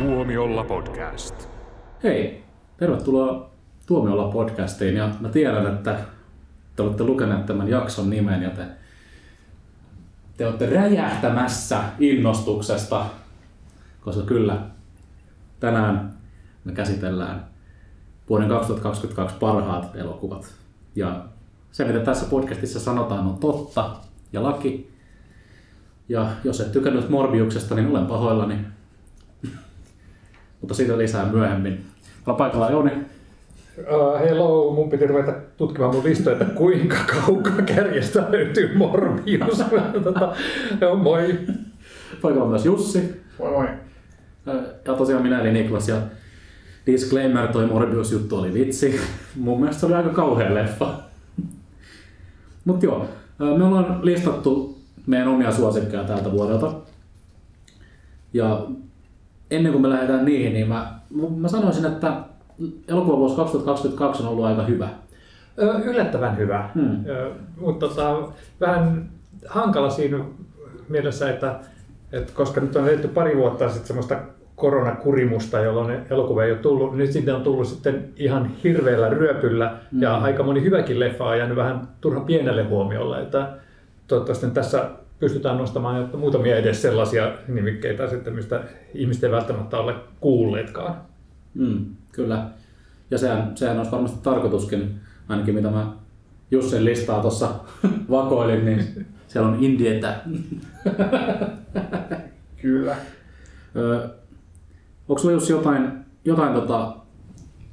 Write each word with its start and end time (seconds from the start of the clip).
Tuomiolla 0.00 0.64
podcast. 0.64 1.48
Hei, 2.02 2.44
tervetuloa 2.76 3.50
Tuomiolla 3.86 4.32
podcastiin 4.32 4.96
ja 4.96 5.10
mä 5.20 5.28
tiedän, 5.28 5.66
että 5.66 5.98
te 6.76 6.82
olette 6.82 7.04
lukeneet 7.04 7.46
tämän 7.46 7.68
jakson 7.68 8.10
nimen 8.10 8.42
ja 8.42 8.50
te, 8.50 8.62
te 10.36 10.46
olette 10.46 10.70
räjähtämässä 10.70 11.82
innostuksesta, 11.98 13.06
koska 14.00 14.22
kyllä 14.22 14.58
tänään 15.60 16.14
me 16.64 16.72
käsitellään 16.72 17.44
vuoden 18.28 18.48
2022 18.48 19.36
parhaat 19.36 19.96
elokuvat. 19.96 20.54
Ja 20.96 21.24
se, 21.72 21.84
mitä 21.84 22.00
tässä 22.00 22.26
podcastissa 22.26 22.80
sanotaan, 22.80 23.26
on 23.26 23.38
totta 23.38 23.96
ja 24.32 24.42
laki. 24.42 24.92
Ja 26.08 26.30
jos 26.44 26.60
et 26.60 26.72
tykännyt 26.72 27.08
Morbiuksesta, 27.08 27.74
niin 27.74 27.90
olen 27.90 28.06
pahoillani. 28.06 28.79
Mutta 30.60 30.74
siitä 30.74 30.98
lisää 30.98 31.32
myöhemmin. 31.32 31.84
Mä 32.26 32.34
paikalla 32.34 32.70
Jouni. 32.70 32.90
Uh, 33.78 34.20
hello, 34.20 34.74
mun 34.74 34.90
piti 34.90 35.06
ruveta 35.06 35.34
tutkimaan 35.56 35.94
mun 35.94 36.04
listoja, 36.04 36.32
että 36.32 36.54
kuinka 36.54 36.96
kaukaa 37.14 37.62
kärjestä 37.62 38.26
löytyy 38.30 38.76
Morbius. 38.76 39.62
tota, 40.04 40.36
joo, 40.80 40.96
moi. 40.96 41.38
Paikalla 42.22 42.44
on 42.44 42.50
myös 42.50 42.64
Jussi. 42.64 43.22
Moi 43.38 43.50
moi. 43.50 43.66
Ja 44.84 44.94
tosiaan 44.94 45.22
minä 45.22 45.40
eli 45.40 45.52
Niklas. 45.52 45.88
Ja 45.88 45.96
disclaimer, 46.86 47.48
toi 47.48 47.66
Morbius-juttu 47.66 48.36
oli 48.36 48.54
vitsi. 48.54 49.00
Mun 49.36 49.60
mielestä 49.60 49.80
se 49.80 49.86
oli 49.86 49.94
aika 49.94 50.08
kauhea 50.08 50.54
leffa. 50.54 50.94
Mut 52.64 52.82
joo, 52.82 53.06
me 53.38 53.64
ollaan 53.64 53.98
listattu 54.02 54.78
meidän 55.06 55.28
omia 55.28 55.52
suosikkeja 55.52 56.04
tältä 56.04 56.32
vuodelta. 56.32 56.74
Ja 58.32 58.66
ennen 59.50 59.72
kuin 59.72 59.82
me 59.82 59.90
lähdetään 59.90 60.24
niihin, 60.24 60.52
niin 60.52 60.68
mä, 60.68 60.94
mä 61.36 61.48
sanoisin, 61.48 61.84
että 61.86 62.12
elokuva 62.88 63.16
vuosi 63.16 63.36
2022 63.36 64.22
on 64.22 64.28
ollut 64.28 64.44
aika 64.44 64.62
hyvä. 64.64 64.88
Yllättävän 65.84 66.36
hyvä, 66.36 66.70
Hmm. 66.74 66.96
Mutta 67.60 67.88
tota, 67.88 68.16
vähän 68.60 69.10
hankala 69.46 69.90
siinä 69.90 70.18
mielessä, 70.88 71.30
että, 71.30 71.54
että 72.12 72.32
koska 72.34 72.60
nyt 72.60 72.76
on 72.76 72.88
eletty 72.88 73.08
pari 73.08 73.36
vuotta 73.36 73.68
sitten 73.68 73.86
semmoista 73.86 74.16
koronakurimusta, 74.56 75.60
jolloin 75.60 76.00
elokuva 76.10 76.44
ei 76.44 76.52
ole 76.52 76.58
tullut, 76.58 76.96
nyt 76.96 77.12
sitten 77.12 77.34
on 77.34 77.42
tullut 77.42 77.66
sitten 77.66 78.08
ihan 78.16 78.50
hirveällä 78.64 79.08
ryöpyllä 79.08 79.72
ja 79.98 80.16
Mm. 80.18 80.24
aika 80.24 80.42
moni 80.42 80.62
hyväkin 80.62 81.00
leffa 81.00 81.24
on 81.24 81.38
jäänyt 81.38 81.56
vähän 81.56 81.88
turhan 82.00 82.24
pienelle 82.24 82.62
huomiolle, 82.62 83.22
että 83.22 83.48
toivottavasti 84.08 84.46
tässä 84.50 84.90
pystytään 85.20 85.58
nostamaan 85.58 86.04
että 86.04 86.16
muutamia 86.16 86.56
edes 86.56 86.82
sellaisia 86.82 87.32
nimikkeitä 87.48 88.10
sitten, 88.10 88.34
mistä 88.34 88.62
ihmiset 88.94 89.24
ei 89.24 89.30
välttämättä 89.30 89.76
ole 89.76 89.94
kuulleetkaan. 90.20 90.94
Mm, 91.54 91.84
kyllä. 92.12 92.46
Ja 93.10 93.18
sehän, 93.18 93.52
sehän 93.54 93.78
olisi 93.78 93.92
varmasti 93.92 94.18
tarkoituskin, 94.22 95.00
ainakin 95.28 95.54
mitä 95.54 95.70
mä 95.70 95.92
Jussin 96.50 96.84
listaa 96.84 97.20
tuossa 97.20 97.48
vakoilin, 98.10 98.64
niin 98.64 99.06
siellä 99.28 99.48
on 99.48 99.64
Indietä. 99.64 100.14
Kyllä. 102.62 102.96
Öö, 103.76 104.08
onko 105.08 105.18
sulla 105.18 105.34
Jussi 105.34 105.52
jotain, 105.52 105.90
jotain 106.24 106.54
tota, 106.54 106.96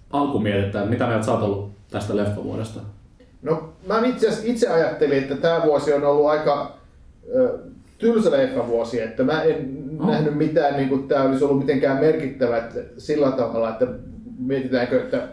alkumietittä, 0.10 0.80
että 0.80 0.90
mitä 0.90 1.08
mieltä 1.08 1.26
sä 1.26 1.32
oot 1.32 1.42
ollut 1.42 1.72
tästä 1.92 2.16
leffavuodesta? 2.16 2.80
No 3.42 3.74
mä 3.88 4.06
itse, 4.06 4.28
itse 4.44 4.68
ajattelin, 4.68 5.18
että 5.18 5.36
tämä 5.36 5.62
vuosi 5.64 5.94
on 5.94 6.04
ollut 6.04 6.28
aika 6.28 6.72
ö, 6.74 6.77
tylsä 7.98 8.32
leffavuosi, 8.32 9.02
että 9.02 9.24
mä 9.24 9.44
en 9.44 9.88
Oh. 10.00 10.08
nähnyt 10.08 10.36
mitään, 10.36 10.76
niin 10.76 10.90
kuin 10.90 11.08
tämä 11.08 11.24
olisi 11.24 11.44
ollut 11.44 11.60
mitenkään 11.60 12.00
merkittävä 12.00 12.58
että 12.58 12.80
sillä 12.98 13.32
tavalla, 13.32 13.70
että 13.70 13.88
mietitäänkö, 14.40 15.04
että 15.04 15.28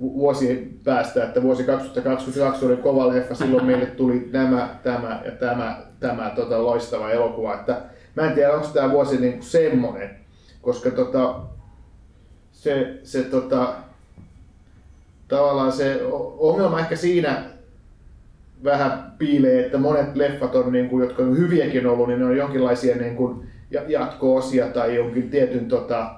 vu- 0.00 0.14
vuosi 0.14 0.78
päästä, 0.84 1.24
että 1.24 1.42
vuosi 1.42 1.64
2022 1.64 2.66
oli 2.66 2.76
kova 2.76 3.08
leffa, 3.08 3.34
silloin 3.34 3.66
meille 3.66 3.86
tuli 3.86 4.28
nämä, 4.32 4.68
tämä 4.82 5.22
ja 5.24 5.30
tämä, 5.30 5.82
tämä 6.00 6.32
tota, 6.36 6.62
loistava 6.62 7.10
elokuva, 7.10 7.54
että 7.54 7.80
mä 8.14 8.26
en 8.26 8.32
tiedä, 8.34 8.52
onko 8.52 8.66
tämä 8.66 8.90
vuosi 8.90 9.20
niin 9.20 9.32
kuin 9.32 9.42
semmoinen, 9.42 10.10
koska 10.62 10.90
tota, 10.90 11.40
se, 12.52 12.98
se 13.02 13.22
tota, 13.22 13.74
tavallaan 15.28 15.72
se 15.72 16.00
ongelma 16.38 16.80
ehkä 16.80 16.96
siinä 16.96 17.42
vähän 18.64 19.12
piilee, 19.18 19.66
että 19.66 19.78
monet 19.78 20.16
leffat 20.16 20.54
on, 20.54 20.72
niin 20.72 20.88
kuin, 20.88 21.02
jotka 21.02 21.22
on 21.22 21.38
hyviäkin 21.38 21.86
ollut, 21.86 22.08
niin 22.08 22.20
ne 22.20 22.26
on 22.26 22.36
jonkinlaisia 22.36 22.96
niin 22.96 23.16
kuin, 23.16 23.46
ja- 23.70 23.82
jatko-osia 23.88 24.66
tai 24.66 24.96
jonkin 24.96 25.30
tietyn 25.30 25.66
tota, 25.66 26.14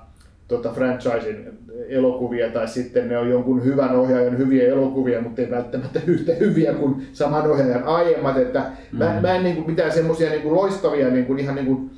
tota 0.48 0.72
franchisein 0.72 1.58
elokuvia, 1.88 2.50
tai 2.50 2.68
sitten 2.68 3.08
ne 3.08 3.18
on 3.18 3.30
jonkun 3.30 3.64
hyvän 3.64 3.96
ohjaajan 3.96 4.38
hyviä 4.38 4.68
elokuvia, 4.68 5.20
mutta 5.20 5.42
ei 5.42 5.50
välttämättä 5.50 6.00
yhtä 6.06 6.32
hyviä 6.34 6.72
kuin 6.72 7.06
saman 7.12 7.50
ohjaajan 7.50 7.84
aiemmat. 7.84 8.36
Että 8.36 8.60
mm. 8.92 8.98
mä, 8.98 9.18
mä 9.22 9.34
en 9.34 9.44
niin 9.44 9.56
kuin, 9.56 9.66
mitään 9.66 9.92
semmoisia 9.92 10.30
niin 10.30 10.42
kuin 10.42 10.54
loistavia, 10.54 11.10
niin 11.10 11.26
kuin, 11.26 11.38
ihan 11.38 11.54
niin 11.54 11.66
kuin, 11.66 11.90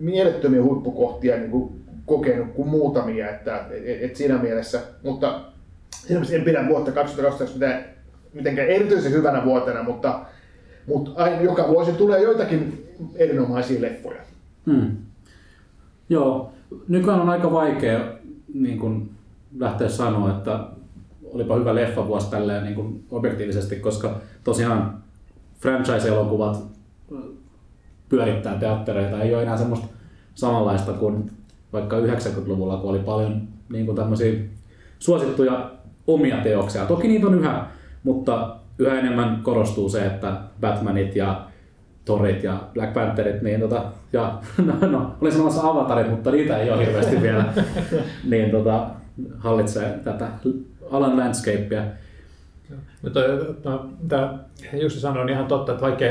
mielettömiä 0.00 0.62
huippukohtia 0.62 1.36
niin 1.36 1.50
kuin, 1.50 1.72
kokenut 2.06 2.52
kuin 2.52 2.68
muutamia, 2.68 3.30
että 3.30 3.64
et, 3.70 4.02
et 4.02 4.16
siinä 4.16 4.38
mielessä, 4.38 4.80
mutta 5.02 5.40
siinä 5.90 6.20
mielessä 6.20 6.36
en 6.36 6.44
pidä 6.44 6.68
vuotta 6.68 6.92
2012 6.92 7.58
mitään, 7.58 7.93
mitenkään 8.34 8.68
erityisen 8.68 9.12
hyvänä 9.12 9.44
vuotena, 9.44 9.82
mutta, 9.82 10.20
mutta 10.86 11.10
aina, 11.16 11.42
joka 11.42 11.68
vuosi 11.68 11.92
tulee 11.92 12.22
joitakin 12.22 12.86
erinomaisia 13.16 13.82
leffoja. 13.82 14.20
Hmm. 14.66 14.96
Joo, 16.08 16.52
nykyään 16.88 17.20
on 17.20 17.28
aika 17.28 17.52
vaikea 17.52 18.00
niin 18.54 18.78
kun 18.78 19.10
lähteä 19.58 19.88
sanoa, 19.88 20.30
että 20.30 20.66
olipa 21.32 21.56
hyvä 21.56 21.74
leffavuosi 21.74 22.30
tälleen 22.30 22.64
niin 22.64 22.74
kun 22.74 23.00
objektiivisesti, 23.10 23.76
koska 23.76 24.20
tosiaan 24.44 25.02
franchise-elokuvat 25.60 26.56
ö, 27.12 27.16
pyörittää 28.08 28.58
teattereita, 28.58 29.22
ei 29.22 29.34
ole 29.34 29.42
enää 29.42 29.56
semmoista 29.56 29.86
samanlaista 30.34 30.92
kuin 30.92 31.30
vaikka 31.72 32.00
90-luvulla, 32.00 32.76
kun 32.76 32.90
oli 32.90 32.98
paljon 32.98 33.42
niin 33.68 33.86
kuin 33.86 33.96
tämmöisiä 33.96 34.34
suosittuja 34.98 35.70
omia 36.06 36.36
teoksia. 36.36 36.86
Toki 36.86 37.08
niitä 37.08 37.26
on 37.26 37.38
yhä, 37.38 37.66
mutta 38.04 38.56
yhä 38.78 38.98
enemmän 38.98 39.40
korostuu 39.42 39.88
se, 39.88 40.06
että 40.06 40.36
Batmanit 40.60 41.16
ja 41.16 41.40
Thorit 42.04 42.44
ja 42.44 42.58
Black 42.74 42.92
Pantherit, 42.94 43.42
niin 43.42 43.60
tota, 43.60 43.84
ja 44.12 44.38
no, 44.80 44.88
no 44.88 45.14
olin 45.20 45.32
sanomassa 45.32 45.68
avatarit, 45.68 46.10
mutta 46.10 46.30
niitä 46.30 46.58
ei 46.58 46.70
ole 46.70 46.86
hirveästi 46.86 47.22
vielä, 47.22 47.44
niin 48.30 48.50
tota, 48.50 48.86
hallitsee 49.38 49.98
tätä 50.04 50.28
alan 50.90 51.18
landscapea. 51.18 51.84
Mutta 53.02 53.20
no, 53.64 53.90
tämä 54.08 54.38
Jussi 54.72 55.00
sanoi 55.00 55.22
on 55.22 55.28
ihan 55.28 55.46
totta, 55.46 55.72
että 55.72 55.82
vaikka 55.82 56.04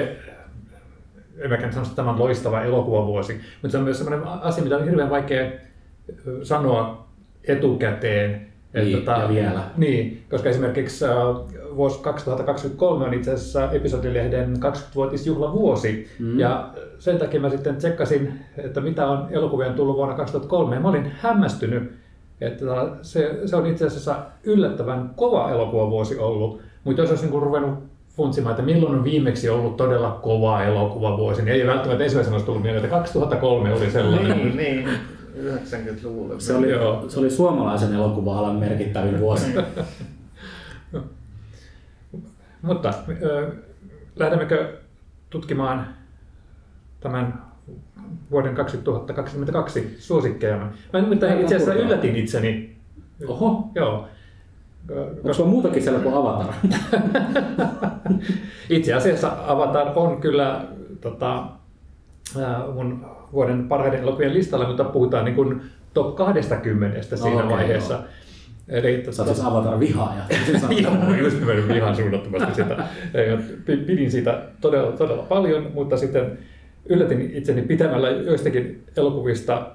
en 1.37 1.49
mäkään 1.49 1.73
sano, 1.73 1.83
että 1.85 1.95
tämä 1.95 2.09
on 2.09 2.19
loistava 2.19 2.61
elokuvavuosi, 2.61 3.33
mutta 3.33 3.69
se 3.69 3.77
on 3.77 3.83
myös 3.83 3.97
sellainen 3.97 4.27
asia, 4.27 4.63
mitä 4.63 4.77
on 4.77 4.85
hirveän 4.85 5.09
vaikea 5.09 5.51
sanoa 6.43 7.07
etukäteen. 7.47 8.52
Niin, 8.73 9.05
ja 9.05 9.29
vielä. 9.29 9.63
Niin, 9.77 10.23
koska 10.29 10.49
esimerkiksi 10.49 11.05
äh, 11.05 11.11
vuosi 11.75 11.99
2023 11.99 13.05
on 13.05 13.13
itse 13.13 13.31
asiassa 13.31 13.71
episodilehden 13.71 14.53
20-vuotisjuhlavuosi. 14.55 16.07
Mm. 16.19 16.39
Ja 16.39 16.69
sen 16.99 17.17
takia 17.17 17.39
mä 17.39 17.49
sitten 17.49 17.75
tsekkasin, 17.75 18.33
että 18.57 18.81
mitä 18.81 19.07
on 19.07 19.27
elokuvia 19.31 19.73
tullut 19.73 19.95
vuonna 19.95 20.15
2003. 20.15 20.75
Ja 20.75 20.81
mä 20.81 20.89
olin 20.89 21.11
hämmästynyt, 21.19 21.91
että 22.41 22.65
se, 23.01 23.39
se 23.45 23.55
on 23.55 23.65
itse 23.65 23.85
asiassa 23.85 24.15
yllättävän 24.43 25.11
kova 25.15 25.51
elokuvavuosi 25.51 26.19
ollut. 26.19 26.61
Mutta 26.83 27.01
jos 27.01 27.09
olisi 27.09 27.25
niin 27.25 27.41
ruvennut 27.41 27.79
funtsimaan, 28.09 28.51
että 28.51 28.63
milloin 28.63 28.95
on 28.95 29.03
viimeksi 29.03 29.49
ollut 29.49 29.77
todella 29.77 30.19
kova 30.21 30.63
elokuvavuosi, 30.63 31.41
niin 31.41 31.55
ei 31.55 31.67
välttämättä 31.67 32.03
ensimmäisenä 32.03 32.33
olisi 32.33 32.45
tullut 32.45 32.63
mieleen, 32.63 32.83
että 32.83 32.97
2003 32.97 33.73
oli 33.73 33.91
sellainen. 33.91 34.57
niin. 34.57 34.89
90-luvulla. 35.35 36.39
Se 36.39 36.53
oli, 36.53 36.69
Joo. 36.71 37.09
se 37.09 37.19
oli 37.19 37.29
suomalaisen 37.29 37.93
elokuva-alan 37.93 38.55
merkittävin 38.55 39.19
vuosi. 39.19 39.45
Mutta 42.61 42.93
lähdemmekö 44.15 44.77
tutkimaan 45.29 45.87
tämän 46.99 47.43
vuoden 48.31 48.55
2022 48.55 49.95
suosikkeja? 49.99 50.57
Mä 50.93 51.01
nimittäin 51.01 51.41
itse 51.41 51.55
asiassa 51.55 51.73
yllätin 51.73 52.15
itseni. 52.15 52.75
Oho, 53.27 53.69
Joo. 53.75 54.07
onko 55.15 55.33
sulla 55.33 55.49
muutakin 55.49 55.83
siellä 55.83 55.99
kuin 55.99 56.15
Avatar? 56.15 56.53
Itse 58.69 58.93
asiassa 58.93 59.37
Avatar 59.47 59.87
on 59.95 60.21
kyllä 60.21 60.65
tota, 61.01 61.43
mun 62.73 63.05
vuoden 63.33 63.67
parhaiden 63.67 63.99
elokuvien 64.01 64.33
listalla, 64.33 64.67
mutta 64.67 64.83
puhutaan 64.83 65.25
niin 65.25 65.35
kuin 65.35 65.61
top 65.93 66.15
20 66.15 67.01
siinä 67.15 67.43
Okei, 67.43 67.49
vaiheessa. 67.49 67.93
joo. 67.93 68.03
Eli, 68.67 69.03
Sä 69.11 69.25
siis 69.25 69.43
Avatar 69.45 69.79
vihaaja. 69.79 70.23
Joo, 70.83 71.13
just 71.23 71.39
nimenomaan 71.39 71.77
ihan 71.77 71.95
suunnattomasti 71.95 72.55
sitä. 72.55 72.73
Ja 73.13 73.37
pi- 73.65 73.77
Pidin 73.77 74.11
siitä 74.11 74.41
todella, 74.61 74.91
todella 74.91 75.23
paljon, 75.23 75.71
mutta 75.73 75.97
sitten 75.97 76.37
yllätin 76.89 77.31
itseni 77.33 77.61
pitämällä 77.61 78.09
joistakin 78.09 78.83
elokuvista 78.97 79.67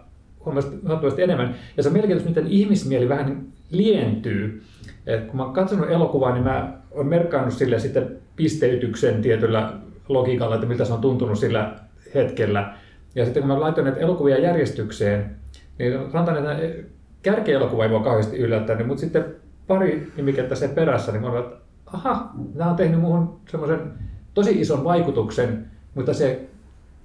huomattavasti 0.44 1.22
enemmän. 1.22 1.54
Ja 1.76 1.82
se 1.82 1.88
on 1.88 1.93
mielenkiintoista, 1.93 2.40
miten 2.40 2.52
ihmismieli 2.52 3.08
vähän 3.08 3.43
lientyy. 3.70 4.62
Et 5.06 5.25
kun 5.25 5.37
mä 5.37 5.44
oon 5.44 5.52
katsonut 5.52 5.90
elokuvaa, 5.90 6.32
niin 6.32 6.44
mä 6.44 6.72
oon 6.90 7.06
merkannut 7.06 7.54
sille 7.54 7.78
sitten 7.78 8.16
pisteytyksen 8.37 9.22
tietyllä 9.22 9.72
logiikalla, 10.08 10.54
että 10.54 10.66
miltä 10.66 10.84
se 10.84 10.93
on 10.93 11.00
tuntunut 11.00 11.38
sillä 11.38 11.75
hetkellä. 12.14 12.75
Ja 13.14 13.25
sitten 13.25 13.43
kun 13.43 13.49
mä 13.49 13.60
laitoin 13.60 13.84
näitä 13.84 14.00
elokuvia 14.00 14.38
järjestykseen, 14.38 15.37
niin 15.78 15.93
sanotaan, 16.12 16.37
että 16.37 16.88
kärkielokuva 17.22 17.84
ei 17.84 17.90
voi 17.90 18.00
kauheasti 18.00 18.37
yllättää, 18.37 18.76
niin, 18.76 18.87
mutta 18.87 19.00
sitten 19.00 19.25
pari 19.66 20.12
nimikettä 20.16 20.55
sen 20.55 20.70
perässä, 20.70 21.12
niin 21.12 21.22
mä 21.22 21.31
olin, 21.31 21.44
että 21.44 21.56
aha, 21.87 22.31
nämä 22.55 22.70
on 22.70 22.76
tehnyt 22.76 23.00
muuhun 23.00 23.40
semmoisen 23.50 23.93
tosi 24.34 24.60
ison 24.60 24.84
vaikutuksen, 24.84 25.66
mutta 25.94 26.14
se 26.14 26.49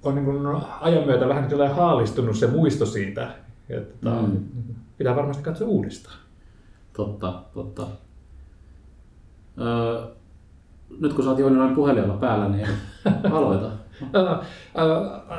on 0.02 0.14
niin 0.14 0.24
kuin 0.24 0.46
ajan 0.80 1.06
myötä 1.06 1.28
vähän 1.28 1.48
niin 1.48 1.70
haalistunut 1.70 2.36
se 2.36 2.46
muisto 2.46 2.86
siitä. 2.86 3.28
Että 3.68 4.10
mm. 4.10 4.44
Pitää 4.98 5.16
varmasti 5.16 5.42
katsoa 5.42 5.68
uudestaan. 5.68 6.16
Totta, 6.92 7.42
totta. 7.54 7.86
Öö, 9.60 10.06
nyt 11.00 11.12
kun 11.12 11.24
sä 11.24 11.30
oot 11.30 11.38
Jouni 11.38 11.74
puhelimella 11.74 12.14
päällä, 12.14 12.48
niin 12.48 12.68
aloita. 13.32 13.70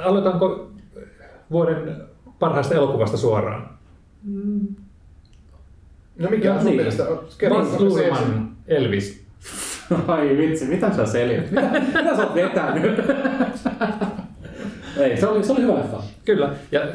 Aloitanko 0.03 0.71
vuoden 1.51 2.01
parhaasta 2.39 2.75
elokuvasta 2.75 3.17
suoraan? 3.17 3.69
Mm. 4.23 4.75
No 6.19 6.29
mikä 6.29 6.53
on 6.53 6.59
sun 6.59 6.65
niin. 6.65 6.77
mielestä? 6.77 7.03
Baz 7.49 7.79
Luhrmann, 7.79 8.49
Elvis. 8.67 9.25
Ai 10.07 10.37
vitsi, 10.37 10.65
mitä 10.65 10.95
sä 10.95 11.05
selität? 11.05 11.51
Mitä, 11.51 11.81
mitä 11.97 12.15
sä 12.15 12.23
oot 12.23 12.35
vetänyt? 12.35 12.99
Ei, 14.97 15.17
se 15.17 15.27
oli, 15.27 15.43
se 15.43 15.51
oli 15.51 15.61
hyvä 15.61 15.75
leffa. 15.75 16.03
Kyllä. 16.25 16.53
Ja 16.71 16.81
äh, 16.81 16.87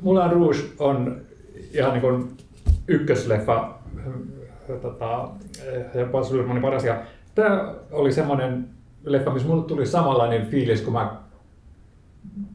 Moulin 0.00 0.30
Rouge 0.30 0.58
on 0.78 1.20
ihan 1.74 1.92
niin 1.92 2.00
kuin 2.00 2.28
ykkösleffa 2.88 3.74
tota, 4.82 5.28
ja 5.94 6.06
Baz 6.06 6.32
Luhrmannin 6.32 6.62
paras. 6.62 6.84
Ja 6.84 7.02
tämä 7.34 7.74
oli 7.92 8.12
semmoinen 8.12 8.68
leffa, 9.04 9.30
missä 9.30 9.48
mulle 9.48 9.64
tuli 9.64 9.86
samanlainen 9.86 10.46
fiilis, 10.46 10.82
kun 10.82 10.92
mä 10.92 11.16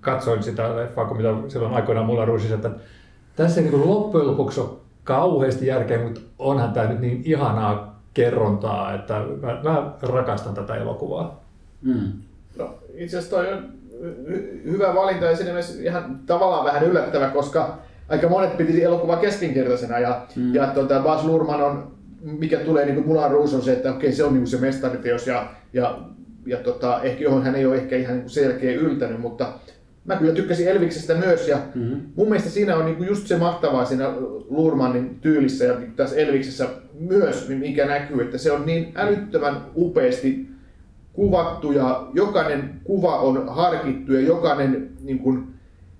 katsoin 0.02 0.44
sitä 0.44 0.76
leffaa, 0.76 1.06
kuin 1.06 1.18
mitä 1.18 1.34
silloin 1.48 1.74
aikoinaan 1.74 2.06
mulla 2.06 2.26
Rougeissa, 2.26 2.56
että 2.56 2.72
tässä 3.36 3.62
ei 3.62 3.68
niin 3.68 3.90
loppujen 3.90 4.28
lopuksi 4.28 4.60
ole 4.60 4.70
kauheasti 5.04 5.68
järkeä, 5.68 6.04
mutta 6.04 6.22
onhan 6.40 6.74
tämä 6.74 6.88
nyt 6.88 7.00
niin 7.00 7.22
ihanaa 7.26 8.02
kerrontaa, 8.14 8.94
että 8.94 9.14
mä, 9.42 9.60
mä 9.64 9.92
rakastan 10.02 10.54
tätä 10.54 10.76
elokuvaa. 10.76 11.44
Mm. 11.82 12.12
No, 12.58 12.76
itse 12.94 13.18
asiassa 13.18 13.36
toi 13.36 13.54
on 13.54 13.64
hyvä 14.64 14.96
valinta 14.96 15.26
ja 15.26 15.36
siinä 15.36 15.52
mielessä 15.52 15.84
ihan 15.84 16.20
tavallaan 16.26 16.66
vähän 16.66 16.84
yllättävä, 16.84 17.30
koska 17.30 17.78
aika 18.10 18.30
monet 18.30 18.58
piti 18.58 18.84
elokuvaa 18.84 19.18
keskinkertaisena 19.18 20.00
ja, 20.00 20.22
mm. 20.36 20.56
ja 20.56 20.68
tuota, 20.68 21.00
Bas 21.00 21.24
Lurman 21.24 21.62
on, 21.62 21.92
mikä 22.22 22.58
tulee 22.58 22.86
niin 22.86 22.96
kuin 22.96 23.08
Mulan 23.08 23.32
Ruus 23.32 23.54
on 23.54 23.62
se, 23.62 23.74
että 23.74 23.94
okei 23.94 24.12
se 24.12 24.24
on 24.24 24.34
niin 24.34 24.48
se 24.48 24.58
mestariteos 24.58 25.28
ja, 25.28 25.48
ja, 25.74 26.00
ja 26.48 26.58
tota, 26.58 27.02
ehkä 27.02 27.24
johon 27.24 27.44
hän 27.44 27.56
ei 27.56 27.66
ole 27.66 27.76
ehkä 27.76 27.98
ihan 27.98 28.18
niin 28.18 28.30
selkeä 28.30 28.76
yltänyt, 28.76 29.22
mutta 29.22 29.54
mä 30.06 30.16
kyllä 30.16 30.34
tykkäsin 30.34 30.68
Elviksestä 30.68 31.16
myös 31.16 31.48
ja 31.48 31.58
mm-hmm. 31.76 32.02
mun 32.16 32.30
mielestä 32.30 32.50
siinä 32.50 32.76
on 32.76 32.86
niinku 32.86 33.04
just 33.04 33.28
se 33.28 33.38
mahtavaa 33.38 33.86
siinä 33.86 34.14
Lurmanin 34.50 35.18
tyylissä 35.22 35.66
ja 35.66 35.80
niinku 35.80 35.96
tässä 35.96 36.16
Elviksessä 36.16 36.68
myös, 37.00 37.50
mikä 37.50 37.86
näkyy, 37.86 38.22
että 38.22 38.38
se 38.38 38.52
on 38.52 38.66
niin 38.66 38.92
älyttömän 38.96 39.62
upeasti 39.76 40.48
kuvattu 41.14 41.72
ja 41.72 42.08
jokainen 42.14 42.70
kuva 42.84 43.20
on 43.20 43.50
harkittu 43.50 44.14
ja 44.14 44.20
jokainen 44.20 44.90
niin 45.04 45.20
kuin, 45.20 45.48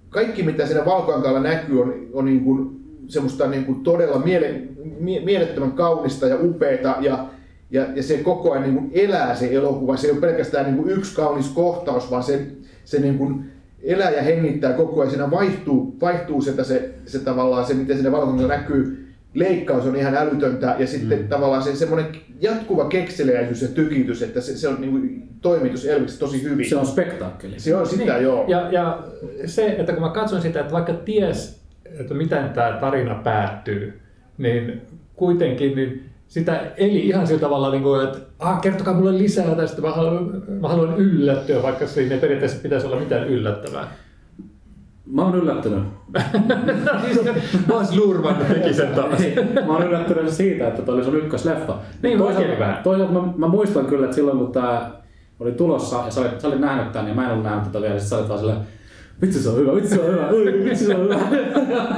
kaikki 0.10 0.44
mitä 0.44 0.66
siinä 0.66 0.86
valkoankalla 0.86 1.40
näkyy 1.40 1.82
on, 1.82 1.94
on 2.14 2.26
niin 2.26 2.44
kuin, 2.44 2.80
semmoista 3.08 3.48
niin 3.48 3.66
kuin 3.66 3.84
todella 3.84 4.20
miele, 4.20 4.62
mie, 5.00 5.26
mielettömän 5.26 5.72
kaunista 5.72 6.28
ja 6.28 6.38
upeita 6.42 6.96
ja, 7.00 7.26
ja, 7.72 7.86
ja 7.96 8.04
se 8.04 8.18
koko 8.18 8.52
ajan 8.52 8.64
niin 8.64 8.76
kuin 8.76 8.92
elää 8.94 9.36
se 9.36 9.50
elokuva. 9.52 9.98
Se 9.98 10.08
ei 10.08 10.12
ole 10.12 10.22
pelkästään 10.22 10.66
niin 10.66 10.78
kuin 10.78 10.90
yksi 10.90 11.16
kaunis 11.16 11.50
kohtaus, 11.50 12.12
vaan 12.12 12.24
se, 12.24 12.48
se 12.86 13.00
niin 13.00 13.18
kuin 13.18 13.52
elää 13.84 14.12
ja 14.12 14.24
hengittää 14.24 14.74
koko 14.74 15.02
ajan. 15.02 15.12
Siinä 15.12 15.32
vaihtuu, 15.32 15.98
vaihtuu 16.02 16.42
sitä 16.42 16.64
se, 16.64 16.94
se 17.06 17.20
tavallaan 17.20 17.66
se, 17.66 17.74
miten 17.74 17.96
siinä 17.96 18.12
valkoankalla 18.12 18.54
näkyy 18.54 19.08
leikkaus 19.34 19.86
on 19.86 19.96
ihan 19.96 20.16
älytöntä 20.16 20.76
ja 20.80 20.88
sitten 20.88 21.20
mm. 21.20 21.28
tavallaan 21.28 21.64
se 21.64 21.76
semmoinen 21.76 22.12
jatkuva 22.42 22.86
kekseliäisyys 22.86 23.62
ja 23.62 23.68
tykitys, 23.68 24.22
että 24.22 24.42
se, 24.42 24.58
se 24.58 24.68
on 24.68 24.82
niin 24.82 24.92
kuin, 24.92 25.30
toimitus 25.42 25.86
Elviksessä 25.86 26.20
tosi 26.20 26.44
hyvin. 26.44 26.70
Se 26.70 26.76
on 26.76 26.86
spektaakkeli. 26.86 27.60
Se 27.60 27.76
on 27.76 27.88
sitä, 27.88 28.14
niin. 28.14 28.24
joo. 28.24 28.46
Ja, 28.48 28.72
ja 28.72 29.04
se, 29.46 29.66
että 29.66 29.94
kun 29.94 30.02
mä 30.02 30.10
katson 30.10 30.42
sitä, 30.42 30.60
että 30.60 30.72
vaikka 30.72 30.94
ties, 30.94 31.62
että 32.00 32.14
miten 32.14 32.50
tämä 32.50 32.78
tarina 32.82 33.16
päättyy, 33.16 34.00
niin 34.38 34.82
kuitenkin 35.16 35.76
niin 35.76 36.07
sitä 36.28 36.62
eli 36.78 37.08
ihan 37.08 37.28
sillä 37.28 37.40
tavalla, 37.40 37.72
niin 37.72 37.84
kuin, 37.84 38.04
että 38.04 38.18
ah, 38.40 38.62
kertokaa 38.62 38.94
mulle 38.94 39.18
lisää 39.18 39.56
tästä, 39.56 39.82
mä 39.82 39.92
haluan, 39.92 40.44
mä 40.62 40.68
haluan 40.68 40.98
yllättyä, 40.98 41.64
vaikka 41.64 41.88
siinä 41.88 42.16
ei 42.16 42.22
periaatteessa 42.22 42.62
pitäisi 42.62 42.88
olla 42.88 43.00
mitään 43.00 43.28
yllättävää. 43.28 43.88
Mä 45.12 45.22
oon 45.22 45.36
yllättynyt. 45.36 45.84
Bas 47.68 47.96
Lurman 47.96 48.36
teki 48.36 48.74
sen 48.74 48.96
taas. 48.96 49.20
mä 49.66 49.74
oon 49.74 49.88
yllättynyt 49.88 50.30
siitä, 50.30 50.68
että 50.68 50.82
toi 50.82 50.96
oli 50.96 51.04
sun 51.04 51.18
ykkösleffa. 51.18 51.78
Niin, 52.04 52.18
toisaalta, 52.18 52.78
toisaalta 52.84 53.14
mä, 53.14 53.34
mä, 53.38 53.48
muistan 53.48 53.86
kyllä, 53.86 54.06
että 54.06 54.16
silloin 54.16 54.38
kun 54.38 54.52
tää 54.52 54.92
oli 55.40 55.52
tulossa 55.52 56.02
ja 56.06 56.12
sä 56.12 56.22
olit, 56.22 56.42
sä 56.42 56.48
olit 56.48 56.60
nähnyt 56.60 56.92
tän, 56.92 57.06
niin 57.06 57.16
mä 57.16 57.26
en 57.26 57.32
ollut 57.32 57.44
nähnyt 57.44 57.64
tätä 57.64 57.82
vielä, 57.82 57.96
ja 57.96 58.00
sä 58.00 58.18
olit 58.18 58.30
vaan 58.30 58.40
silleen, 58.40 58.60
vitsi 59.22 59.44
se 59.44 59.50
on 59.50 59.58
hyvä, 59.58 59.76
vitsi 59.76 59.96
se 59.96 60.02
on 60.02 60.12
hyvä, 60.12 60.30
vitsi 60.66 60.86
se 60.86 60.96
on 60.96 61.04
hyvä. 61.04 61.16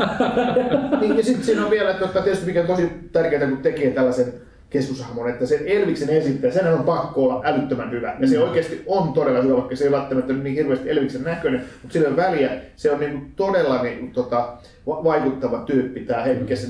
niin, 1.02 1.18
ja 1.18 1.24
sitten 1.24 1.46
siinä 1.46 1.66
on 1.66 1.72
vielä, 1.72 1.92
että 1.92 2.22
tietysti 2.22 2.46
mikä 2.46 2.62
on 2.62 2.68
tosi 2.68 2.90
tärkeää, 3.12 3.48
kun 3.48 3.58
tekee 3.58 3.92
tällaisen 3.92 4.34
keskushahmon, 4.70 5.30
että 5.30 5.46
sen 5.46 5.68
Elviksen 5.68 6.10
esittäjä, 6.10 6.54
sen 6.54 6.74
on 6.74 6.84
pakko 6.84 7.24
olla 7.24 7.42
älyttömän 7.44 7.92
hyvä. 7.92 8.16
Ja 8.20 8.28
se 8.28 8.38
mm. 8.38 8.44
oikeasti 8.44 8.84
on 8.86 9.14
todella 9.14 9.42
hyvä, 9.42 9.54
vaikka 9.54 9.76
se 9.76 9.84
ei 9.84 9.92
välttämättä 9.92 10.34
niin 10.34 10.56
hirveästi 10.56 10.90
Elviksen 10.90 11.24
näköinen, 11.24 11.62
mutta 11.82 11.94
sillä 11.94 12.10
on 12.10 12.16
väliä. 12.16 12.52
Se 12.76 12.92
on 12.92 13.00
niin 13.00 13.32
todella 13.36 13.84
niin, 13.84 14.12
tota, 14.12 14.54
vaikuttava 14.88 15.58
tyyppi 15.58 16.00
tämä 16.00 16.24
Henkesen. 16.24 16.70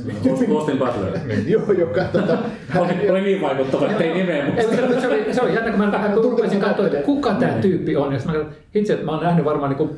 Austin 0.56 0.78
Butler. 0.78 1.19
Joo, 1.48 1.72
joka 1.72 2.04
tota, 2.04 2.38
oli, 2.75 3.10
oli 3.10 3.22
niin 3.22 3.42
vaikuttava, 3.42 3.92
että 3.92 4.04
ei 4.04 4.13
nimeä 4.13 4.45
Se 5.02 5.07
oli, 5.07 5.34
se 5.34 5.42
oli 5.42 5.56
jännä, 5.56 5.72
kun 5.72 5.80
mä 5.80 6.13
rupesin 6.16 6.60
katsoa, 6.60 6.86
että 6.86 7.02
kuka 7.02 7.34
tämä 7.34 7.52
tyyppi 7.52 7.95
on. 7.95 8.13
Ja 8.13 8.19
mä 8.25 8.34
itse, 8.75 8.94
että 8.94 9.06
mä 9.06 9.12
oon 9.12 9.24
nähnyt 9.24 9.45
varmaan 9.45 9.75
niin 9.78 9.90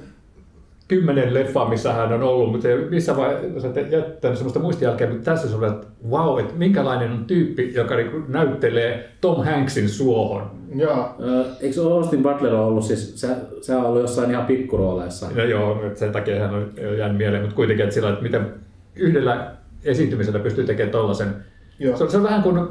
kymmenen 0.92 1.34
leffaa, 1.34 1.70
missä 1.70 1.94
hän 1.94 2.14
on 2.14 2.24
ollut, 2.24 2.52
mutta 2.52 2.68
missä 2.90 3.18
vaiheessa 3.18 3.68
jättänyt 3.90 4.38
sellaista 4.38 4.60
muistijälkeä, 4.60 5.10
mutta 5.10 5.32
tässä 5.32 5.50
se 5.50 5.56
että 5.56 5.88
wow, 6.10 6.40
että 6.40 6.54
minkälainen 6.54 7.12
on 7.12 7.26
tyyppi, 7.26 7.74
joka 7.74 7.96
niinku 7.96 8.18
näyttelee 8.28 9.10
Tom 9.22 9.46
Hanksin 9.46 9.90
suohon. 9.90 10.52
Joo. 10.76 11.16
Eikö 11.62 11.82
Austin 11.82 12.24
Butler 12.24 12.54
ollut 12.54 12.84
siis, 12.84 13.22
se, 13.22 13.28
se 13.62 13.76
on 13.76 13.86
ollut 13.86 14.02
jossain 14.02 14.32
ihan 14.32 14.46
pikkurooleissa? 14.46 15.28
No 15.36 15.44
joo, 15.44 15.86
että 15.86 16.00
sen 16.00 16.12
takia 16.12 16.40
hän 16.40 16.54
on 16.54 16.72
jäänyt 16.98 17.18
mieleen, 17.18 17.42
mutta 17.42 17.56
kuitenkin, 17.56 17.84
että 17.84 17.94
sillä, 17.94 18.10
että 18.10 18.24
miten 18.24 18.54
yhdellä 18.96 19.52
esiintymisellä 19.86 20.40
pystyy 20.40 20.64
tekemään 20.64 20.92
tollaisen. 20.92 21.36
Joo. 21.80 21.98
Se, 21.98 22.04
on, 22.04 22.12
se 22.12 22.18
on 22.18 22.24
vähän 22.24 22.44
kuin 22.44 22.58
äh, 22.58 22.68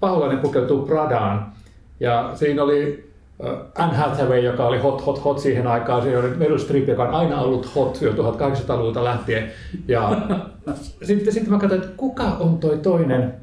paholainen 0.00 0.38
pukeutuu 0.38 0.86
Pradaan, 0.86 1.52
ja 2.00 2.30
siinä 2.34 2.62
oli 2.62 3.10
Anne 3.74 3.96
Hathaway, 3.96 4.38
joka 4.38 4.66
oli 4.66 4.78
hot, 4.78 5.06
hot, 5.06 5.24
hot 5.24 5.38
siihen 5.38 5.66
aikaan, 5.66 6.02
se 6.02 6.18
oli 6.18 6.28
Meryl 6.28 6.58
Streep, 6.58 6.88
joka 6.88 7.02
on 7.02 7.14
aina 7.14 7.40
ollut 7.40 7.74
hot 7.74 8.02
jo 8.02 8.12
1800-luvulta 8.12 9.04
lähtien. 9.04 9.50
Ja 9.88 10.22
sitten, 11.02 11.32
sitten 11.32 11.52
mä 11.52 11.58
katsoin, 11.58 11.82
että 11.82 11.94
kuka 11.96 12.24
on 12.24 12.58
toi 12.58 12.78
toinen 12.78 13.34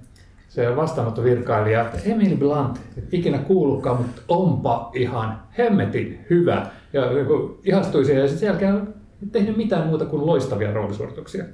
se 0.50 0.76
vastaanottovirkailija, 0.76 1.86
Emily 2.06 2.38
Blunt, 2.38 2.82
ikinä 3.12 3.38
kuullutkaan, 3.38 3.98
mutta 3.98 4.22
onpa 4.28 4.92
ihan 4.94 5.40
hemmetin 5.58 6.26
hyvä. 6.30 6.66
Ja 6.94 7.04
ihastui 7.64 8.06
siihen 8.06 8.22
ja 8.22 8.28
sitten 8.28 8.40
sen 8.40 8.48
jälkeen 8.48 8.94
tehnyt 9.32 9.58
mitään 9.58 9.88
muuta 9.88 10.06
kuin 10.06 10.26
loistavia 10.26 10.74
roolisuorituksia. 10.74 11.46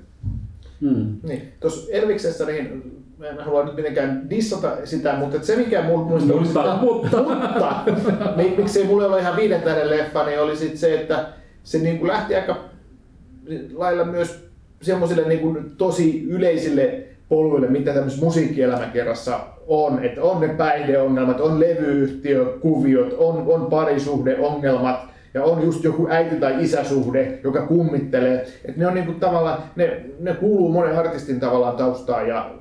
Hmm. 0.81 1.17
Niin. 1.23 1.53
Tuossa 1.59 1.91
Elviksessä 1.91 2.45
niin 2.45 2.83
mä 3.17 3.27
en 3.27 3.39
halua 3.39 3.65
nyt 3.65 3.75
mitenkään 3.75 4.29
dissata 4.29 4.77
sitä, 4.83 5.13
mutta 5.13 5.37
se 5.41 5.55
mikä 5.55 5.81
mulla 5.81 6.05
muista 6.05 6.33
mutta, 6.33 6.79
mutta, 6.81 7.25
mutta 7.31 8.33
miksei 8.57 8.83
mulle 8.83 9.05
ole 9.05 9.19
ihan 9.19 9.35
viiden 9.35 9.61
tähden 9.61 9.89
leffa, 9.89 10.25
niin 10.25 10.41
oli 10.41 10.55
sit 10.55 10.77
se, 10.77 10.99
että 10.99 11.25
se 11.63 11.77
niin 11.77 11.99
kuin 11.99 12.07
lähti 12.07 12.35
aika 12.35 12.57
lailla 13.73 14.05
myös 14.05 14.47
semmoisille 14.81 15.27
niin 15.27 15.39
kuin 15.39 15.71
tosi 15.77 16.23
yleisille 16.23 17.03
poluille, 17.29 17.67
mitä 17.67 17.93
tämmöisessä 17.93 18.25
musiikkielämäkerrassa 18.25 19.39
on. 19.67 20.03
Että 20.03 20.23
on 20.23 20.41
ne 20.41 20.47
päihdeongelmat, 20.47 21.41
on 21.41 21.59
levyyhtiökuviot, 21.59 23.13
on, 23.17 23.43
on 23.47 23.65
parisuhdeongelmat, 23.65 24.99
ja 25.33 25.43
on 25.43 25.63
just 25.63 25.83
joku 25.83 26.07
äiti- 26.07 26.39
tai 26.39 26.63
isäsuhde, 26.63 27.39
joka 27.43 27.61
kummittelee. 27.61 28.47
Että 28.65 28.79
ne 28.79 28.87
on 28.87 28.93
niinku 28.93 29.13
tavallaan, 29.13 29.63
ne, 29.75 30.05
ne 30.19 30.33
kuuluu 30.33 30.71
monen 30.71 30.97
artistin 30.97 31.39
tavallaan 31.39 31.75
taustaan 31.75 32.27
ja 32.27 32.51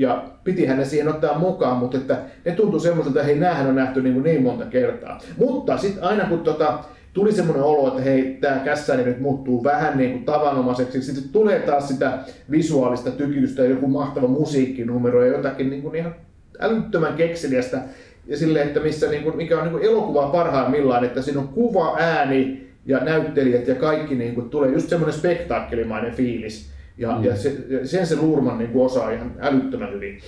ja 0.00 0.24
pitihän 0.44 0.78
ne 0.78 0.84
siihen 0.84 1.08
ottaa 1.08 1.38
mukaan, 1.38 1.76
mutta 1.76 1.96
että 1.96 2.18
ne 2.44 2.52
tuntui 2.52 2.80
semmoiselta, 2.80 3.20
että 3.20 3.26
hei, 3.32 3.38
näähän 3.38 3.66
on 3.66 3.74
nähty 3.74 4.02
niin, 4.02 4.22
niin 4.22 4.42
monta 4.42 4.64
kertaa. 4.64 5.20
Mutta 5.38 5.78
sitten 5.78 6.04
aina 6.04 6.24
kun 6.24 6.40
tota, 6.40 6.78
tuli 7.12 7.32
semmoinen 7.32 7.64
olo, 7.64 7.88
että 7.88 8.02
hei, 8.02 8.38
tämä 8.40 8.58
kässäni 8.58 9.04
nyt 9.04 9.20
muuttuu 9.20 9.64
vähän 9.64 9.98
niin 9.98 10.12
kuin 10.12 10.24
tavanomaiseksi. 10.24 11.02
Sitten 11.02 11.28
tulee 11.32 11.60
taas 11.60 11.88
sitä 11.88 12.18
visuaalista 12.50 13.10
tykitystä, 13.10 13.64
joku 13.64 13.86
mahtava 13.86 14.28
musiikkinumero 14.28 15.24
ja 15.24 15.36
jotakin 15.36 15.70
niin 15.70 15.82
kuin 15.82 15.94
ihan 15.94 16.14
älyttömän 16.60 17.14
kekseliästä. 17.14 17.78
Ja 18.26 18.36
sille, 18.36 18.62
että 18.62 18.80
missä, 18.80 19.10
niin 19.10 19.22
kuin, 19.22 19.36
mikä 19.36 19.56
on 19.58 19.64
niin 19.64 19.72
kuin 19.72 19.84
elokuva 19.84 20.26
parhaimmillaan, 20.26 21.04
että 21.04 21.22
siinä 21.22 21.40
on 21.40 21.48
kuva, 21.48 21.96
ääni 21.98 22.66
ja 22.86 22.98
näyttelijät 22.98 23.68
ja 23.68 23.74
kaikki 23.74 24.14
niin 24.14 24.34
kuin, 24.34 24.50
tulee 24.50 24.70
just 24.70 24.88
semmoinen 24.88 25.18
spektaakkelimainen 25.18 26.14
fiilis. 26.14 26.75
Ja, 26.98 27.18
mm. 27.18 27.24
ja 27.24 27.36
se, 27.36 27.64
sen 27.84 28.06
se 28.06 28.16
Luurman 28.16 28.58
niin 28.58 28.70
osaa 28.74 29.10
ihan 29.10 29.32
älyttömän 29.40 29.92
hyvin. 29.92 30.18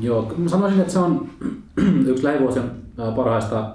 Joo, 0.00 0.34
mä 0.36 0.48
sanoisin, 0.48 0.80
että 0.80 0.92
se 0.92 0.98
on 0.98 1.28
yksi 2.10 2.24
lähivuosien 2.24 2.70
parhaista 3.16 3.74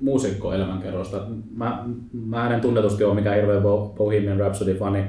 muusikkoelämänkerroista. 0.00 1.26
Mä, 1.56 1.84
mä 2.12 2.54
en 2.54 2.60
tunnetusti 2.60 3.04
ole 3.04 3.14
mikään 3.14 3.36
hirveä 3.36 3.60
Bohemian 3.96 4.40
Rhapsody-fani, 4.40 5.04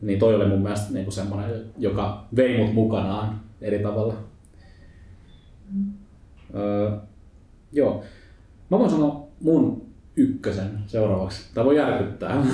niin 0.00 0.18
toi 0.18 0.34
oli 0.34 0.46
mun 0.46 0.62
mielestä 0.62 0.92
niin 0.92 1.04
kuin 1.04 1.14
semmoinen, 1.14 1.64
joka 1.78 2.24
vei 2.36 2.58
mut 2.58 2.74
mukanaan 2.74 3.40
eri 3.60 3.78
tavalla. 3.78 4.14
Mm. 5.72 5.92
Öö, 6.54 6.90
joo. 7.72 8.04
Mä 8.70 8.78
voin 8.78 8.90
sanoa 8.90 9.26
mun 9.40 9.83
ykkösen 10.16 10.70
seuraavaksi. 10.86 11.42
Tämä 11.54 11.64
voi 11.64 11.76
järkyttää. 11.76 12.36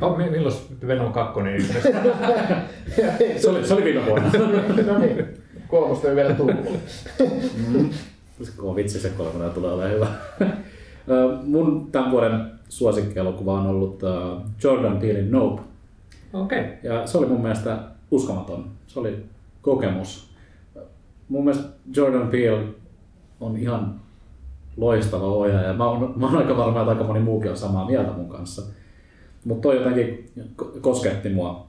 Joo. 0.00 0.16
Milloin 0.16 0.54
Venom 0.86 1.12
2? 1.12 1.40
se, 3.40 3.50
oli, 3.50 3.66
se 3.66 3.74
oli 3.74 3.84
viime 3.84 4.06
vuonna. 4.06 4.30
no 4.92 4.98
niin, 4.98 5.26
kolmosta 5.68 6.08
ei 6.08 6.16
vielä 6.16 6.34
tullut. 6.34 6.56
mm. 7.72 7.90
Kun 8.56 8.76
vitsi 8.76 9.00
se 9.00 9.08
kolmonen 9.08 9.50
tulee 9.50 9.72
olemaan 9.72 9.94
hyvä. 9.94 10.06
Mun 11.42 11.88
tämän 11.92 12.10
vuoden 12.10 12.50
suosikkielokuva 12.68 13.60
on 13.60 13.66
ollut 13.66 14.00
Jordan 14.64 14.98
Peelein 14.98 15.30
Nope. 15.30 15.62
Okay. 16.32 16.64
Ja 16.82 17.06
se 17.06 17.18
oli 17.18 17.26
mun 17.26 17.42
mielestä 17.42 17.78
uskomaton. 18.10 18.64
Se 18.86 19.00
oli 19.00 19.24
kokemus. 19.62 20.34
Mun 21.28 21.44
mielestä 21.44 21.68
Jordan 21.96 22.28
Peele 22.28 22.64
on 23.40 23.56
ihan 23.56 24.00
loistava 24.76 25.26
ohjaaja. 25.26 25.72
Mä 25.74 25.88
oon, 25.88 26.14
mä 26.16 26.26
oon 26.26 26.36
aika 26.36 26.56
varma, 26.56 26.80
että 26.80 26.92
aika 26.92 27.04
moni 27.04 27.20
muukin 27.20 27.50
on 27.50 27.56
samaa 27.56 27.86
mieltä 27.86 28.12
mun 28.12 28.28
kanssa. 28.28 28.62
Mutta 29.44 29.62
toi 29.62 29.76
jotenkin 29.76 30.30
kosketti 30.80 31.28
mua 31.28 31.66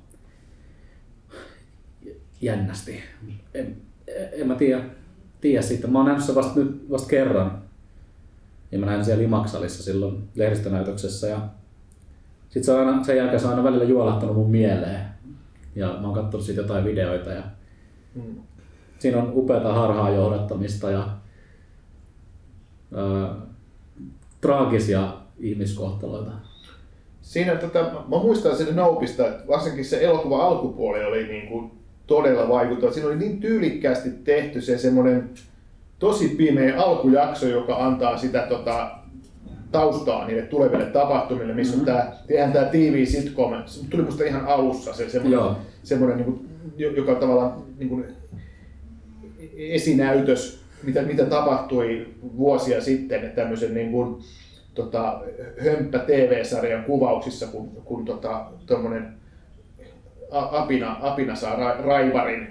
jännästi. 2.42 3.00
En, 3.54 3.78
en 4.32 4.48
mä 4.48 4.56
tiedä, 4.56 4.84
tiedä 5.42 5.62
siitä. 5.62 5.88
Mä 5.88 6.00
oon 6.00 6.06
nähnyt 6.06 6.26
se 6.26 6.36
vasta, 6.36 6.60
nyt, 6.60 6.86
vasta 6.92 7.10
kerran. 7.10 7.62
Ja 8.72 8.80
mä 8.80 8.86
näin 8.86 9.06
siellä 9.06 9.24
Limaksalissa 9.24 9.84
silloin 9.84 10.30
lehdistönäytöksessä. 10.36 11.28
Ja 11.28 11.40
sit 12.50 12.64
se 12.64 12.72
on 12.72 12.88
aina, 12.88 13.04
sen 13.04 13.18
jälkeen 13.18 13.40
se 13.40 13.46
on 13.46 13.52
aina 13.52 13.64
välillä 13.64 13.84
juolahtanut 13.84 14.36
mun 14.36 14.52
mieleen. 14.52 15.02
Ja 15.76 15.88
mä 15.88 16.08
oon 16.08 16.14
katsonut 16.14 16.46
siitä 16.46 16.62
jotain 16.62 16.86
videoita. 16.86 17.30
Ja 17.30 17.44
mm. 18.16 18.36
Siinä 19.00 19.18
on 19.18 19.32
upeata 19.34 19.74
harhaa 19.74 20.10
johdattamista 20.10 20.92
ja 20.92 21.10
traagisia 24.42 25.14
ihmiskohtaloita. 25.40 26.32
Siinä, 27.22 27.56
tota, 27.56 27.80
mä 27.84 28.18
muistan 28.18 28.58
sen 28.58 28.76
Nopeista, 28.76 29.28
että 29.28 29.48
varsinkin 29.48 29.86
se 29.86 30.04
elokuva 30.04 30.46
alkupuoli 30.46 31.06
oli 31.06 31.28
niin 31.28 31.48
kuin 31.48 31.72
todella 32.08 32.50
vaikuttava. 32.50 32.92
Siinä 32.92 33.08
oli 33.08 33.18
niin 33.18 33.40
tyylikkäästi 33.40 34.10
tehty 34.24 34.62
se 34.62 34.78
semmoinen 34.78 35.30
tosi 36.00 36.28
pimeä 36.28 36.82
alkujakso, 36.82 37.48
joka 37.48 37.86
antaa 37.86 38.18
sitä 38.18 38.46
tota, 38.50 38.92
taustaa 39.72 40.28
niille 40.28 40.42
tuleville 40.42 40.86
tapahtumille, 40.86 41.54
missä 41.54 41.78
mm-hmm. 41.78 41.94
on 41.94 41.98
tämä, 41.98 42.12
tehdään 42.28 42.54
tämä 42.54 42.66
TV 42.66 43.06
sitcom, 43.06 43.54
se 43.66 43.86
tuli 43.90 44.04
musta 44.04 44.24
ihan 44.24 44.46
alussa 44.46 44.94
se 44.94 45.10
semmoinen, 45.10 45.56
semmoinen 45.84 46.18
niin 46.18 46.26
kuin, 46.26 46.50
joka 46.96 47.16
tavallaan 47.16 47.64
niin 47.78 47.90
kuin, 47.90 48.06
esinäytös 49.58 50.65
mitä, 50.86 51.02
mitä 51.02 51.26
tapahtui 51.26 52.08
vuosia 52.38 52.82
sitten 52.82 53.32
tämmöisen 53.36 53.74
niin 53.74 53.92
kuin, 53.92 54.24
tota, 54.76 55.22
hömppä 55.64 56.00
TV-sarjan 56.00 56.84
kuvauksissa, 56.84 57.48
kun, 57.48 57.70
kun 57.86 58.06
tota, 58.06 58.46
apina, 60.32 60.98
apina 61.02 61.36
saa 61.36 61.56
ra, 61.56 61.78
raivarin. 61.82 62.48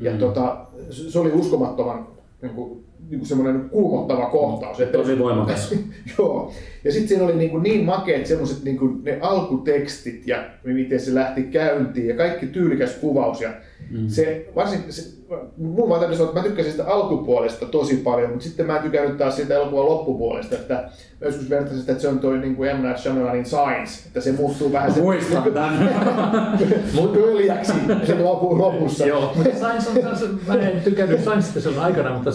Ja 0.00 0.12
mm. 0.12 0.18
tota, 0.18 0.66
se 0.90 1.18
oli 1.18 1.32
uskomattoman 1.32 2.08
niin 2.42 2.54
kuin, 2.54 2.84
niin 3.10 3.26
semmoinen 3.26 3.70
kuumottava 3.70 4.26
kohtaus. 4.26 4.80
Että, 4.80 4.98
Tosi 4.98 5.18
voimakas. 5.18 5.74
joo. 6.18 6.52
Ja 6.84 6.92
sitten 6.92 7.08
siinä 7.08 7.24
oli 7.24 7.36
niin, 7.36 7.50
kuin 7.50 7.62
niin 7.62 7.84
makeat 7.84 8.26
semmoiset 8.26 8.64
niin 8.64 8.78
kuin 8.78 9.04
ne 9.04 9.18
alkutekstit 9.20 10.26
ja 10.26 10.44
miten 10.64 11.00
se 11.00 11.14
lähti 11.14 11.42
käyntiin 11.42 12.08
ja 12.08 12.16
kaikki 12.16 12.46
tyylikäs 12.46 12.94
kuvaus. 12.94 13.40
Ja 13.40 13.50
mm. 13.90 14.08
se, 14.08 14.46
varsin, 14.54 14.80
se, 14.88 15.20
mun 15.56 15.88
vaan 15.88 16.00
täytyy 16.00 16.16
sanoa, 16.16 16.30
että 16.30 16.40
mä 16.40 16.46
tykkäsin 16.46 16.72
sitä 16.72 16.86
alkupuolesta 16.86 17.66
tosi 17.66 17.96
paljon, 17.96 18.30
mutta 18.30 18.44
sitten 18.44 18.66
mä 18.66 18.76
en 18.76 18.82
tykännyt 18.82 19.18
taas 19.18 19.36
siitä 19.36 19.54
elokuvan 19.54 19.86
loppupuolesta. 19.86 20.54
Että 20.54 20.74
mä 20.74 20.90
joskus 21.26 21.50
vertaisin 21.50 21.80
sitä, 21.80 21.92
että 21.92 22.02
se 22.02 22.08
on 22.08 22.18
toi 22.18 22.38
niin 22.38 22.56
kuin 22.56 22.76
M. 22.76 22.82
Night 22.82 22.98
Shyamalanin 22.98 23.46
Science, 23.46 24.06
että 24.06 24.20
se 24.20 24.32
muuttuu 24.32 24.72
vähän 24.72 24.92
se... 24.92 25.00
Muistan 25.00 25.42
tämän. 25.54 26.58
Mun 26.94 27.16
öljäksi 27.16 27.72
se 28.06 28.18
lopun 28.18 28.58
lopussa. 28.58 29.06
Joo, 29.06 29.32
mutta 29.36 29.56
Science 29.56 29.90
on 29.90 29.98
taas, 30.02 30.24
mä 30.46 30.54
en 30.54 30.80
tykännyt 30.80 31.20
Science 31.20 31.68
on 31.68 31.78
aikana, 31.78 32.14
mutta 32.14 32.30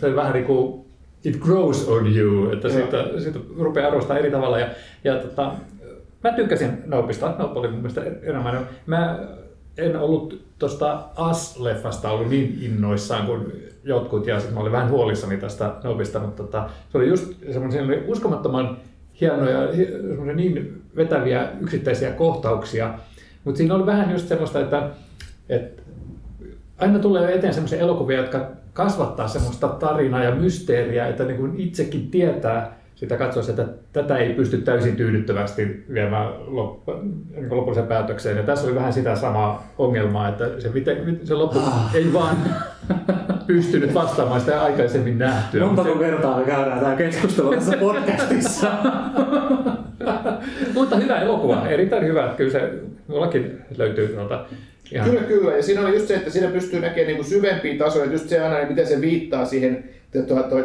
se 0.00 0.16
vähän 0.16 0.32
niin 0.32 0.44
kuin 0.44 0.84
it 1.24 1.36
grows 1.36 1.88
on 1.88 2.16
you, 2.16 2.52
että 2.52 2.68
siitä, 2.68 3.04
siitä 3.18 3.38
rupeaa 3.58 3.88
arvostaa 3.88 4.18
eri 4.18 4.30
tavalla. 4.30 4.58
Ja, 4.58 4.66
ja 5.04 5.14
tota, 5.14 5.52
mä 6.24 6.32
tykkäsin 6.32 6.70
Nopeista, 6.86 7.34
Nope 7.38 7.58
oli 7.58 7.68
mun 7.68 7.78
mielestä 7.78 8.02
enemmän. 8.22 8.68
Mä 8.86 9.18
en 9.78 9.96
ollut 9.96 10.42
tuosta 10.58 11.04
As-leffasta 11.16 12.10
ollut 12.10 12.28
niin 12.28 12.58
innoissaan 12.62 13.26
kuin 13.26 13.52
jotkut, 13.84 14.26
ja 14.26 14.38
sitten 14.38 14.54
mä 14.54 14.60
olin 14.60 14.72
vähän 14.72 14.90
huolissani 14.90 15.36
tästä 15.36 15.74
Nobista, 15.84 16.18
mutta 16.18 16.42
tota, 16.42 16.70
se 16.92 16.98
oli 16.98 17.08
just 17.08 17.34
semmoinen 17.50 18.04
uskomattoman 18.06 18.76
hienoja, 19.20 19.68
niin 20.34 20.82
vetäviä 20.96 21.48
yksittäisiä 21.60 22.10
kohtauksia, 22.10 22.94
mutta 23.44 23.58
siinä 23.58 23.74
oli 23.74 23.86
vähän 23.86 24.12
just 24.12 24.28
semmoista, 24.28 24.60
että, 24.60 24.90
että 25.48 25.79
aina 26.80 26.98
tulee 26.98 27.34
eteen 27.34 27.54
semmoisia 27.54 27.78
elokuvia, 27.78 28.18
jotka 28.18 28.50
kasvattaa 28.72 29.28
semmoista 29.28 29.68
tarinaa 29.68 30.24
ja 30.24 30.34
mysteeriä, 30.34 31.06
että 31.06 31.24
niin 31.24 31.36
kuin 31.36 31.60
itsekin 31.60 32.10
tietää, 32.10 32.80
sitä 32.94 33.16
katsoisi, 33.16 33.50
että 33.50 33.66
tätä 33.92 34.16
ei 34.16 34.34
pysty 34.34 34.58
täysin 34.58 34.96
tyydyttävästi 34.96 35.84
viemään 35.92 36.28
niin 37.34 37.50
lopulliseen 37.50 37.86
päätökseen. 37.86 38.36
Ja 38.36 38.42
tässä 38.42 38.66
oli 38.66 38.74
vähän 38.74 38.92
sitä 38.92 39.16
samaa 39.16 39.72
ongelmaa, 39.78 40.28
että 40.28 40.44
se, 40.58 40.70
se 41.24 41.34
loppu 41.34 41.58
ah. 41.58 41.94
ei 41.94 42.12
vaan 42.12 42.36
pystynyt 43.46 43.94
vastaamaan 43.94 44.40
sitä 44.40 44.62
aikaisemmin 44.62 45.18
nähtyä. 45.18 45.66
Montako 45.66 45.94
kertaa 45.94 46.38
me 46.38 46.44
käydään 46.44 46.80
tämä 46.80 46.96
keskustelu 46.96 47.50
tässä 47.50 47.76
podcastissa? 47.86 48.68
Mutta 50.74 50.96
hyvä 50.96 51.20
elokuva, 51.20 51.66
erittäin 51.66 52.04
hyvä. 52.04 52.34
Kyllä 52.36 52.52
se 52.52 52.72
mullakin 53.06 53.58
löytyy 53.76 54.16
noita 54.16 54.44
Ihan. 54.92 55.10
Kyllä, 55.10 55.22
kyllä. 55.22 55.56
Ja 55.56 55.62
siinä 55.62 55.80
oli 55.80 55.94
just 55.94 56.08
se, 56.08 56.14
että 56.14 56.30
siinä 56.30 56.48
pystyy 56.48 56.80
näkemään 56.80 57.06
niin 57.06 57.16
kuin 57.16 57.28
syvempiä 57.28 57.78
tasoja. 57.78 58.12
Just 58.12 58.28
se 58.28 58.40
aina, 58.40 58.58
niin 58.58 58.68
miten 58.68 58.86
se 58.86 59.00
viittaa 59.00 59.44
siihen 59.44 59.84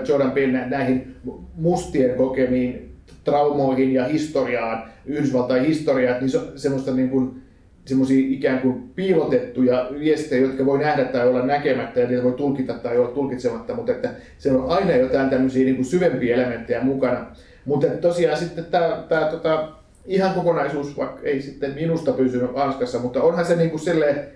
Jordan 0.08 0.32
Peele 0.32 0.68
näihin 0.68 1.16
mustien 1.56 2.16
kokemiin 2.16 2.96
traumoihin 3.24 3.94
ja 3.94 4.06
historiaan, 4.06 4.84
Yhdysvaltain 5.06 5.66
historiaan, 5.66 6.20
niin 6.20 6.30
se 6.30 6.40
semmoista 6.56 6.92
niin 6.92 7.10
kuin, 7.10 7.42
semmoisia 7.86 8.26
ikään 8.30 8.60
kuin 8.60 8.90
piilotettuja 8.96 9.90
viestejä, 10.00 10.42
jotka 10.42 10.66
voi 10.66 10.80
nähdä 10.80 11.06
tai 11.06 11.28
olla 11.28 11.46
näkemättä 11.46 12.00
ja 12.00 12.08
niitä 12.08 12.24
voi 12.24 12.32
tulkita 12.34 12.74
tai 12.74 12.98
olla 12.98 13.12
tulkitsematta, 13.12 13.76
mutta 13.76 13.92
että 13.92 14.10
se 14.38 14.52
on 14.52 14.70
aina 14.70 14.96
jotain 14.96 15.30
tämmöisiä 15.30 15.66
niin 15.66 15.76
kuin 15.76 15.86
syvempiä 15.86 16.36
elementtejä 16.36 16.84
mukana. 16.84 17.26
Mutta 17.66 17.88
tosiaan 17.88 18.38
sitten 18.38 18.66
tämä, 18.66 19.06
tämä 19.10 19.26
tota, 19.26 19.75
ihan 20.08 20.34
kokonaisuus, 20.34 20.98
vaikka 20.98 21.22
ei 21.24 21.42
sitten 21.42 21.74
minusta 21.74 22.12
pysynyt 22.12 22.56
Ranskassa, 22.56 23.00
mutta 23.00 23.24
onhan 23.24 23.46
se 23.46 23.56
niin 23.56 23.70
kuin 23.70 23.80
silleen, 23.80 24.28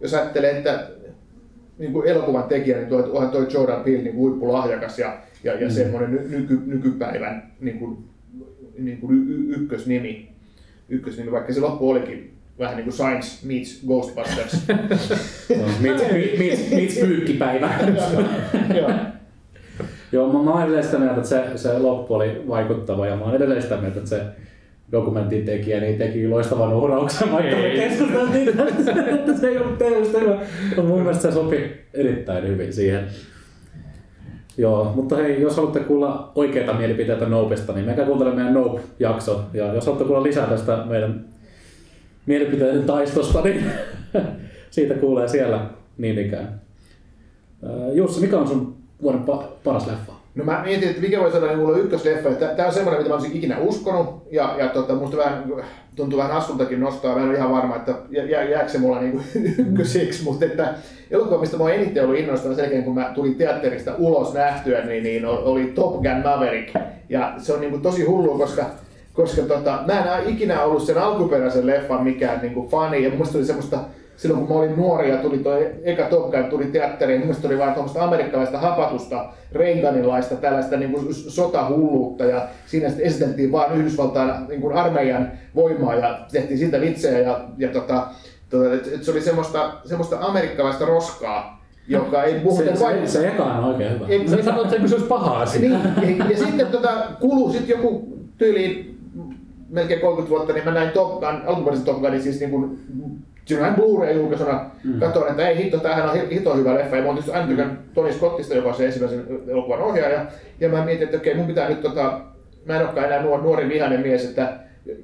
jos 0.00 0.14
ajattelee, 0.14 0.58
että 0.58 0.88
niin 1.78 1.92
kuin 1.92 2.08
elokuvan 2.08 2.42
tekijä, 2.42 2.76
niin 2.76 2.88
tuo, 2.88 2.98
onhan 3.12 3.30
toi 3.30 3.46
Jordan 3.52 3.84
Peele 3.84 4.02
niin 4.02 4.16
huippulahjakas 4.16 4.98
ja, 4.98 5.18
ja, 5.44 5.54
ja 5.54 5.68
mm. 5.68 5.72
semmoinen 5.72 6.30
nyky, 6.30 6.60
nykypäivän 6.66 7.52
niin 7.60 7.78
kuin, 7.78 7.98
niin 8.78 8.98
kuin 8.98 9.28
y- 9.28 9.54
ykkösnimi, 9.54 10.28
ykkösnimi, 10.88 11.32
vaikka 11.32 11.52
se 11.52 11.60
loppu 11.60 11.90
olikin 11.90 12.36
vähän 12.58 12.76
niin 12.76 12.84
kuin 12.84 12.94
Science 12.94 13.46
meets 13.46 13.82
Ghostbusters. 13.86 14.66
meets, 15.82 16.02
meets, 16.38 16.70
meets 16.70 16.98
pyykkipäivä. 16.98 17.70
Joo. 18.78 18.90
Joo, 20.12 20.32
mä, 20.32 20.42
mä 20.42 20.50
olen 20.52 20.62
edelleen 20.62 20.84
sitä 20.84 20.98
mieltä, 20.98 21.16
että 21.16 21.28
se, 21.28 21.44
se 21.56 21.78
loppu 21.78 22.14
oli 22.14 22.42
vaikuttava 22.48 23.06
ja 23.06 23.16
mä 23.16 23.24
olen 23.24 23.36
edelleen 23.36 23.62
sitä 23.62 23.76
mieltä, 23.76 23.98
että 23.98 24.10
se 24.10 24.22
dokumentin 24.92 25.44
tekijä 25.44 25.80
niin 25.80 25.98
teki 25.98 26.28
loistavan 26.28 26.74
uhrauksen, 26.74 27.32
vaikka 27.32 27.56
me 27.56 27.70
keskusteltiin 27.70 28.48
että 29.14 29.36
se 29.40 29.48
ei 29.48 29.58
ollut 29.58 29.78
teosta 29.78 30.18
hyvä. 30.18 30.38
Mun 30.76 31.00
mielestä 31.00 31.22
se 31.22 31.32
sopi 31.32 31.70
erittäin 31.94 32.48
hyvin 32.48 32.72
siihen. 32.72 33.04
Joo, 34.58 34.92
mutta 34.94 35.16
hei, 35.16 35.42
jos 35.42 35.56
haluatte 35.56 35.80
kuulla 35.80 36.32
oikeita 36.34 36.72
mielipiteitä 36.72 37.26
Nopesta, 37.26 37.72
niin 37.72 37.86
menkää 37.86 38.06
kuuntele 38.06 38.34
meidän 38.34 38.54
Nope-jakso. 38.54 39.44
Ja 39.54 39.74
jos 39.74 39.86
haluatte 39.86 40.04
kuulla 40.06 40.22
lisää 40.22 40.46
tästä 40.46 40.84
meidän 40.88 41.24
mielipiteiden 42.26 42.84
taistosta, 42.84 43.42
niin 43.42 43.64
siitä 44.70 44.94
kuulee 44.94 45.28
siellä 45.28 45.66
niin 45.98 46.18
ikään. 46.18 46.60
Ää, 47.64 47.92
Jussi, 47.92 48.20
mikä 48.20 48.38
on 48.38 48.48
sun 48.48 48.76
vuoden 49.02 49.20
pa- 49.20 49.46
paras 49.64 49.86
leffa? 49.86 50.12
No 50.36 50.44
mä 50.44 50.62
mietin, 50.64 50.88
että 50.88 51.02
mikä 51.02 51.20
voisi 51.20 51.36
olla 51.36 51.52
niin 51.52 51.84
ykkösleffa. 51.84 52.30
Tämä 52.30 52.68
on 52.68 52.74
semmoinen, 52.74 53.00
mitä 53.00 53.08
mä 53.08 53.14
olisin 53.14 53.36
ikinä 53.36 53.58
uskonut. 53.58 54.26
Ja, 54.32 54.54
ja 54.58 54.68
tota, 54.68 54.94
musta 54.94 55.16
vähän, 55.16 55.44
tuntuu 55.96 56.18
vähän 56.18 56.32
hassultakin 56.32 56.80
nostaa. 56.80 57.14
Mä 57.14 57.22
en 57.22 57.28
ole 57.28 57.36
ihan 57.36 57.52
varma, 57.52 57.76
että 57.76 57.94
jää, 58.10 58.42
jääkö 58.42 58.68
se 58.68 58.78
mulla 58.78 59.00
niin 59.00 59.20
ykköseksi. 59.58 60.24
Mutta 60.24 60.44
että 60.44 60.74
elokuva, 61.10 61.40
mistä 61.40 61.56
mä 61.56 61.62
oon 61.62 61.72
eniten 61.72 62.04
ollut 62.04 62.18
innostunut 62.18 62.56
sen 62.56 62.84
kun 62.84 62.94
mä 62.94 63.12
tulin 63.14 63.34
teatterista 63.34 63.92
ulos 63.98 64.34
nähtyä, 64.34 64.84
niin, 64.84 65.02
niin 65.02 65.26
oli 65.26 65.72
Top 65.74 65.92
Gun 65.92 66.22
Maverick. 66.24 66.76
Ja 67.08 67.34
se 67.38 67.52
on 67.52 67.60
niin 67.60 67.70
kuin 67.70 67.82
tosi 67.82 68.04
hullu, 68.04 68.38
koska 68.38 68.64
koska 69.12 69.42
tota, 69.42 69.78
mä 69.86 70.18
en 70.18 70.28
ikinä 70.28 70.62
ollut 70.62 70.82
sen 70.82 70.98
alkuperäisen 70.98 71.66
leffan 71.66 72.04
mikään 72.04 72.40
niin 72.42 72.54
kuin 72.54 72.68
fani. 72.68 73.04
Ja 73.04 73.10
mun 73.10 73.26
oli 73.34 73.44
semmoista 73.44 73.78
silloin 74.16 74.46
kun 74.46 74.56
mä 74.56 74.62
olin 74.62 74.76
nuori 74.76 75.10
ja 75.10 75.16
tuli 75.16 75.38
toi 75.38 75.70
eka 75.82 76.04
Top 76.04 76.30
Gun 76.30 76.44
tuli 76.44 76.64
teatteriin, 76.64 77.20
niin 77.20 77.36
oli 77.46 77.58
vain 77.58 77.74
tuommoista 77.74 78.04
amerikkalaista 78.04 78.58
hapatusta, 78.58 79.24
Reaganilaista, 79.52 80.34
tällaista 80.34 80.76
niin 80.76 80.92
kuin 80.92 81.14
sotahulluutta 81.14 82.24
ja 82.24 82.48
siinä 82.66 82.88
sitten 82.88 83.06
esiteltiin 83.06 83.52
vain 83.52 83.72
Yhdysvaltain 83.72 84.48
niin 84.48 84.60
kuin 84.60 84.76
armeijan 84.76 85.32
voimaa 85.54 85.94
ja 85.94 86.18
tehtiin 86.32 86.58
siitä 86.58 86.80
vitsejä 86.80 87.18
ja, 87.18 87.40
ja 87.58 87.68
tota, 87.68 88.06
tota, 88.50 88.74
et, 88.74 88.90
et 88.94 89.04
se 89.04 89.10
oli 89.10 89.20
semmoista, 89.20 89.74
semmoista 89.84 90.18
amerikkalaista 90.20 90.84
roskaa, 90.84 91.64
joka 91.88 92.22
ei 92.22 92.40
muuten 92.42 92.76
Se, 92.76 93.06
se, 93.06 93.06
se 93.06 93.28
eka 93.28 93.44
on 93.44 93.64
oikein 93.64 93.92
hyvä. 93.92 94.06
Ei, 94.08 94.28
Sä 94.28 94.42
sanot 94.42 94.70
sen, 94.70 94.80
kun 94.80 94.88
se 94.88 94.94
olisi 94.94 95.08
paha 95.08 95.40
asia. 95.40 95.60
niin, 96.00 96.18
ja, 96.18 96.26
ja 96.30 96.36
sitten 96.36 96.66
tota, 96.66 97.02
kulu 97.20 97.52
sit 97.52 97.68
joku 97.68 98.18
tyyliin 98.38 98.98
melkein 99.68 100.00
30 100.00 100.30
vuotta, 100.30 100.52
niin 100.52 100.64
mä 100.64 100.70
näin 100.70 100.90
Top 100.90 101.20
Gun, 101.20 101.42
alkuperäisen 101.46 101.86
Top 101.86 102.00
Gunin 102.00 102.22
siis 102.22 102.40
niin 102.40 102.50
kuin 102.50 102.78
Siinä 103.46 103.72
Blu-ray-julkaisuna 103.76 104.70
mm. 104.84 105.00
katsoin, 105.00 105.30
että 105.30 105.48
ei 105.48 105.56
hitto, 105.56 105.78
tämähän 105.78 106.10
on 106.10 106.30
hito 106.30 106.56
hyvä 106.56 106.74
leffa. 106.74 106.96
Ja 106.96 107.02
mä 107.02 107.08
oon 107.08 107.16
tietysti 107.16 107.36
aina 107.36 107.48
tykännyt 107.48 107.92
Tony 107.94 108.12
Scottista, 108.12 108.54
joka 108.54 108.68
on 108.68 108.74
se 108.74 108.86
ensimmäisen 108.86 109.26
elokuvan 109.48 109.80
ohjaaja. 109.80 110.26
Ja 110.60 110.68
mä 110.68 110.84
mietin, 110.84 111.04
että 111.04 111.16
okei, 111.16 111.34
mun 111.34 111.46
pitää 111.46 111.68
nyt, 111.68 111.82
tota, 111.82 112.20
mä 112.64 112.76
en 112.76 112.82
olekaan 112.82 113.06
enää 113.06 113.22
nuori, 113.22 113.42
nuori 113.42 113.68
vihainen 113.68 114.00
mies, 114.00 114.24
että, 114.24 114.52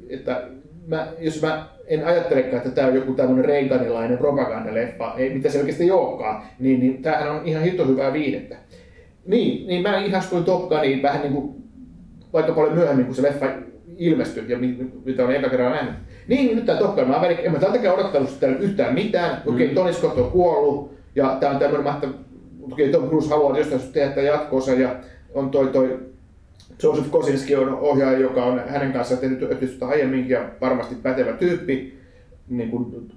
että 0.08 0.42
mä, 0.86 1.06
jos 1.18 1.42
mä 1.42 1.66
en 1.86 2.06
ajattelekaan, 2.06 2.56
että 2.56 2.70
tämä 2.70 2.88
on 2.88 2.94
joku 2.94 3.12
tämmöinen 3.12 3.44
Reaganilainen 3.44 4.18
propagandaleffa, 4.18 5.14
ei, 5.16 5.34
mitä 5.34 5.48
se 5.48 5.58
oikeasti 5.58 5.90
olekaan, 5.90 6.42
niin, 6.58 6.80
niin 6.80 7.02
tämähän 7.02 7.30
on 7.30 7.40
ihan 7.44 7.62
hito 7.62 7.86
hyvää 7.86 8.12
viidettä. 8.12 8.56
Niin, 9.26 9.66
niin 9.66 9.82
mä 9.82 9.98
ihastuin 9.98 10.44
Top 10.44 10.68
Guniin 10.68 11.02
vähän 11.02 11.20
niin 11.20 11.32
kuin, 11.32 11.54
vaikka 12.32 12.52
paljon 12.52 12.74
myöhemmin, 12.74 13.06
kun 13.06 13.14
se 13.14 13.22
leffa 13.22 13.46
ilmestyi 13.98 14.44
ja 14.48 14.58
mitä 15.04 15.24
olen 15.24 15.36
eka 15.36 15.48
kerran 15.48 15.72
nähnyt. 15.72 15.94
Niin, 16.28 16.56
nyt 16.56 16.66
tämä 16.66 16.78
Top 16.78 16.94
Gun 16.94 17.08
Maverick, 17.08 17.44
en 17.44 17.52
mä 17.52 17.58
tältäkään 17.58 17.94
odottanut 17.94 18.30
sitä 18.30 18.46
yhtään 18.46 18.94
mitään. 18.94 19.42
Mm. 19.44 19.54
Okei, 19.54 19.66
okay, 19.66 19.74
Tony 19.74 19.92
Scott 19.92 20.18
on 20.18 20.30
kuollut 20.30 20.94
ja 21.14 21.36
tämä 21.40 21.52
on 21.52 21.58
tämmöinen 21.58 21.84
mahtava, 21.84 22.12
okei 22.62 22.88
okay, 22.88 23.00
Tom 23.00 23.08
Cruise 23.08 23.28
haluaa 23.28 23.58
jostain 23.58 23.82
tehdä 23.92 24.10
tämän 24.10 24.26
jatkoosa 24.26 24.72
ja 24.72 24.96
on 25.34 25.50
toi, 25.50 25.66
toi 25.66 25.98
Joseph 26.82 27.10
Kosinski 27.10 27.56
on 27.56 27.78
ohjaaja, 27.78 28.18
joka 28.18 28.44
on 28.44 28.62
hänen 28.68 28.92
kanssaan 28.92 29.20
tehnyt 29.20 29.42
yhteistyötä 29.42 29.86
aiemminkin 29.86 30.30
ja 30.30 30.48
varmasti 30.60 30.94
pätevä 30.94 31.32
tyyppi, 31.32 31.98
niin 32.48 32.70
kuin 32.70 33.12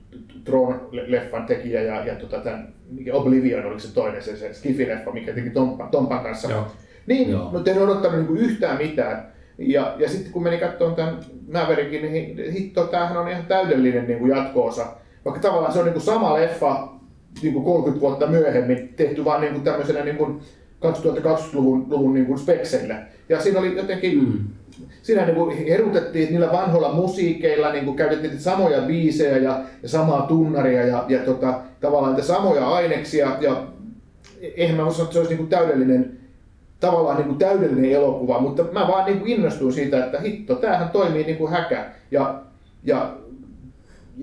Tron-leffan 0.46 1.46
tekijä 1.48 1.82
ja, 1.82 2.06
ja 2.06 2.16
tota, 2.16 2.40
tämän, 2.40 2.74
Oblivion 3.12 3.66
oliko 3.66 3.80
se 3.80 3.94
toinen, 3.94 4.24
se, 4.24 4.38
se 4.38 4.50
Skifi-leffa, 4.54 5.14
mikä 5.14 5.34
teki 5.34 5.50
Tompan, 5.50 5.90
Tompan 5.90 6.20
kanssa. 6.20 6.52
Joo. 6.52 6.68
Niin, 7.08 7.32
Joo. 7.32 7.52
mutta 7.52 7.72
en 7.72 7.82
odottanut 7.82 8.18
niin 8.18 8.28
kuin 8.28 8.40
yhtään 8.40 8.78
mitään. 8.78 9.28
Ja, 9.58 9.96
ja 10.00 10.10
sitten 10.10 10.32
kun 10.32 10.44
meni 10.44 10.58
katsomaan 10.58 10.96
tämän 10.96 11.20
Maverickin, 11.54 12.02
niin 12.02 12.52
hitto, 12.52 12.88
tämähän 12.88 13.18
on 13.18 13.30
ihan 13.30 13.46
täydellinen 13.46 14.08
niin 14.08 14.20
kuin 14.20 14.32
jatko-osa. 14.32 14.86
Vaikka 15.26 15.42
tavallaan 15.42 15.74
se 15.74 15.80
on 15.80 15.86
niin 15.86 15.94
kuin 15.94 16.04
sama 16.04 16.34
leffa 16.34 16.88
niin 17.42 17.54
kuin 17.54 17.66
30 17.66 18.02
vuotta 18.02 18.28
myöhemmin 18.28 18.94
tehty 18.96 19.26
vaan 19.26 19.42
niin 19.42 19.54
kuin 19.54 19.64
tämmöisenä 19.64 20.04
niin 20.04 20.18
kuin 20.18 20.40
2020-luvun 20.86 21.86
luvun 21.90 22.14
niin 22.14 22.26
kuin 22.26 22.40
spekseillä. 22.40 23.04
Ja 23.30 23.42
siinä 23.42 23.60
oli 23.60 23.78
jotenkin, 23.78 24.20
mm. 24.20 24.34
siinä 25.02 25.26
niin 25.26 25.36
kuin 25.36 25.68
herutettiin 25.68 26.30
niillä 26.30 26.52
vanhoilla 26.52 26.94
musiikeilla, 26.94 27.72
niin 27.72 27.86
kuin 27.86 27.98
käytettiin 27.98 28.40
samoja 28.40 28.82
biisejä 28.82 29.38
ja, 29.38 29.64
ja 29.84 29.90
samaa 29.90 30.22
tunnaria 30.22 30.88
ja, 30.88 31.06
ja 31.08 31.20
tota, 31.20 31.60
tavallaan 31.82 32.14
niitä 32.14 32.28
samoja 32.28 32.68
aineksia. 32.70 33.38
Ja 33.42 33.68
eihän 34.42 34.76
mä 34.76 34.92
sanoa, 34.92 35.04
että 35.04 35.14
se 35.14 35.20
olisi 35.20 35.32
niin 35.32 35.38
kuin 35.38 35.50
täydellinen 35.50 36.18
tavallaan 36.86 37.18
niin 37.18 37.28
kuin 37.28 37.38
täydellinen 37.38 37.92
elokuva, 37.92 38.40
mutta 38.40 38.64
mä 38.72 38.88
vaan 38.88 39.06
niin 39.06 39.20
kuin 39.20 39.32
innostuin 39.32 39.74
siitä, 39.74 40.06
että 40.06 40.20
hitto, 40.20 40.56
tämähän 40.56 40.90
toimii 40.90 41.24
niin 41.24 41.38
kuin 41.38 41.52
häkä. 41.52 41.86
Ja, 42.12 42.42
ja, 42.84 43.14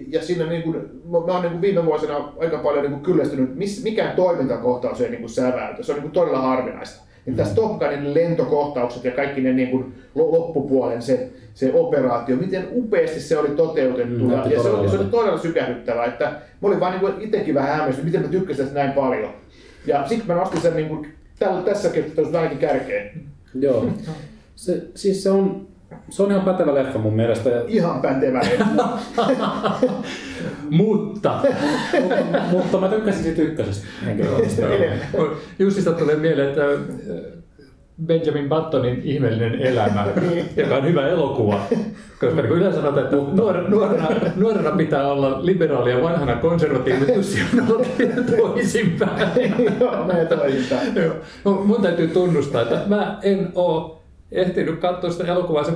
ja 0.08 0.22
siinä 0.22 0.46
niin 0.46 0.62
kuin, 0.62 0.76
mä 1.10 1.18
oon 1.18 1.42
niin 1.42 1.52
kuin 1.52 1.60
viime 1.60 1.84
vuosina 1.84 2.32
aika 2.40 2.58
paljon 2.58 2.82
niin 2.82 2.92
kuin 2.92 3.02
kyllästynyt, 3.02 3.56
miss, 3.56 3.84
mikään 3.84 4.16
toimintakohtaus 4.16 5.00
ei 5.00 5.10
niin 5.10 5.20
kuin 5.20 5.30
säväytä. 5.30 5.82
Se 5.82 5.92
on 5.92 5.96
niin 5.96 6.02
kuin 6.02 6.12
todella 6.12 6.40
harvinaista. 6.40 7.02
Niin 7.26 7.36
tässä 7.36 7.54
Top 7.54 7.78
Gunin 7.78 8.14
lentokohtaukset 8.14 9.04
ja 9.04 9.10
kaikki 9.10 9.40
ne 9.40 9.52
niin 9.52 9.70
kuin 9.70 9.94
loppupuolen 10.14 11.02
se, 11.02 11.30
se 11.54 11.72
operaatio, 11.74 12.36
miten 12.36 12.68
upeasti 12.72 13.20
se 13.20 13.38
oli 13.38 13.48
toteutettu. 13.48 14.24
Mm, 14.24 14.30
ja, 14.30 14.46
ja 14.46 14.62
se, 14.62 14.68
oli, 14.68 14.88
se 14.88 14.96
oli 14.96 15.04
todella 15.04 15.38
sykähdyttävää, 15.38 16.04
että 16.04 16.24
mä 16.60 16.68
olin 16.68 16.80
vaan 16.80 17.00
niin 17.00 17.20
itsekin 17.20 17.54
vähän 17.54 17.76
hämmästynyt, 17.76 18.04
miten 18.04 18.22
mä 18.22 18.28
tykkäsin 18.28 18.64
tästä 18.64 18.80
näin 18.80 18.92
paljon. 18.92 19.30
Ja 19.86 20.08
sitten 20.08 20.26
mä 20.26 20.34
nostin 20.34 20.60
sen 20.60 20.76
niin 20.76 20.88
kuin 20.88 21.08
tällä, 21.44 21.62
tässä 21.62 21.88
keskustelussa 21.88 22.38
ainakin 22.38 22.58
kärkeen. 22.58 23.22
Joo. 23.54 23.86
Se, 24.56 24.82
siis 24.94 25.22
se 25.22 25.30
on, 25.30 25.68
se 26.10 26.22
on 26.22 26.30
ihan 26.30 26.44
pätevä 26.44 26.74
leffa 26.74 26.98
mun 26.98 27.16
mielestä. 27.16 27.50
Ihan 27.66 28.00
pätevä 28.00 28.38
leffa. 28.38 28.98
mutta. 30.70 31.44
mutta 32.50 32.80
mä 32.80 32.88
tykkäsin 32.88 33.22
siitä 33.22 33.42
ykkösestä 33.42 33.86
henkilökohtaisesti. 34.06 34.62
Justista 35.58 35.92
tulee 35.92 36.16
mieleen, 36.16 36.48
että 36.48 36.62
Benjamin 38.06 38.48
Buttonin 38.48 39.00
ihmeellinen 39.04 39.54
elämä, 39.54 40.06
joka 40.56 40.76
on 40.76 40.84
hyvä 40.84 41.08
elokuva. 41.08 41.60
Koska 42.20 42.42
niin 42.42 42.52
yleensä 42.52 42.80
sanotaan, 42.80 43.04
että 43.04 43.16
nuor, 43.16 43.68
nuorena, 43.68 44.08
nuorena 44.36 44.70
pitää 44.70 45.12
olla 45.12 45.46
liberaali 45.46 45.90
ja 45.90 46.02
vanhana 46.02 46.34
konservatiivi, 46.34 46.98
mutta 46.98 47.12
on 47.62 47.70
ollut 47.70 47.86
toisinpäin. 48.36 49.54
Joo, 49.80 50.04
me 50.04 50.24
toisinpäin. 50.24 51.12
No, 51.44 51.52
mun 51.52 51.82
täytyy 51.82 52.08
tunnustaa, 52.08 52.62
että 52.62 52.80
mä 52.86 53.18
en 53.22 53.48
oo 53.54 54.02
ehtinyt 54.32 54.80
katsoa 54.80 55.10
sitä 55.10 55.32
elokuvaa, 55.32 55.64
se 55.64 55.72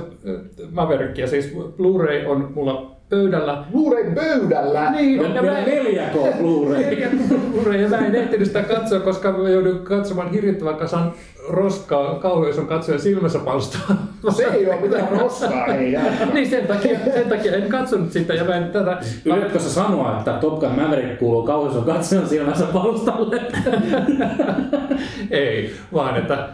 Maverickia. 0.71 1.27
Siis 1.27 1.53
Blu-ray 1.53 2.25
on 2.25 2.51
mulla 2.55 2.97
pöydällä. 3.09 3.63
Blu-ray 3.71 4.15
pöydällä? 4.15 4.91
Niin, 4.91 5.17
no, 5.17 5.35
ja 5.35 5.41
mä 5.41 5.59
en, 5.59 5.85
4K 5.85 6.37
Blu-ray. 6.37 7.09
Blu-ray, 7.53 7.75
ja 7.75 7.89
mä 7.89 7.97
en 7.97 8.15
ehtinyt 8.15 8.47
sitä 8.47 8.61
katsoa, 8.61 8.99
koska 8.99 9.31
mä 9.31 9.49
joudun 9.49 9.79
katsomaan 9.79 10.31
hirvittävän 10.31 10.75
kasan 10.75 11.13
roskaa 11.49 12.15
kauheus 12.15 12.59
on 12.59 12.67
katsoja 12.67 12.99
silmässä 12.99 13.39
palstaa. 13.39 14.07
No 14.23 14.31
se 14.31 14.43
ei 14.43 14.69
ole 14.69 14.81
mitään 14.81 15.09
roskaa, 15.09 15.65
ei 15.65 15.91
jää. 15.93 16.27
niin 16.33 16.49
sen 16.49 16.67
takia, 16.67 16.99
sen 17.13 17.29
takia 17.29 17.55
en 17.55 17.69
katsonut 17.69 18.11
sitä 18.11 18.33
ja 18.33 18.43
mä 18.43 18.55
en 18.55 18.71
tätä... 18.71 18.97
Yritätkö 19.25 19.59
sä 19.59 19.69
sanoa, 19.69 20.17
että 20.17 20.33
Top 20.33 20.59
Gun 20.59 20.71
Maverick 20.71 21.19
kuuluu 21.19 21.43
kauheus 21.43 21.75
on 21.75 21.83
katsojan 21.83 22.29
silmässä 22.29 22.65
palstalle? 22.65 23.41
ei, 25.31 25.73
vaan 25.93 26.17
että 26.17 26.49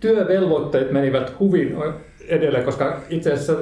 työvelvoitteet 0.00 0.92
menivät 0.92 1.32
huvin 1.40 1.76
edelleen, 2.28 2.64
koska 2.64 3.00
itse 3.10 3.32
asiassa 3.32 3.54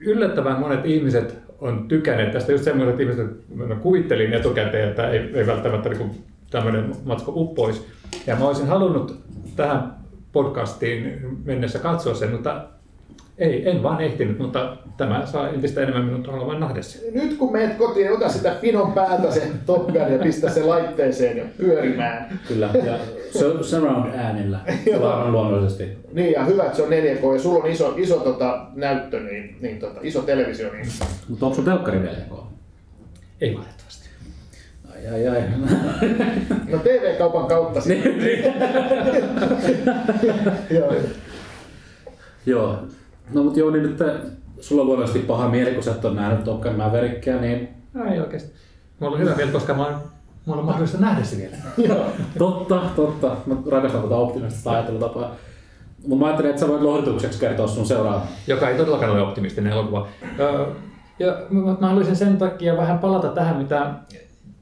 yllättävän 0.00 0.60
monet 0.60 0.86
ihmiset 0.86 1.38
on 1.60 1.88
tykänneet 1.88 2.32
tästä 2.32 2.52
just 2.52 2.64
semmoiset 2.64 3.00
ihmiset, 3.00 3.26
mä 3.54 3.74
kuvittelin 3.74 4.34
etukäteen, 4.34 4.88
että 4.88 5.10
ei, 5.10 5.30
ei 5.34 5.46
välttämättä 5.46 5.88
niin 5.88 6.24
tämmöinen 6.50 6.92
matko 7.04 7.32
uppoisi. 7.36 7.86
Ja 8.26 8.36
mä 8.36 8.46
olisin 8.46 8.66
halunnut 8.66 9.22
tähän 9.56 9.94
podcastiin 10.32 11.20
mennessä 11.44 11.78
katsoa 11.78 12.14
sen, 12.14 12.30
mutta 12.30 12.64
ei, 13.38 13.70
en 13.70 13.82
vaan 13.82 14.00
ehtinyt, 14.00 14.38
mutta 14.38 14.76
tämä 14.96 15.26
saa 15.26 15.48
entistä 15.48 15.80
enemmän 15.80 16.04
minun 16.04 16.28
olevan 16.28 16.60
nahdessa. 16.60 16.98
Nyt 17.12 17.36
kun 17.38 17.52
meet 17.52 17.74
kotiin, 17.74 18.12
ota 18.12 18.28
sitä 18.28 18.50
pinon 18.60 18.92
päältä 18.92 19.30
sen 19.30 19.52
Top 19.66 19.86
Gun 19.86 20.12
ja 20.12 20.18
pistä 20.22 20.50
se 20.50 20.62
laitteeseen 20.62 21.36
ja 21.36 21.44
pyörimään. 21.56 22.40
Kyllä, 22.48 22.70
ja 22.86 22.98
surround 23.62 24.14
äänillä 24.14 24.60
luonnollisesti. 25.30 25.84
Niin, 26.12 26.32
ja 26.32 26.44
hyvä, 26.44 26.62
että 26.62 26.76
se 26.76 26.82
on 26.82 26.88
4K 26.88 27.34
ja 27.34 27.40
sulla 27.40 27.64
on 27.64 27.70
iso, 27.70 27.94
iso 27.96 28.16
tota, 28.16 28.66
näyttö, 28.74 29.20
niin, 29.20 29.56
niin 29.60 29.78
tota, 29.78 30.00
iso 30.02 30.22
televisio. 30.22 30.72
Niin... 30.72 30.86
Mutta 31.28 31.46
onko 31.46 31.56
sun 31.56 31.64
telkkari 31.64 31.98
4K? 31.98 32.36
Ei 33.40 33.54
valitettavasti. 33.54 34.01
Ai 35.12 35.28
ai 35.28 35.36
ai. 35.36 35.42
No 36.72 36.78
TV-kaupan 36.78 37.46
kautta 37.46 37.80
sitten. 37.86 38.14
Joo. 40.70 40.92
Joo. 42.46 42.76
No 43.34 43.42
mutta 43.42 43.58
joo, 43.58 43.70
niin 43.70 43.82
nyt 43.82 43.98
sulla 44.60 44.82
on 44.82 44.86
luonnollisesti 44.86 45.26
paha 45.26 45.48
mieli, 45.48 45.74
kun 45.74 45.82
sä 45.82 45.90
et 45.90 46.04
ole 46.04 46.14
nähnyt 46.14 46.44
Top 46.44 46.60
Gun 46.60 46.74
Maverickia, 46.76 47.36
niin... 47.40 47.68
No, 47.94 48.12
ei 48.12 48.20
oikeasti. 48.20 48.52
Mulla 49.00 49.14
on 49.16 49.20
hyvä 49.22 49.34
mieli, 49.36 49.52
koska 49.52 49.74
mä 49.74 49.86
oon 49.86 49.94
mulla 50.46 50.60
on 50.60 50.66
mahdollista 50.66 50.98
nähdä 50.98 51.24
se 51.24 51.36
vielä. 51.36 51.56
Totta, 52.38 52.80
totta. 52.96 53.36
Mä 53.46 53.54
rakastan 53.70 54.02
tätä 54.02 54.14
optimistista 54.16 54.70
ajattelutapaa. 54.70 55.34
Mutta 56.06 56.16
mä 56.20 56.26
ajattelin, 56.26 56.50
että 56.50 56.60
sä 56.60 56.68
voit 56.68 56.82
lohdutukseksi 56.82 57.40
kertoa 57.40 57.66
sun 57.66 57.86
seuraavan. 57.86 58.22
joka 58.46 58.68
ei 58.68 58.76
todellakaan 58.76 59.12
ole 59.12 59.22
optimistinen 59.22 59.72
elokuva. 59.72 60.08
Öö, 60.40 60.66
Ja 61.18 61.36
mä 61.50 61.76
mä 61.80 61.88
haluaisin 61.88 62.16
sen 62.16 62.36
takia 62.36 62.76
vähän 62.76 62.98
palata 62.98 63.28
tähän, 63.28 63.56
mitä 63.56 63.90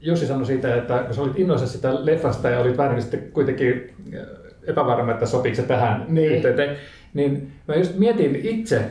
Jussi 0.01 0.27
sanoi 0.27 0.45
siitä, 0.45 0.75
että 0.75 1.03
kun 1.05 1.13
sä 1.15 1.21
olit 1.21 1.39
innoissa 1.39 1.67
sitä 1.67 2.05
leffasta 2.05 2.49
ja 2.49 2.59
olit 2.59 2.77
vähän 2.77 3.01
sitten 3.01 3.31
kuitenkin 3.31 3.93
äh, 4.13 4.21
epävarma, 4.67 5.11
että 5.11 5.25
sopiiko 5.25 5.55
se 5.55 5.63
tähän 5.63 6.05
Niin. 6.07 6.31
yhteyteen, 6.31 6.75
niin 7.13 7.51
mä 7.67 7.75
just 7.75 7.97
mietin 7.97 8.35
itse, 8.35 8.81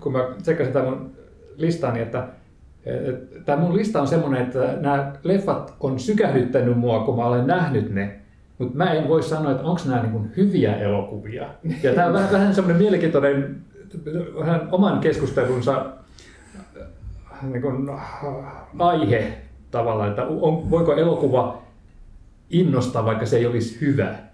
kun 0.00 0.12
mä 0.12 0.28
tsekkasin 0.42 0.72
tämän 0.72 0.88
mun 0.88 1.10
listani, 1.56 2.00
että 2.00 2.28
tämä 3.44 3.62
mun 3.62 3.76
lista 3.76 4.00
on 4.00 4.08
semmoinen, 4.08 4.42
että 4.42 4.74
nämä 4.80 5.12
leffat 5.22 5.74
on 5.80 5.98
sykähdyttänyt 5.98 6.78
mua, 6.78 7.00
kun 7.04 7.16
mä 7.16 7.26
olen 7.26 7.46
nähnyt 7.46 7.94
ne, 7.94 8.18
mutta 8.58 8.76
mä 8.76 8.92
en 8.92 9.08
voi 9.08 9.22
sanoa, 9.22 9.50
että 9.52 9.64
onko 9.64 9.80
nämä 9.86 10.02
niin 10.02 10.32
hyviä 10.36 10.76
elokuvia. 10.76 11.48
Ja 11.82 11.94
tämä 11.94 12.06
on 12.06 12.12
vähän, 12.12 12.32
vähän 12.32 12.54
semmoinen 12.54 12.82
mielenkiintoinen, 12.82 13.56
vähän 14.38 14.68
oman 14.72 15.00
keskustelunsa 15.00 15.86
niin 17.42 17.62
kuin, 17.62 17.88
aihe 18.78 19.32
tavallaan, 19.70 20.08
että 20.10 20.24
on, 20.24 20.70
voiko 20.70 20.94
elokuva 20.94 21.62
innostaa, 22.50 23.04
vaikka 23.04 23.26
se 23.26 23.36
ei 23.36 23.46
olisi 23.46 23.80
hyvä. 23.80 24.27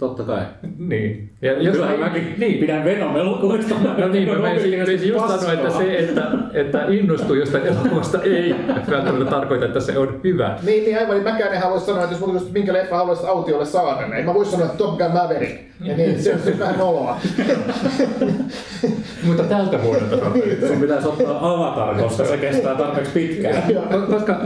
Totta 0.00 0.22
kai. 0.22 0.40
Niin. 0.78 1.28
Ja 1.42 1.62
jos 1.62 1.72
Kyllä 1.74 1.92
ei- 1.92 1.98
mäkin 1.98 2.34
niin. 2.38 2.58
pidän 2.58 2.84
Venom 2.84 3.16
elokuvista. 3.16 3.74
No 3.98 4.08
niin, 4.08 4.28
mä 4.28 4.38
menisin 4.38 5.08
just 5.08 5.26
sanoa, 5.28 5.52
että 5.52 5.70
se, 5.70 5.98
että, 5.98 6.22
että 6.52 6.84
innostuu 6.88 7.34
jostain 7.34 7.66
elokuvasta, 7.66 8.22
ei 8.22 8.54
välttämättä 8.90 9.30
tarkoita, 9.30 9.64
että 9.64 9.80
se 9.80 9.98
on 9.98 10.20
hyvä. 10.24 10.58
Niin, 10.66 10.84
niin 10.84 10.98
aivan, 10.98 11.14
niin 11.14 11.24
mäkään 11.24 11.52
en 11.54 11.60
halua 11.60 11.80
sanoa, 11.80 12.02
että 12.02 12.14
jos 12.14 12.20
mulla 12.20 12.32
olisi 12.38 12.52
minkä 12.52 12.72
leffa 12.72 12.96
haluaisit 12.96 13.24
autiolle 13.26 13.66
saarelle, 13.66 14.16
ei 14.16 14.22
mä 14.24 14.34
voisi 14.34 14.50
sanoa, 14.50 14.66
että 14.66 14.78
Top 14.78 14.98
Gun 14.98 15.12
Maverick. 15.12 15.60
Ja 15.84 15.96
niin, 15.96 16.22
se 16.22 16.34
on 16.34 16.40
siis 16.40 16.58
vähän 16.58 16.78
noloa. 16.78 17.16
Mutta 19.26 19.42
tältä 19.42 19.82
vuodelta 19.82 20.16
Sun 20.68 20.80
pitäisi 20.80 21.08
ottaa 21.08 21.54
Avatar, 21.54 21.94
koska 22.02 22.24
se 22.24 22.36
kestää 22.36 22.74
tarpeeksi 22.74 23.12
pitkään. 23.12 23.62
Ko- 23.68 24.12
Koska 24.14 24.40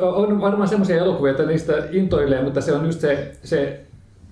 on 0.00 0.40
varmaan 0.40 0.68
semmoisia 0.68 0.96
elokuvia, 0.96 1.30
että 1.30 1.46
niistä 1.46 1.72
intoilee, 1.92 2.42
mutta 2.42 2.60
se 2.60 2.72
on 2.72 2.86
just 2.86 3.00
se, 3.00 3.30
se, 3.42 3.80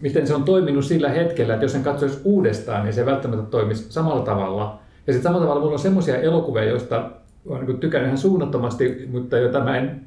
miten 0.01 0.27
se 0.27 0.35
on 0.35 0.45
toiminut 0.45 0.85
sillä 0.85 1.09
hetkellä, 1.09 1.55
että 1.55 1.65
jos 1.65 1.73
sen 1.73 1.83
katsoisi 1.83 2.21
uudestaan, 2.25 2.85
niin 2.85 2.95
se 2.95 3.01
ei 3.01 3.07
välttämättä 3.07 3.47
toimisi 3.51 3.93
samalla 3.93 4.23
tavalla. 4.23 4.79
Ja 5.07 5.13
sitten 5.13 5.23
samalla 5.23 5.45
tavalla 5.47 5.61
mulla 5.61 5.73
on 5.73 5.79
semmoisia 5.79 6.21
elokuvia, 6.21 6.65
joista 6.65 7.11
olen 7.47 7.67
niin 7.67 7.81
tykännyt 7.81 8.07
ihan 8.07 8.19
suunnattomasti, 8.19 9.09
mutta 9.13 9.39
joita 9.39 9.65
mä 9.65 9.77
en 9.77 10.07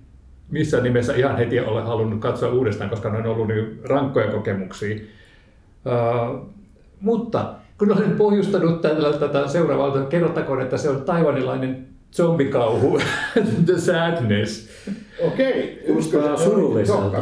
missään 0.51 0.83
nimessä 0.83 1.13
ihan 1.15 1.37
heti 1.37 1.59
ole 1.59 1.81
halunnut 1.81 2.19
katsoa 2.19 2.51
uudestaan, 2.51 2.89
koska 2.89 3.09
ne 3.09 3.17
on 3.17 3.25
ollut 3.25 3.47
niin 3.47 3.79
rankkoja 3.89 4.31
kokemuksia. 4.31 4.95
Uh, 5.85 6.49
mutta 7.01 7.53
kun 7.77 7.97
olen 7.97 8.11
pohjustanut 8.11 8.81
tällä, 8.81 9.17
tätä 9.17 9.47
seuraavaa, 9.47 10.05
kerrottakoon, 10.05 10.61
että 10.61 10.77
se 10.77 10.89
on 10.89 11.01
taivanilainen 11.01 11.87
zombikauhu, 12.13 12.99
The 13.65 13.77
Sadness. 13.77 14.68
Okei. 15.27 15.83
Kuulostaa 15.85 16.37
surulliselta. 16.37 17.17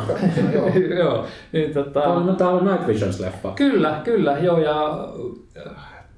Joo. 0.54 0.70
joo, 1.00 1.26
niin 1.52 1.74
tota, 1.74 2.02
Tämä 2.02 2.14
on, 2.14 2.36
tämä 2.36 2.50
on 2.50 2.66
Night 2.66 2.88
Visions-leffa. 2.88 3.52
Kyllä, 3.56 4.02
kyllä, 4.04 4.38
joo, 4.38 4.60
ja 4.60 5.08
äh, 5.68 5.74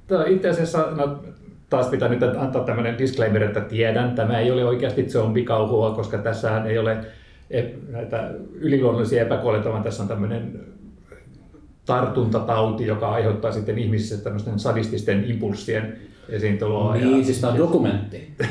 tää 0.07 0.25
itse 0.25 0.49
asiassa, 0.49 0.87
no, 0.91 1.23
taas 1.69 1.87
pitää 1.87 2.09
nyt 2.09 2.23
antaa 2.23 2.63
tämmöinen 2.63 2.97
disclaimer, 2.97 3.43
että 3.43 3.61
tiedän, 3.61 4.15
tämä 4.15 4.39
ei 4.39 4.51
ole 4.51 4.65
oikeasti 4.65 5.09
zombikauhua, 5.09 5.91
koska 5.91 6.17
tässähän 6.17 6.67
ei 6.67 6.77
ole 6.77 6.97
näitä 7.89 8.31
yliluonnollisia 8.53 9.21
epäkuolleita, 9.21 9.69
vaan 9.69 9.83
tässä 9.83 10.03
on 10.03 10.09
tämmöinen 10.09 10.59
tartuntatauti, 11.85 12.87
joka 12.87 13.09
aiheuttaa 13.09 13.51
sitten 13.51 13.79
ihmisissä 13.79 14.23
tämmöisten 14.23 14.59
sadististen 14.59 15.25
impulssien 15.27 15.97
esiintuloa. 16.29 16.95
Niin, 16.95 17.25
siis 17.25 17.41
tämä 17.41 17.53
on 17.53 17.59
dokumentti. 17.59 18.33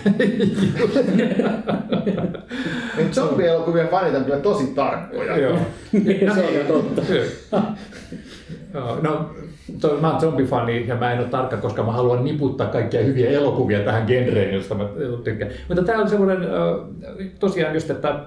Zombie-elokuvien 3.13 3.89
fanit 3.89 4.15
on 4.15 4.25
kyllä 4.25 4.39
tosi 4.39 4.67
tarkkoja. 4.67 5.37
Joo. 5.37 5.59
Niin, 5.93 6.31
se 6.35 6.45
on 6.45 6.55
jo 6.55 6.65
totta. 6.65 7.03
No, 9.03 9.31
to, 9.81 9.99
mä 10.01 10.11
oon 10.11 10.21
zombifani 10.21 10.89
ja 10.89 10.97
mä 10.97 11.13
en 11.13 11.19
ole 11.19 11.29
tarkka, 11.29 11.57
koska 11.57 11.83
mä 11.83 11.93
haluan 11.93 12.25
niputtaa 12.25 12.67
kaikkia 12.67 13.03
hyviä 13.03 13.31
elokuvia 13.31 13.81
tähän 13.81 14.05
genreen, 14.07 14.55
josta 14.55 14.75
mä 14.75 14.85
tykkään. 15.25 15.51
Mutta 15.69 15.83
tää 15.83 15.99
on 15.99 16.09
semmoinen, 16.09 16.39
tosiaan 17.39 17.75
just, 17.75 17.91
että 17.91 18.21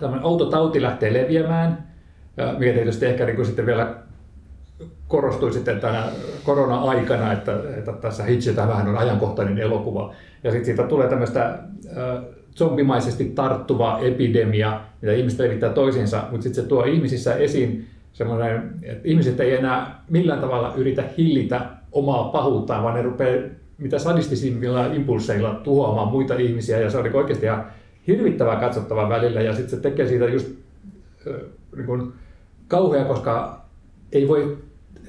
tämmöinen 0.00 0.26
outo 0.26 0.46
tauti 0.46 0.82
lähtee 0.82 1.12
leviämään, 1.12 1.90
ja 2.36 2.54
mikä 2.58 2.72
tietysti 2.72 3.06
ehkä 3.06 3.26
niin 3.26 3.46
sitten 3.46 3.66
vielä 3.66 3.94
korostui 5.08 5.52
sitten 5.52 5.80
tänä 5.80 6.04
korona-aikana, 6.44 7.32
että, 7.32 7.56
että 7.78 7.92
tässä 7.92 8.24
hitsetään 8.24 8.68
vähän 8.68 8.88
on 8.88 8.98
ajankohtainen 8.98 9.58
elokuva. 9.58 10.14
Ja 10.44 10.50
sitten 10.50 10.64
siitä 10.64 10.82
tulee 10.82 11.08
tämmöistä 11.08 11.44
äh, 11.46 12.24
zombimaisesti 12.56 13.24
tarttuva 13.24 13.98
epidemia, 13.98 14.80
mitä 15.02 15.12
ihmiset 15.12 15.40
levittää 15.40 15.70
toisiinsa, 15.70 16.22
mutta 16.30 16.42
sitten 16.42 16.62
se 16.62 16.68
tuo 16.68 16.84
ihmisissä 16.84 17.34
esiin 17.34 17.86
semmoinen, 18.12 18.74
että 18.82 19.08
ihmiset 19.08 19.40
ei 19.40 19.56
enää 19.56 20.04
millään 20.10 20.40
tavalla 20.40 20.74
yritä 20.76 21.04
hillitä 21.18 21.60
omaa 21.92 22.24
pahuuttaan, 22.24 22.82
vaan 22.82 22.94
ne 22.94 23.02
rupeaa 23.02 23.42
mitä 23.78 23.98
sadistisimmilla 23.98 24.86
impulseilla 24.86 25.54
tuhoamaan 25.54 26.08
muita 26.08 26.34
ihmisiä, 26.34 26.80
ja 26.80 26.90
se 26.90 26.98
on 26.98 27.04
niin 27.04 27.16
oikeasti 27.16 27.46
ihan 27.46 27.66
hirvittävää 28.06 28.56
katsottavaa 28.56 29.08
välillä, 29.08 29.40
ja 29.40 29.52
sitten 29.52 29.70
se 29.70 29.76
tekee 29.76 30.08
siitä 30.08 30.24
just 30.24 30.48
äh, 31.26 31.34
niin 31.76 31.86
kuin 31.86 32.12
kauhea, 32.68 33.04
koska 33.04 33.60
ei 34.12 34.28
voi 34.28 34.58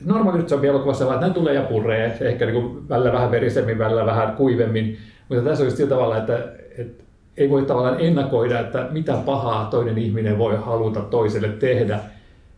normaalisti 0.06 0.50
zombie-elokuvassa 0.50 1.06
vaan, 1.06 1.16
että 1.16 1.28
ne 1.28 1.34
tulee 1.34 1.54
ja 1.54 1.62
puree, 1.62 2.18
ehkä 2.22 2.46
niin 2.46 2.90
välillä 2.90 3.12
vähän 3.12 3.32
verisemmin, 3.32 3.78
välillä 3.80 4.06
vähän 4.06 4.36
kuivemmin, 4.36 4.98
mutta 5.30 5.44
tässä 5.44 5.64
on 5.64 5.72
sillä 5.72 5.90
tavalla, 5.90 6.18
että, 6.18 6.48
että 6.78 7.04
ei 7.38 7.50
voi 7.50 7.66
tavallaan 7.66 8.00
ennakoida, 8.00 8.60
että 8.60 8.88
mitä 8.92 9.14
pahaa 9.26 9.66
toinen 9.66 9.98
ihminen 9.98 10.38
voi 10.38 10.56
haluta 10.56 11.00
toiselle 11.02 11.48
tehdä. 11.50 12.00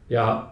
Ja 0.09 0.47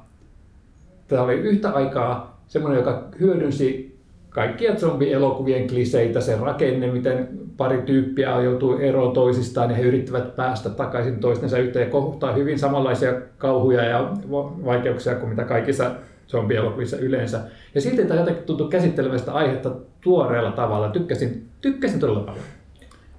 tämä 1.08 1.22
oli 1.22 1.34
yhtä 1.34 1.70
aikaa 1.70 2.42
semmoinen, 2.48 2.80
joka 2.80 3.04
hyödynsi 3.20 3.98
kaikkia 4.30 4.76
zombielokuvien 4.76 5.68
kliseitä, 5.68 6.22
se 6.22 6.38
rakenne, 6.38 6.88
miten 6.88 7.30
pari 7.58 7.82
tyyppiä 7.82 8.42
joutuu 8.42 8.78
eroon 8.78 9.14
toisistaan 9.14 9.70
ja 9.70 9.76
he 9.76 9.82
yrittävät 9.82 10.36
päästä 10.36 10.70
takaisin 10.70 11.20
toistensa 11.20 11.58
yhteen 11.58 11.86
ja 11.86 11.92
kohtaa 11.92 12.34
hyvin 12.34 12.60
samanlaisia 12.60 13.14
kauhuja 13.38 13.84
ja 13.84 14.12
va- 14.32 14.66
vaikeuksia 14.66 15.16
kuin 15.16 15.30
mitä 15.30 15.44
kaikissa 15.44 15.92
zombielokuvissa 16.32 16.98
yleensä. 16.98 17.40
Ja 17.76 17.82
silti 17.82 18.06
tämä 18.06 18.20
jotenkin 18.20 18.44
tuntui 18.44 18.70
käsittelevästä 18.70 19.34
aihetta 19.34 19.72
tuoreella 20.02 20.52
tavalla. 20.52 20.90
Tykkäsin, 20.90 21.46
tykkäsin 21.62 22.00
todella 22.00 22.20
paljon. 22.20 22.44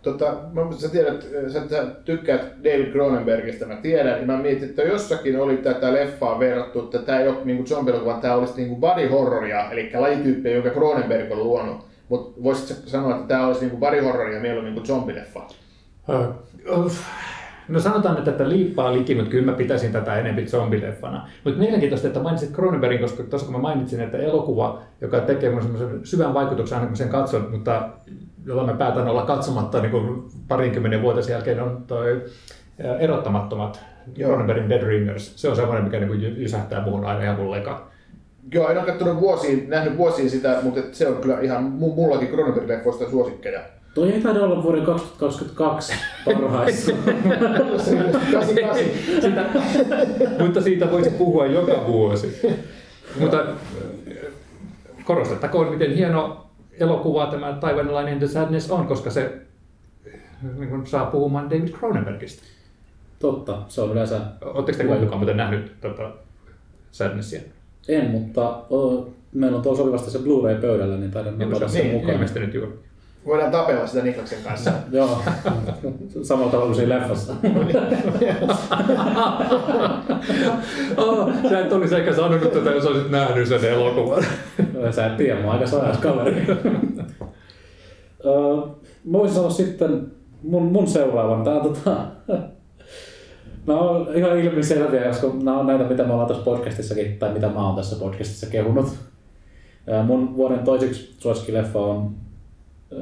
Tota, 0.02 0.36
mä, 0.52 0.62
sä 0.76 0.88
tiedät, 0.88 1.26
sä, 1.48 1.68
sä 1.68 1.86
tykkäät 2.04 2.40
David 2.64 2.92
Cronenbergistä, 2.92 3.66
mä 3.66 3.76
tiedän, 3.76 4.20
ja 4.20 4.26
mä 4.26 4.36
mietin, 4.36 4.68
että 4.68 4.82
jossakin 4.82 5.40
oli 5.40 5.56
tätä 5.56 5.92
leffaa 5.92 6.38
verrattu, 6.38 6.80
että 6.80 6.98
tämä 6.98 7.20
ei 7.20 7.28
ole 7.28 7.36
niin 7.44 7.66
zombie 7.66 8.04
vaan 8.04 8.20
tämä 8.20 8.34
olisi 8.34 8.56
niin 8.56 8.76
body 8.76 9.08
horroria, 9.08 9.70
eli 9.70 9.90
lajityyppiä, 9.94 10.52
jonka 10.52 10.70
Cronenberg 10.70 11.32
on 11.32 11.44
luonut. 11.44 11.86
Mutta 12.08 12.42
voisitko 12.42 12.88
sanoa, 12.88 13.14
että 13.14 13.28
tämä 13.28 13.46
olisi 13.46 13.66
niin 13.66 13.78
body 13.78 14.00
horroria 14.00 14.40
mieluummin 14.40 14.74
kuin 14.74 14.86
zombileffa? 14.86 15.46
No 17.68 17.80
sanotaan 17.80 18.28
että 18.28 18.48
liippaa 18.48 18.92
liki, 18.92 19.14
mutta 19.14 19.30
kyllä 19.30 19.50
mä 19.50 19.56
pitäisin 19.56 19.92
tätä 19.92 20.16
enemmän 20.16 20.48
zombileffana. 20.48 21.28
Mutta 21.44 21.60
mielenkiintoista, 21.60 22.06
että 22.06 22.20
mainitsit 22.20 22.52
Cronenbergin, 22.52 23.00
koska 23.00 23.22
tuossa 23.22 23.46
kun 23.46 23.56
mä 23.56 23.62
mainitsin, 23.62 24.00
että 24.00 24.18
elokuva, 24.18 24.82
joka 25.00 25.20
tekee 25.20 25.50
mun 25.50 25.62
semmoisen 25.62 26.00
syvän 26.04 26.34
vaikutuksen 26.34 26.78
aina 26.78 26.88
kun 26.88 26.96
sen 26.96 27.08
katson, 27.08 27.48
mutta 27.50 27.88
jota 28.46 28.66
mä 28.66 28.74
päätän 28.74 29.08
olla 29.08 29.26
katsomatta 29.26 29.80
niin 29.80 29.90
kuin 29.90 30.22
parinkymmenen 30.48 31.02
vuoden 31.02 31.24
jälkeen, 31.30 31.62
on 31.62 31.84
toi 31.86 32.22
ää, 32.84 32.98
erottamattomat. 32.98 33.80
Cronenbergin 34.14 34.68
Dead 34.68 34.82
Ringers. 34.82 35.32
Se 35.36 35.48
on 35.48 35.56
semmoinen, 35.56 35.84
mikä 35.84 36.00
niin 36.00 36.42
jysähtää 36.42 36.84
muuhun 36.84 37.04
aina 37.04 37.22
ihan 37.22 37.36
mun 37.36 37.50
leka. 37.50 37.88
Joo, 38.52 38.68
en 38.68 38.78
ole 38.78 38.86
katsonut 38.86 39.20
vuosiin, 39.20 39.70
nähnyt 39.70 39.96
vuosiin 39.96 40.30
sitä, 40.30 40.58
mutta 40.62 40.80
se 40.92 41.08
on 41.08 41.16
kyllä 41.16 41.40
ihan 41.40 41.64
mu- 41.64 41.94
mullakin 41.94 42.28
Cronenberg-leffoista 42.28 43.10
suosikkeja. 43.10 43.60
Toi 43.94 44.12
ei 44.12 44.20
taida 44.20 44.40
olla 44.40 44.62
vuoden 44.62 44.84
2022 44.84 45.92
parhaissa. 46.24 46.92
88. 48.32 48.84
Sitä, 49.22 49.44
mutta 50.38 50.60
siitä 50.60 50.90
voisi 50.90 51.10
puhua 51.10 51.46
joka 51.46 51.86
vuosi. 51.86 52.40
mutta 53.20 53.40
äh, 53.40 53.46
korostettakoon, 55.04 55.70
miten 55.70 55.94
hieno 55.94 56.46
elokuva 56.80 57.26
tämä 57.26 57.52
taivanilainen 57.52 58.18
The 58.18 58.26
Sadness 58.28 58.70
on, 58.70 58.86
koska 58.86 59.10
se 59.10 59.42
niin 60.58 60.68
kuin 60.68 60.86
saa 60.86 61.06
puhumaan 61.06 61.50
David 61.50 61.68
Cronenbergista. 61.68 62.42
Totta, 63.18 63.62
se 63.68 63.80
on 63.80 63.92
yleensä... 63.92 64.20
Oletteko 64.40 64.78
te 64.78 64.84
kumpikaan 64.84 65.18
muuten 65.18 65.36
nähnyt 65.36 65.80
tota 65.80 66.10
Sadnessia? 66.92 67.40
En, 67.88 68.10
mutta 68.10 68.48
o, 68.70 69.08
meillä 69.32 69.56
on 69.56 69.62
tuolla 69.62 69.78
sopivasti 69.78 70.10
se 70.10 70.18
Blu-ray 70.18 70.60
pöydällä, 70.60 70.96
niin 70.96 71.10
taidan 71.10 71.38
napata 71.38 71.68
sen 71.68 71.82
niin, 71.82 71.94
mukaan. 71.94 72.14
ilmestynyt 72.14 72.54
juuri. 72.54 72.72
Voidaan 73.26 73.50
tapella 73.50 73.86
sitä 73.86 74.04
Niklaksen 74.04 74.42
kanssa. 74.44 74.72
Joo, 74.92 75.22
samalla 76.22 76.50
tavalla 76.50 76.66
kuin 76.66 76.76
siinä 76.76 76.98
leffassa. 76.98 77.34
oh, 80.96 81.30
sä 81.50 81.60
et 81.60 81.72
olisi 81.72 81.94
ehkä 81.94 82.14
sanonut 82.14 82.52
tätä, 82.52 82.70
jos 82.70 82.86
olisit 82.86 83.10
nähnyt 83.10 83.48
sen 83.48 83.64
elokuvan. 83.64 84.24
Sä 84.90 85.06
et 85.06 85.16
tiedä, 85.16 85.40
mä 85.40 85.46
oon 85.46 85.52
aika 85.52 85.66
sajas 85.66 85.98
kaveri. 85.98 86.46
Mä 89.04 89.18
voisin 89.18 89.36
sanoa 89.36 89.50
sitten 89.50 90.06
mun, 90.42 90.62
mun 90.62 90.86
seuraavan. 90.86 91.44
Tää 91.44 91.54
on 91.54 91.62
tota... 91.62 91.96
Nämä 93.66 93.80
on 93.80 94.14
ihan 94.14 94.38
ilmiselviä, 94.38 95.04
koska 95.04 95.26
nämä 95.42 95.58
on 95.58 95.66
näitä, 95.66 95.84
mitä 95.84 96.04
me 96.04 96.12
ollaan 96.12 96.28
tässä 96.28 96.44
podcastissakin, 96.44 97.18
tai 97.18 97.32
mitä 97.32 97.48
mä 97.48 97.66
oon 97.66 97.76
tässä 97.76 97.96
podcastissa 97.96 98.46
kehunut. 98.46 98.86
Mun 100.06 100.36
vuoden 100.36 100.58
toiseksi 100.58 101.14
suosikkileffa 101.18 101.78
on 101.78 102.14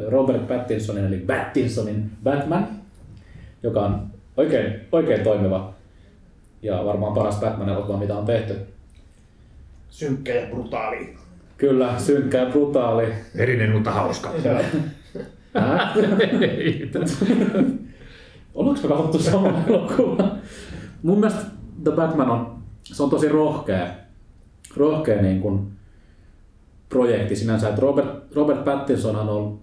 Robert 0.09 0.49
Pattinsonin, 0.49 1.05
eli 1.05 1.19
Pattinsonin 1.19 2.11
Batman, 2.25 2.69
joka 3.63 3.81
on 3.81 4.07
oikein, 4.37 4.81
oikein 4.93 5.25
toimiva 5.25 5.75
ja 6.63 6.85
varmaan 6.85 7.15
paras 7.15 7.41
Batman-elokuva, 7.41 7.99
mitä 7.99 8.17
on 8.17 8.27
tehty. 8.27 8.57
Synkkä 9.91 10.35
ja 10.35 10.47
brutaali. 10.47 11.17
Kyllä, 11.57 11.99
synkkä 11.99 12.39
ja 12.39 12.51
brutaali. 12.51 13.13
Erinen, 13.35 13.73
mutta 13.73 13.91
hauska. 13.91 14.33
Ollaanko 18.55 18.83
me 18.83 18.89
katsottu 18.89 19.19
sama 19.19 19.65
elokuva? 19.69 20.37
Mun 21.03 21.19
mielestä 21.19 21.41
The 21.85 21.93
Batman 21.93 22.31
on, 22.31 22.63
se 22.83 23.03
on 23.03 23.11
tosi 23.11 23.29
rohkea, 23.29 23.87
rohkea 24.77 25.23
niin 25.23 25.41
kuin 25.41 25.73
projekti 26.89 27.37
sinänsä. 27.37 27.69
Että 27.69 27.81
Robert, 27.81 28.35
Robert 28.35 28.65
Pattinson 28.65 29.17
on, 29.17 29.61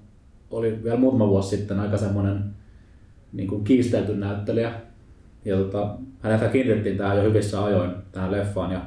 oli 0.52 0.84
vielä 0.84 0.98
muutama 0.98 1.28
vuosi 1.28 1.58
sitten 1.58 1.80
aika 1.80 1.98
semmoinen 1.98 2.44
niin 3.34 3.48
kuin 3.48 3.64
kiistelty 3.64 4.16
näyttelijä. 4.16 4.72
Ja 5.46 5.58
tota, 5.58 5.96
häneltä 6.20 6.48
kiinnitettiin 6.48 6.98
tähän 6.98 7.18
jo 7.18 7.24
hyvissä 7.24 7.64
ajoin 7.64 7.92
tähän 8.12 8.32
leffaan. 8.32 8.72
Ja 8.72 8.82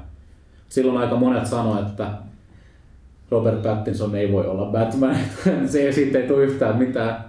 silloin 0.69 0.99
aika 0.99 1.17
monet 1.17 1.47
sanoivat, 1.47 1.89
että 1.89 2.11
Robert 3.31 3.63
Pattinson 3.63 4.15
ei 4.15 4.33
voi 4.33 4.47
olla 4.47 4.73
Batman, 4.73 5.17
se 5.67 5.93
siitä 5.93 6.19
ei 6.19 6.29
tule 6.29 6.45
yhtään 6.45 6.79
mitään. 6.79 7.25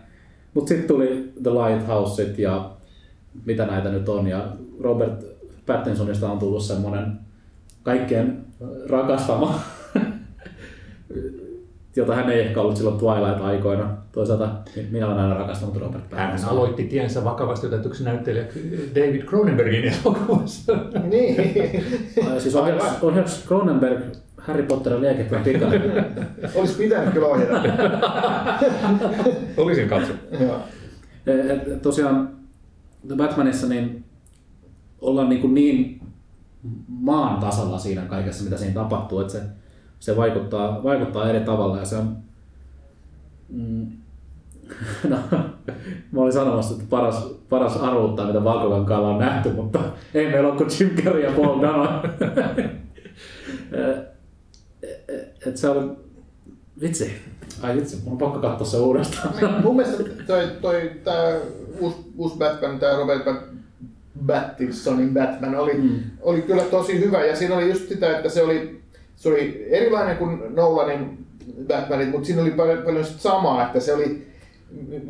Mutta 0.54 0.70
sitten 0.70 0.88
tuli 0.88 1.34
The 1.44 1.50
Lighthouse 1.50 2.36
ja 2.38 2.72
mitä 3.46 3.66
näitä 3.66 3.90
nyt 3.90 4.10
on. 4.10 4.28
Ja 4.28 4.48
Robert 4.80 5.24
Pattinsonista 5.66 6.32
on 6.32 6.40
tullut 6.40 6.64
semmoinen 6.64 7.20
kaikkien 7.84 8.46
rakastama, 8.90 9.60
jota 11.96 12.16
hän 12.16 12.30
ei 12.30 12.42
ehkä 12.42 12.62
ollut 12.62 12.78
silloin 12.78 12.98
Twilight-aikoina. 13.00 13.86
Toisaalta 14.12 14.50
minä 14.92 15.08
olen 15.08 15.18
aina 15.18 15.34
rakastanut 15.34 15.76
Robert 15.78 16.04
Hän 16.12 16.22
Pattinsonia. 16.22 16.52
aloitti 16.54 16.84
tiensä 16.84 17.24
vakavasti 17.24 17.68
otetuksi 17.68 18.04
näyttelijäksi 18.04 18.92
David 18.96 19.22
Cronenbergin 19.24 19.84
elokuvassa. 20.06 20.74
Niin. 21.12 21.36
Siis 22.40 22.56
ohjasi, 23.02 23.48
Cronenberg 23.48 24.00
Harry 24.38 24.64
Potterin 24.64 25.02
liekettä 25.02 25.40
pikana. 25.44 25.72
Olisi 26.56 26.74
pitänyt 26.78 27.14
kyllä 27.14 27.28
ohjata. 27.28 27.62
Olisin 29.58 29.90
katsonut. 29.90 30.22
Joo. 30.40 30.60
Et- 31.28 31.68
et 31.68 31.82
tosiaan 31.82 32.30
The 33.08 33.16
Batmanissa 33.16 33.68
niin 33.68 34.04
ollaan 35.02 35.30
niin, 35.30 35.42
kuin 35.42 35.54
niin 35.54 36.02
maan 36.88 37.40
tasalla 37.40 37.78
siinä 37.78 38.02
kaikessa, 38.02 38.44
mitä 38.44 38.58
siinä 38.58 38.74
tapahtuu, 38.74 39.20
että 39.20 39.34
se, 39.34 39.40
se 40.02 40.18
vaikuttaa, 40.18 40.84
vaikuttaa 40.84 41.30
eri 41.30 41.40
tavalla 41.40 41.78
ja 41.78 41.86
se 41.86 41.96
on 41.96 42.18
mm, 43.50 43.88
no, 45.10 45.18
mä 46.12 46.22
olin 46.22 46.34
sanomassa, 46.34 46.74
että 46.74 46.86
paras, 46.90 47.24
paras 47.50 47.78
arvuttaa, 47.78 48.28
mitä 48.28 48.44
Valkokankaalla 48.44 49.10
on 49.10 49.20
nähty, 49.20 49.50
mutta 49.50 49.80
ei 50.14 50.32
meillä 50.32 50.50
ole 50.50 50.58
kuin 50.58 50.70
Jim 50.80 50.90
Carrey 50.90 51.24
ja 51.24 51.32
Paul 51.32 51.62
Dano. 51.62 52.02
Et 55.48 55.58
se 55.58 55.70
oli, 55.70 55.90
vitsi, 56.82 57.12
ai 57.62 57.76
vitsi, 57.76 57.98
mun 58.04 58.12
on 58.12 58.18
pakko 58.18 58.40
katsoa 58.40 58.68
se 58.68 58.78
uudestaan. 58.78 59.34
Mun 59.64 59.76
mielestä 59.76 60.04
toi, 60.28 60.48
toi 60.62 60.92
tää 61.04 61.38
uusi, 61.80 61.98
uusi 62.18 62.38
Batman, 62.38 62.80
tää 62.80 62.98
Robert 62.98 63.26
Pat- 63.26 63.52
Pattinsonin 64.28 65.14
Batman 65.14 65.56
oli, 65.56 65.74
Mm. 65.74 66.00
oli 66.22 66.42
kyllä 66.42 66.64
tosi 66.64 67.00
hyvä 67.00 67.26
ja 67.26 67.36
siinä 67.36 67.56
oli 67.56 67.70
just 67.70 67.88
sitä, 67.90 68.18
että 68.18 68.30
se 68.30 68.44
oli, 68.44 68.81
se 69.22 69.30
oli 69.30 69.68
erilainen 69.70 70.18
kuin 70.18 70.42
Nolanin 70.56 71.18
Batmanit, 71.68 72.12
mutta 72.12 72.26
siinä 72.28 72.42
oli 72.42 72.52
paljon, 72.52 72.84
paljon 72.84 73.06
samaa, 73.06 73.66
että 73.66 73.80
se 73.80 73.94
oli, 73.94 74.28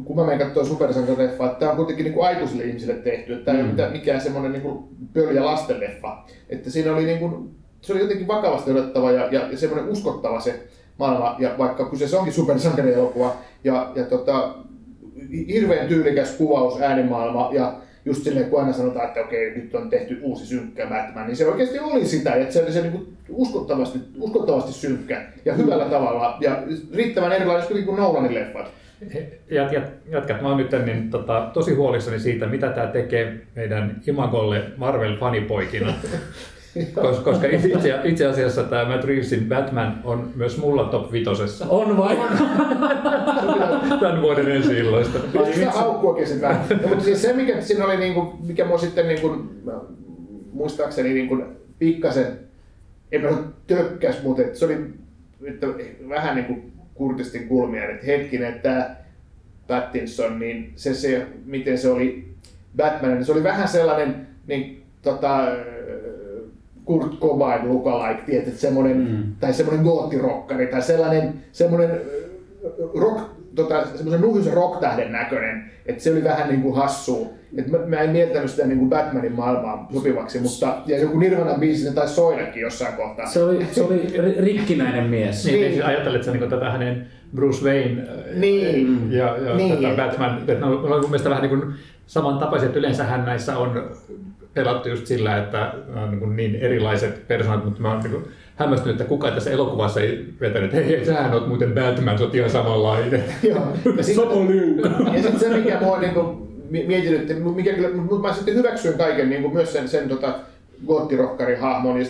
kun 0.06 0.16
mä 0.16 0.24
menen 0.24 0.40
katsomaan 0.40 0.70
supersankarileffaa, 0.70 1.48
että 1.48 1.60
tämä 1.60 1.72
on 1.72 1.78
kuitenkin 1.78 2.04
niin 2.04 2.14
kuin 2.14 2.28
aikuisille 2.28 2.64
ihmisille 2.64 2.94
tehty, 2.94 3.34
että 3.34 3.46
tämä 3.46 3.58
ei 3.58 3.62
ole 3.64 3.68
Mm. 3.68 3.72
mitään- 3.74 3.92
mikään 3.92 4.22
semmoinen 4.22 4.52
niin 4.52 4.78
pöljä 5.14 5.46
lastenleffa. 5.46 6.24
Että 6.50 6.70
siinä 6.70 6.94
oli 6.94 7.06
niin 7.06 7.20
kuin, 7.20 7.50
se 7.82 7.94
oli 7.94 8.02
jotenkin 8.02 8.28
vakavasti 8.28 8.72
otettava 8.72 9.12
ja, 9.12 9.26
ja, 9.32 9.48
ja 9.52 9.58
semmoinen 9.58 9.90
uskottava 9.90 10.40
se 10.40 10.60
maailma, 11.00 11.36
ja 11.40 11.56
vaikka 11.58 11.90
kyseessä 11.90 12.18
onkin 12.18 12.34
supersankarielokuva, 12.34 13.36
ja, 13.64 13.92
ja 13.96 14.04
tota, 14.04 14.56
hirveän 15.48 15.88
tyylikäs 15.88 16.32
kuvaus, 16.38 16.82
äänimaailma, 16.82 17.50
ja 17.54 17.74
just 18.06 18.24
silleen, 18.24 18.50
kun 18.50 18.60
aina 18.60 18.74
sanotaan, 18.74 19.08
että 19.08 19.22
okei, 19.22 19.56
nyt 19.56 19.76
on 19.76 19.90
tehty 19.90 20.20
uusi 20.22 20.46
synkkä 20.46 20.88
Batman, 20.88 21.28
niin 21.28 21.36
se 21.36 21.48
oikeasti 21.48 21.80
oli 21.80 22.06
sitä, 22.06 22.34
että 22.34 22.54
se 22.54 22.64
oli 22.64 22.72
se 22.72 22.82
niin 22.82 22.92
kuin 22.92 23.18
uskottavasti, 23.30 24.00
uskottavasti 24.20 24.74
synkkä 24.74 25.26
ja 25.46 25.54
hyvällä 25.54 25.86
tavalla, 25.86 26.38
ja 26.40 26.64
riittävän 26.94 27.32
erilainen 27.32 27.68
kuin, 27.68 27.86
kuin 27.86 27.98
Nolanin 27.98 28.34
leffat. 28.34 28.72
Jat, 29.50 29.72
jat, 29.72 29.84
jatkat. 30.10 30.42
Mä 30.42 30.48
oon 30.48 30.58
nyt 30.58 30.72
niin, 30.86 31.10
tota, 31.10 31.50
tosi 31.54 31.74
huolissani 31.74 32.20
siitä, 32.20 32.48
mitä 32.48 32.70
tämä 32.70 32.88
tekee 32.88 33.42
meidän 33.56 34.02
Imagolle 34.08 34.64
Marvel-fanipoikina. 34.78 35.94
Kos, 37.02 37.20
koska 37.20 37.48
itse, 37.48 38.00
itse 38.04 38.26
asiassa 38.26 38.64
tämä 38.64 38.86
Matt 38.86 39.04
Reevesin 39.04 39.46
Batman 39.50 40.02
on 40.04 40.32
myös 40.36 40.58
mulla 40.58 40.84
top 40.84 41.12
vitosessa 41.12 41.66
On 41.70 41.98
vai? 41.98 42.18
tämän 44.00 44.22
vuoden 44.22 44.52
ensi 44.52 44.78
illoista. 44.78 45.20
Pitäisikö 45.20 45.58
sitä 45.58 45.72
haukkuakin 45.72 46.42
vähän? 46.42 46.66
No, 46.82 46.88
mutta 46.88 47.04
siis 47.04 47.22
se, 47.22 47.34
mikä 47.34 47.62
siinä 47.62 47.86
oli, 47.86 47.98
niin 47.98 48.14
kuin, 48.14 48.28
mikä 48.48 48.66
mua 48.66 48.78
sitten 48.78 49.08
niin 49.08 49.22
kuin, 49.22 49.50
muistaakseni 50.54 51.14
niin 51.14 51.28
kuin, 51.28 51.46
pikkasen, 51.80 52.28
en 53.12 53.22
mä 53.22 53.30
tökkäs, 53.68 54.24
mutta 54.24 54.44
se 54.54 54.66
oli 54.66 54.78
että 55.46 55.68
vähän 56.10 56.36
niin 56.36 56.46
kuin 56.46 56.72
kurtistin 56.94 57.48
kulmia, 57.48 57.90
että 57.90 58.06
hetkinen, 58.06 58.54
että 58.54 58.62
tämä 58.62 58.96
Pattinson, 59.68 60.40
niin 60.40 60.74
se, 60.76 60.94
se, 60.94 61.28
miten 61.46 61.78
se 61.78 61.90
oli 61.90 62.28
Batman, 62.78 63.14
niin 63.14 63.26
se 63.26 63.32
oli 63.32 63.44
vähän 63.44 63.68
sellainen, 63.68 64.28
niin 64.48 64.84
tota, 65.02 65.48
Kurt 66.92 67.20
Cobain 67.20 67.70
lookalike, 67.70 68.22
tiedät, 68.26 68.54
semmoinen, 68.58 68.98
Mm. 68.98 69.24
tai 69.40 69.54
semmoinen 69.54 69.84
goottirokkari, 69.86 70.68
tai 70.68 70.82
sellainen, 70.82 71.34
semmoinen 71.52 71.90
ö, 71.92 72.00
rock, 73.00 73.20
tota, 73.56 73.84
semmoisen 73.96 74.22
nuhjuisen 74.22 74.54
rocktähden 74.54 75.12
näköinen, 75.12 75.72
että 75.86 76.04
se 76.04 76.12
oli 76.12 76.24
vähän 76.24 76.50
niin 76.50 76.62
kuin 76.62 76.76
hassu. 76.76 77.34
Et 77.58 77.68
mä, 77.68 77.78
mä 77.88 77.96
en 77.98 78.10
mieltänyt 78.10 78.50
sitä 78.52 78.68
niin 78.68 78.78
kuin 78.80 78.90
Batmanin 78.90 79.32
maailmaan 79.36 79.88
sopivaksi, 79.94 80.40
mutta 80.40 80.78
ja 80.86 81.00
joku 81.02 81.20
Nirvana 81.20 81.54
biisi 81.60 81.84
se 81.84 81.94
taisi 81.94 82.14
soidakin 82.16 82.62
jossain 82.62 82.94
kohtaa. 82.94 83.26
Se 83.26 83.44
oli, 83.44 83.66
se 83.72 83.84
oli 83.84 84.06
ri- 84.18 84.44
rikkinäinen 84.44 85.04
mies. 85.10 85.46
Niin, 85.46 85.60
Niin. 85.60 85.72
niin. 85.72 85.86
ajattelet 85.86 86.24
sä 86.24 86.32
niin 86.32 86.50
tätä 86.50 86.70
hänen 86.72 87.08
Bruce 87.36 87.66
Wayne 87.66 88.02
äh, 88.02 88.36
Niin. 88.36 89.12
ja, 89.12 89.38
ja 89.38 89.56
Niin. 89.56 89.78
tätä 89.78 89.96
Batman, 89.96 90.38
että 90.38 90.54
ne 90.54 90.66
on 90.66 90.82
mun 90.82 91.02
mielestä 91.02 91.30
vähän 91.30 91.42
niin 91.50 91.60
kuin 91.60 91.74
samantapaiset. 92.08 92.76
Yleensähän 92.76 93.26
näissä 93.26 93.58
on 93.58 93.90
pelattu 94.54 94.90
just 94.90 95.08
sillä, 95.08 95.38
että 95.38 95.74
on 96.04 96.12
niin, 96.12 96.20
kuin 96.20 96.36
niin 96.36 96.56
erilaiset 96.56 97.28
persoonat, 97.28 97.66
mutta 97.66 97.82
mä 97.82 97.92
oon 97.92 98.04
niin 98.04 98.12
kuin 98.12 98.26
hämmästynyt, 98.56 99.02
että 99.02 99.10
kukaan 99.10 99.34
tässä 99.34 99.52
elokuvassa 99.52 100.02
ei 100.02 100.26
vetänyt, 100.40 100.64
että 100.64 100.76
hei, 100.76 100.88
hei, 100.88 101.06
sähän 101.06 101.34
oot 101.34 101.48
muuten 101.48 101.74
Batman, 101.74 102.18
sä 102.18 102.24
oot 102.24 102.36
ihan 102.36 102.50
samanlainen. 102.50 103.24
Joo. 103.44 103.68
Ja 103.98 104.04
sitten 104.04 105.40
se, 105.40 105.50
mikä 105.50 105.80
mua 105.82 106.00
niinku 106.00 106.48
mi- 106.70 106.88
mietitytti, 106.88 107.34
mikä 107.34 107.74
kyllä, 107.74 107.90
mutta 107.90 108.28
mä 108.28 108.34
sitten 108.34 108.56
hyväksyin 108.56 108.98
kaiken, 108.98 109.30
niinku 109.30 109.50
myös 109.50 109.74
sen, 109.74 109.88
sen 109.88 110.10
tota, 110.10 110.34
goottirokkarin 110.88 111.60
hahmon 111.60 112.00
ja, 112.00 112.06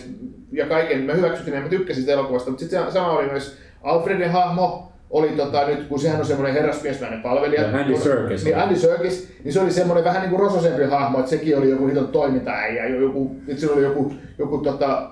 ja 0.52 0.66
kaiken, 0.66 1.02
mä 1.02 1.12
hyväksyin 1.12 1.54
ja 1.54 1.60
mä 1.60 1.68
tykkäsin 1.68 2.02
sitä 2.02 2.12
elokuvasta, 2.12 2.50
mutta 2.50 2.60
sitten 2.60 2.92
sama 2.92 3.12
oli 3.12 3.26
myös 3.26 3.58
Alfredin 3.82 4.30
hahmo, 4.30 4.91
oli 5.12 5.28
tota, 5.28 5.66
nyt, 5.66 5.84
kun 5.88 5.98
sehän 5.98 6.20
on 6.20 6.26
semmoinen 6.26 6.54
herrasmiesmäinen 6.54 7.22
palvelija. 7.22 7.62
Ja 7.62 7.78
Andy 7.78 7.96
Serkis. 7.96 8.44
Niin 8.44 8.56
Andy 8.58 8.76
Serkis, 8.76 9.28
niin 9.44 9.52
se 9.52 9.60
oli 9.60 9.70
semmoinen 9.70 10.04
vähän 10.04 10.20
niin 10.22 10.30
kuin 10.30 10.40
rososempi 10.40 10.82
hahmo, 10.84 11.18
että 11.18 11.30
sekin 11.30 11.58
oli 11.58 11.70
joku 11.70 11.86
hiton 11.86 12.08
toimintaäijä, 12.08 12.86
joku, 12.88 13.36
että 13.48 13.60
sillä 13.60 13.74
oli 13.74 13.82
joku, 13.82 14.12
joku 14.38 14.58
tota, 14.58 15.10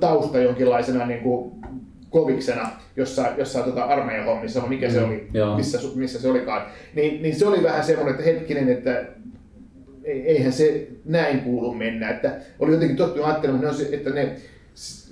tausta 0.00 0.38
jonkinlaisena 0.38 1.06
niin 1.06 1.20
kuin 1.20 1.52
koviksena 2.10 2.68
jossain, 2.96 3.38
jossain 3.38 3.64
tota 3.64 3.84
armeijan 3.84 4.24
hommissa, 4.26 4.62
mikä 4.66 4.90
se 4.90 4.98
Mm, 5.00 5.06
oli, 5.06 5.26
joo. 5.34 5.56
missä, 5.56 5.78
missä 5.94 6.20
se 6.20 6.28
olikaan. 6.28 6.62
Niin, 6.94 7.22
niin 7.22 7.36
se 7.36 7.46
oli 7.46 7.62
vähän 7.62 7.84
semmoinen, 7.84 8.14
että 8.14 8.24
hetkinen, 8.30 8.68
että 8.68 9.04
ei- 10.04 10.22
eihän 10.28 10.52
se 10.52 10.86
näin 11.04 11.40
kuulu 11.40 11.74
mennä. 11.74 12.10
Että 12.10 12.32
oli 12.58 12.72
jotenkin 12.72 12.96
tottunut 12.96 13.26
ajattelemaan, 13.26 13.74
että 13.92 14.10
ne, 14.10 14.22
se- 14.24 14.36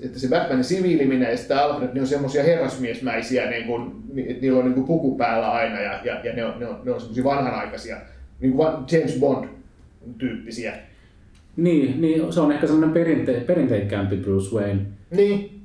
että 0.02 0.18
se 0.18 0.28
Batmanin 0.28 0.64
siviiliminen 0.64 1.30
ja 1.30 1.37
sitten 1.37 1.58
Alfred, 1.58 1.90
ne 1.94 2.00
on 2.00 2.06
semmoisia 2.06 2.42
herrasmiesmäisiä, 2.42 3.50
niin 3.50 3.66
kuin, 3.66 3.92
että 4.26 4.40
niillä 4.42 4.58
on 4.58 4.64
niin 4.64 4.74
kuin 4.74 4.87
puku 4.87 5.16
päällä 5.16 5.50
aina 5.50 5.80
ja, 5.80 6.00
ja, 6.04 6.20
ja 6.24 6.32
ne 6.32 6.44
on, 6.44 6.61
ne 6.61 6.66
on, 6.66 6.80
ne 6.84 6.92
on 6.92 7.00
semmoisia 7.00 7.24
vanhanaikaisia, 7.24 7.96
niin 8.40 8.52
kuin 8.52 8.68
James 8.92 9.18
Bond-tyyppisiä. 9.20 10.72
Niin, 11.56 12.00
niin, 12.00 12.32
se 12.32 12.40
on 12.40 12.52
ehkä 12.52 12.66
sellainen 12.66 12.92
perinte, 12.94 13.32
perinteikkäämpi 13.32 14.16
Bruce 14.16 14.56
Wayne. 14.56 14.80
Niin, 15.11 15.58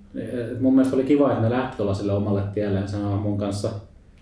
Et 0.52 0.62
mun 0.62 0.76
mielestä 0.76 0.96
oli 0.96 1.04
kiva, 1.04 1.32
että 1.32 1.44
ne 1.44 1.50
lähti 1.50 1.78
tuollaiselle 1.78 2.14
omalle 2.14 2.42
tielleen 2.54 2.88
sen 2.88 3.00
mun 3.00 3.38
kanssa. 3.38 3.70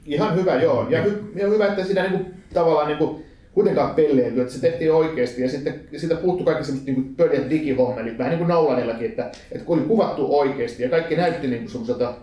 ihan 0.05 0.35
hyvä 0.35 0.55
joo. 0.61 0.89
Ja, 0.89 1.03
hy, 1.03 1.31
ja 1.35 1.47
hyvä, 1.47 1.67
että 1.67 1.83
siinä 1.83 2.01
niin 2.01 2.11
kuin, 2.11 2.33
tavallaan 2.53 2.87
niin 2.87 2.97
kuin, 2.97 3.20
kuitenkaan 3.53 3.95
pelleily, 3.95 4.41
että 4.41 4.53
se 4.53 4.61
tehtiin 4.61 4.93
oikeasti 4.93 5.41
ja 5.41 5.49
sitten 5.49 5.79
siitä 5.97 6.15
puuttu 6.15 6.43
kaikki 6.43 6.63
semmoiset 6.63 6.95
niin 6.95 7.15
pöljät 7.15 7.49
digihommelit, 7.49 8.17
vähän 8.17 8.29
niin 8.29 8.37
kuin 8.37 8.47
Naulanillakin, 8.47 9.09
että, 9.09 9.31
että 9.51 9.65
kun 9.65 9.77
oli 9.77 9.87
kuvattu 9.87 10.39
oikeasti 10.39 10.83
ja 10.83 10.89
kaikki 10.89 11.15
näytti 11.15 11.47
niin 11.47 11.61
kuin 11.61 11.71
semmoiselta 11.71 12.13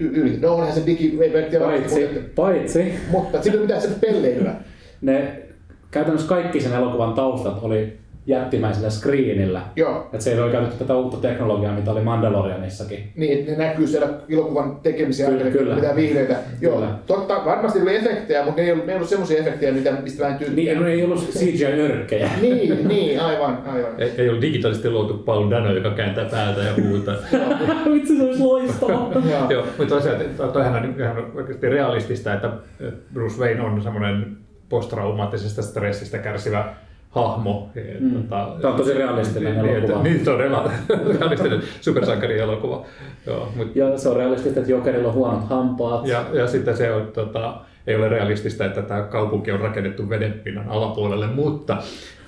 yli. 0.00 0.38
No 0.40 0.54
onhan 0.54 0.72
se 0.72 0.82
digi, 0.86 1.18
ei 1.20 1.50
tiedä, 1.50 1.64
Paitsi, 1.64 2.00
mutta, 2.00 2.20
paitsi 2.34 2.94
mutta 3.10 3.38
ole 3.52 3.60
mitään 3.60 3.82
se 3.82 3.88
pelleilyä. 3.88 4.54
ne 5.00 5.42
käytännössä 5.90 6.28
kaikki 6.28 6.60
sen 6.60 6.72
elokuvan 6.72 7.14
taustat 7.14 7.62
oli 7.62 7.98
jättimäisellä 8.26 8.90
screenillä. 8.90 9.60
Joo, 9.76 10.00
Että 10.12 10.20
siellä 10.24 10.44
oli 10.44 10.52
käytetty 10.52 10.76
tätä 10.78 10.96
uutta 10.96 11.16
teknologiaa, 11.16 11.74
mitä 11.74 11.90
oli 11.92 12.00
Mandalorianissakin. 12.00 13.12
niin 13.16 13.38
että 13.38 13.52
ne 13.52 13.58
näkyy 13.58 13.86
siellä 13.86 14.08
elokuvan 14.28 14.76
tekemisiä 14.82 15.28
Kyllä, 15.28 15.50
kyllä. 15.50 15.74
mitä 15.74 15.96
vihreitä. 15.96 16.36
Joo, 16.60 16.74
Kyllä. 16.74 16.90
totta, 17.06 17.42
varmasti 17.44 17.82
oli 17.82 17.96
efektejä, 17.96 18.44
mutta 18.44 18.60
ne 18.60 18.66
ei 18.66 18.72
ollut, 18.72 18.86
ne 18.86 18.92
ei 18.92 18.96
ollut 18.96 19.08
semmoisia 19.08 19.38
efektejä, 19.40 19.72
mitä, 19.72 19.92
mistä 20.02 20.24
vähän 20.24 20.38
Niin, 20.40 20.54
tyytyy. 20.54 20.74
no 20.74 20.86
ei 20.88 21.04
ollut 21.04 21.28
CGI-örkkejä. 21.30 22.28
niin, 22.42 22.88
niin, 22.88 23.20
aivan, 23.20 23.58
aivan. 23.66 23.90
Ei, 23.98 24.12
ei 24.18 24.28
ole 24.28 24.40
digitaalisesti 24.40 24.90
luotu 24.90 25.14
Paul 25.18 25.50
Dano, 25.50 25.72
joka 25.74 25.90
kääntää 25.90 26.24
päätä 26.24 26.60
ja 26.60 26.72
huutaa. 26.88 27.14
Vitsi, 27.92 28.16
se 28.16 28.22
olisi 28.22 28.40
loistavaa. 28.42 29.12
Joo. 29.50 29.66
Mutta 29.78 29.94
tosiaan, 29.94 30.20
to- 30.36 30.48
toihan 30.48 30.76
on 30.84 30.94
ihan 31.00 31.16
oikeasti 31.34 31.68
realistista, 31.68 32.34
että 32.34 32.50
että 32.80 33.12
Bruce 33.14 33.40
Wayne 33.40 33.60
on 33.62 33.82
semmoinen 33.82 34.36
posttraumaattisesta 34.68 35.62
stressistä 35.62 36.18
kärsivä 36.18 36.74
hahmo. 37.16 37.70
Mm. 38.00 38.10
Tota, 38.10 38.48
Tämä 38.60 38.74
on 38.74 38.80
tosi 38.80 38.92
realistinen 38.94 39.62
niin, 39.62 39.76
elokuva. 39.76 39.92
Että, 39.96 40.08
niin, 40.08 40.24
todella 40.24 40.70
realistinen 41.20 41.62
supersankarielokuva. 41.80 42.84
Joo, 43.26 43.48
mut, 43.56 43.76
Ja 43.76 43.98
se 43.98 44.08
on 44.08 44.16
realistista, 44.16 44.60
että 44.60 44.72
Jokerilla 44.72 45.08
on 45.08 45.14
huonot 45.14 45.48
hampaat. 45.48 46.06
ja, 46.06 46.24
ja 46.32 46.46
sitten 46.46 46.76
se 46.76 46.92
on, 46.92 47.06
tota, 47.14 47.54
ei 47.86 47.96
ole 47.96 48.08
realistista, 48.08 48.64
että 48.64 48.82
tämä 48.82 49.02
kaupunki 49.02 49.52
on 49.52 49.60
rakennettu 49.60 50.08
vedenpinnan 50.08 50.68
alapuolelle, 50.68 51.26
mutta 51.26 51.76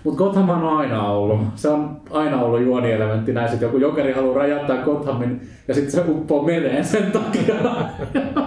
Mutta 0.04 0.18
Gotham 0.18 0.48
on 0.50 0.78
aina 0.78 1.08
ollut. 1.10 1.40
Se 1.54 1.68
on 1.68 2.00
aina 2.10 2.42
ollut 2.42 2.62
juonielementti 2.62 3.32
näissä, 3.32 3.54
että 3.54 3.64
joku 3.66 3.78
jokeri 3.78 4.12
haluaa 4.12 4.38
rajattaa 4.38 4.76
Gothamin 4.76 5.40
ja 5.68 5.74
sitten 5.74 5.92
se 5.92 6.10
uppoo 6.10 6.42
mereen 6.42 6.84
sen 6.84 7.12
takia. 7.12 7.54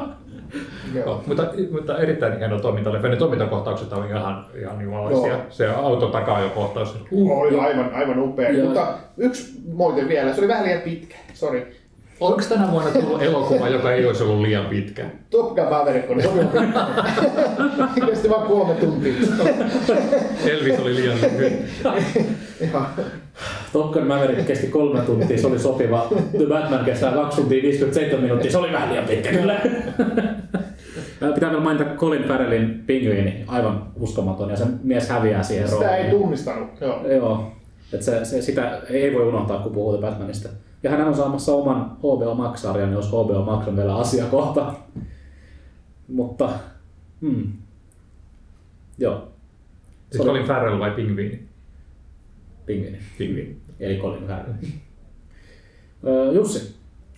Joo. 0.96 1.24
Mutta, 1.28 1.44
mutta 1.72 1.98
erittäin 1.98 2.38
hieno 2.38 2.60
toimintaleffa. 2.60 3.08
Ne 3.08 3.16
toimintakohtaukset 3.16 3.94
oli 3.94 4.08
ihan, 4.08 4.46
ihan 4.62 4.82
jumalaisia. 4.82 5.28
Joo. 5.28 5.42
Se 5.50 5.70
auto 5.70 6.08
takaa 6.08 6.42
jo 6.42 6.50
kohtaus. 6.50 6.98
Oli 7.30 7.60
aivan, 7.60 7.92
aivan 7.94 8.20
upea. 8.20 8.52
Joo. 8.52 8.66
Mutta 8.66 8.88
yksi 9.18 9.54
moite 9.74 10.08
vielä, 10.08 10.34
se 10.34 10.42
oli 10.42 10.48
vähän 10.48 10.66
liian 10.66 10.82
pitkä. 10.82 11.16
Sori. 11.34 11.82
Onko 12.22 12.42
tänä 12.50 12.72
vuonna 12.72 12.92
tullut 12.92 13.22
elokuva, 13.22 13.70
joka 13.70 13.92
ei 13.92 14.06
olisi 14.06 14.24
ollut 14.24 14.42
liian 14.42 14.66
pitkä? 14.66 15.06
Top 15.30 15.56
Gun 15.56 15.70
Maverick 15.70 16.12
oli. 16.12 16.22
Kesti 18.10 18.30
vaan 18.30 18.48
kolme 18.48 18.74
tuntia. 18.74 19.14
Elvis 20.46 20.80
oli 20.80 20.96
liian 20.96 21.18
lyhyt. 21.22 21.54
Ihan. 22.62 22.88
Top 23.74 23.92
Gun 23.92 24.08
Maverick 24.08 24.48
kesti 24.48 24.68
kolme 24.68 25.02
tuntia, 25.02 25.38
se 25.38 25.48
oli 25.48 25.60
sopiva. 25.60 26.08
The 26.38 26.46
Batman 26.46 26.86
kestää 26.86 27.12
2 27.12 27.42
tuntia 27.42 27.62
57 27.62 28.24
minuuttia, 28.24 28.52
se 28.52 28.58
oli 28.58 28.72
vähän 28.72 28.90
liian 28.90 29.06
pitkä 29.06 29.30
kyllä. 29.30 29.62
Pitää 31.34 31.50
vielä 31.50 31.64
mainita 31.64 31.86
Colin 31.96 32.24
Farrellin 32.24 32.84
pingviini, 32.88 33.44
aivan 33.48 33.88
uskomaton, 34.00 34.50
ja 34.50 34.56
se 34.56 34.66
mies 34.84 35.10
häviää 35.10 35.44
siihen 35.44 35.68
Sitä 35.70 35.96
ei 35.96 36.04
rooliin. 36.04 36.22
tunnistanut. 36.22 36.82
Joo. 36.82 37.08
Joo, 37.12 37.52
että 37.94 38.06
se, 38.06 38.26
se, 38.26 38.42
sitä 38.42 38.82
ei 38.90 39.14
voi 39.14 39.28
unohtaa, 39.28 39.60
kun 39.60 39.72
puhuu 39.72 39.98
Batmanista. 39.98 40.50
Ja 40.84 40.90
hän 40.90 41.08
on 41.08 41.16
saamassa 41.16 41.54
oman 41.54 41.98
HBO 42.00 42.36
Max-sarjan, 42.36 42.94
jos 42.94 43.08
HBO 43.10 43.44
Max 43.46 43.68
on 43.68 43.76
vielä 43.76 43.96
asiakohta. 43.96 44.74
Mutta, 46.08 46.50
hmm. 47.22 47.52
Joo, 48.98 49.28
Siis 50.12 50.24
Colin 50.24 50.46
Farrell 50.46 50.80
vai 50.80 50.92
Pingviini? 50.92 51.40
pingviini, 52.66 52.98
Pingviini. 53.18 53.58
eli 53.80 53.98
Colin 53.98 54.28
Farrell. 54.28 54.54
Öö, 56.08 56.32
Jussi, 56.32 56.76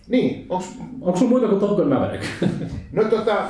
Niin, 0.08 0.46
onks, 0.48 0.78
onko 1.00 1.18
sulla 1.18 1.30
muita 1.30 1.48
kuin 1.48 1.60
Top 1.60 1.76
Gun 1.76 1.88
Maverick? 1.88 2.24
no 2.92 3.04
tota, 3.04 3.46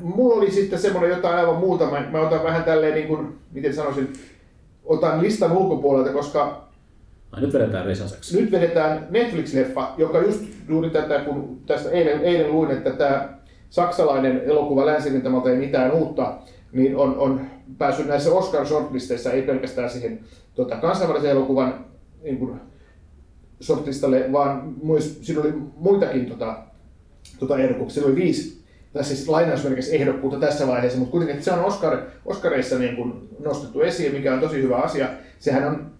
mulla 0.00 0.34
oli 0.34 0.50
sitten 0.50 0.78
semmoinen 0.78 1.10
jotain 1.10 1.34
aivan 1.36 1.56
muuta. 1.56 1.90
Mä, 1.90 2.08
mä 2.10 2.20
otan 2.20 2.44
vähän 2.44 2.64
tälleen 2.64 2.94
niin 2.94 3.08
kuin, 3.08 3.38
miten 3.52 3.74
sanoisin, 3.74 4.12
otan 4.84 5.22
listan 5.22 5.52
ulkopuolelta, 5.52 6.12
koska 6.12 6.68
Ai, 7.32 7.40
nyt 7.40 7.52
vedetään 7.54 7.86
risaseksi. 7.86 8.40
nyt 8.40 8.52
vedetään 8.52 9.06
Netflix-leffa, 9.10 9.94
joka 9.98 10.20
just 10.22 10.44
juuri 10.68 10.90
tätä, 10.90 11.18
kun 11.18 11.60
tästä 11.66 11.90
eilen, 11.90 12.20
eilen 12.20 12.52
luin, 12.52 12.70
että 12.70 12.90
tämä 12.90 13.38
saksalainen 13.70 14.42
elokuva 14.44 14.86
Länsirintamalta 14.86 15.50
ei 15.50 15.56
mitään 15.56 15.92
uutta, 15.92 16.34
niin 16.72 16.96
on, 16.96 17.16
on 17.18 17.40
päässyt 17.78 18.06
näissä 18.06 18.32
Oscar 18.32 18.66
shortlisteissa, 18.66 19.32
ei 19.32 19.42
pelkästään 19.42 19.90
siihen 19.90 20.20
tota, 20.54 20.76
kansainvälisen 20.76 21.30
elokuvan 21.30 21.84
niin 22.22 22.38
kuin, 22.38 22.60
shortlistalle, 23.62 24.32
vaan 24.32 24.74
myös, 24.82 25.18
siinä 25.22 25.40
oli 25.40 25.52
muitakin 25.76 26.26
tota, 26.26 26.58
tota 27.38 27.58
ehdokkuuksia. 27.58 28.02
Siinä 28.02 28.12
oli 28.12 28.22
viisi, 28.22 28.61
tai 28.92 29.04
siis 29.04 29.28
lainausmerkissä 29.28 29.94
ehdokkuutta 29.94 30.40
tässä 30.40 30.66
vaiheessa, 30.66 30.98
mutta 30.98 31.10
kuitenkin 31.10 31.36
että 31.36 31.44
se 31.44 31.52
on 31.52 31.64
Oscar, 31.64 31.98
Oscareissa 32.26 32.78
niin 32.78 32.96
kuin 32.96 33.28
nostettu 33.38 33.80
esiin, 33.80 34.12
mikä 34.12 34.34
on 34.34 34.40
tosi 34.40 34.62
hyvä 34.62 34.76
asia. 34.76 35.08
Sehän 35.38 35.66
on 35.68 35.90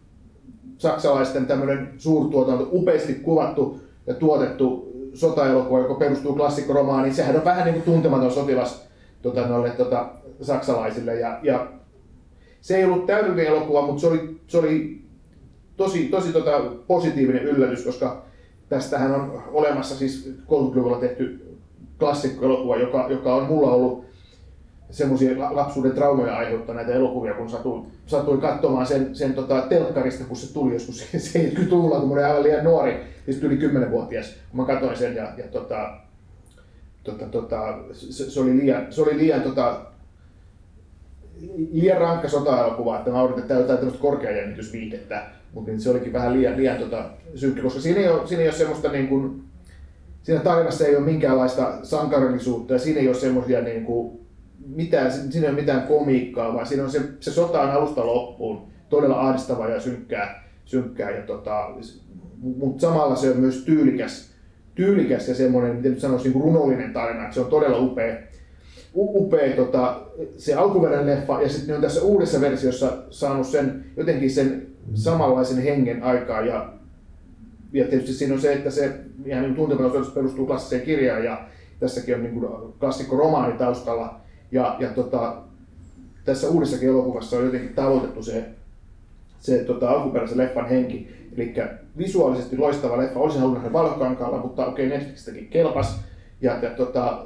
saksalaisten 0.78 1.46
tämmöinen 1.46 1.88
suurtuotanto, 1.98 2.68
upeasti 2.72 3.14
kuvattu 3.14 3.80
ja 4.06 4.14
tuotettu 4.14 4.92
sotaelokuva, 5.14 5.80
joka 5.80 5.94
perustuu 5.94 6.36
klassikkoromaaniin. 6.36 7.14
Sehän 7.14 7.36
on 7.36 7.44
vähän 7.44 7.64
niin 7.64 7.74
kuin 7.74 7.84
tuntematon 7.84 8.32
sotilas 8.32 8.88
tota, 9.22 9.46
noille, 9.46 9.70
tota, 9.70 10.10
saksalaisille. 10.42 11.20
Ja, 11.20 11.38
ja 11.42 11.72
se 12.60 12.76
ei 12.76 12.84
ollut 12.84 13.06
täydellinen 13.06 13.46
elokuva, 13.46 13.86
mutta 13.86 14.00
se 14.00 14.06
oli, 14.06 14.40
se 14.46 14.58
oli 14.58 15.02
tosi, 15.76 16.08
tosi 16.08 16.32
tota, 16.32 16.62
positiivinen 16.86 17.44
yllätys, 17.44 17.84
koska 17.84 18.24
tästähän 18.68 19.14
on 19.14 19.42
olemassa 19.52 19.94
siis 19.94 20.34
30-luvulla 20.40 20.98
tehty 20.98 21.41
klassikkoelokuva, 22.02 22.76
joka, 22.76 23.06
joka 23.10 23.34
on 23.34 23.46
mulla 23.46 23.70
ollut 23.70 24.04
semmoisia 24.90 25.54
lapsuuden 25.54 25.92
traumoja 25.92 26.36
aiheuttaneita 26.36 26.92
elokuvia, 26.92 27.34
kun 27.34 27.50
satuin, 27.50 27.86
satuin 28.06 28.40
katsomaan 28.40 28.86
sen, 28.86 29.16
sen 29.16 29.34
tota, 29.34 29.60
telkkarista, 29.60 30.24
kun 30.24 30.36
se 30.36 30.52
tuli 30.52 30.72
joskus 30.72 31.08
70-luvulla, 31.14 31.98
kun 32.00 32.08
mä 32.08 32.14
olin 32.14 32.24
aivan 32.24 32.42
liian 32.42 32.64
nuori, 32.64 33.04
siis 33.24 33.42
yli 33.42 33.68
10-vuotias, 33.68 34.34
kun 34.50 34.60
mä 34.60 34.66
katsoin 34.66 34.96
sen 34.96 35.16
ja, 35.16 35.32
ja 35.36 35.44
tota, 35.48 35.98
tota, 37.04 37.26
tota, 37.26 37.78
se, 37.92 38.30
se, 38.30 38.40
oli 38.40 38.56
liian, 38.56 38.92
se 38.92 39.02
oli 39.02 39.18
liian, 39.18 39.42
tota, 39.42 39.80
liian 41.72 42.00
rankka 42.00 42.28
sota-elokuva, 42.28 42.98
että 42.98 43.10
mä 43.10 43.22
on 43.22 43.34
jotain 43.48 43.78
tämmöistä 43.78 44.02
korkeajännitysviihdettä, 44.02 45.26
mutta 45.52 45.70
niin 45.70 45.80
se 45.80 45.90
olikin 45.90 46.12
vähän 46.12 46.32
liian, 46.32 46.56
liian 46.56 46.78
tota, 46.78 47.04
synkkä, 47.34 47.62
koska 47.62 47.80
siinä 47.80 48.00
ei 48.00 48.08
ole, 48.08 48.26
siinä 48.26 48.42
ei 48.42 48.48
ole 48.48 48.56
semmoista 48.56 48.88
niin 48.88 49.08
kuin, 49.08 49.44
siinä 50.22 50.40
tarinassa 50.40 50.86
ei 50.86 50.96
ole 50.96 51.04
minkäänlaista 51.04 51.78
sankarillisuutta 51.82 52.72
ja 52.72 52.78
siinä 52.78 53.00
ei 53.00 53.08
ole 53.08 53.14
semmoisia 53.14 53.60
niin 53.60 53.84
kuin, 53.84 54.20
mitään, 54.66 55.12
siinä 55.12 55.46
ei 55.46 55.52
ole 55.52 55.60
mitään 55.60 55.82
komiikkaa, 55.82 56.54
vaan 56.54 56.66
siinä 56.66 56.84
on 56.84 56.90
se, 56.90 57.00
se 57.20 57.30
sota 57.30 57.60
on 57.60 57.70
alusta 57.70 58.06
loppuun 58.06 58.62
todella 58.88 59.20
ahdistavaa 59.20 59.68
ja 59.68 59.80
synkkää, 59.80 60.44
synkkää 60.64 61.10
ja 61.10 61.22
tota, 61.22 61.70
mutta 62.42 62.80
samalla 62.80 63.16
se 63.16 63.30
on 63.30 63.36
myös 63.36 63.64
tyylikäs, 63.64 64.30
tyylikäs 64.74 65.28
ja 65.28 65.34
semmoinen, 65.34 65.76
miten 65.76 65.90
nyt 65.90 66.00
sanoisin, 66.00 66.32
niin 66.32 66.42
runollinen 66.42 66.92
tarina, 66.92 67.22
että 67.22 67.34
se 67.34 67.40
on 67.40 67.50
todella 67.50 67.78
upea, 67.78 68.16
upea 68.94 69.56
tota, 69.56 70.00
se 70.38 70.54
alkuperäinen 70.54 71.06
leffa 71.06 71.42
ja 71.42 71.48
sitten 71.48 71.68
ne 71.68 71.74
on 71.74 71.80
tässä 71.80 72.02
uudessa 72.02 72.40
versiossa 72.40 73.02
saanut 73.10 73.46
sen, 73.46 73.84
jotenkin 73.96 74.30
sen 74.30 74.66
samanlaisen 74.94 75.62
hengen 75.62 76.02
aikaa 76.02 76.40
ja, 76.40 76.72
ja 77.72 77.84
tietysti 77.84 78.12
siinä 78.12 78.34
on 78.34 78.40
se, 78.40 78.52
että 78.52 78.70
se 78.70 78.94
ihan 79.26 79.42
niin 79.42 79.54
tuntematon 79.54 80.06
perustuu 80.14 80.46
klassiseen 80.46 80.82
kirjaan 80.82 81.24
ja 81.24 81.44
tässäkin 81.80 82.14
on 82.14 82.22
niin 82.22 82.40
kuin 82.40 82.72
klassikko 82.80 83.16
romaani 83.16 83.58
taustalla 83.58 84.20
ja, 84.52 84.76
ja 84.78 84.88
tota, 84.88 85.36
tässä 86.24 86.48
uudessakin 86.48 86.88
elokuvassa 86.88 87.36
on 87.36 87.44
jotenkin 87.44 87.74
tavoitettu 87.74 88.22
se, 88.22 88.44
se 89.40 89.58
tota, 89.58 89.90
alkuperäisen 89.90 90.38
leffan 90.38 90.68
henki. 90.68 91.22
Eli 91.36 91.54
visuaalisesti 91.98 92.56
loistava 92.56 92.98
leffa, 92.98 93.20
olisin 93.20 93.40
halunnut 93.40 93.62
nähdä 93.62 93.72
valokankaalla, 93.72 94.38
mutta 94.38 94.66
okei, 94.66 94.86
okay, 94.86 94.98
Netflixistäkin 94.98 95.48
kelpas. 95.48 96.00
Ja, 96.40 96.58
ja 96.62 96.70
tota, 96.70 97.24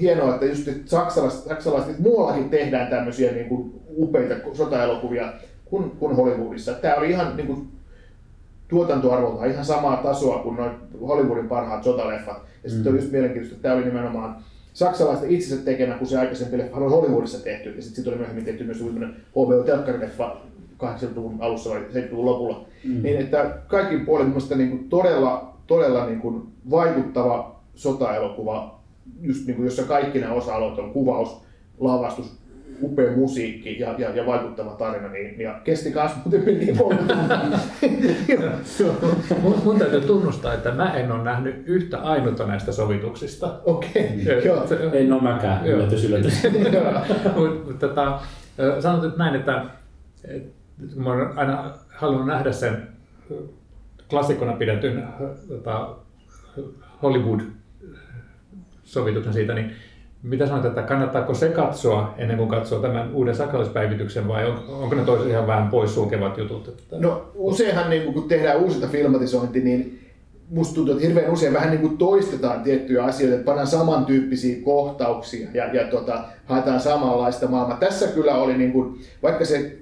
hienoa, 0.00 0.34
että 0.34 0.46
just 0.46 0.68
saksalaiset, 0.84 1.44
saksalaiset 1.44 1.98
muuallakin 1.98 2.50
tehdään 2.50 2.90
tämmöisiä 2.90 3.32
niin 3.32 3.48
kuin 3.48 3.80
upeita 3.96 4.34
sotaelokuvia 4.52 5.32
kuin, 5.64 5.90
kuin 5.90 6.16
Hollywoodissa. 6.16 6.72
Tämä 6.72 6.94
oli 6.94 7.10
ihan 7.10 7.36
niin 7.36 7.46
kuin, 7.46 7.68
tuotantoarvolta 8.72 9.44
ihan 9.44 9.64
samaa 9.64 9.96
tasoa 9.96 10.38
kuin 10.38 10.56
noin 10.56 10.72
Hollywoodin 11.00 11.48
parhaat 11.48 11.84
sotaleffat. 11.84 12.42
Ja 12.64 12.70
sitten 12.70 12.92
mm. 12.92 12.96
oli 12.96 13.02
just 13.02 13.12
mielenkiintoista, 13.12 13.56
että 13.56 13.62
tämä 13.62 13.74
oli 13.74 13.84
nimenomaan 13.84 14.36
saksalaisten 14.72 15.30
itsensä 15.30 15.64
tekemä, 15.64 15.94
kun 15.94 16.06
se 16.06 16.18
aikaisempi 16.18 16.58
leffa 16.58 16.76
oli 16.76 16.90
Hollywoodissa 16.90 17.44
tehty. 17.44 17.68
Ja 17.68 17.82
sitten 17.82 17.96
sit 17.96 18.06
oli 18.06 18.16
myöhemmin 18.16 18.44
tehty 18.44 18.64
myös 18.64 18.80
HBO-telkkarileffa 18.80 20.36
80-luvun 20.82 21.36
alussa 21.40 21.70
vai 21.70 21.80
70-luvun 21.80 22.24
lopulla. 22.24 22.64
Mm. 22.84 23.02
Niin 23.02 23.16
että 23.16 23.58
kaikin 23.66 24.06
puolin 24.06 24.26
mielestäni 24.26 24.64
niin 24.64 24.78
kuin 24.78 24.88
todella, 24.88 25.54
todella 25.66 26.06
niin 26.06 26.20
kuin 26.20 26.42
vaikuttava 26.70 27.60
sotaelokuva, 27.74 28.80
just 29.20 29.46
niin 29.46 29.56
kuin, 29.56 29.64
jossa 29.64 29.82
kaikki 29.82 30.18
nämä 30.18 30.32
osa-alueet 30.32 30.78
on 30.78 30.92
kuvaus, 30.92 31.42
lavastus, 31.80 32.41
upea 32.82 33.16
musiikki 33.16 33.80
ja, 33.80 33.94
ja, 33.98 34.10
ja 34.10 34.26
vaikuttava 34.26 34.70
tarina, 34.70 35.08
niin, 35.08 35.40
ja 35.40 35.60
kesti 35.64 35.92
kanssa 35.92 36.18
muuten 36.24 36.58
niin 36.58 36.78
mun, 39.42 39.60
mun 39.64 39.78
täytyy 39.78 40.00
tunnustaa, 40.00 40.54
että 40.54 40.70
mä 40.70 40.94
en 40.94 41.12
ole 41.12 41.22
nähnyt 41.22 41.62
yhtä 41.66 41.98
ainutta 41.98 42.46
näistä 42.46 42.72
sovituksista. 42.72 43.60
Okei, 43.64 44.04
okay. 44.22 44.38
joo. 44.38 44.66
En 44.92 45.12
ole 45.12 45.22
mäkään, 45.22 45.66
yllätys 45.66 46.04
yllätys. 46.04 46.42
Mutta 47.36 47.88
tota, 47.88 48.20
sanot 48.80 49.02
nyt 49.02 49.16
näin, 49.16 49.34
että, 49.34 49.64
että 50.24 50.52
mä 50.96 51.12
olen 51.12 51.38
aina 51.38 51.70
halunnut 51.88 52.26
nähdä 52.26 52.52
sen 52.52 52.88
klassikkona 54.10 54.52
pidetyn 54.52 55.04
tota, 55.48 55.96
Hollywood-sovituksen 57.02 59.32
siitä, 59.32 59.54
niin 59.54 59.72
mitä 60.22 60.46
sanot, 60.46 60.64
että 60.64 60.82
kannattaako 60.82 61.34
se 61.34 61.48
katsoa 61.48 62.14
ennen 62.18 62.36
kuin 62.36 62.48
katsoo 62.48 62.78
tämän 62.78 63.14
uuden 63.14 63.34
sakalaispäivityksen 63.34 64.28
vai 64.28 64.46
on, 64.46 64.64
onko 64.68 64.94
ne 64.94 65.04
toiset 65.04 65.28
ihan 65.28 65.46
vähän 65.46 65.68
poissulkevat 65.68 66.38
jutut? 66.38 66.68
Että... 66.68 66.96
No 66.98 67.30
useinhan 67.34 67.90
niin 67.90 68.12
kun 68.14 68.28
tehdään 68.28 68.58
uusinta 68.58 68.86
filmatisointi, 68.86 69.60
niin 69.60 69.98
musta 70.50 70.74
tuntuu, 70.74 70.94
että 70.94 71.06
hirveän 71.06 71.32
usein 71.32 71.52
vähän 71.52 71.70
niin 71.70 71.80
kuin 71.80 71.98
toistetaan 71.98 72.62
tiettyjä 72.62 73.04
asioita, 73.04 73.34
että 73.34 73.44
pannaan 73.44 73.66
samantyyppisiä 73.66 74.56
kohtauksia 74.64 75.48
ja, 75.54 75.74
ja 75.74 75.84
tota, 75.84 76.24
haetaan 76.44 76.80
samanlaista 76.80 77.48
maailmaa. 77.48 77.76
Tässä 77.76 78.06
kyllä 78.06 78.34
oli, 78.34 78.58
niin 78.58 78.72
kuin, 78.72 79.00
vaikka 79.22 79.44
se 79.44 79.76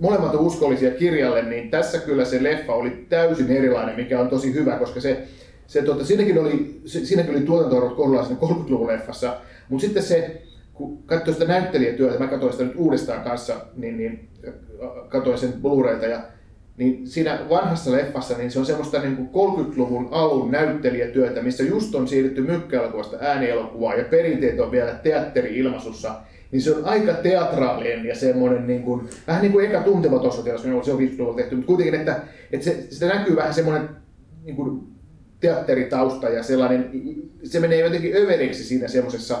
molemmat 0.00 0.34
on 0.34 0.40
uskollisia 0.40 0.90
kirjalle, 0.90 1.42
niin 1.42 1.70
tässä 1.70 1.98
kyllä 1.98 2.24
se 2.24 2.42
leffa 2.42 2.74
oli 2.74 3.06
täysin 3.08 3.50
erilainen, 3.50 3.96
mikä 3.96 4.20
on 4.20 4.28
tosi 4.28 4.54
hyvä, 4.54 4.76
koska 4.76 5.00
se, 5.00 5.22
se 5.66 5.82
tota, 5.82 6.04
siinäkin 6.04 6.38
oli, 6.38 6.80
siinäkin 6.84 7.34
oli 7.34 7.44
tuotantoarvot 7.44 7.96
kohdallaan 7.96 8.36
30-luvun 8.42 8.86
leffassa, 8.86 9.36
mutta 9.72 9.86
sitten 9.86 10.02
se, 10.02 10.42
kun 10.72 11.02
katsoi 11.02 11.34
sitä 11.34 11.46
näyttelijätyötä, 11.46 12.18
mä 12.18 12.26
katsoin 12.26 12.52
sitä 12.52 12.64
nyt 12.64 12.76
uudestaan 12.76 13.24
kanssa, 13.24 13.54
niin, 13.76 13.96
niin 13.96 14.28
katsoin 15.08 15.38
sen 15.38 15.52
Blu-rayta 15.52 16.06
ja 16.06 16.20
niin 16.76 17.06
siinä 17.06 17.38
vanhassa 17.48 17.92
leffassa 17.92 18.38
niin 18.38 18.50
se 18.50 18.58
on 18.58 18.66
semmoista 18.66 18.98
niin 18.98 19.16
kuin 19.16 19.54
30-luvun 19.56 20.08
alun 20.10 20.50
näyttelijätyötä, 20.50 21.42
missä 21.42 21.62
just 21.62 21.94
on 21.94 22.08
siirrytty 22.08 22.40
mykkäelokuvasta 22.40 23.16
äänielokuvaan 23.20 23.98
ja 23.98 24.04
perinteet 24.04 24.60
on 24.60 24.70
vielä 24.70 24.92
teatteri-ilmaisussa. 24.92 26.14
Niin 26.50 26.62
se 26.62 26.74
on 26.74 26.84
aika 26.84 27.12
teatraalinen 27.12 28.06
ja 28.06 28.14
semmoinen 28.14 28.66
niin 28.66 28.82
kuin, 28.82 29.08
vähän 29.26 29.42
niin 29.42 29.52
kuin 29.52 29.66
eka 29.66 29.80
tuntematon 29.80 30.32
sotilas, 30.32 30.62
se 30.62 30.92
on 30.92 30.98
50-luvulla 30.98 31.36
tehty, 31.36 31.54
mutta 31.54 31.66
kuitenkin, 31.66 31.94
että, 31.94 32.20
että 32.52 32.64
se, 32.64 32.86
sitä 32.90 33.06
näkyy 33.06 33.36
vähän 33.36 33.54
semmoinen 33.54 33.88
niin 34.44 34.56
kuin 34.56 34.92
teatteritausta 35.40 36.28
ja 36.28 36.42
sellainen, 36.42 36.90
se 37.44 37.60
menee 37.60 37.78
jotenkin 37.78 38.16
överiksi 38.16 38.64
siinä 38.64 38.88
semmoisessa 38.88 39.38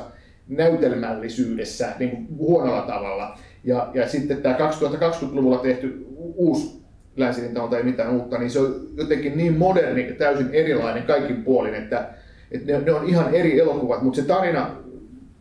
näytelmällisyydessä 0.48 1.92
niin 1.98 2.26
huonolla 2.36 2.82
tavalla. 2.82 3.38
Ja, 3.64 3.90
ja 3.94 4.08
sitten 4.08 4.42
tämä 4.42 4.56
2020-luvulla 4.58 5.58
tehty 5.58 6.06
uusi 6.16 6.82
länsirintamalta 7.16 7.78
ei 7.78 7.84
mitään 7.84 8.14
uutta, 8.14 8.38
niin 8.38 8.50
se 8.50 8.60
on 8.60 8.74
jotenkin 8.96 9.36
niin 9.36 9.58
moderni 9.58 10.08
ja 10.08 10.14
täysin 10.14 10.50
erilainen 10.52 11.02
kaikin 11.02 11.42
puolin, 11.42 11.74
että, 11.74 12.08
että 12.50 12.72
ne, 12.72 12.80
ne 12.80 12.92
on 12.92 13.08
ihan 13.08 13.34
eri 13.34 13.60
elokuvat, 13.60 14.02
mutta 14.02 14.20
se 14.20 14.26
tarina, 14.26 14.70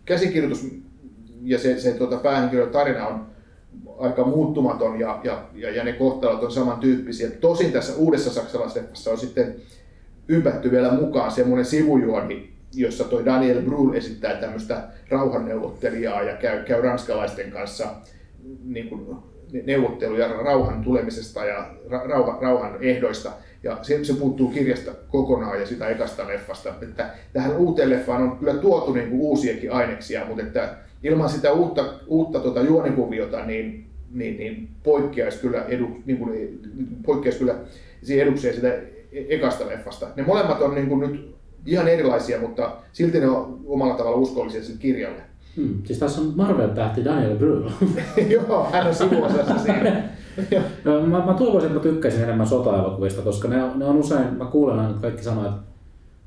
käsikirjoitus 0.06 0.68
ja 1.43 1.60
se, 1.60 1.80
se 1.80 1.91
tuota, 1.91 2.18
päähenkilön 2.18 2.70
tarina 2.70 3.08
on 3.08 3.26
aika 3.99 4.24
muuttumaton 4.24 4.99
ja, 4.99 5.20
ja, 5.24 5.43
ja, 5.54 5.76
ja 5.76 5.84
ne 5.84 5.93
kohtalot 5.93 6.43
on 6.43 6.52
samantyyppisiä. 6.52 7.32
Tosin 7.32 7.72
tässä 7.72 7.95
uudessa 7.95 8.34
saksalaisessa 8.34 9.12
on 9.12 9.18
sitten 9.18 9.56
ympätty 10.28 10.72
vielä 10.72 10.91
mukaan 10.91 11.32
semmoinen 11.32 11.66
sivujuoni, 11.66 12.51
jossa 12.74 13.04
toi 13.04 13.26
Daniel 13.26 13.62
Brühl 13.62 13.96
esittää 13.96 14.36
tämmöistä 14.36 14.84
rauhanneuvottelijaa 15.10 16.24
ja 16.24 16.36
käy, 16.36 16.64
käy 16.64 16.82
ranskalaisten 16.82 17.52
kanssa 17.52 17.88
niin 18.64 18.90
kuin, 18.90 19.16
neuvotteluja 19.66 20.28
rauhan 20.28 20.84
tulemisesta 20.84 21.46
ja 21.46 21.74
rauha, 21.90 22.38
rauhan 22.42 22.78
ehdoista. 22.82 23.32
Ja 23.64 23.78
se, 23.82 24.04
se 24.04 24.14
puuttuu 24.14 24.52
kirjasta 24.52 24.92
kokonaan 25.10 25.60
ja 25.60 25.66
sitä 25.66 25.88
ekasta 25.88 26.28
leffasta. 26.28 26.74
Että 26.82 27.10
tähän 27.34 27.58
uuteen 27.58 27.90
leffaan 27.90 28.24
on 28.24 28.38
kyllä 28.38 28.54
tuotu 28.54 28.94
niin 28.94 29.10
kuin 29.10 29.22
uusiakin 29.22 29.72
aineksia, 29.72 30.26
mutta 30.26 30.44
että 30.44 30.76
ilman 31.04 31.30
sitä 31.30 31.52
uutta, 31.52 31.94
uutta 32.08 32.40
tuota 32.40 32.62
juonikuviota, 32.62 33.46
niin, 33.46 33.86
niin, 34.12 34.38
niin 34.38 34.70
poikkeaisi 34.84 35.40
kyllä, 35.40 35.66
edu, 35.68 36.02
niin 36.06 36.18
kuin, 36.18 36.60
poikkeaisi 37.06 37.40
kyllä 37.40 37.56
edukseen 38.10 38.56
sitä 38.56 38.80
ekasta 39.14 39.68
leffasta. 39.68 40.08
Ne 40.16 40.24
molemmat 40.24 40.62
on 40.62 40.76
niin 40.76 40.88
kuin 40.88 41.12
nyt 41.12 41.36
ihan 41.66 41.88
erilaisia, 41.88 42.41
mutta 42.41 42.72
silti 42.93 43.20
ne 43.20 43.30
on 43.30 43.59
omalla 43.66 43.93
tavalla 43.93 44.18
uskollisia 44.18 44.64
sille 44.64 44.80
kirjalle. 44.80 45.22
Hmm. 45.57 45.84
Siis 45.84 45.99
tässä 45.99 46.22
on 46.22 46.34
Marvel-tähti 46.36 47.05
Daniel 47.05 47.38
Brühl. 47.38 47.72
Joo, 48.34 48.68
hän 48.72 48.88
on 48.88 48.95
sivuosassa 48.95 49.57
siinä. 49.57 50.03
mä, 51.07 51.26
mä 51.26 51.34
toivoisin, 51.34 51.68
että 51.68 51.80
mä 51.80 51.93
tykkäisin 51.93 52.24
enemmän 52.24 52.47
sota-elokuvista, 52.47 53.22
koska 53.22 53.47
ne 53.47 53.64
on, 53.64 53.80
ne 53.80 53.86
on 53.86 53.97
usein, 53.97 54.38
mä 54.38 54.45
kuulen 54.45 54.80
aina, 54.80 54.89
että 54.89 55.01
kaikki 55.01 55.24
sanoo, 55.24 55.45
että 55.45 55.62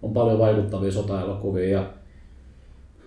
on 0.02 0.12
paljon 0.12 0.38
vaikuttavia 0.38 0.92
sota-elokuvia 0.92 1.68
ja 1.68 1.86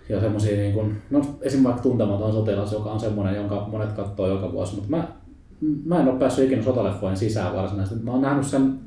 ja 0.08 0.20
semmoisia, 0.20 0.56
niin 0.56 0.72
kuin, 0.72 1.02
no 1.10 1.18
esimerkiksi 1.18 1.64
vaikka 1.64 1.82
Tuntematon 1.82 2.32
sotilas, 2.32 2.72
joka 2.72 2.90
on 2.90 3.00
semmoinen, 3.00 3.36
jonka 3.36 3.68
monet 3.70 3.92
katsoo 3.92 4.26
joka 4.26 4.52
vuosi, 4.52 4.74
mutta 4.74 4.90
mä, 4.90 5.08
mä 5.84 6.00
en 6.00 6.08
ole 6.08 6.18
päässyt 6.18 6.44
ikinä 6.44 6.62
sotaleffojen 6.62 7.16
sisään 7.16 7.56
varsinaisesti. 7.56 8.04
Mä 8.04 8.10
oon 8.10 8.22
nähnyt 8.22 8.46
sen 8.46 8.80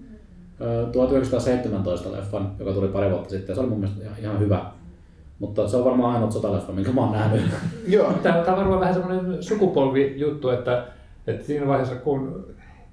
1917 0.92 2.12
leffan, 2.12 2.52
joka 2.60 2.72
tuli 2.72 2.88
pari 2.88 3.10
vuotta 3.10 3.30
sitten, 3.30 3.56
se 3.56 3.62
oli 3.62 3.70
mun 3.70 3.80
mielestä 3.80 4.06
ihan, 4.20 4.40
hyvä. 4.40 4.66
Mutta 5.40 5.68
se 5.68 5.78
on 5.78 5.86
varmaan 5.86 6.14
ainoa 6.14 6.32
sotaleffa, 6.32 6.74
minkä 6.74 6.92
mä 6.92 7.02
oon 7.02 7.12
nähnyt. 7.12 7.42
Joo, 7.88 8.14
tämä 8.24 8.44
on 8.48 8.58
varmaan 8.58 8.80
vähän 8.80 8.94
semmoinen 8.94 9.44
sukupolvijuttu, 9.44 10.50
että, 10.50 10.86
että 11.28 11.46
siinä 11.46 11.68
vaiheessa 11.68 11.96
kun 11.96 12.46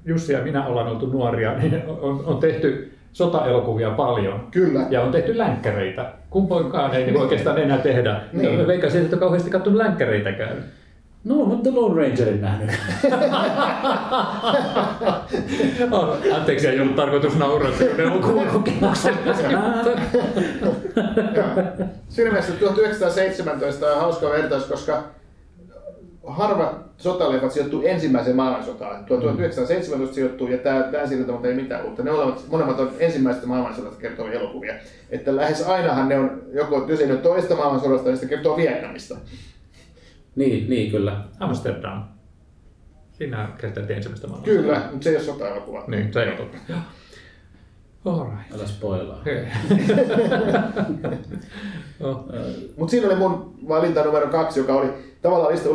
Jussi 0.04 0.32
ja 0.32 0.42
minä 0.42 0.66
ollaan 0.66 0.88
oltu 0.88 1.06
nuoria, 1.06 1.58
niin 1.58 1.82
on, 1.86 2.22
on 2.26 2.38
tehty 2.38 2.92
sotaelokuvia 3.12 3.90
paljon. 3.90 4.48
Kyllä. 4.50 4.86
Ja 4.90 5.02
on 5.02 5.12
tehty 5.12 5.38
länkkäreitä. 5.38 6.12
Kumpoinkaan 6.30 6.94
ei 6.94 7.04
niin 7.04 7.20
oikeastaan 7.20 7.58
enää 7.58 7.78
tehdä. 7.78 8.20
Niin. 8.32 8.66
Veikkaan 8.66 8.90
siitä, 8.90 9.04
että 9.04 9.16
on 9.16 9.20
kauheasti 9.20 9.50
katsonut 9.50 9.76
länkkäreitäkään. 9.76 10.64
No, 11.28 11.34
mutta 11.34 11.74
Lone 11.74 12.02
Rangerin 12.02 12.40
nähnyt. 12.40 12.70
oh, 15.92 16.16
anteeksi, 16.34 16.68
ei 16.68 16.80
ollut 16.80 16.96
tarkoitus 16.96 17.36
nauraa. 17.36 17.72
Siinä 22.08 22.30
mielessä 22.30 22.52
1917 22.52 23.86
on 23.86 24.00
hauska 24.00 24.30
vertaus, 24.30 24.64
koska 24.64 25.02
harvat 26.26 26.88
sotaleffat 26.96 27.52
sijoittuu 27.52 27.82
ensimmäiseen 27.82 28.36
maailmansotaan. 28.36 29.04
1917 29.04 30.14
sijoittuu 30.14 30.48
ja 30.48 30.58
tämä 30.58 30.88
länsirintamalta 30.92 31.48
ei 31.48 31.54
mitään 31.54 31.84
uutta. 31.84 32.02
Ne 32.02 32.10
olevat, 32.10 32.44
molemmat 32.50 32.80
on 32.80 32.90
ensimmäisestä 32.98 33.48
maailmansodasta 33.48 34.00
kertovia 34.00 34.40
elokuvia. 34.40 34.74
Että 35.10 35.36
lähes 35.36 35.62
ainahan 35.62 36.08
ne 36.08 36.18
on, 36.18 36.42
joko 36.52 36.84
jos 36.88 37.00
ei 37.00 37.06
ne 37.06 37.16
toista 37.16 37.54
maailmansodasta, 37.54 38.08
niin 38.08 38.16
sitten 38.16 38.36
kertoo 38.36 38.56
Vietnamista. 38.56 39.16
Niin, 40.38 40.70
niin 40.70 40.90
kyllä. 40.90 41.24
Amsterdam. 41.40 42.04
Siinä 43.12 43.48
käsiteltiin 43.58 43.96
ensimmäistä 43.96 44.26
maailmansodasta. 44.26 44.62
Kyllä, 44.62 44.88
mutta 44.90 45.04
se 45.04 45.10
ei 45.10 45.16
ole 45.16 45.24
sota-elokuva. 45.24 45.84
Niin, 45.86 46.12
se 46.12 46.22
ei 46.22 46.28
ole 46.28 46.36
totta. 46.36 46.58
Alright. 48.04 48.54
Älä 48.54 48.66
spoilaa. 48.66 49.22
oh. 52.00 52.24
Mutta 52.76 52.90
siinä 52.90 53.06
oli 53.06 53.16
mun 53.16 53.54
valinta 53.68 54.04
numero 54.04 54.26
kaksi, 54.26 54.60
joka 54.60 54.74
oli 54.74 54.88
tavallaan 55.22 55.52
lista 55.52 55.68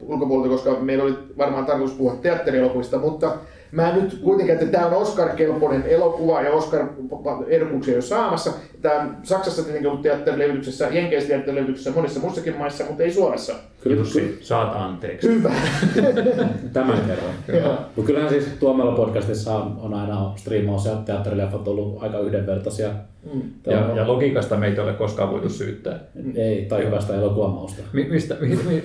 ulkopuolelta, 0.00 0.48
koska 0.48 0.80
meillä 0.80 1.04
oli 1.04 1.18
varmaan 1.38 1.66
tarkoitus 1.66 1.96
puhua 1.96 2.14
teatterielokuvista, 2.14 2.98
mutta 2.98 3.36
Mä 3.72 3.96
nyt 3.96 4.18
kuitenkin, 4.22 4.54
että 4.54 4.66
tämä 4.66 4.86
on 4.86 4.92
Oscar-kelpoinen 4.92 5.86
elokuva 5.86 6.42
ja 6.42 6.50
Oscar-ehdokkuuksia 6.50 7.94
jo 7.94 8.02
saamassa. 8.02 8.52
Tämä 8.82 9.00
on 9.00 9.16
Saksassa 9.22 9.62
tietenkin 9.62 9.90
ollut 9.90 10.02
teatterilevytyksessä, 10.02 10.88
Jenkeissä 10.90 11.28
teatterilevytyksessä, 11.28 11.90
monissa 11.90 12.20
muissakin 12.20 12.56
maissa, 12.56 12.84
mutta 12.84 13.02
ei 13.02 13.12
Suomessa. 13.12 13.54
Kyllä, 13.82 13.96
Jussi, 13.96 14.38
saat 14.40 14.72
anteeksi. 14.76 15.28
Hyvä. 15.28 15.52
Tämän 16.72 16.98
kerran. 17.46 17.78
Mutta 17.96 18.06
kyllähän 18.06 18.28
siis 18.28 18.48
Tuomella 18.60 18.92
podcastissa 18.92 19.54
on 19.54 19.94
aina 19.94 20.32
striimaus 20.36 20.86
ja 20.86 20.96
teatterileffat 20.96 21.68
ollut 21.68 22.02
aika 22.02 22.18
yhdenvertaisia. 22.18 22.88
Mm. 23.34 23.42
Ja, 23.66 23.96
ja, 23.96 24.08
logiikasta 24.08 24.56
meitä 24.56 24.82
ei 24.82 24.88
ole 24.88 24.96
koskaan 24.96 25.30
voitu 25.30 25.48
syyttää. 25.48 25.98
Ei, 26.34 26.64
tai 26.64 26.84
hyvästä 26.84 27.14
elokuvamausta. 27.14 27.82
Mi, 27.92 28.04
mistä, 28.10 28.36
mi, 28.40 28.48
mi, 28.48 28.82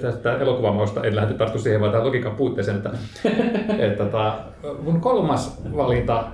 tästä 0.00 0.38
elokuvamausta 0.38 1.04
en 1.04 1.16
lähde 1.16 1.34
tarttu 1.34 1.58
siihen, 1.58 1.80
vaan 1.80 1.92
tämän 1.92 2.06
logiikan 2.06 2.36
puutteeseen, 2.36 2.76
että 2.76 2.90
että 3.78 4.04
tota, 4.04 4.38
mun 4.82 5.00
kolmas 5.00 5.60
valinta 5.76 6.24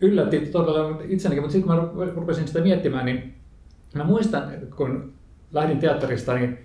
yllätti 0.00 0.40
todella 0.40 1.00
itsenikin, 1.08 1.42
mutta 1.42 1.52
sitten 1.52 1.76
kun 1.76 1.98
mä 1.98 2.12
rupesin 2.14 2.46
sitä 2.46 2.60
miettimään, 2.60 3.04
niin 3.04 3.34
mä 3.94 4.04
muistan, 4.04 4.52
kun 4.76 5.12
lähdin 5.52 5.78
teatterista, 5.78 6.34
niin 6.34 6.58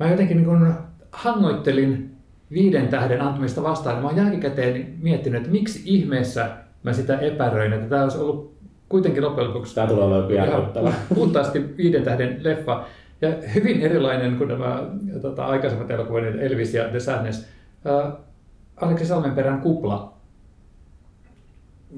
mä 0.00 0.10
jotenkin 0.10 0.36
niin 0.36 0.46
kun 0.46 0.74
hangoittelin 1.12 2.14
viiden 2.50 2.88
tähden 2.88 3.20
antamista 3.20 3.62
vastaan. 3.62 4.02
Mä 4.02 4.08
oon 4.08 4.16
jälkikäteen 4.16 4.94
miettinyt, 5.02 5.40
että 5.40 5.52
miksi 5.52 5.82
ihmeessä 5.84 6.50
mä 6.82 6.92
sitä 6.92 7.18
epäröin, 7.18 7.72
että 7.72 7.88
tämä 7.88 8.02
olisi 8.02 8.18
ollut 8.18 8.54
kuitenkin 8.88 9.24
loppujen 9.24 9.48
lopuksi 9.48 9.74
Tämä 9.74 9.86
tulee 9.86 10.44
ihan 10.46 10.72
puhtaasti 11.14 11.76
viiden 11.76 12.02
tähden 12.02 12.40
leffa. 12.40 12.84
Ja 13.20 13.28
hyvin 13.54 13.80
erilainen 13.80 14.36
kuin 14.36 14.48
nämä 14.48 14.82
tota, 15.22 15.46
aikaisemmat 15.46 15.90
elokuvat, 15.90 16.24
Elvis 16.24 16.74
ja 16.74 16.88
The 16.88 17.00
Sadness. 17.00 17.48
Aleksi 18.76 19.06
Salmenperän 19.06 19.60
kupla. 19.60 20.14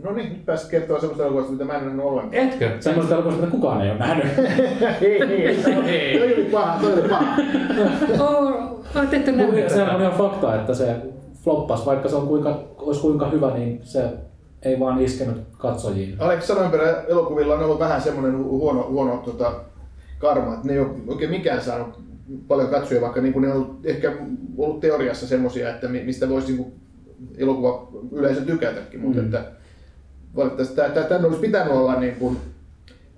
No 0.03 0.12
niin, 0.12 0.32
nyt 0.32 0.47
pääsit 0.47 0.70
kertoa 0.70 1.01
semmoista 1.01 1.22
elokuvasta, 1.22 1.53
mitä 1.53 1.64
mä 1.64 1.72
en 1.72 1.78
ole 1.78 1.87
nähnyt 1.87 2.05
ollenkaan. 2.05 2.49
Etkö? 2.49 2.76
Semmoista 2.80 3.14
elokuvasta, 3.14 3.41
mitä 3.41 3.57
kukaan 3.57 3.82
ei 3.82 3.91
ole 3.91 3.99
nähnyt. 3.99 4.26
ei, 5.03 5.22
ei, 5.22 5.64
Ei. 5.87 6.18
toi 6.18 6.34
oli 6.34 6.45
paha, 6.45 6.80
toi 6.80 6.93
oli 6.93 7.09
paha. 7.09 7.37
Oh, 8.20 8.80
nähnyt 8.95 9.70
Se 9.70 9.82
on 9.82 10.01
ihan 10.01 10.12
fakta, 10.12 10.55
että 10.55 10.74
se 10.74 10.97
floppas, 11.45 11.87
vaikka 11.87 12.09
se 12.09 12.16
on 12.16 12.26
kuinka, 12.28 12.61
olisi 12.78 13.01
kuinka 13.01 13.28
hyvä, 13.28 13.51
niin 13.51 13.80
se 13.84 14.11
ei 14.62 14.80
vaan 14.80 15.01
iskenyt 15.01 15.37
katsojiin. 15.59 16.16
Alex 16.18 16.45
Salmenperän 16.45 16.95
elokuvilla 17.09 17.55
on 17.55 17.64
ollut 17.64 17.80
vähän 17.80 18.01
semmoinen 18.01 18.39
huono, 18.39 18.87
huono 18.91 19.16
tota, 19.16 19.53
karma, 20.18 20.55
että 20.55 20.66
ne 20.66 20.72
ei 20.72 20.78
ole 20.78 20.91
oikein 21.09 21.30
mikään 21.30 21.62
saanut 21.62 22.05
paljon 22.49 22.68
katsojia, 22.70 23.01
vaikka 23.01 23.20
niin 23.20 23.43
ne 23.43 23.53
on 23.53 23.79
ehkä 23.85 24.12
ollut 24.57 24.81
teoriassa 24.81 25.27
semmoisia, 25.27 25.70
että 25.70 25.89
mi- 25.89 26.05
mistä 26.05 26.29
voisi 26.29 26.53
niin 26.53 26.72
elokuva 27.39 27.89
yleisö 28.12 28.41
tykätäkin, 28.41 29.01
mutta 29.01 29.18
Mm. 29.20 29.24
että 29.24 29.45
valitettavasti 30.37 30.77
tämä, 30.77 30.89
tämä, 30.89 31.07
tämän 31.07 31.24
olisi 31.24 31.41
pitänyt 31.41 31.72
olla 31.72 32.01
niin 32.01 32.14
kuin, 32.16 32.37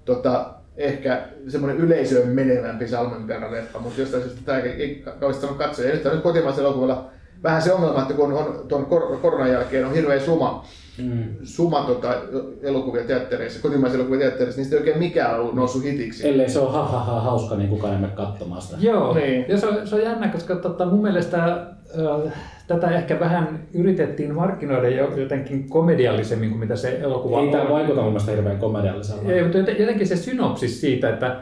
tota, 0.04 0.54
ehkä 0.76 1.28
semmoinen 1.48 1.78
yleisöön 1.80 2.28
menevämpi 2.28 2.88
Salmenperän 2.88 3.52
leffa, 3.52 3.78
mutta 3.78 4.00
jostain 4.00 4.22
syystä 4.22 4.40
tämä 4.44 4.58
ei, 4.58 4.70
ei 4.70 5.02
kauheasti 5.20 5.40
saanut 5.40 5.58
katsoja. 5.58 5.88
Ja 5.88 5.94
nyt 5.94 6.06
on 6.06 6.12
nyt 6.12 6.22
kotimaisella 6.22 6.68
elokuvalla 6.68 7.10
vähän 7.42 7.62
se 7.62 7.72
ongelma, 7.72 8.02
että 8.02 8.14
kun 8.14 8.32
on 8.32 8.64
tuon 8.68 8.86
kor- 8.86 9.16
koronan 9.22 9.50
jälkeen 9.52 9.86
on 9.86 9.94
hirveä 9.94 10.20
suma, 10.20 10.64
Mm. 11.04 11.22
suma 11.42 11.80
tota, 11.82 12.14
elokuvia 12.62 13.04
teattereissa, 13.04 13.62
kotimaisia 13.62 13.96
elokuvia 13.98 14.20
teattereissa, 14.20 14.60
niistä 14.60 14.76
ei 14.76 14.80
oikein 14.80 14.98
mikään 14.98 15.40
ollut 15.40 15.54
noussut 15.54 15.84
hitiksi. 15.84 16.28
Ellei 16.28 16.48
se 16.48 16.58
ole 16.58 16.70
ha, 16.72 16.84
ha, 16.84 16.98
ha, 17.04 17.20
hauska, 17.20 17.56
niin 17.56 17.68
kukaan 17.70 17.94
ei 17.94 18.00
mene 18.00 18.12
katsomaan 18.12 18.62
sitä. 18.62 18.76
Joo, 18.80 19.14
Niin. 19.14 19.44
ja 19.48 19.58
se 19.58 19.66
on, 19.66 19.86
se 19.86 19.94
on 19.94 20.02
jännä, 20.02 20.28
koska 20.28 20.56
tota, 20.56 20.86
mun 20.86 21.02
mielestä 21.02 21.44
äh, 21.44 22.32
tätä 22.66 22.90
ehkä 22.90 23.20
vähän 23.20 23.62
yritettiin 23.74 24.34
markkinoida 24.34 24.88
jo, 24.88 25.16
jotenkin 25.16 25.68
komediallisemmin 25.68 26.48
kuin 26.50 26.60
mitä 26.60 26.76
se 26.76 26.98
elokuva 27.02 27.40
Ei 27.40 27.50
tämä 27.50 27.62
on. 27.62 27.70
vaikuta 27.72 28.00
mun 28.00 28.10
mielestä 28.10 28.32
hirveän 28.32 28.58
komedialliselta. 28.58 29.32
Ei, 29.32 29.42
mutta 29.42 29.58
joten- 29.58 29.78
jotenkin 29.78 30.06
se 30.06 30.16
synopsis 30.16 30.80
siitä, 30.80 31.08
että 31.08 31.36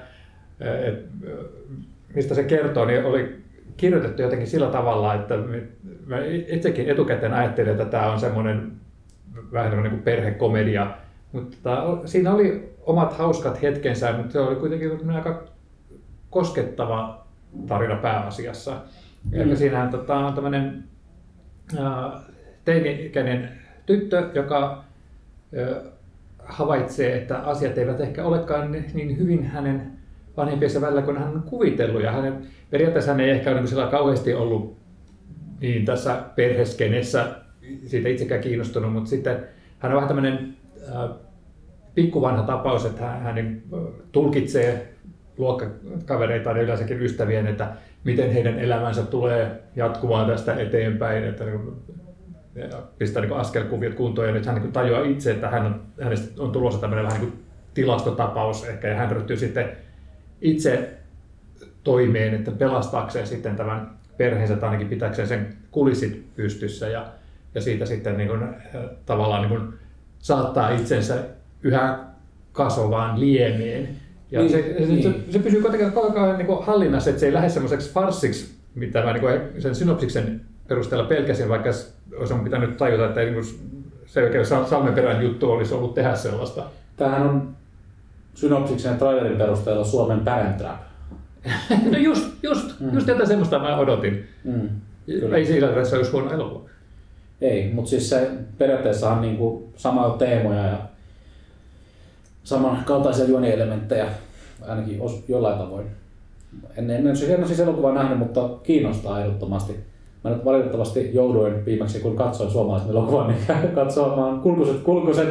et, 0.87 1.05
mistä 2.15 2.35
se 2.35 2.43
kertoo, 2.45 2.85
niin 2.85 3.05
oli 3.05 3.37
kirjoitettu 3.77 4.23
jotenkin 4.23 4.49
sillä 4.49 4.71
tavalla, 4.71 5.15
että 5.15 5.35
mä 6.07 6.17
itsekin 6.49 6.91
etukäteen 6.91 7.35
ajattelin, 7.35 7.73
että 7.73 7.85
tämä 7.85 8.13
on 8.13 8.21
semmoinen 8.21 8.73
vähän 9.53 9.71
semmoinen 9.71 9.93
kuin 9.93 10.03
perhekomedia, 10.03 10.91
mutta 11.33 11.57
tota, 11.63 11.99
siinä 12.09 12.35
oli 12.35 12.77
omat 12.83 13.13
hauskat 13.13 13.63
hetkensä, 13.63 14.13
mutta 14.13 14.33
se 14.33 14.41
oli 14.41 14.57
kuitenkin 14.57 15.11
aika 15.11 15.45
koskettava 16.31 17.27
tarina 17.69 17.97
pääasiassa. 17.97 18.81
Mm. 19.31 19.41
Eli 19.41 19.57
siinähän 19.57 19.91
tota, 19.91 20.17
on 20.17 20.35
tämmöinen 20.35 20.85
teini-ikäinen 22.65 23.49
tyttö, 23.87 24.31
joka 24.35 24.85
ää, 25.59 25.81
havaitsee, 26.39 27.17
että 27.17 27.39
asiat 27.39 27.79
eivät 27.79 28.01
ehkä 28.01 28.25
olekaan 28.25 28.73
niin 28.73 29.19
hyvin 29.19 29.45
hänen 29.45 29.96
vanhempiensa 30.37 30.81
välillä 30.81 31.03
kuin 31.03 31.19
hän 31.19 31.35
on 31.35 31.43
kuvitellut. 31.43 32.03
Ja 32.03 32.13
hänen, 32.13 32.47
periaatteessa 32.71 33.11
hän 33.11 33.21
ei 33.21 33.31
ehkä 33.31 33.51
ole 33.51 33.61
niin 33.61 33.89
kauheasti 33.91 34.35
ollut 34.35 34.77
niin 35.61 35.85
tässä 35.85 36.23
perheskenessä 36.37 37.27
siitä 37.87 38.09
itsekään 38.09 38.41
kiinnostunut, 38.41 38.93
mutta 38.93 39.11
sitten 39.11 39.45
hän 39.79 39.93
on 39.93 39.97
vähän 39.97 40.09
tämmöinen 40.09 40.57
äh, 40.95 41.11
pikkuvanha 41.95 42.43
tapaus, 42.43 42.85
että 42.85 43.03
hän, 43.03 43.23
hän 43.23 43.35
niin, 43.35 43.63
tulkitsee 44.13 44.95
luokkakavereitaan 45.39 46.57
ja 46.57 46.63
yleensäkin 46.63 47.03
ystävien, 47.03 47.47
että 47.47 47.69
miten 48.05 48.33
heidän 48.33 48.59
elämänsä 48.59 49.03
tulee 49.03 49.63
jatkumaan 49.77 50.27
tästä 50.27 50.55
eteenpäin, 50.55 51.25
että 51.25 51.45
niin 51.45 51.61
pistää 52.99 53.23
niin 53.23 53.33
askelkuviot 53.33 53.95
kuntoon 53.95 54.29
ja 54.29 54.35
nyt 54.35 54.47
hän 54.47 54.55
niin 54.55 54.73
tajuaa 54.73 55.05
itse, 55.05 55.31
että 55.31 55.49
hän 55.49 55.67
on, 55.67 55.81
hänestä 56.03 56.43
on 56.43 56.53
tulossa 56.53 56.81
tämmöinen 56.81 57.07
vähän 57.07 57.21
niin 57.21 57.33
tilastotapaus 57.75 58.65
ehkä 58.65 58.89
ja 58.89 58.97
hän 58.97 59.11
ryhtyy 59.11 59.37
sitten 59.37 59.86
itse 60.41 60.91
toimeen, 61.85 62.35
että 62.35 62.51
pelastaakseen 62.51 63.27
sitten 63.27 63.57
tämän 63.57 63.91
perheensä 64.17 64.57
tai 64.57 64.69
ainakin 64.69 64.89
pitääkseen 64.89 65.29
sen 65.29 65.57
kulissit 65.71 66.35
pystyssä 66.37 66.89
ja, 66.89 67.07
ja 67.55 67.61
siitä 67.61 67.87
sitten 67.87 68.17
niin 68.17 68.29
kuin, 68.29 68.43
tavallaan 69.07 69.43
niin 69.43 69.61
kuin 69.61 69.75
saattaa 70.19 70.71
itsensä 70.71 71.25
yhä 71.63 71.99
kasvavaan 72.53 73.21
liemeen. 73.21 73.89
Ja 74.31 74.41
Niin, 74.41 74.51
se, 74.51 74.75
se, 74.79 74.87
niin. 74.87 75.03
se, 75.03 75.33
se, 75.33 75.39
pysyy 75.39 75.61
kuitenkin 75.61 75.93
koko 75.93 76.21
ajan 76.21 76.39
niin 76.39 76.65
hallinnassa, 76.65 77.11
että 77.11 77.21
se 77.21 77.27
ei 77.27 77.33
lähde 77.33 77.49
semmoiseksi 77.49 77.93
farssiksi, 77.93 78.55
mitä 78.75 79.03
mä 79.03 79.13
niin 79.13 79.21
kuin 79.21 79.63
sen 79.63 79.75
synopsiksen 79.75 80.41
perusteella 80.69 81.05
pelkäsin, 81.05 81.49
vaikka 81.49 81.71
olisi 82.19 82.35
on 82.35 82.41
pitänyt 82.41 82.77
tajuta, 82.77 83.07
että 83.07 83.21
ei, 83.21 83.31
niin 83.31 83.45
kuin 83.45 83.77
se 84.07 84.23
oikein 84.23 84.47
Sal- 84.47 84.67
Salmenperän 84.67 85.23
juttu 85.23 85.51
olisi 85.51 85.75
ollut 85.75 85.95
tehdä 85.95 86.15
sellaista. 86.15 86.63
Tämähän 86.97 87.23
on 87.23 87.57
synopsiksen 88.37 88.93
ja 88.93 88.99
trailerin 88.99 89.39
perusteella 89.39 89.85
Suomen 89.85 90.21
Parent. 90.21 90.63
No 91.91 91.99
just, 91.99 92.29
just, 92.43 92.81
mm. 92.81 92.95
just 92.95 93.07
tätä 93.07 93.27
semmoista 93.27 93.59
mä 93.59 93.77
odotin. 93.77 94.29
Mm. 94.45 94.69
Kyllä. 95.07 95.37
Ei 95.37 95.47
siinä 95.47 95.69
tässä 95.69 95.97
olisi 95.97 96.11
huono 96.13 96.33
elokuva. 96.33 96.69
Ei, 97.41 97.73
mutta 97.73 97.91
siis 97.91 98.09
se 98.09 98.31
periaatteessa 98.59 99.11
on 99.11 99.21
niinku 99.21 99.73
samoja 99.77 100.11
teemoja 100.11 100.63
ja 100.63 100.79
samankaltaisia 102.45 103.25
juonielementtejä, 103.25 104.07
ainakin 104.69 105.01
os, 105.01 105.25
jollain 105.29 105.59
tavoin. 105.59 105.87
En, 106.77 106.91
en, 106.91 107.07
en, 107.07 107.17
en 107.29 107.39
ole 107.39 107.47
siis 107.47 107.61
elokuvaa 107.61 107.95
nähnyt, 107.95 108.19
mutta 108.19 108.49
kiinnostaa 108.63 109.21
ehdottomasti. 109.21 109.73
Mä 110.25 110.31
nyt 110.31 110.45
valitettavasti 110.45 111.11
jouduin 111.15 111.65
viimeksi, 111.67 112.01
kun 112.01 112.17
katsoin 112.17 112.51
suomalaisen 112.51 112.91
elokuvan, 112.91 113.27
niin 113.29 113.41
katsomaan 113.75 114.41
kulkuset, 114.41 114.81
kulkuset. 114.81 115.29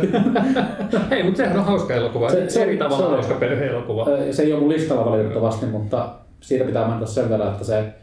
Hei, 1.09 1.23
mutta 1.23 1.37
sehän 1.37 1.59
on 1.59 1.65
hauska 1.65 1.93
elokuva. 1.93 2.29
Se- 2.29 2.49
Se, 2.49 2.63
eri 2.63 2.77
tavalla 2.77 2.97
se 2.97 3.03
on. 3.03 3.11
hauska 3.11 3.33
perhe-elokuva. 3.33 4.05
Se 4.31 4.43
ei 4.43 4.51
ole 4.53 4.59
mun 4.61 4.69
listalla 4.69 5.05
valitettavasti, 5.11 5.65
mutta 5.65 6.09
siitä 6.41 6.65
pitää 6.65 6.87
mainita 6.87 7.05
sen 7.11 7.29
verran, 7.29 7.51
että 7.51 7.63
se 7.63 7.93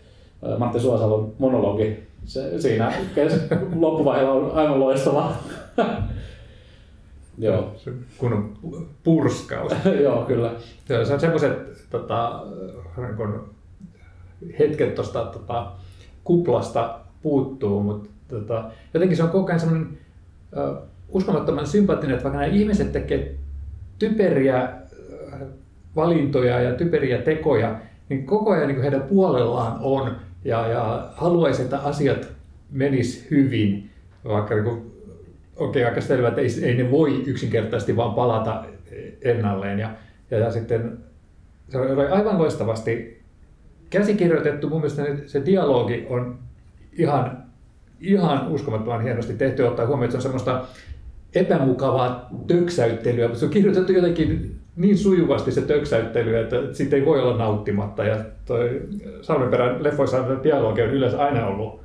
Matti 0.59 0.81
Suosalon 0.81 1.33
monologi 1.39 2.03
se, 2.25 2.61
siinä 2.61 2.93
kes- 3.15 3.41
loppuvaiheella 3.81 4.33
on 4.33 4.51
aivan 4.55 4.81
loistava. 4.81 5.33
Joo, 7.39 7.73
Se 7.77 7.91
Kunnon 8.19 8.53
purskaus. 9.05 9.73
joo, 10.03 10.23
kyllä. 10.25 10.51
Se 10.87 10.99
on 11.15 11.21
semmoiset 11.21 11.59
tota, 11.91 12.43
niin 12.97 13.17
kun 13.17 13.49
hetket 14.59 14.95
tuosta 14.95 15.25
tota, 15.25 15.67
kuplasta 16.25 17.01
puuttuu, 17.23 17.83
mutta 17.83 18.11
tota, 18.29 18.71
jotenkin 18.95 19.17
se 19.17 19.23
on 19.23 19.31
koko 19.31 19.47
ajan 19.47 19.61
semmoinen 19.61 19.89
uh, 20.57 20.77
uskomattoman 21.09 21.67
sympaattinen, 21.67 22.15
että 22.15 22.25
vaikka 22.25 22.41
nämä 22.41 22.53
ihmiset 22.53 22.93
tekee 22.93 23.35
typeriä 23.99 24.63
äh, 24.63 25.41
valintoja 25.97 26.61
ja 26.61 26.75
typeriä 26.75 27.19
tekoja, 27.19 27.81
niin 28.09 28.27
koko 28.27 28.51
ajan 28.51 28.69
niin 28.69 28.83
heidän 28.83 29.03
puolellaan 29.03 29.79
on 29.81 30.17
ja, 30.45 30.69
ja 30.69 31.11
haluaisi, 31.15 31.63
että 31.63 31.79
asiat 31.79 32.29
menis 32.71 33.27
hyvin, 33.31 33.91
vaikka 34.25 34.55
niin 34.55 34.93
okei, 35.57 35.85
aika 35.85 36.01
selvä, 36.01 36.29
että 36.29 36.41
ei, 36.41 36.49
ei 36.63 36.75
ne 36.75 36.91
voi 36.91 37.23
yksinkertaisesti 37.27 37.97
vaan 37.97 38.15
palata 38.15 38.65
ennalleen. 39.23 39.79
Ja, 39.79 39.91
ja, 40.31 40.39
ja 40.39 40.51
sitten 40.51 40.99
se 41.69 41.79
oli 41.79 42.07
aivan 42.07 42.39
loistavasti 42.39 43.22
käsikirjoitettu. 43.93 44.69
Mun 44.69 44.81
mielestä 44.81 45.03
se 45.27 45.43
dialogi 45.47 46.07
on 46.09 46.39
ihan, 46.99 47.43
ihan 48.01 48.49
uskomattoman 48.49 49.03
hienosti 49.03 49.35
tehty, 49.35 49.63
ottaa 49.63 49.87
huomioon, 49.87 50.05
että 50.05 50.13
se 50.13 50.29
on 50.29 50.41
semmoista 50.41 50.65
epämukavaa 51.35 52.29
töksäyttelyä, 52.47 53.29
mutta 53.29 53.41
se 53.41 53.45
on 53.45 53.51
kirjoitettu 53.51 53.93
jotenkin 53.93 54.57
niin 54.77 54.99
sujuvasti 54.99 55.53
se 55.53 55.63
töksäyttely, 55.63 56.37
että 56.37 56.57
siitä 56.73 56.97
ei 56.97 57.05
voi 57.05 57.21
olla 57.21 57.37
nauttimatta. 57.37 58.05
Ja 58.05 58.17
toi 58.47 58.83
Salmenperän 59.21 59.85
leffoissa 59.85 60.43
dialogi 60.43 60.83
on 60.83 60.91
yleensä 60.91 61.25
aina 61.25 61.47
ollut, 61.47 61.81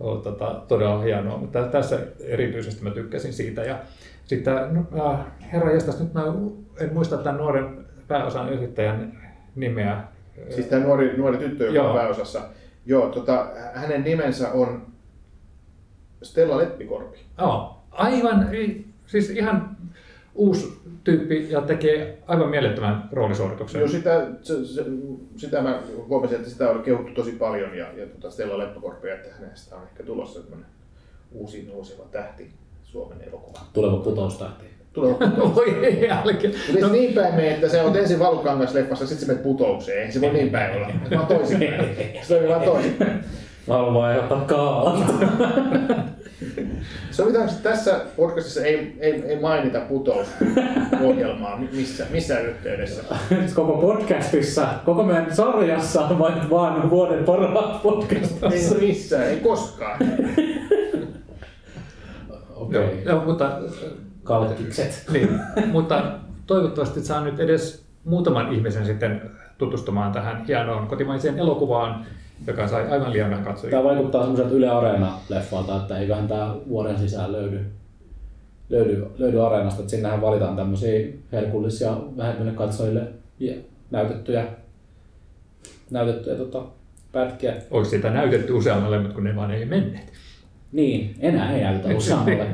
ollut 0.00 0.22
tota, 0.22 0.62
todella 0.68 1.02
hienoa, 1.02 1.38
mutta 1.38 1.62
tässä 1.62 1.98
erityisesti 2.20 2.84
mä 2.84 2.90
tykkäsin 2.90 3.32
siitä. 3.32 3.62
Ja 3.62 3.78
sitten, 4.24 4.54
no, 4.90 5.18
herra 5.52 5.72
jestas, 5.72 6.00
nyt 6.00 6.14
mä 6.14 6.24
en 6.80 6.94
muista 6.94 7.16
tämän 7.16 7.40
nuoren 7.40 7.84
pääosan 8.08 8.52
esittäjän 8.52 9.12
nimeä. 9.56 10.11
Siis 10.50 10.66
tämä 10.66 10.84
nuori, 10.84 11.16
nuori 11.16 11.38
tyttö, 11.38 11.64
joka 11.64 11.76
Joo. 11.76 11.88
on 11.88 11.94
pääosassa. 11.94 12.42
Joo, 12.86 13.08
tota, 13.08 13.50
hänen 13.74 14.04
nimensä 14.04 14.52
on 14.52 14.86
Stella 16.22 16.58
Leppikorpi. 16.58 17.18
Joo, 17.38 17.78
aivan, 17.90 18.48
siis 19.06 19.30
ihan 19.30 19.76
uusi 20.34 20.78
tyyppi 21.04 21.46
ja 21.50 21.60
tekee 21.60 22.18
aivan 22.26 22.48
mielettömän 22.48 23.08
roolisuorituksen. 23.12 23.78
Joo, 23.78 23.88
sitä, 23.88 24.26
se, 24.42 24.66
se, 24.66 24.84
sitä 25.36 25.62
mä 25.62 25.82
huomasin, 26.08 26.36
että 26.36 26.50
sitä 26.50 26.70
oli 26.70 26.82
kehuttu 26.82 27.12
tosi 27.14 27.32
paljon 27.32 27.76
ja, 27.76 27.92
ja 27.92 28.06
tota 28.06 28.30
Stella 28.30 28.58
Leppikorpi, 28.58 29.10
että 29.10 29.28
hänestä 29.40 29.76
on 29.76 29.82
ehkä 29.82 30.02
tulossa 30.02 30.40
semmoinen 30.40 30.66
uusi 31.32 31.68
nouseva 31.72 32.04
tähti 32.10 32.50
Suomen 32.82 33.22
elokuva. 33.22 33.60
Tuleva 33.72 33.96
putoustähti. 33.96 34.64
Putous. 34.94 35.16
Voi 35.56 36.06
jälkeen. 36.08 36.54
Se 36.80 36.88
niin 36.88 37.14
päin 37.14 37.34
mene, 37.34 37.50
että 37.50 37.68
se 37.68 37.82
on 37.82 37.96
ensin 37.96 38.18
valukangas-leffassa, 38.18 39.06
sitten 39.06 39.18
se 39.18 39.26
menet 39.26 39.42
putoukseen. 39.42 40.06
Ei 40.06 40.12
se 40.12 40.20
voi 40.20 40.32
niin 40.32 40.50
päin 40.50 40.76
olla. 40.76 40.88
Se 41.08 41.18
on 41.18 41.26
toisinpäin. 41.26 41.96
Se 42.22 42.40
on 42.40 42.48
vaan 42.48 42.60
toisinpäin. 42.60 43.24
Mä 43.66 43.74
haluan 43.74 43.94
vaan 43.94 44.12
ehdottaa 44.12 44.40
kaalat. 44.40 45.14
Sovitaanko, 47.10 47.52
että 47.52 47.70
tässä 47.70 48.00
podcastissa 48.16 48.64
ei, 48.64 48.96
ei, 49.00 49.22
ei 49.26 49.40
mainita 49.40 49.80
putousohjelmaa 49.80 51.58
missä, 51.72 52.06
missään 52.10 52.46
yhteydessä? 52.46 53.02
koko 53.54 53.72
podcastissa, 53.72 54.68
koko 54.84 55.02
meidän 55.02 55.36
sarjassa, 55.36 56.18
vai 56.18 56.32
vaan 56.50 56.90
vuoden 56.90 57.24
parhaat 57.24 57.82
podcastissa. 57.82 58.74
Ei 58.78 58.88
missään, 58.88 59.28
ei 59.28 59.36
koskaan. 59.36 59.98
Okei. 62.54 62.80
Joo, 62.80 62.90
joo, 63.04 63.24
mutta, 63.24 63.58
Kalkkikset. 64.24 65.04
niin, 65.12 65.40
mutta 65.72 66.18
toivottavasti 66.46 67.00
saa 67.00 67.24
nyt 67.24 67.40
edes 67.40 67.84
muutaman 68.04 68.52
ihmisen 68.52 68.86
sitten 68.86 69.22
tutustumaan 69.58 70.12
tähän 70.12 70.44
hienoon 70.46 70.86
kotimaiseen 70.86 71.38
elokuvaan, 71.38 72.06
joka 72.46 72.68
sai 72.68 72.90
aivan 72.90 73.12
liian 73.12 73.30
vähän 73.30 73.44
katsojia. 73.44 73.70
Tämä 73.70 73.84
vaikuttaa 73.84 74.22
semmoiselta 74.22 74.54
Yle 74.54 74.68
Areena-leffalta, 74.68 75.76
että 75.76 75.98
eiköhän 75.98 76.28
tämä 76.28 76.54
vuoden 76.68 76.98
sisään 76.98 77.32
löydy, 77.32 77.60
löydy, 78.68 79.06
löydy 79.18 79.46
areenasta. 79.46 79.80
Että 79.80 79.90
sinnehän 79.90 80.20
valitaan 80.20 80.56
tämmöisiä 80.56 81.08
herkullisia 81.32 81.96
vähemmille 82.16 82.52
katsojille 82.52 83.02
ja 83.40 83.54
näytettyjä, 83.90 84.46
näytettyjä 85.90 86.36
tota, 86.36 86.62
pätkiä. 87.12 87.54
Olisi 87.70 87.90
sitä 87.90 88.10
näytetty 88.10 88.52
useammalle, 88.52 88.98
mutta 88.98 89.14
kun 89.14 89.24
ne 89.24 89.36
vaan 89.36 89.50
ei 89.50 89.64
menneet. 89.64 90.12
Niin, 90.72 91.14
enää 91.20 91.52
ei 91.52 91.62
näytetä 91.62 91.94
useammalle. 91.94 92.46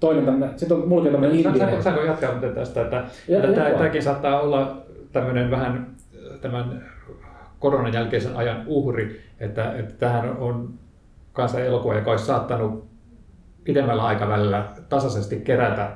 Toinen 0.00 0.24
tämmöinen, 0.24 0.58
sitten 0.58 0.76
on 0.76 0.88
mullakin 0.88 1.12
tämmöinen 1.12 1.38
indie. 1.38 1.82
saanko 1.82 2.02
jatkaa 2.02 2.32
muuten 2.32 2.54
tästä, 2.54 2.82
että, 2.82 3.04
Ja- 3.28 3.38
että 3.44 3.52
tämä, 3.52 3.70
tämäkin 3.70 4.02
saattaa 4.02 4.40
olla 4.40 4.76
tämmöinen 5.12 5.50
vähän 5.50 5.86
tämän 6.40 6.82
koronan 7.58 7.92
jälkeisen 7.92 8.36
ajan 8.36 8.62
uhri, 8.66 9.20
että, 9.40 9.72
että 9.72 9.94
tähän 9.94 10.36
on 10.36 10.74
kanssa 11.32 11.60
elokuva, 11.60 11.94
joka 11.94 12.10
olisi 12.10 12.24
saattanut 12.24 12.84
pidemmällä 13.64 14.04
aikavälillä 14.04 14.64
tasaisesti 14.88 15.36
kerätä 15.36 15.90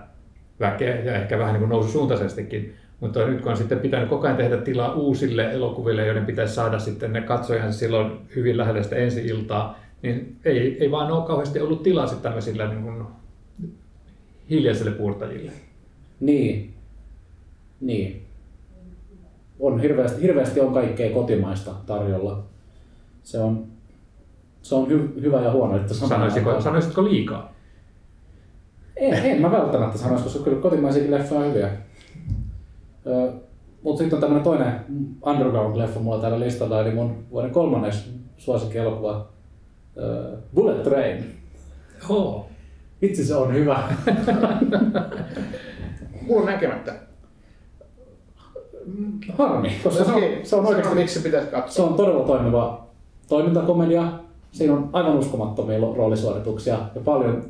väkeä 0.61 0.97
ja 0.97 1.15
ehkä 1.15 1.39
vähän 1.39 1.53
niin 1.53 1.61
kuin 1.61 1.71
noususuuntaisestikin. 1.71 2.75
Mutta 3.01 3.27
nyt 3.27 3.41
kun 3.41 3.51
on 3.51 3.57
sitten 3.57 3.79
pitänyt 3.79 4.09
koko 4.09 4.27
ajan 4.27 4.37
tehdä 4.37 4.57
tilaa 4.57 4.95
uusille 4.95 5.53
elokuville, 5.53 6.07
joiden 6.07 6.27
pitäisi 6.27 6.55
saada 6.55 6.79
sitten 6.79 7.13
ne 7.13 7.21
katsojansa 7.21 7.79
silloin 7.79 8.13
hyvin 8.37 8.57
lähellä 8.57 8.83
sitä 8.83 8.97
ensi-iltaa, 8.97 9.79
niin 10.05 10.37
ei, 10.45 10.77
ei 10.81 10.91
vaan 10.91 11.13
ole 11.13 11.27
kauheasti 11.27 11.61
ollut 11.61 11.83
tilaa 11.83 12.07
sitten 12.07 12.23
tämmöisillä 12.23 12.69
niin 12.69 12.83
kuin 12.83 13.07
hiljaisille 14.51 14.91
puurtajille. 14.91 15.53
Niin. 16.21 16.75
Niin. 17.81 18.23
On 19.61 19.81
hirveästi, 19.81 20.23
hirveästi 20.23 20.61
on 20.61 20.75
kaikkea 20.75 21.15
kotimaista 21.15 21.71
tarjolla. 21.87 22.43
Se 23.23 23.39
on, 23.39 23.67
se 24.63 24.75
on 24.75 24.89
hy, 24.89 25.13
hyvä 25.21 25.41
ja 25.41 25.53
huono, 25.53 25.77
että 25.77 25.95
Sanoisitko, 25.95 26.51
aikaan- 26.51 26.63
sanoisitko 26.63 27.05
liikaa? 27.05 27.53
En, 28.97 29.15
en 29.15 29.41
mä 29.41 29.51
välttämättä 29.51 29.99
sanoisi, 29.99 30.25
koska 30.25 30.45
kyllä 30.45 30.61
kotimaisiakin 30.61 31.11
leffoja 31.11 31.41
on 31.41 31.47
hyviä. 31.47 31.71
Mutta 33.83 33.99
sitten 33.99 34.17
on 34.17 34.21
tämmöinen 34.21 34.45
toinen 34.45 34.73
underground-leffa 35.27 36.01
mulla 36.01 36.21
täällä 36.21 36.41
listalla, 36.41 36.81
eli 36.81 36.95
mun 36.95 37.25
vuoden 37.31 37.51
kolmannes 37.51 38.11
suosikkielokuva 38.37 39.34
Bullet 40.55 40.83
Train. 40.83 41.25
Joo. 42.09 42.49
Vitsi 43.03 43.25
se 43.25 43.35
on 43.35 43.55
hyvä. 43.55 43.83
Mulla 46.23 46.41
on 46.41 46.47
näkemättä. 46.47 46.95
Harmi, 49.39 49.73
koska 49.85 50.05
se 50.05 50.13
on, 50.13 50.23
se 50.43 50.57
on 50.57 50.67
oikeasti 50.67 50.95
miksi 50.95 51.15
se 51.15 51.23
pitäisi 51.25 51.47
Se 51.47 51.53
katsoa. 51.53 51.87
on 51.87 51.95
todella 51.95 52.25
toimiva 52.27 52.87
toimintakomedia. 53.29 54.13
Siinä 54.53 54.73
on 54.75 54.91
aivan 54.93 55.17
uskomattomia 55.19 55.79
roolisuorituksia 55.79 56.79
ja 56.95 57.01
paljon 57.05 57.45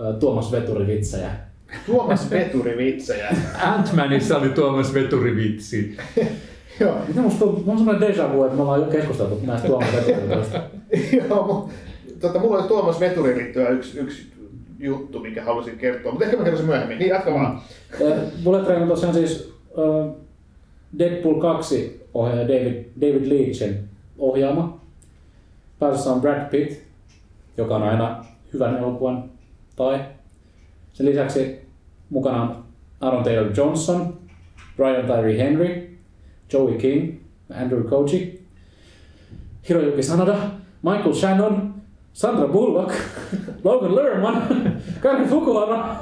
ä, 0.00 0.12
Tuomas 0.12 0.52
Veturi-vitsejä. 0.52 1.30
Tuomas 1.86 2.30
Veturi 2.30 2.76
vitsejä. 2.78 3.28
Ant-Manissa 3.62 4.36
oli 4.38 4.48
Tuomas 4.48 4.94
Veturi-vitsi. 4.94 5.96
Joo. 6.80 6.96
Musta 7.14 7.46
mulla 7.46 7.72
on 7.72 7.78
sellainen 7.78 8.08
deja 8.08 8.32
vu, 8.32 8.44
että 8.44 8.56
me 8.56 8.62
ollaan 8.62 8.80
jo 8.80 8.86
keskusteltu 8.86 9.40
näistä 9.42 9.68
Tuomas 9.68 9.88
Veturi-vitsistä. 9.92 10.62
Joo, 11.28 11.70
tota, 12.20 12.38
mulla 12.38 12.58
oli 12.58 12.68
Tuomas 12.68 13.00
Veturiin 13.00 13.38
liittyvä 13.38 13.68
yksi, 13.68 13.98
yksi 13.98 14.32
juttu, 14.78 15.20
mikä 15.20 15.44
halusin 15.44 15.78
kertoa, 15.78 16.12
mutta 16.12 16.24
ehkä 16.24 16.36
mä 16.36 16.42
kerron 16.44 16.58
sen 16.58 16.66
myöhemmin. 16.66 16.98
Niin, 16.98 17.08
jatka 17.08 17.34
vaan. 17.34 17.60
Bullet 18.44 18.64
Train 18.64 18.82
on 18.82 18.88
tosiaan 18.88 19.14
siis 19.14 19.52
ä, 19.78 20.12
Deadpool 20.98 21.40
2 21.40 22.06
ohjaaja 22.14 22.48
David, 22.48 22.84
David 23.00 23.28
Leitchin 23.28 23.78
ohjaama. 24.18 24.80
Pääosassa 25.78 26.12
on 26.12 26.20
Brad 26.20 26.50
Pitt, 26.50 26.82
joka 27.56 27.76
on 27.76 27.82
aina 27.82 28.24
hyvän 28.52 28.76
elokuvan 28.78 29.30
tai. 29.76 30.00
Sen 30.92 31.06
lisäksi 31.06 31.60
mukana 32.10 32.42
on 32.42 32.64
Aaron 33.00 33.24
Taylor 33.24 33.50
Johnson, 33.56 34.18
Brian 34.76 35.06
Tyree 35.06 35.38
Henry, 35.38 35.98
Joey 36.52 36.74
King, 36.78 37.14
Andrew 37.62 37.82
Koji, 37.88 38.40
Hiroyuki 39.68 40.02
Sanada, 40.02 40.36
Michael 40.82 41.14
Shannon, 41.14 41.65
Sandra 42.16 42.48
Bullock, 42.48 42.94
Logan 43.64 43.94
Lerman, 43.96 44.42
Kari 45.00 45.24
Fukuhara 45.26 45.96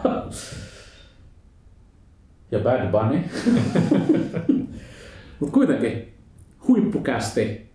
ja 2.50 2.58
Bad 2.58 2.90
Bunny. 2.90 3.18
Mutta 5.40 5.54
kuitenkin 5.54 6.12
huippukästi, 6.68 7.66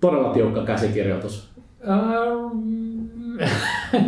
todella 0.00 0.32
tiukka 0.32 0.64
käsikirjoitus 0.64 1.48
Ähm, 1.88 3.36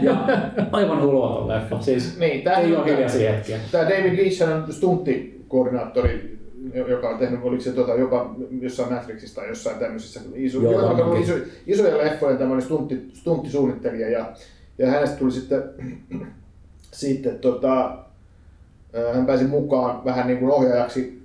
ja 0.03 0.29
aivan 0.73 1.03
hulluaton 1.03 1.49
leffa. 1.49 1.81
Siis 1.81 2.19
Niin, 2.19 2.49
ei 2.49 2.77
on- 2.77 2.83
ole 2.83 2.91
hiljaisia 2.91 3.33
hetkiä. 3.33 3.59
Tämä 3.73 3.85
David 3.85 4.17
Leach 4.17 4.43
on 4.43 4.73
stunttikoordinaattori, 4.73 6.39
joka 6.75 7.09
on 7.09 7.19
tehnyt, 7.19 7.41
oliko 7.43 7.63
se 7.63 7.73
tuota, 7.73 7.95
jopa 7.95 8.35
jossain 8.61 8.93
Matrixista 8.93 9.41
tai 9.41 9.49
jossain 9.49 9.79
tämmöisissä 9.79 10.21
iso, 10.35 10.63
Joo, 10.63 10.73
joka 10.73 11.05
on 11.05 11.23
iso, 11.23 11.35
isoja 11.67 11.99
leffoja 11.99 12.37
tämmöinen 12.37 12.63
stuntti, 12.63 13.11
stunttisuunnittelija 13.13 14.11
ja, 14.11 14.33
ja 14.79 14.91
hänestä 14.91 15.17
tuli 15.17 15.33
sitten, 15.33 15.63
sitten 16.93 17.39
tota, 17.39 17.99
hän 19.15 19.27
pääsi 19.27 19.45
mukaan 19.45 20.05
vähän 20.05 20.27
niin 20.27 20.39
kuin 20.39 20.53
ohjaajaksi, 20.53 21.23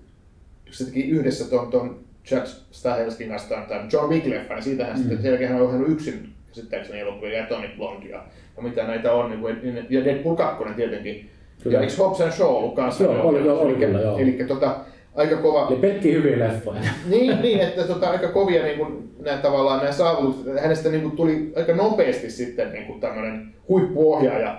se 0.71 0.85
teki 0.85 1.09
yhdessä 1.09 1.49
ton, 1.49 1.71
ton 1.71 1.99
Chad 2.25 2.47
Stahelskin 2.71 3.29
kanssa 3.29 3.55
tämän- 3.55 3.89
John 3.93 4.13
Wick-leffan, 4.13 4.55
ja 4.55 4.61
siitä 4.61 4.85
hän 4.85 4.95
mm. 4.95 4.99
sitten 5.01 5.21
selkeä 5.21 5.47
hän 5.49 5.61
on 5.61 5.67
ohjannut 5.67 5.91
yksin 5.91 6.29
käsittääkseni 6.47 6.99
elokuvia 6.99 7.37
ja 7.37 7.43
Atomic 7.43 7.77
Blonde 7.77 8.09
ja, 8.09 8.23
ja 8.57 8.63
mitä 8.63 8.87
näitä 8.87 9.13
on, 9.13 9.29
niin 9.29 9.39
kuin, 9.41 9.85
ja 9.89 10.05
Deadpool 10.05 10.35
2 10.35 10.63
tietenkin. 10.75 11.29
Kyllä. 11.63 11.77
Ja 11.77 11.81
eikö 11.81 11.93
Hobbs 11.97 12.21
and 12.21 12.31
Shaw 12.31 12.47
ollut 12.49 12.75
kanssa? 12.75 13.03
Joo, 13.03 13.21
oli- 13.21 13.45
joo, 13.45 13.59
oli 13.59 13.73
kyllä, 13.75 14.01
joo. 14.01 14.17
Eli 14.17 14.31
tota, 14.47 14.77
aika 15.15 15.35
kova, 15.37 15.67
Eli 15.69 15.79
pelkkiä 15.79 16.13
hyviä 16.13 16.39
leffoja. 16.39 16.81
niin, 17.09 17.41
niin, 17.41 17.59
että 17.59 17.83
tota, 17.83 18.09
aika 18.09 18.27
kovia 18.27 18.63
niin 18.63 18.77
kuin, 18.77 19.09
nämä, 19.23 19.37
tavallaan 19.37 19.79
nämä 19.79 19.91
saavutukset. 19.91 20.61
Hänestä 20.61 20.89
niin 20.89 21.01
kuin, 21.01 21.15
tuli 21.15 21.53
aika 21.55 21.75
nopeasti 21.75 22.29
sitten 22.29 22.71
niin 22.71 22.85
kuin, 22.85 22.99
tämmöinen 22.99 23.47
huippuohjaaja. 23.69 24.57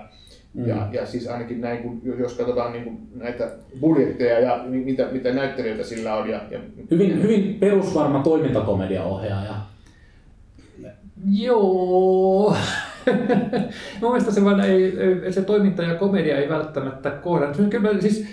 Mm. 0.54 0.68
Ja, 0.68 0.88
ja 0.92 1.06
siis 1.06 1.28
ainakin 1.28 1.60
näin, 1.60 1.78
kun, 1.78 2.00
jos 2.18 2.34
katsotaan 2.34 2.72
niin 2.72 2.84
kuin, 2.84 2.98
näitä 3.14 3.50
budjetteja 3.80 4.40
ja 4.40 4.64
mi- 4.66 4.84
mitä, 4.84 5.06
mitä 5.12 5.32
näyttelijöitä 5.32 5.84
sillä 5.84 6.14
on. 6.16 6.28
Ja, 6.28 6.40
ja 6.50 6.58
Hyvin, 6.90 7.22
hyvin 7.22 7.54
perusvarma 7.60 8.22
toimintakomediaohjaaja. 8.22 9.54
Joo. 11.30 12.56
Mun 14.00 14.10
mielestä 14.10 14.30
se, 14.30 14.44
vaan 14.44 14.60
ei, 14.60 14.92
se 15.30 15.42
toiminta 15.42 15.82
ja 15.82 15.94
komedia 15.94 16.36
ei 16.38 16.48
välttämättä 16.48 17.10
kohda. 17.10 17.54
Se 17.54 17.62
on 17.62 17.70
Kyllä 17.70 17.92
mä 17.92 18.00
siis, 18.00 18.26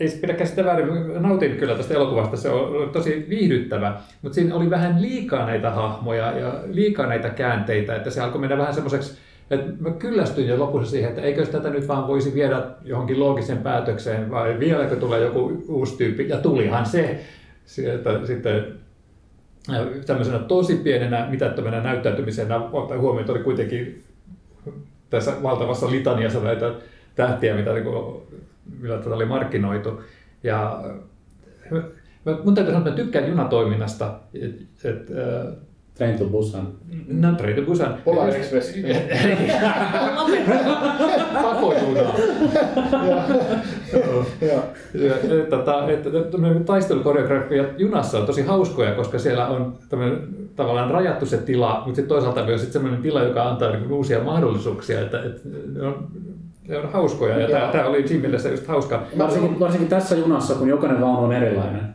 ei 0.00 0.08
pidä 0.20 0.34
käsittää 0.34 0.64
väärin, 0.64 1.22
nautin 1.22 1.56
kyllä 1.56 1.74
tästä 1.74 1.94
elokuvasta, 1.94 2.36
se 2.36 2.50
on 2.50 2.90
tosi 2.90 3.26
viihdyttävä, 3.28 4.00
mutta 4.22 4.34
siinä 4.34 4.54
oli 4.54 4.70
vähän 4.70 5.02
liikaa 5.02 5.46
näitä 5.46 5.70
hahmoja 5.70 6.38
ja 6.38 6.60
liikaa 6.66 7.06
näitä 7.06 7.30
käänteitä, 7.30 7.96
että 7.96 8.10
se 8.10 8.20
alkoi 8.20 8.40
mennä 8.40 8.58
vähän 8.58 8.74
semmoiseksi, 8.74 9.18
että 9.50 9.66
mä 9.80 9.90
kyllästyin 9.90 10.48
jo 10.48 10.58
lopussa 10.58 10.90
siihen, 10.90 11.08
että 11.10 11.22
eikö 11.22 11.46
tätä 11.46 11.70
nyt 11.70 11.88
vaan 11.88 12.08
voisi 12.08 12.34
viedä 12.34 12.62
johonkin 12.84 13.20
loogiseen 13.20 13.58
päätökseen, 13.58 14.30
vai 14.30 14.58
vieläkö 14.58 14.96
tulee 14.96 15.20
joku 15.20 15.64
uusi 15.68 15.96
tyyppi, 15.96 16.28
ja 16.28 16.36
tulihan 16.36 16.86
se 16.86 17.20
sieltä 17.64 18.26
sitten 18.26 18.64
tämmöisenä 20.06 20.38
tosi 20.38 20.76
pienenä 20.76 21.26
mitättömänä 21.30 21.80
näyttäytymisenä. 21.80 22.60
Ottaen 22.72 23.00
huomioon, 23.00 23.20
että 23.20 23.32
oli 23.32 23.42
kuitenkin 23.42 24.04
tässä 25.10 25.32
valtavassa 25.42 25.90
litaniassa 25.90 26.40
näitä 26.40 26.72
tähtiä, 27.14 27.54
mitä 27.54 27.72
niin 27.72 27.84
millä 28.80 28.98
tätä 28.98 29.14
oli 29.14 29.26
markkinoitu. 29.26 30.02
Ja 30.42 30.84
mä, 32.24 32.38
mun 32.44 32.54
täytyy 32.54 32.74
sanoa, 32.74 32.88
että 32.88 32.90
mä 32.90 32.96
tykkään 32.96 33.28
junatoiminnasta. 33.28 34.20
Et, 34.34 34.60
et, 34.84 35.10
Train 35.94 36.18
to 36.18 36.24
Busan. 36.24 36.68
No, 37.08 37.32
Train 37.32 37.56
to 37.56 37.62
Busan. 37.62 37.98
Polar 38.04 38.28
Express. 38.28 38.74
Pakojuna. 41.42 42.00
Tota, 45.50 45.90
että 45.90 46.10
taistelukoreografia 46.64 47.64
junassa 47.78 48.18
on 48.18 48.26
tosi 48.26 48.42
hauskoja, 48.42 48.94
koska 48.94 49.18
siellä 49.18 49.48
on 49.48 49.78
tavallaan 50.56 50.90
rajattu 50.90 51.26
se 51.26 51.36
tila, 51.36 51.74
mutta 51.74 51.96
sitten 51.96 52.08
toisaalta 52.08 52.44
myös 52.44 52.60
sit 52.60 52.72
sellainen 52.72 53.02
tila, 53.02 53.22
joka 53.22 53.48
antaa 53.48 53.70
niin 53.70 53.92
uusia 53.92 54.24
mahdollisuuksia, 54.24 55.00
että, 55.00 55.18
on 55.86 56.08
ne 56.68 56.78
on 56.78 56.92
hauskoja 56.92 57.38
ja 57.38 57.48
tämä, 57.48 57.72
tämä 57.72 57.86
oli 57.86 58.08
siinä 58.08 58.20
mielessä 58.20 58.48
just 58.48 58.66
hauska. 58.66 59.06
Varsinkin, 59.18 59.60
varsinkin 59.60 59.88
tässä 59.88 60.16
junassa, 60.16 60.54
kun 60.54 60.68
jokainen 60.68 61.00
vaunu 61.00 61.24
on 61.24 61.32
erilainen. 61.32 61.94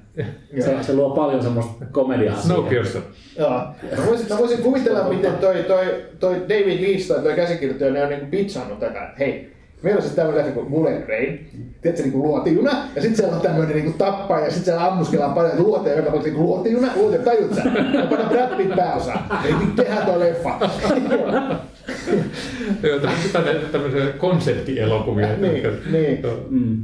Se, 0.59 0.77
se 0.81 0.93
luo 0.93 1.09
paljon 1.09 1.43
semmoista 1.43 1.85
komediaa 1.91 2.35
Snowpiercer. 2.35 3.01
Joo. 3.37 3.49
Mä 3.97 4.05
voisin, 4.05 4.27
mä 4.29 4.37
voisin 4.37 4.57
kuvitella, 4.57 5.09
miten 5.09 5.33
toi, 5.33 5.55
toi, 5.55 5.85
toi 6.19 6.35
David 6.35 6.81
Lees 6.81 7.07
tai 7.07 7.23
toi 7.23 7.33
käsikirjoittaja 7.33 7.91
ne 7.91 8.03
on 8.03 8.09
niinku 8.09 8.25
pitsannut 8.25 8.83
että 8.83 9.09
hei, 9.19 9.51
meillä 9.81 9.97
on 9.97 10.01
siis 10.03 10.15
tämmöinen 10.15 10.45
leffa 10.45 10.59
kuin 10.59 10.71
Bullet 10.71 11.05
Train, 11.05 11.49
tiedätkö, 11.81 12.03
niinku 12.03 12.27
luotijuna, 12.27 12.71
ja 12.95 13.01
sitten 13.01 13.15
siellä 13.15 13.35
on 13.35 13.41
tämmöinen 13.41 13.75
niinku 13.75 13.97
tappa, 13.97 14.39
ja 14.39 14.45
sitten 14.45 14.63
siellä 14.63 14.87
ammuskellaan 14.87 15.33
paljon 15.33 15.63
luoteja, 15.63 15.95
joka 15.95 16.11
on 16.11 16.23
niinku 16.23 16.43
luotijuna, 16.43 16.87
luote, 16.95 17.17
tajut 17.17 17.55
sä? 17.55 17.63
Mä 17.63 18.07
panen 18.09 18.27
Brad 18.29 18.57
Pitt 18.57 18.75
pääosa. 18.75 19.13
Ei 19.45 19.53
tehdään 19.75 20.05
toi 20.05 20.19
leffa. 20.19 20.59
Joo, 22.83 22.99
tämmöisiä 23.71 24.11
konseptielokuvia. 24.17 25.37
niin, 25.37 25.63
niin. 25.91 26.19
Mm. 26.49 26.77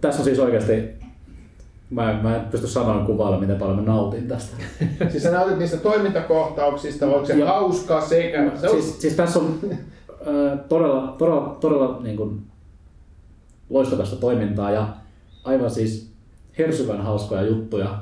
Tässä 0.00 0.20
on 0.20 0.24
siis 0.24 0.38
oikeasti 0.38 1.02
Mä, 1.92 2.20
mä 2.22 2.36
en 2.36 2.40
pysty 2.50 2.66
sanoa 2.66 3.04
kuvailla, 3.06 3.40
miten 3.40 3.56
paljon 3.56 3.76
mä 3.76 3.82
nautin 3.82 4.28
tästä. 4.28 4.56
siis 5.08 5.22
sä 5.22 5.30
nautit 5.30 5.58
niistä 5.58 5.76
toimintakohtauksista, 5.76 7.06
onko 7.06 7.26
se 7.26 7.44
hauskaa 7.44 8.00
sekä... 8.00 8.50
Se 8.60 8.68
on... 8.68 8.82
siis, 8.82 9.00
siis 9.00 9.14
tässä 9.14 9.38
on 9.38 9.58
äh, 10.28 10.58
todella, 10.68 11.14
todella, 11.18 11.56
todella 11.60 12.00
niin 12.02 12.16
kuin, 12.16 12.42
loistokasta 13.70 14.16
toimintaa 14.16 14.70
ja 14.70 14.88
aivan 15.44 15.70
siis 15.70 16.12
hersyvän 16.58 17.00
hauskoja 17.00 17.42
juttuja. 17.42 17.98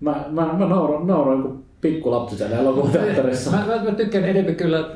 Mä, 0.00 0.24
mä, 0.30 0.52
mä 0.52 0.66
nauroin, 0.66 1.06
nauroin 1.06 1.42
kuin 1.42 1.64
pikkulapsi 1.80 2.36
siellä 2.36 2.56
elokuvateatterissa. 2.56 3.50
mä, 3.50 3.64
mä, 3.66 3.84
mä, 3.84 3.90
tykkään 3.90 4.24
enemmän 4.24 4.54
kyllä 4.54 4.90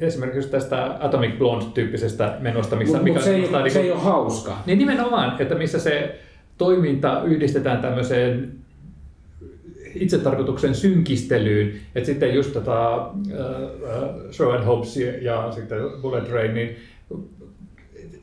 esimerkiksi 0.00 0.50
tästä 0.50 0.96
Atomic 1.00 1.38
Blonde-tyyppisestä 1.38 2.36
menosta, 2.40 2.76
missä, 2.76 2.96
Mut, 2.96 3.04
mikä 3.04 3.16
mut 3.16 3.24
se, 3.24 3.34
ei, 3.34 3.48
niin 3.62 3.70
se 3.70 3.80
ei 3.80 3.92
ole 3.92 4.00
hauska. 4.00 4.56
Niin 4.66 4.78
nimenomaan, 4.78 5.42
että 5.42 5.54
missä 5.54 5.78
se 5.78 6.20
toiminta 6.58 7.22
yhdistetään 7.22 7.82
tämmöiseen 7.82 8.52
itsetarkoituksen 9.94 10.74
synkistelyyn, 10.74 11.72
että 11.94 12.06
sitten 12.06 12.34
just 12.34 12.52
tota, 12.52 13.06
uh, 13.06 14.32
Show 14.32 14.54
and 14.54 14.64
Hopes 14.64 14.96
ja, 14.96 15.52
sitten 15.52 15.78
Bullet 16.02 16.24
Train, 16.24 16.54
niin 16.54 16.76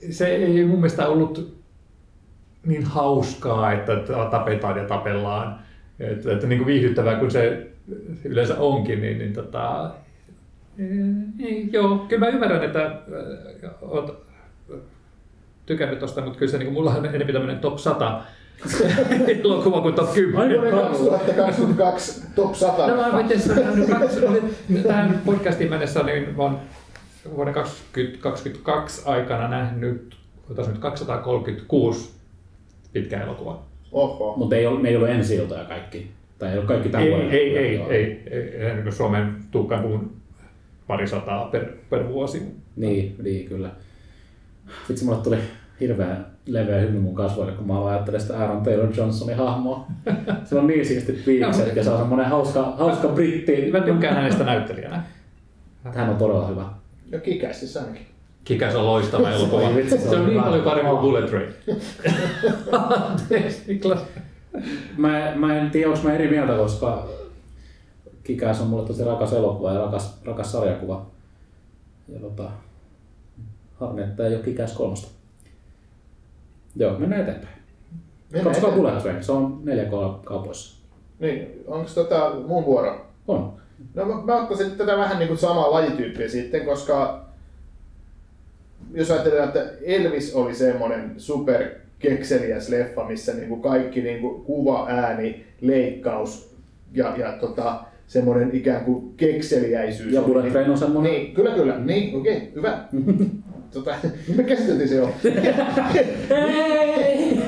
se 0.09 0.27
ei 0.27 0.65
mun 0.65 0.79
mielestä 0.79 1.07
ollut 1.07 1.61
niin 2.65 2.83
hauskaa, 2.83 3.71
että 3.71 3.95
tapetaan 4.31 4.77
ja 4.77 4.85
tapellaan. 4.85 5.59
Että, 5.99 6.31
että 6.31 6.47
niin 6.47 6.59
kuin 6.59 6.67
viihdyttävää 6.67 7.15
kuin 7.15 7.31
se 7.31 7.67
yleensä 8.23 8.57
onkin, 8.57 9.01
niin, 9.01 9.17
niin 9.17 9.33
tota, 9.33 9.93
niin, 11.37 11.73
joo, 11.73 12.05
kyllä 12.09 12.25
mä 12.25 12.31
ymmärrän, 12.31 12.63
että 12.63 13.01
olet 13.81 14.13
tykännyt 15.65 15.99
tuosta, 15.99 16.21
mutta 16.21 16.39
kyllä 16.39 16.51
se 16.51 16.57
niin 16.57 16.73
mulla 16.73 16.91
on 16.91 17.05
enemmän 17.05 17.33
tämmöinen 17.33 17.59
top 17.59 17.77
100 17.77 18.21
elokuva 19.43 19.81
kuin 19.81 19.95
top 19.95 20.13
10. 20.13 20.61
Vuoden 20.61 20.71
2022 20.71 22.21
top 22.35 22.55
100. 22.55 22.87
No 22.87 22.95
mä 22.95 23.19
itse 23.19 23.53
tähän 24.87 25.21
podcastiin 25.25 25.69
mennessä 25.69 26.03
niin 26.03 26.35
mä 26.37 26.53
vuoden 27.35 27.53
2022 27.53 29.01
aikana 29.05 29.47
nähnyt 29.47 30.15
nyt 30.57 30.79
236 30.79 32.11
pitkä 32.93 33.23
elokuva. 33.23 33.63
Oho. 33.91 34.37
Mutta 34.37 34.55
ei, 34.55 34.77
ne 34.81 34.89
ei 34.89 34.95
ollut 34.95 35.09
ensi 35.09 35.35
iltoja 35.35 35.63
kaikki. 35.63 36.11
Tai 36.39 36.49
ei 36.49 36.55
ollut 36.55 36.67
kaikki 36.67 36.89
tämän 36.89 37.07
ei, 37.07 37.11
vuoden. 37.11 37.29
Ei, 37.31 37.57
ei, 37.57 37.77
ei, 37.77 37.81
ei, 37.89 38.23
ei, 38.31 38.81
ei, 38.85 38.91
Suomen 38.91 39.35
tuukkaan 39.51 40.09
pari 40.87 41.07
sataa 41.07 41.45
per, 41.45 41.65
per 41.89 42.07
vuosi. 42.07 42.43
Niin, 42.75 43.15
niin 43.23 43.49
kyllä. 43.49 43.69
Vitsi, 44.89 45.05
mulle 45.05 45.23
tuli 45.23 45.37
hirveä 45.79 46.17
leveä 46.45 46.79
hymy 46.79 46.99
mun 46.99 47.15
kasvoille, 47.15 47.53
kun 47.53 47.67
mä 47.67 47.85
ajattelin 47.85 48.21
sitä 48.21 48.39
Aaron 48.39 48.61
Taylor 48.61 48.89
Johnsonin 48.97 49.37
hahmoa. 49.37 49.85
Se 50.45 50.59
on 50.59 50.67
niin 50.67 50.85
siistit 50.85 51.25
piikset 51.25 51.75
ja 51.75 51.83
se 51.83 51.89
on 51.89 51.99
semmoinen 51.99 52.29
hauska, 52.29 52.73
hauska 52.77 53.07
britti. 53.07 53.71
Mä 53.71 53.79
tykkään 53.79 54.15
hänestä 54.15 54.43
näyttelijänä. 54.43 55.03
Hän 55.95 56.09
on 56.09 56.15
todella 56.15 56.47
hyvä. 56.47 56.65
Ja 57.11 57.19
Kikäsissä 57.19 57.79
ainakin. 57.79 58.05
Kikäs 58.43 58.75
on 58.75 58.85
loistava 58.85 59.29
elokuva. 59.29 59.75
Vitsi, 59.75 59.97
se 59.97 60.09
se 60.09 60.15
on 60.15 60.27
niin 60.27 60.43
paljon 60.43 60.63
parempi 60.63 60.89
kuin 60.89 61.01
Bullet 61.01 61.25
Train. 61.25 61.53
Anteeksi, 63.11 63.63
Niklas. 63.67 63.99
Mä, 64.97 65.31
mä 65.35 65.57
en 65.57 65.71
tiedä, 65.71 65.89
onko 65.89 66.03
mä 66.03 66.13
eri 66.13 66.29
mieltä, 66.29 66.53
koska 66.53 67.07
Kikäs 68.23 68.61
on 68.61 68.67
mulle 68.67 68.87
tosi 68.87 69.03
rakas 69.03 69.33
elokuva 69.33 69.73
ja 69.73 69.79
rakas, 69.79 70.21
rakas 70.25 70.51
sarjakuva. 70.51 71.05
Ja 72.07 72.19
tota, 72.19 72.51
harmi, 73.79 74.01
että 74.01 74.27
ei 74.27 74.35
ole 74.35 74.43
Kikäs 74.43 74.73
kolmosta. 74.73 75.20
Joo, 76.75 76.99
mennään 76.99 77.21
eteenpäin. 77.21 77.53
Mennään 78.31 78.55
Katsokaa. 78.55 78.77
Bullet 78.77 78.97
Train, 79.03 79.23
se 79.23 79.31
on 79.31 79.61
4K 79.65 80.23
kaupoissa. 80.23 80.81
Niin, 81.19 81.63
onko 81.67 81.89
tota 81.95 82.33
mun 82.47 82.65
vuoro? 82.65 83.05
On. 83.27 83.53
No 83.93 84.05
mä, 84.05 84.21
mä 84.25 84.41
ottaisin 84.41 84.71
tätä 84.71 84.97
vähän 84.97 85.17
niin 85.19 85.27
kuin 85.27 85.37
samaa 85.37 85.71
lajityyppiä 85.71 86.29
sitten, 86.29 86.65
koska 86.65 87.25
jos 88.93 89.11
ajatellaan, 89.11 89.47
että 89.47 89.65
Elvis 89.85 90.35
oli 90.35 90.55
semmoinen 90.55 91.13
super 91.17 91.69
kekseliäs 91.99 92.69
leffa, 92.69 93.03
missä 93.07 93.33
niin 93.33 93.49
kuin 93.49 93.61
kaikki 93.61 94.01
niin 94.01 94.21
kuin 94.21 94.41
kuva, 94.43 94.87
ääni, 94.89 95.45
leikkaus 95.61 96.55
ja, 96.93 97.13
ja 97.17 97.31
tota, 97.31 97.79
semmoinen 98.07 98.49
ikään 98.53 98.85
kuin 98.85 99.13
kekseliäisyys. 99.17 100.13
Ja 100.13 100.21
Bullet 100.21 100.43
niin- 100.43 100.51
Train 100.53 100.69
on 100.71 100.77
semmoinen. 100.77 101.11
Niin, 101.11 101.33
kyllä, 101.33 101.51
kyllä. 101.51 101.79
Niin, 101.79 102.17
okei, 102.17 102.37
okay, 102.37 102.47
hyvä. 102.55 102.83
tota, 103.73 103.95
me 104.35 104.43
käsiteltiin 104.43 104.89
se 104.89 104.95
jo. 104.95 105.09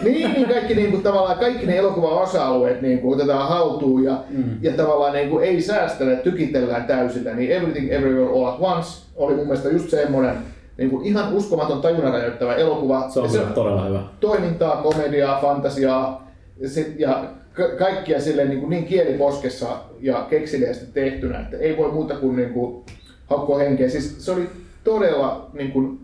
niin, 0.04 0.34
niin 0.34 0.48
kaikki, 0.48 0.76
niin 0.76 0.92
kuin, 0.92 1.04
tavallaan, 1.04 1.40
kaikki 1.40 1.66
ne 1.66 1.78
elokuvan 1.78 2.12
osa-alueet 2.12 2.82
niin 2.82 3.00
kuin, 3.00 3.16
otetaan 3.16 3.50
haltuun 3.50 4.04
ja, 4.04 4.24
mm. 4.30 4.44
ja 4.62 4.72
tavallaan 4.72 5.14
niin 5.14 5.30
kuin, 5.30 5.44
ei 5.44 5.62
säästellä, 5.62 6.16
tykitellään 6.16 6.86
täysillä. 6.86 7.34
Niin 7.34 7.52
Everything 7.52 7.92
Everywhere 7.92 8.30
All 8.30 8.46
at 8.46 8.58
Once 8.60 8.90
oli 9.16 9.36
mun 9.36 9.46
mielestä 9.46 9.70
just 9.70 9.90
semmoinen 9.90 10.36
niin 10.78 10.90
kuin, 10.90 11.06
ihan 11.06 11.34
uskomaton 11.34 11.82
tajunnan 11.82 12.14
rajoittava 12.14 12.56
elokuva. 12.56 13.10
Se 13.10 13.20
on 13.20 13.30
kyllä 13.30 13.46
todella 13.46 13.86
hyvä. 13.88 14.04
toimintaa, 14.20 14.82
komediaa, 14.82 15.42
fantasiaa 15.42 16.32
ja, 16.60 16.70
sit, 16.70 17.00
ja 17.00 17.24
ka- 17.54 17.76
kaikkia 17.78 18.22
silleen 18.22 18.50
niin, 18.50 18.60
kuin 18.60 18.70
niin 18.70 18.86
kieliposkessa 18.86 19.68
ja 20.00 20.28
kekseliästi 20.30 20.86
tehtynä, 20.94 21.40
että 21.40 21.58
ei 21.58 21.78
voi 21.78 21.92
muuta 21.92 22.16
kuin, 22.16 22.36
niin 22.36 22.50
kuin 22.50 22.84
haukkoa 23.26 23.58
henkeä. 23.58 23.90
Siis 23.90 24.26
se 24.26 24.32
oli 24.32 24.50
todella 24.84 25.50
niin 25.54 25.72
kuin, 25.72 26.00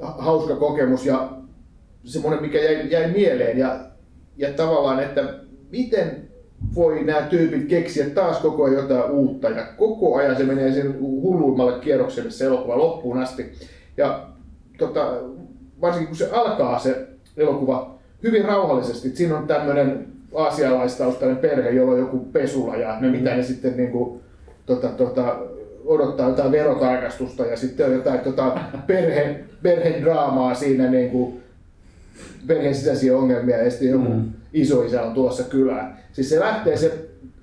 hauska 0.00 0.56
kokemus 0.56 1.06
ja 1.06 1.28
semmoinen, 2.04 2.42
mikä 2.42 2.58
jäi, 2.58 2.90
jäi 2.90 3.12
mieleen. 3.12 3.58
Ja, 3.58 3.78
ja 4.36 4.52
tavallaan, 4.52 5.02
että 5.02 5.34
miten 5.70 6.28
voi 6.74 7.04
nämä 7.04 7.22
tyypit 7.22 7.68
keksiä 7.68 8.10
taas 8.10 8.38
koko 8.38 8.64
ajan 8.64 8.76
jotain 8.76 9.10
uutta? 9.10 9.48
Ja 9.48 9.66
koko 9.76 10.16
ajan 10.16 10.36
se 10.36 10.44
menee 10.44 10.72
sen 10.72 11.00
hulluimmalle 11.00 11.78
kierrokselle 11.80 12.30
se 12.30 12.44
elokuva 12.44 12.78
loppuun 12.78 13.18
asti. 13.18 13.52
Ja 13.96 14.28
tota, 14.78 15.12
varsinkin 15.80 16.08
kun 16.08 16.16
se 16.16 16.30
alkaa 16.30 16.78
se 16.78 17.08
elokuva 17.36 17.98
hyvin 18.22 18.44
rauhallisesti, 18.44 19.08
että 19.08 19.18
siinä 19.18 19.38
on 19.38 19.46
tämmöinen 19.46 20.06
aasialaistaustainen 20.34 21.36
perhe, 21.36 21.70
jolla 21.70 21.92
on 21.92 21.98
joku 21.98 22.18
pesula 22.18 22.76
ja 22.76 23.00
ne 23.00 23.10
mitä 23.10 23.36
ne 23.36 23.42
sitten 23.42 23.76
niin 23.76 23.90
kuin, 23.90 24.20
tota, 24.66 24.88
tota, 24.88 25.36
odottaa 25.86 26.28
jotain 26.28 26.52
verotarkastusta 26.52 27.46
ja 27.46 27.56
sitten 27.56 27.86
on 27.86 27.92
jotain 27.92 28.20
tota, 28.20 28.58
perhe, 28.86 29.40
perhedraamaa 29.62 30.54
siinä 30.54 30.90
niin 30.90 31.10
kuin, 31.10 31.40
perheen 32.46 32.74
sisäisiä 32.74 33.16
ongelmia 33.18 33.56
ja 33.64 33.70
sitten 33.70 33.88
joku 33.88 34.04
Mm. 34.08 34.14
mm. 34.14 34.24
isoisä 34.52 35.02
on 35.02 35.14
tuossa 35.14 35.42
kylään. 35.42 35.98
Siis 36.12 36.28
se 36.30 36.40
lähtee 36.40 36.76
se 36.76 36.92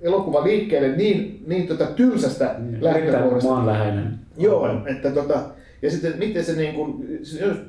elokuva 0.01 0.43
liikkeelle 0.43 0.95
niin, 0.95 1.43
niin 1.47 1.67
tota 1.67 1.85
tylsästä 1.85 2.45
Erittäin 2.45 2.83
lähtökohdasta. 2.83 3.49
maanläheinen. 3.49 4.13
Joo, 4.37 4.69
että 4.85 5.11
tota, 5.11 5.39
ja 5.81 5.91
sitten 5.91 6.13
miten 6.19 6.43
se 6.43 6.53
niin 6.53 6.73
kuin, 6.75 7.07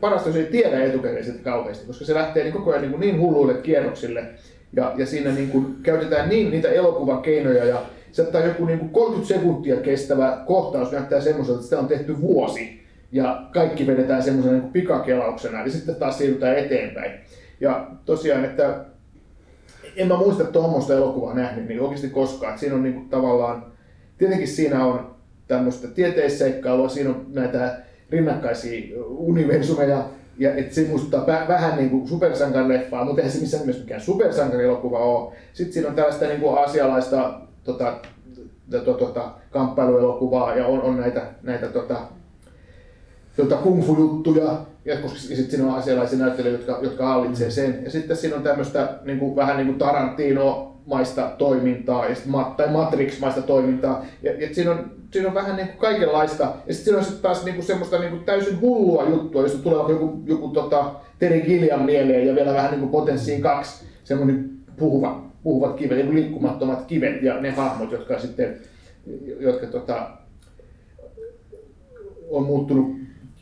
parasta, 0.00 0.28
jos 0.28 0.36
ei 0.36 0.44
tiedä 0.44 0.84
etukäteen 0.84 1.24
sitä 1.24 1.38
kauheasti, 1.44 1.86
koska 1.86 2.04
se 2.04 2.14
lähtee 2.14 2.42
niin 2.44 2.52
koko 2.52 2.70
ajan 2.70 2.82
niin, 2.82 2.90
kuin 2.90 3.00
niin 3.00 3.20
hulluille 3.20 3.54
kierroksille. 3.54 4.24
Ja, 4.76 4.92
ja 4.96 5.06
siinä 5.06 5.32
niin 5.32 5.48
kuin 5.48 5.76
käytetään 5.82 6.28
niin 6.28 6.50
niitä 6.50 6.68
elokuvan 6.68 7.22
keinoja 7.22 7.64
ja 7.64 7.82
se 8.14 8.22
ottaa 8.22 8.40
joku 8.40 8.64
niin 8.64 8.78
kuin 8.78 8.90
30 8.90 9.34
sekuntia 9.34 9.76
kestävä 9.76 10.42
kohtaus 10.46 10.92
näyttää 10.92 11.20
semmoiselta, 11.20 11.58
että 11.58 11.64
sitä 11.64 11.78
on 11.78 11.88
tehty 11.88 12.20
vuosi 12.20 12.82
ja 13.12 13.46
kaikki 13.52 13.86
vedetään 13.86 14.22
semmoisena 14.22 14.58
niin 14.58 14.72
pikakelauksena 14.72 15.64
ja 15.64 15.70
sitten 15.70 15.94
taas 15.94 16.18
siirrytään 16.18 16.58
eteenpäin. 16.58 17.12
Ja 17.60 17.90
tosiaan, 18.04 18.44
että 18.44 18.84
en 19.96 20.08
mä 20.08 20.16
muista 20.16 20.44
tuommoista 20.44 20.94
elokuvaa 20.94 21.34
nähnyt 21.34 21.68
niin 21.68 21.80
oikeasti 21.80 22.08
koskaan. 22.08 22.50
Että 22.50 22.60
siinä 22.60 22.76
on 22.76 22.82
niin 22.82 22.94
kuin 22.94 23.08
tavallaan, 23.08 23.66
tietenkin 24.18 24.48
siinä 24.48 24.86
on 24.86 25.14
tämmöistä 25.48 25.88
tieteisseikkailua, 25.88 26.88
siinä 26.88 27.10
on 27.10 27.26
näitä 27.32 27.76
rinnakkaisia 28.10 29.04
universumeja, 29.06 30.04
ja 30.38 30.54
et 30.54 30.72
se 30.72 30.86
muistuttaa 30.88 31.26
vähän 31.48 31.76
niin 31.76 31.90
kuin 31.90 32.08
supersankarileffaa, 32.08 33.04
mutta 33.04 33.20
eihän 33.20 33.32
se 33.32 33.40
missään 33.40 33.60
nimessä 33.60 33.82
mikään 33.82 34.00
supersankarielokuva 34.00 34.98
ole. 34.98 35.32
Sitten 35.52 35.72
siinä 35.72 35.88
on 35.88 35.94
tällaista 35.94 36.26
niin 36.26 36.40
kuin 36.40 36.58
asialaista 36.58 37.40
tota, 37.64 37.94
tota, 38.70 38.94
tota, 38.94 39.30
kamppailuelokuvaa 39.50 40.56
ja 40.56 40.66
on, 40.66 40.82
on 40.82 40.96
näitä, 40.96 41.22
näitä 41.42 41.66
tota, 41.66 41.96
tota 43.36 43.56
kung 43.56 43.86
fu 43.86 43.96
juttuja, 43.98 44.60
ja 44.84 44.96
sitten 45.08 45.50
siinä 45.50 45.66
on 45.66 45.78
asialaisia 45.78 46.18
näyttelijöitä, 46.18 46.64
jotka, 46.64 46.84
jotka 46.84 47.06
hallitsee 47.06 47.50
sen. 47.50 47.80
Ja 47.84 47.90
sitten 47.90 48.16
siinä 48.16 48.36
on 48.36 48.42
tämmöistä 48.42 48.88
niin 49.04 49.18
kuin, 49.18 49.36
vähän 49.36 49.56
niin 49.56 49.66
kuin 49.66 49.78
Tarantino 49.78 50.76
maista 50.86 51.30
toimintaa 51.38 52.06
ja 52.06 52.16
tai 52.56 52.68
Matrix-maista 52.68 53.42
toimintaa. 53.42 54.04
Ja, 54.22 54.32
ja 54.40 54.54
siinä, 54.54 54.70
on, 54.70 54.90
siinä 55.10 55.28
on 55.28 55.34
vähän 55.34 55.56
niin 55.56 55.68
kuin 55.68 55.78
kaikenlaista. 55.78 56.44
Ja 56.44 56.74
sitten 56.74 56.74
siinä 56.84 56.98
on 56.98 57.04
sitten 57.04 57.22
taas 57.22 57.44
niin 57.44 57.54
kuin 57.54 57.66
semmoista 57.66 57.98
niin 57.98 58.10
kuin 58.10 58.24
täysin 58.24 58.60
hullua 58.60 59.08
juttua, 59.08 59.42
josta 59.42 59.58
tulee 59.58 59.92
joku, 59.92 60.22
joku 60.26 60.48
tota, 60.48 60.94
Terry 61.18 61.40
Gilliam 61.40 61.82
mieleen 61.82 62.26
ja 62.26 62.34
vielä 62.34 62.54
vähän 62.54 62.70
niin 62.70 62.80
kuin 62.80 62.90
Potenssiin 62.90 63.42
kaksi 63.42 63.84
semmoinen 64.04 64.50
puhuva, 64.78 65.24
puhuvat 65.44 65.76
kivet, 65.76 65.96
niin 65.96 66.14
liikkumattomat 66.14 66.84
kivet 66.86 67.22
ja 67.22 67.40
ne 67.40 67.50
hahmot, 67.50 67.92
jotka 67.92 68.18
sitten 68.18 68.60
jotka 69.38 69.66
tota, 69.66 70.10
on 72.30 72.42
muuttunut 72.42 72.96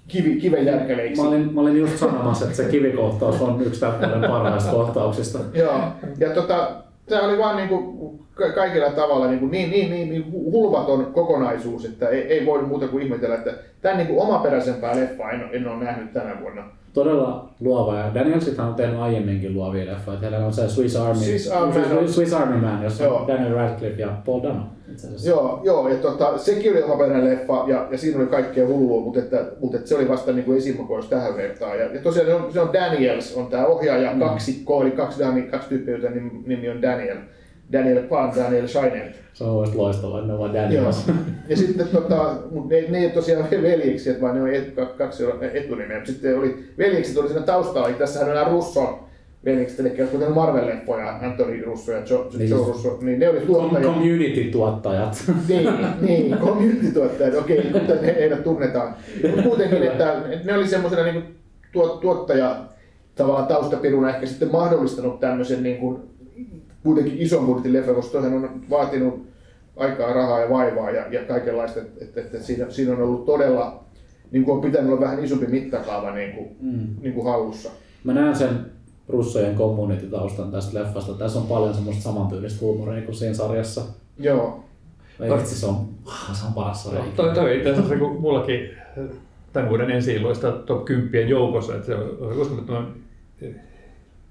kivi, 0.09 0.36
kivenjärkeleiksi. 0.36 1.22
Mä 1.22 1.28
olin, 1.28 1.55
mä 1.55 1.61
olin 1.61 1.76
just 1.76 1.98
sanomassa, 1.98 2.44
että 2.44 2.57
se 2.57 2.64
kivikohtaus 2.64 3.42
on 3.42 3.62
yksi 3.62 3.80
tämän 3.80 4.30
parhaista 4.30 4.70
kohtauksista. 4.70 5.38
Joo, 5.55 5.80
ja 6.18 6.30
tota, 6.30 6.70
tämä 7.07 7.22
oli 7.22 7.38
vaan 7.38 7.57
niin 7.57 7.68
kuin 7.68 8.18
kaikilla 8.55 8.90
tavalla 8.90 9.26
niin, 9.26 9.38
kuin 9.38 9.50
niin, 9.50 9.70
niin, 9.70 9.90
niin, 9.90 10.11
niin 10.11 10.32
hulvaton 10.32 11.07
kokonaisuus, 11.12 11.84
että 11.84 12.09
ei, 12.09 12.20
ei 12.20 12.46
voi 12.46 12.62
muuta 12.62 12.88
kuin 12.88 13.03
ihmetellä, 13.03 13.34
että 13.34 13.55
tämän 13.80 13.96
niin 13.96 14.07
kuin 14.07 14.20
omaperäisempää 14.20 14.96
leffaa 14.96 15.30
en, 15.30 15.48
en 15.53 15.68
ole 15.68 15.84
nähnyt 15.84 16.12
tänä 16.12 16.40
vuonna 16.40 16.62
todella 16.93 17.55
luova 17.61 17.99
ja 17.99 18.14
Danielsithan 18.14 18.68
on 18.68 18.74
tehnyt 18.74 19.01
aiemminkin 19.01 19.55
luovia 19.55 19.86
leffoja. 19.86 20.18
Heillä 20.18 20.47
on 20.47 20.53
se 20.53 20.68
Swiss 20.68 20.97
Army, 20.97 21.24
Swiss 21.24 21.51
Army, 21.51 21.72
Swiss, 21.72 22.14
Swiss 22.14 22.32
Army 22.32 22.61
Man, 22.61 22.84
jossa 22.84 23.12
on 23.12 23.26
Daniel 23.28 23.55
Radcliffe 23.55 24.03
ja 24.03 24.09
Paul 24.26 24.43
Dano. 24.43 24.66
Joo, 25.24 25.61
joo 25.64 25.88
ja 25.88 25.97
tota, 25.97 26.38
sekin 26.38 26.72
oli 26.72 26.82
omaperäinen 26.82 27.30
leffa 27.30 27.64
ja, 27.66 27.86
ja 27.90 27.99
siinä 27.99 28.18
oli 28.18 28.26
kaikkea 28.26 28.66
hullua, 28.66 29.01
mutta, 29.01 29.20
että, 29.20 29.45
mutta 29.61 29.76
että 29.76 29.88
se 29.88 29.97
oli 29.97 30.09
vasta 30.09 30.32
niin 30.32 30.45
kuin 30.45 30.59
esimakois 30.59 31.07
tähän 31.07 31.36
vertaan. 31.36 31.78
Ja, 31.78 31.95
ja 31.95 32.01
tosiaan 32.01 32.26
se 32.28 32.34
on, 32.34 32.53
se 32.53 32.61
on 32.61 32.72
Daniels, 32.72 33.36
on 33.36 33.47
tämä 33.47 33.66
ohjaaja 33.66 34.12
mm. 34.12 34.18
kaksikko, 34.18 34.82
eli 34.82 34.90
kaksi, 34.90 35.22
kaksi 35.51 35.68
tyyppiä, 35.68 36.11
nimi, 36.11 36.30
nimi 36.47 36.68
on 36.68 36.82
Daniel. 36.82 37.16
Daniel 37.73 38.03
Kwan, 38.03 38.33
Daniel 38.37 38.66
Scheiner. 38.66 39.12
Se 39.33 39.45
on 39.45 39.51
olisi 39.51 39.77
loistavaa, 39.77 40.27
ne 40.27 40.33
ovat 40.33 40.53
Daniels. 40.53 41.11
Ja 41.49 41.57
sitten 41.57 41.89
tota, 41.89 42.35
ne, 42.68 42.85
ne 42.89 42.99
ei 42.99 43.05
ole 43.05 43.12
tosiaan 43.12 43.51
veljeksi, 43.62 44.20
vaan 44.20 44.35
ne 44.35 44.43
on 44.43 44.55
et, 44.55 44.75
kaksi 44.99 45.25
etunimeä. 45.53 46.05
Sitten 46.05 46.39
oli 46.39 46.64
veljekset 46.79 47.16
oli 47.16 47.29
siinä 47.29 47.43
taustalla, 47.43 47.89
eli 47.89 47.97
tässähän 47.97 48.29
on 48.29 48.35
nämä 48.35 48.51
Russo 48.51 48.99
veljekset, 49.45 49.81
eli 49.81 49.91
kuten 49.91 50.29
Marvel-leffoja, 50.29 51.25
Anthony 51.25 51.64
Russo 51.64 51.93
ja 51.93 52.03
Joe, 52.11 52.27
niin, 52.39 52.51
Joe 52.51 52.66
Russo, 52.66 52.99
niin 53.03 53.18
ne 53.18 53.29
oli 53.29 53.41
tuottajat. 53.41 53.85
Community-tuottajat. 53.85 55.25
niin, 55.49 55.68
niin 56.01 56.39
community-tuottajat, 56.39 57.35
okei, 57.35 57.59
okay, 57.59 57.81
kuten 57.81 58.05
heidät 58.05 58.45
tunnetaan. 58.45 58.95
Mutta 59.27 59.43
kuitenkin, 59.43 59.83
että, 59.83 60.12
että 60.31 60.47
ne 60.47 60.55
oli 60.55 60.68
semmoisena 60.68 61.03
niin 61.03 61.25
tuot, 61.73 62.01
tuottaja 62.01 62.57
tavallaan 63.14 63.47
taustapiruna 63.47 64.11
ehkä 64.11 64.27
sitten 64.27 64.53
mahdollistanut 64.53 65.20
tämmöisen 65.20 65.62
niin 65.62 65.77
kuin 65.77 66.01
kuitenkin 66.83 67.18
ison 67.18 67.47
budjetin 67.47 67.72
leffa, 67.72 67.95
koska 67.95 68.12
toihan 68.12 68.35
on 68.35 68.62
vaatinut 68.70 69.26
aikaa, 69.76 70.12
rahaa 70.12 70.41
ja 70.41 70.51
vaivaa 70.51 70.91
ja, 70.91 71.07
ja 71.12 71.24
kaikenlaista, 71.24 71.80
että, 71.80 72.05
että, 72.05 72.20
että 72.20 72.39
siinä, 72.43 72.70
siinä, 72.70 72.93
on 72.93 73.03
ollut 73.03 73.26
todella, 73.26 73.85
niin 74.30 74.45
kuin 74.45 74.55
on 74.55 74.61
pitänyt 74.61 74.91
olla 74.91 75.01
vähän 75.01 75.24
isompi 75.24 75.47
mittakaava 75.47 76.14
niin 76.14 76.33
kuin, 76.33 76.49
mm. 76.61 76.87
niin 77.03 77.14
kuin 77.14 77.26
hallussa. 77.26 77.70
Mä 78.05 78.14
näen 78.14 78.37
sen 78.37 78.66
russojen 79.09 79.57
community-taustan 79.57 80.51
tästä 80.51 80.78
leffasta. 80.78 81.14
Tässä 81.14 81.39
on 81.39 81.47
paljon 81.47 81.74
semmoista 81.74 82.03
samantyylistä 82.03 82.61
huumoria 82.61 83.03
kuin 83.03 83.14
siinä 83.14 83.35
sarjassa. 83.35 83.83
Joo. 84.18 84.64
Vitsi, 85.20 85.61
se 85.61 85.66
on, 85.66 85.89
se 86.33 86.47
on 86.47 86.53
paras 86.53 86.85
sarja. 86.85 87.05
Toi, 87.16 87.35
toi 87.35 87.57
itse 87.57 87.70
asiassa 87.70 87.97
kun 87.97 88.20
mullakin 88.20 88.70
tämän 89.53 89.68
vuoden 89.68 89.91
ensi 89.91 90.20
top 90.66 90.85
10 90.85 91.28
joukossa, 91.28 91.74
että 91.74 91.87
se 91.87 91.95
on 91.95 92.39
uskomattoman 92.41 92.95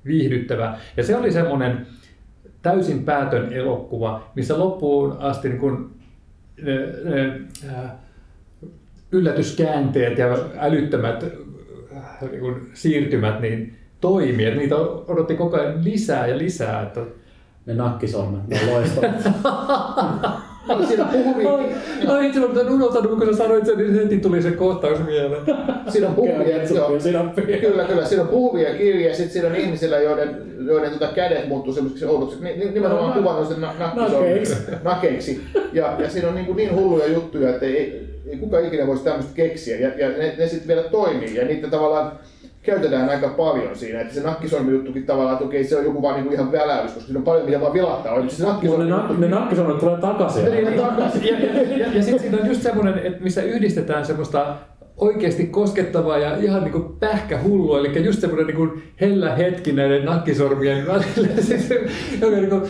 viihdyttävä. 0.06 0.78
Ja 0.97 1.04
se 1.04 1.16
oli 1.16 1.32
semmoinen, 1.32 1.88
täysin 2.62 3.03
päätön 3.03 3.53
elokuva, 3.53 4.32
missä 4.36 4.59
loppuun 4.59 5.18
asti 5.20 5.49
niin 5.49 5.59
kun, 5.59 5.91
ne, 6.62 6.76
ne, 7.03 7.41
äh, 7.70 7.91
yllätyskäänteet 9.12 10.18
ja 10.18 10.38
älyttömät 10.57 11.24
äh, 11.24 12.22
niin 12.32 12.39
kun, 12.39 12.62
siirtymät 12.74 13.41
niin 13.41 13.78
toimii. 14.01 14.45
Että 14.45 14.59
niitä 14.59 14.76
odotti 15.07 15.36
koko 15.36 15.57
ajan 15.57 15.84
lisää 15.84 16.28
ja 16.28 16.38
lisää. 16.38 16.82
Että... 16.82 17.01
Ne 17.66 17.74
nakkisormet, 17.74 18.47
ne 18.47 18.59
loistavat. 18.72 19.16
Siinä 20.88 21.05
puhuvia... 21.05 21.49
Ai 22.07 22.28
itse 22.28 22.45
olen 22.45 22.70
unohtanut, 22.70 23.20
kun 23.20 23.26
sä 23.26 23.38
sanoit 23.38 23.66
sen, 23.66 23.78
niin 23.78 23.93
heti 23.93 24.18
tuli 24.18 24.41
se 24.41 24.51
kohtaus 24.51 24.99
mieleen. 25.05 25.41
Siinä 25.89 26.07
on 26.07 26.16
puhuvia, 26.16 26.64
joo, 26.64 26.89
kyllä, 27.62 27.84
kyllä, 27.84 28.05
siinä 28.05 28.24
on 28.24 28.30
puhuvia 28.30 28.74
kirjaa 28.74 29.09
ja 29.09 29.16
sitten 29.16 29.34
siinä 29.34 29.47
on 29.47 29.55
ihmisillä, 29.55 29.99
joiden, 29.99 30.36
joiden 30.66 30.89
tuota 30.89 31.14
kädet 31.14 31.47
muuttuu 31.47 31.74
semmoisiksi 31.74 32.05
oudoksi, 32.05 32.38
nimenomaan 32.74 33.09
no, 33.09 33.22
kuvannut 33.22 33.47
sen 33.47 33.62
nakeiksi. 33.95 34.55
nakeiksi. 34.84 35.41
Ja, 35.74 35.95
ja 35.99 36.09
siinä 36.09 36.28
on 36.28 36.36
niin, 36.36 36.45
kuin 36.45 36.55
niin 36.55 36.76
hulluja 36.76 37.07
juttuja, 37.07 37.49
että 37.49 37.66
ei, 37.66 38.07
ei 38.28 38.38
kukaan 38.38 38.66
ikinä 38.66 38.88
voisi 38.88 39.03
tämmöistä 39.03 39.32
keksiä. 39.36 39.78
Ja, 39.80 39.89
ja 39.97 40.09
ne, 40.09 40.36
ne 40.38 40.47
sitten 40.47 40.68
vielä 40.68 40.84
toimii 40.84 41.36
ja 41.36 41.45
niitä 41.45 41.68
tavallaan 41.68 42.12
käytetään 42.64 43.09
aika 43.09 43.30
paljon 43.30 43.76
siinä, 43.76 44.01
että 44.01 44.14
se 44.14 44.22
nakkisormi-juttukin 44.22 45.05
tavallaan, 45.05 45.34
että 45.34 45.45
okei, 45.45 45.64
se 45.64 45.78
on 45.78 45.86
joku 45.86 46.01
vaan 46.01 46.16
niinku 46.16 46.34
ihan 46.34 46.51
väläys, 46.51 46.91
koska 46.91 47.01
siinä 47.01 47.20
on 47.20 47.24
paljon 47.24 47.45
mitä 47.45 47.62
vaan 47.62 47.74
vilahtaa. 47.74 48.14
Oikein 48.14 48.36
se 48.36 48.43
nakkisormi 48.45 48.86
ne, 48.86 48.95
nak- 48.95 49.18
ne 49.18 49.28
nakkisormet 49.28 49.80
tulee 49.80 49.97
takaisin. 49.97 50.45
Ne, 50.45 50.62
ne 50.62 50.72
takaisin. 50.72 51.24
Ja, 51.28 51.39
ja, 51.39 51.78
ja, 51.78 51.93
ja 51.93 52.03
sitten 52.03 52.20
siinä 52.20 52.38
on 52.41 52.47
just 52.47 52.62
semmoinen, 52.62 52.99
että 52.99 53.24
missä 53.24 53.41
yhdistetään 53.41 54.05
semmoista 54.05 54.55
oikeasti 54.97 55.45
koskettavaa 55.45 56.18
ja 56.18 56.36
ihan 56.38 56.64
niin 56.64 56.72
kuin 56.72 56.84
pähkähullua, 56.99 57.80
eli 57.80 58.05
just 58.05 58.20
semmoinen 58.20 58.47
niin 58.47 58.57
kuin 58.57 58.84
hellä 59.01 59.36
hetki 59.36 59.72
näiden 59.72 60.05
nakkisormien 60.05 60.88
välillä, 60.88 61.41
siis, 61.41 61.70
joka 62.22 62.36
niin 62.36 62.49
kuin 62.49 62.62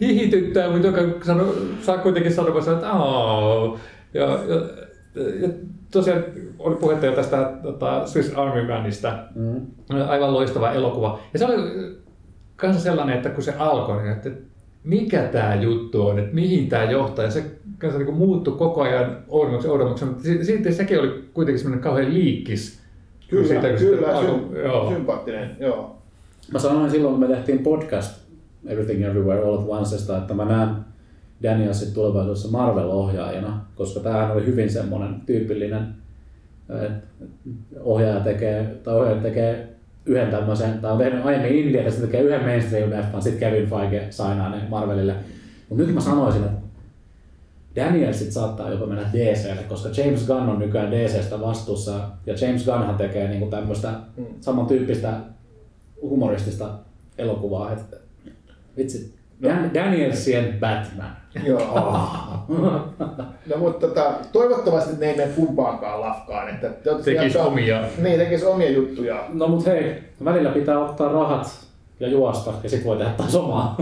hihityttää, 0.00 0.70
mutta 0.70 0.86
joka 0.86 1.02
sano, 1.26 1.44
saa 1.82 1.98
kuitenkin 1.98 2.32
sanomassa, 2.32 2.72
että 2.72 2.90
aah. 2.90 3.80
Ja, 4.14 4.22
ja, 4.24 4.56
ja 5.40 5.48
tosiaan 5.90 6.24
oli 6.58 6.74
puhetta 6.74 7.06
jo 7.06 7.12
tästä 7.12 7.52
tota, 7.62 8.06
Swiss 8.06 8.34
Army 8.34 8.66
Manista, 8.68 9.18
mm. 9.34 9.66
aivan 10.08 10.34
loistava 10.34 10.72
elokuva. 10.72 11.18
Ja 11.32 11.38
se 11.38 11.46
oli 11.46 11.54
kanssa 12.56 12.82
sellainen, 12.82 13.16
että 13.16 13.28
kun 13.28 13.42
se 13.42 13.54
alkoi, 13.58 14.02
niin 14.02 14.12
että 14.12 14.30
mikä 14.84 15.22
tämä 15.22 15.54
juttu 15.54 16.06
on, 16.06 16.18
että 16.18 16.34
mihin 16.34 16.68
tämä 16.68 16.84
johtaa. 16.84 17.24
Ja 17.24 17.30
se 17.30 17.44
kanssa 17.78 17.98
niin 17.98 18.14
muuttui 18.14 18.56
koko 18.58 18.82
ajan 18.82 19.18
oudommaksi 19.28 19.68
oudommaksi, 19.68 20.04
mutta 20.04 20.22
sitten 20.42 20.74
sekin 20.74 21.00
oli 21.00 21.24
kuitenkin 21.34 21.58
semmoinen 21.58 21.82
kauhean 21.82 22.14
liikkis. 22.14 22.80
Kyllä, 23.28 23.48
siitä, 23.48 23.68
kyllä, 23.68 24.08
alkoi, 24.08 24.40
sy- 24.50 24.58
joo. 24.62 24.90
sympaattinen, 24.90 25.56
joo. 25.60 25.96
Mä 26.52 26.58
sanoin 26.58 26.90
silloin, 26.90 27.14
kun 27.14 27.28
me 27.28 27.34
tehtiin 27.34 27.58
podcast 27.58 28.20
Everything 28.66 29.04
Everywhere 29.04 29.42
All 29.42 29.58
at 29.58 29.64
Oncesta, 29.68 30.18
että 30.18 30.34
mä 30.34 30.44
näen 30.44 30.68
Danielsin 31.42 31.94
tulevaisuudessa 31.94 32.48
Marvel-ohjaajana, 32.48 33.60
koska 33.74 34.00
tämähän 34.00 34.32
oli 34.32 34.46
hyvin 34.46 34.70
semmoinen 34.70 35.20
tyypillinen, 35.26 35.86
että 36.68 37.24
ohjaaja 37.80 38.20
tekee, 38.20 38.64
tai 38.84 38.94
ohjaaja 38.94 39.22
tekee 39.22 39.68
yhden 40.06 40.30
tämmöisen, 40.30 40.78
tai 40.78 40.92
on 40.92 40.98
tehnyt 40.98 41.26
aiemmin 41.26 41.54
India, 41.54 41.82
ja 41.82 41.90
sitten 41.90 42.08
tekee 42.08 42.22
yhden 42.22 42.40
mainstream-leffan, 42.40 43.22
sitten 43.22 43.40
Kevin 43.40 43.70
Feige 43.70 44.06
sainaa 44.10 44.50
ne 44.50 44.62
Marvelille. 44.68 45.14
Mutta 45.68 45.84
nyt 45.84 45.94
mä 45.94 46.00
sanoisin, 46.00 46.44
että 46.44 46.66
Danielsit 47.76 48.32
saattaa 48.32 48.70
jopa 48.70 48.86
mennä 48.86 49.10
DClle, 49.12 49.62
koska 49.68 49.88
James 49.96 50.26
Gunn 50.26 50.48
on 50.48 50.58
nykyään 50.58 50.90
DCstä 50.90 51.40
vastuussa, 51.40 51.92
ja 52.26 52.34
James 52.40 52.64
Gunnhan 52.64 52.96
tekee 52.96 53.28
niinku 53.28 53.46
tämmöistä 53.46 53.92
mm. 54.16 54.24
samantyyppistä 54.40 55.12
humoristista 56.02 56.78
elokuvaa, 57.18 57.72
että 57.72 57.96
vitsi, 58.76 59.14
Dan- 59.42 59.74
Danielsien 59.74 60.56
Batman. 60.60 61.16
Joo. 61.44 61.60
no 63.50 63.56
mutta 63.58 63.86
tota, 63.86 64.10
toivottavasti 64.32 64.96
ne 65.00 65.06
ei 65.10 65.16
mene 65.16 65.32
kumpaankaan 65.36 66.00
lafkaan. 66.00 66.48
Että 66.48 66.68
tekis 67.04 67.34
jatkaa, 67.34 67.46
omia. 67.46 67.80
Niin, 68.02 68.18
tekis 68.18 68.44
omia 68.44 68.70
juttuja. 68.70 69.24
No 69.32 69.48
mut 69.48 69.66
hei, 69.66 70.02
välillä 70.24 70.50
pitää 70.50 70.78
ottaa 70.78 71.12
rahat 71.12 71.46
ja 72.00 72.08
juosta 72.08 72.52
ja 72.62 72.70
sit 72.70 72.84
voi 72.84 72.96
tehdä 72.96 73.10
taas 73.16 73.34
omaa. 73.34 73.76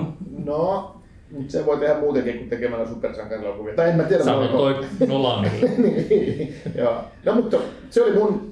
No, 0.44 0.94
mutta 1.30 1.52
se 1.52 1.66
voi 1.66 1.76
tehdä 1.76 2.00
muutenkin 2.00 2.38
kuin 2.38 2.50
tekemällä 2.50 2.86
supersankarilokuvia. 2.88 3.74
Tai 3.74 3.90
en 3.90 3.96
mä 3.96 4.02
tiedä, 4.02 4.24
Sano 4.24 4.40
voiko- 4.40 4.57
toi 4.98 5.09
Nolanille. 5.09 5.70
niin, 5.78 6.55
joo. 6.78 6.94
No 7.24 7.34
mutta 7.34 7.57
se 7.90 8.02
oli 8.02 8.12
mun 8.12 8.50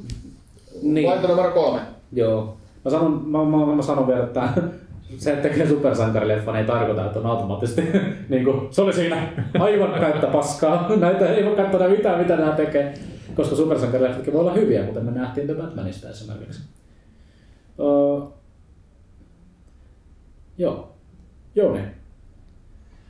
Niin. 0.83 1.09
valinta 1.09 1.29
numero 1.29 1.51
kolme. 1.51 1.81
Joo. 2.13 2.57
Mä 2.85 2.91
sanon, 2.91 3.23
mä, 3.27 3.45
mä, 3.45 3.75
mä 3.77 3.83
sanon 3.83 4.07
vielä, 4.07 4.25
että 4.25 4.49
se, 5.19 5.33
että 5.33 5.49
tekee 5.49 5.69
supersankarileffan 5.69 6.57
ei 6.57 6.65
tarkoita, 6.65 7.07
että 7.07 7.19
on 7.19 7.27
automaattisesti, 7.27 7.83
niin 8.29 8.45
kuin, 8.45 8.69
se 8.71 8.83
oli 8.83 8.93
siinä 8.93 9.29
aivan 9.59 10.01
täyttä 10.01 10.27
paskaa. 10.27 10.97
Näitä 10.97 11.29
ei 11.29 11.45
voi 11.45 11.57
katsoa 11.57 11.89
mitään, 11.89 12.19
mitä 12.19 12.37
nämä 12.37 12.53
tekee. 12.53 12.95
Koska 13.35 13.57
supersankarileffatkin 13.57 14.33
voi 14.33 14.41
olla 14.41 14.53
hyviä, 14.53 14.83
kuten 14.83 15.05
me 15.05 15.11
nähtiin 15.11 15.47
The 15.47 15.55
Batmanista 15.55 16.11
esimerkiksi. 16.11 16.63
Öö, 17.81 18.27
joo. 20.59 20.93
Jouni. 21.55 21.81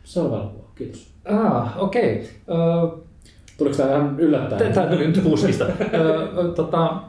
Seuraava. 0.05 0.63
Kiitos. 0.75 1.15
Ah, 1.25 1.83
okei. 1.83 2.31
Okay. 2.47 2.99
Tuliko 3.59 3.77
tämä 3.77 3.91
ihan 3.91 4.21
yllättäen? 4.21 4.73
Tämä 4.73 4.87
tuli 4.87 5.07
nyt 5.07 5.25
puskista. 5.25 5.65
Tota, 6.57 7.03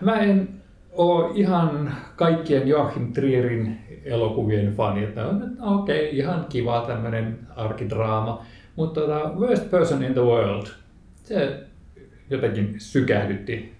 mä 0.00 0.20
en 0.20 0.48
ole 0.92 1.30
ihan 1.34 1.94
kaikkien 2.16 2.68
Joachim 2.68 3.12
Trierin 3.12 3.78
elokuvien 4.04 4.72
fani. 4.72 5.04
Että 5.04 5.26
on, 5.26 5.42
että 5.42 5.64
okei, 5.64 6.08
okay, 6.08 6.18
ihan 6.18 6.46
kiva 6.48 6.84
tämmöinen 6.86 7.38
arkidraama. 7.56 8.46
Mutta 8.76 9.00
tota, 9.00 9.32
Worst 9.38 9.70
Person 9.70 10.02
in 10.02 10.12
the 10.12 10.22
World, 10.22 10.66
se 11.24 11.60
jotenkin 12.30 12.74
sykähdytti. 12.78 13.74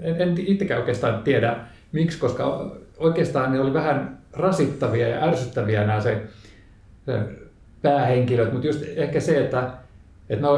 En, 0.00 0.20
en 0.20 0.34
itsekään 0.38 0.80
oikeastaan 0.80 1.22
tiedä 1.22 1.56
miksi, 1.92 2.18
koska 2.18 2.70
oikeastaan 2.98 3.52
ne 3.52 3.60
oli 3.60 3.72
vähän 3.72 4.18
rasittavia 4.32 5.08
ja 5.08 5.24
ärsyttäviä 5.24 5.86
nämä 5.86 6.00
se, 6.00 6.22
se 7.06 7.20
päähenkilöt, 7.82 8.52
mutta 8.52 8.66
just 8.66 8.84
ehkä 8.96 9.20
se, 9.20 9.44
että, 9.44 9.70
että 10.28 10.42
ne 10.42 10.48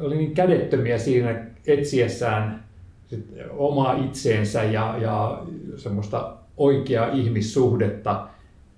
oli 0.00 0.16
niin 0.16 0.34
kädettömiä 0.34 0.98
siinä 0.98 1.44
etsiessään 1.66 2.64
sit 3.06 3.26
omaa 3.50 4.04
itseensä 4.04 4.64
ja, 4.64 4.94
ja 5.00 5.42
semmoista 5.76 6.36
oikeaa 6.56 7.08
ihmissuhdetta, 7.12 8.26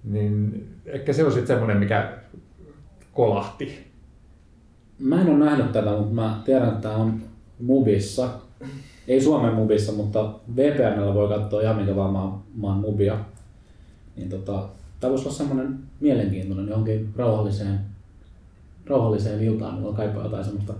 niin 0.07 0.69
ehkä 0.87 1.13
se 1.13 1.25
on 1.25 1.33
sitten 1.33 1.47
semmoinen, 1.47 1.77
mikä 1.77 2.13
kolahti. 3.13 3.87
Mä 4.99 5.21
en 5.21 5.29
ole 5.29 5.39
nähnyt 5.39 5.73
tätä, 5.73 5.91
mutta 5.91 6.15
mä 6.15 6.43
tiedän, 6.45 6.69
että 6.69 6.81
tämä 6.81 6.97
on 6.97 7.23
Mubissa. 7.61 8.29
Ei 9.09 9.21
Suomen 9.21 9.55
Mubissa, 9.55 9.93
mutta 9.93 10.33
VPNllä 10.57 11.15
voi 11.15 11.29
katsoa 11.29 11.63
ihan 11.63 11.77
minkä 11.77 11.97
vaan 11.97 12.13
maan, 12.13 12.43
maan 12.55 12.79
Mubia. 12.79 13.19
Niin 14.17 14.29
tota, 14.29 14.69
tämä 15.01 15.11
voisi 15.11 15.25
olla 15.25 15.37
semmoinen 15.37 15.79
mielenkiintoinen 16.01 16.69
johonkin 16.69 17.13
rauhalliseen, 17.17 17.81
rauhalliseen 18.87 19.45
iltaan, 19.45 19.75
milloin 19.75 19.97
kaipaa 19.97 20.23
jotain 20.25 20.45
semmoista 20.45 20.75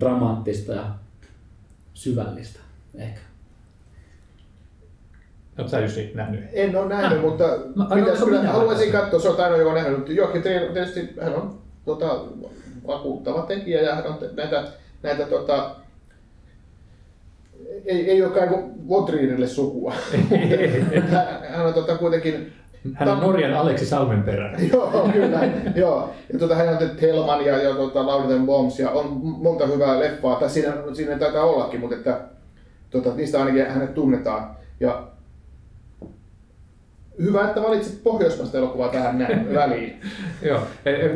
dramaattista 0.00 0.72
ja 0.72 0.94
syvällistä 1.94 2.60
ehkä. 2.94 3.20
Oletko 5.60 5.70
sä 5.70 5.80
Jussi 5.80 6.10
nähnyt? 6.14 6.44
En 6.52 6.76
ole 6.76 6.88
nähnyt, 6.88 7.18
Ah. 7.18 7.24
mutta 7.24 7.44
Mä- 7.74 7.86
olenko 7.90 8.10
kyllä, 8.24 8.40
minä 8.40 8.52
haluaisin 8.52 8.92
katsoa, 8.92 9.20
se 9.20 9.28
on 9.28 9.40
ainoa, 9.40 9.58
joka 9.58 9.70
on 9.70 9.76
nähnyt. 9.76 10.08
Joakim 10.08 10.42
Trier, 10.42 10.72
tietysti 10.72 11.14
hän 11.22 11.34
on 11.34 11.58
tota, 11.84 12.20
vakuuttava 12.86 13.42
tekijä 13.42 13.82
ja 13.82 13.94
hän 13.94 14.06
on 14.06 14.14
te- 14.14 14.30
näitä, 14.36 14.64
näitä 15.02 15.26
tota, 15.26 15.70
ei, 17.86 18.10
ei 18.10 18.22
ole 18.24 18.32
kai 18.32 18.48
von 18.88 19.04
Trierille 19.04 19.46
sukua. 19.46 19.94
hän, 21.50 21.66
on 21.66 21.74
tota, 21.74 21.96
kuitenkin 21.98 22.52
Hän 22.94 23.08
on 23.08 23.20
Norjan 23.20 23.54
Aleksi 23.54 23.86
Salmenperä. 23.86 24.58
joo, 24.72 25.08
kyllä. 25.12 25.40
joo. 25.74 26.10
Ja 26.32 26.38
tuota, 26.38 26.54
hän 26.54 26.68
on 26.68 26.76
tehnyt 26.78 27.02
Helman 27.02 27.44
ja, 27.44 27.62
ja 27.62 27.74
tuota, 27.74 28.00
and 28.00 28.46
Bombs 28.46 28.78
ja 28.80 28.90
on 28.90 29.06
monta 29.22 29.66
hyvää 29.66 29.98
leffaa. 30.00 30.36
Tai 30.40 30.50
siinä, 30.50 30.72
siinä 30.92 31.18
taitaa 31.18 31.44
ollakin, 31.44 31.80
mutta 31.80 31.96
että, 31.96 32.20
tuota, 32.90 33.14
niistä 33.14 33.38
ainakin 33.38 33.66
hänet 33.66 33.94
tunnetaan. 33.94 34.56
Ja 34.80 35.02
hyvä, 37.22 37.48
että 37.48 37.62
valitsit 37.62 38.02
pohjoismaista 38.02 38.58
elokuvaa 38.58 38.88
tähän 38.88 39.18
näin 39.18 39.54
väliin. 39.54 40.00
Joo. 40.42 40.60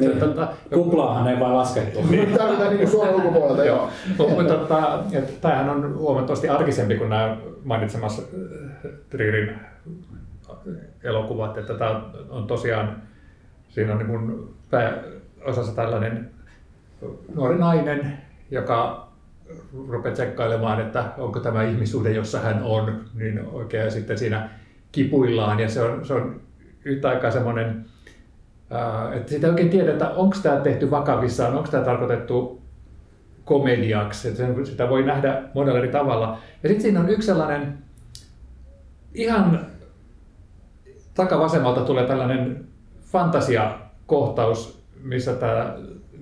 Niin. 0.00 0.18
tota, 0.18 0.48
Kuplaahan 0.74 1.28
ei 1.28 1.40
vain 1.40 1.56
laskettu. 1.56 1.98
Tarvitaan 2.38 2.76
niin 2.76 2.90
Suomen 2.90 3.14
ulkopuolelta, 3.14 3.64
joo. 3.64 3.90
Mutta 4.18 4.54
tota, 4.54 5.04
että 5.12 5.32
tämähän 5.40 5.70
on 5.70 5.98
huomattavasti 5.98 6.48
arkisempi 6.48 6.94
kuin 6.96 7.10
nämä 7.10 7.36
mainitsemassa 7.64 8.22
äh, 8.22 8.92
Trierin 9.10 9.58
elokuvat, 11.02 11.58
että 11.58 11.74
tämä 11.74 12.02
on 12.30 12.46
tosiaan, 12.46 13.02
siinä 13.68 13.92
on 13.92 13.98
niin 13.98 14.08
kuin 14.08 14.54
pääosassa 14.70 15.76
tällainen 15.76 16.30
nuori 17.34 17.58
nainen, 17.58 18.18
joka 18.50 19.08
rupeaa 19.88 20.14
tsekkailemaan, 20.14 20.80
että 20.80 21.04
onko 21.18 21.40
tämä 21.40 21.62
ihmissuhde, 21.62 22.10
jossa 22.10 22.40
hän 22.40 22.62
on, 22.62 23.04
niin 23.14 23.40
oikein 23.52 23.84
ja 23.84 23.90
sitten 23.90 24.18
siinä 24.18 24.48
kipuillaan 24.94 25.60
ja 25.60 25.68
se 25.68 25.82
on, 25.82 26.06
se 26.06 26.14
on 26.14 26.40
yhtä 26.84 27.08
aikaa 27.08 27.30
semmoinen, 27.30 27.84
ää, 28.70 29.14
että 29.14 29.30
sitä 29.30 29.46
ei 29.46 29.50
oikein 29.50 29.70
tiedä, 29.70 29.92
että 29.92 30.10
onko 30.10 30.36
tämä 30.42 30.56
tehty 30.56 30.90
vakavissaan, 30.90 31.54
onko 31.54 31.70
tämä 31.70 31.84
tarkoitettu 31.84 32.62
komediaksi, 33.44 34.28
että 34.28 34.42
sitä 34.64 34.88
voi 34.88 35.02
nähdä 35.02 35.42
monella 35.54 35.78
eri 35.78 35.88
tavalla. 35.88 36.38
Ja 36.62 36.68
sitten 36.68 36.82
siinä 36.82 37.00
on 37.00 37.08
yksi 37.08 37.26
sellainen 37.26 37.78
ihan 39.14 39.66
takavasemmalta 41.14 41.80
tulee 41.80 42.06
tällainen 42.06 42.64
fantasiakohtaus, 43.00 44.84
missä 45.02 45.34
tämä 45.34 45.76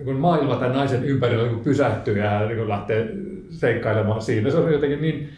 niin 0.05 0.17
maailma 0.17 0.57
tämän 0.57 0.77
naisen 0.77 1.05
ympärillä 1.05 1.47
niin 1.47 1.61
pysähtyy 1.61 2.19
ja 2.19 2.47
niin 2.47 2.69
lähtee 2.69 3.15
seikkailemaan 3.51 4.23
siinä. 4.23 4.51
Se 4.51 4.57
on 4.57 4.73
jotenkin 4.73 5.03
niin 5.03 5.31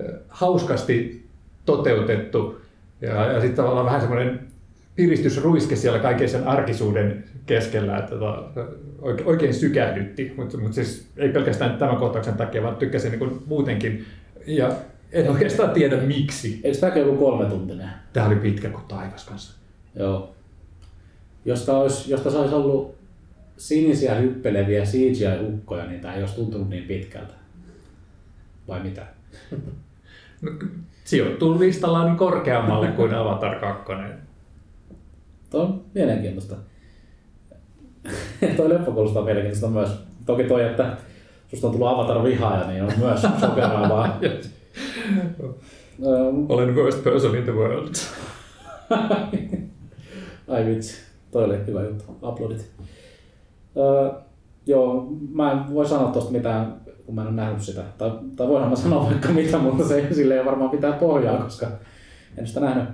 äh, 0.00 0.06
hauskasti 0.28 1.26
toteutettu 1.64 2.60
ja, 3.00 3.32
ja 3.32 3.40
sitten 3.40 3.56
tavallaan 3.56 3.86
vähän 3.86 4.00
semmoinen 4.00 4.40
piristysruiske 4.96 5.76
siellä 5.76 5.98
kaiken 5.98 6.28
sen 6.28 6.48
arkisuuden 6.48 7.24
keskellä, 7.46 7.98
että 7.98 8.10
tota, 8.10 8.44
oikein, 8.98 9.28
oikein 9.28 9.54
sykähdytti, 9.54 10.32
mutta 10.36 10.58
mut 10.58 10.74
siis 10.74 11.10
ei 11.16 11.28
pelkästään 11.28 11.78
tämän 11.78 11.96
kohtauksen 11.96 12.34
takia, 12.34 12.62
vaan 12.62 12.76
tykkäsin 12.76 13.10
niin 13.10 13.18
kuin 13.18 13.42
muutenkin 13.46 14.04
ja 14.46 14.72
en 15.12 15.30
oikeastaan 15.30 15.70
tiedä 15.70 15.96
miksi. 15.96 16.60
Eikö 16.64 16.78
tämäkin 16.78 17.02
joku 17.02 17.16
kolme 17.16 17.44
tuntinen? 17.44 17.88
Tämä 18.12 18.26
oli 18.26 18.36
pitkä 18.36 18.68
kuin 18.68 18.84
taivas 18.88 19.24
kanssa. 19.24 19.58
Joo. 19.94 20.34
Josta, 21.44 21.78
olisi, 21.78 22.10
josta 22.10 22.30
se 22.30 22.36
olisi 22.36 22.54
ollut 22.54 22.94
sinisiä 23.56 24.14
hyppeleviä 24.14 24.84
CGI-ukkoja, 24.84 25.86
niin 25.86 26.00
tämä 26.00 26.14
ei 26.14 26.22
olisi 26.22 26.34
tuntunut 26.34 26.68
niin 26.68 26.84
pitkältä. 26.84 27.34
Vai 28.68 28.82
mitä? 28.82 29.06
No, 30.42 30.50
sijoittuu 31.10 31.60
listallaan 31.60 32.06
niin 32.06 32.16
korkeammalle 32.16 32.88
kuin 32.88 33.14
Avatar 33.14 33.54
2. 33.54 33.92
Tuo 35.50 35.62
on 35.62 35.80
mielenkiintoista. 35.94 36.56
toi 38.56 38.68
leffa 38.68 38.90
kuulostaa 38.90 39.24
mielenkiintoista 39.24 39.68
myös. 39.68 39.90
Toki 40.26 40.44
toi, 40.44 40.66
että 40.66 40.96
susta 41.48 41.66
on 41.66 41.72
tullut 41.72 41.88
Avatar 41.88 42.24
vihaaja, 42.24 42.66
niin 42.66 42.82
on 42.82 42.92
myös 42.98 43.26
sokeraavaa. 43.40 44.18
Öö, 46.06 46.32
Olen 46.48 46.76
worst 46.76 47.04
person 47.04 47.36
in 47.36 47.42
the 47.42 47.52
world. 47.52 47.94
Ai 50.48 50.66
vitsi, 50.66 50.96
toi 51.30 51.44
oli 51.44 51.66
hyvä 51.66 51.82
juttu. 51.82 52.04
Uploadit. 52.22 52.70
Öö, 53.76 54.10
joo, 54.66 55.08
mä 55.32 55.52
en 55.52 55.74
voi 55.74 55.88
sanoa 55.88 56.12
tosta 56.12 56.32
mitään, 56.32 56.80
kun 57.10 57.14
mä 57.14 57.22
en 57.22 57.28
ole 57.28 57.36
nähnyt 57.36 57.62
sitä. 57.62 57.82
Tai, 57.98 58.10
tai 58.36 58.48
voinhan 58.48 58.70
mä 58.70 58.76
sanoa 58.76 59.06
vaikka 59.06 59.28
mitä, 59.28 59.58
mutta 59.58 59.88
se 59.88 59.94
ei 59.94 60.14
sille 60.14 60.38
ei 60.38 60.44
varmaan 60.44 60.70
pitää 60.70 60.92
pohjaa, 60.92 61.42
koska 61.42 61.66
en 62.36 62.46
sitä 62.46 62.60
nähnyt. 62.60 62.88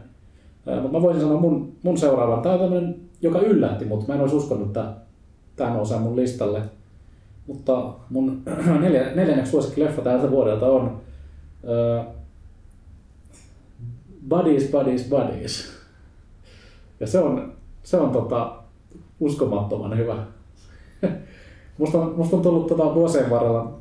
Mutta 0.82 0.92
mä 0.92 1.02
voisin 1.02 1.22
sanoa 1.22 1.40
mun, 1.40 1.72
mun 1.82 1.98
seuraavan. 1.98 2.42
Tää 2.42 2.52
on 2.52 2.60
tämmönen, 2.60 2.96
joka 3.22 3.40
yllätti 3.40 3.84
mut. 3.84 4.08
Mä 4.08 4.14
en 4.14 4.20
olisi 4.20 4.36
uskonut, 4.36 4.66
että 4.66 4.92
tää 5.56 5.74
nousee 5.74 5.98
mun 5.98 6.16
listalle. 6.16 6.62
Mutta 7.46 7.92
mun 8.10 8.42
neljä, 8.80 9.14
neljänneksi 9.14 9.50
suosikki 9.50 9.84
leffa 9.84 10.02
tältä 10.02 10.30
vuodelta 10.30 10.66
on 10.66 11.00
öö, 11.68 12.02
Buddies, 14.28 14.70
Buddies, 14.70 15.08
Buddies. 15.08 15.72
Ja 17.00 17.06
se 17.06 17.18
on, 17.18 17.52
se 17.82 17.96
on 17.96 18.10
tota, 18.10 18.56
uskomattoman 19.20 19.98
hyvä. 19.98 20.16
musta, 21.78 21.98
on, 21.98 22.14
musta 22.16 22.36
on 22.36 22.42
tullut 22.42 22.66
tota 22.66 22.94
vuosien 22.94 23.30
varrella 23.30 23.75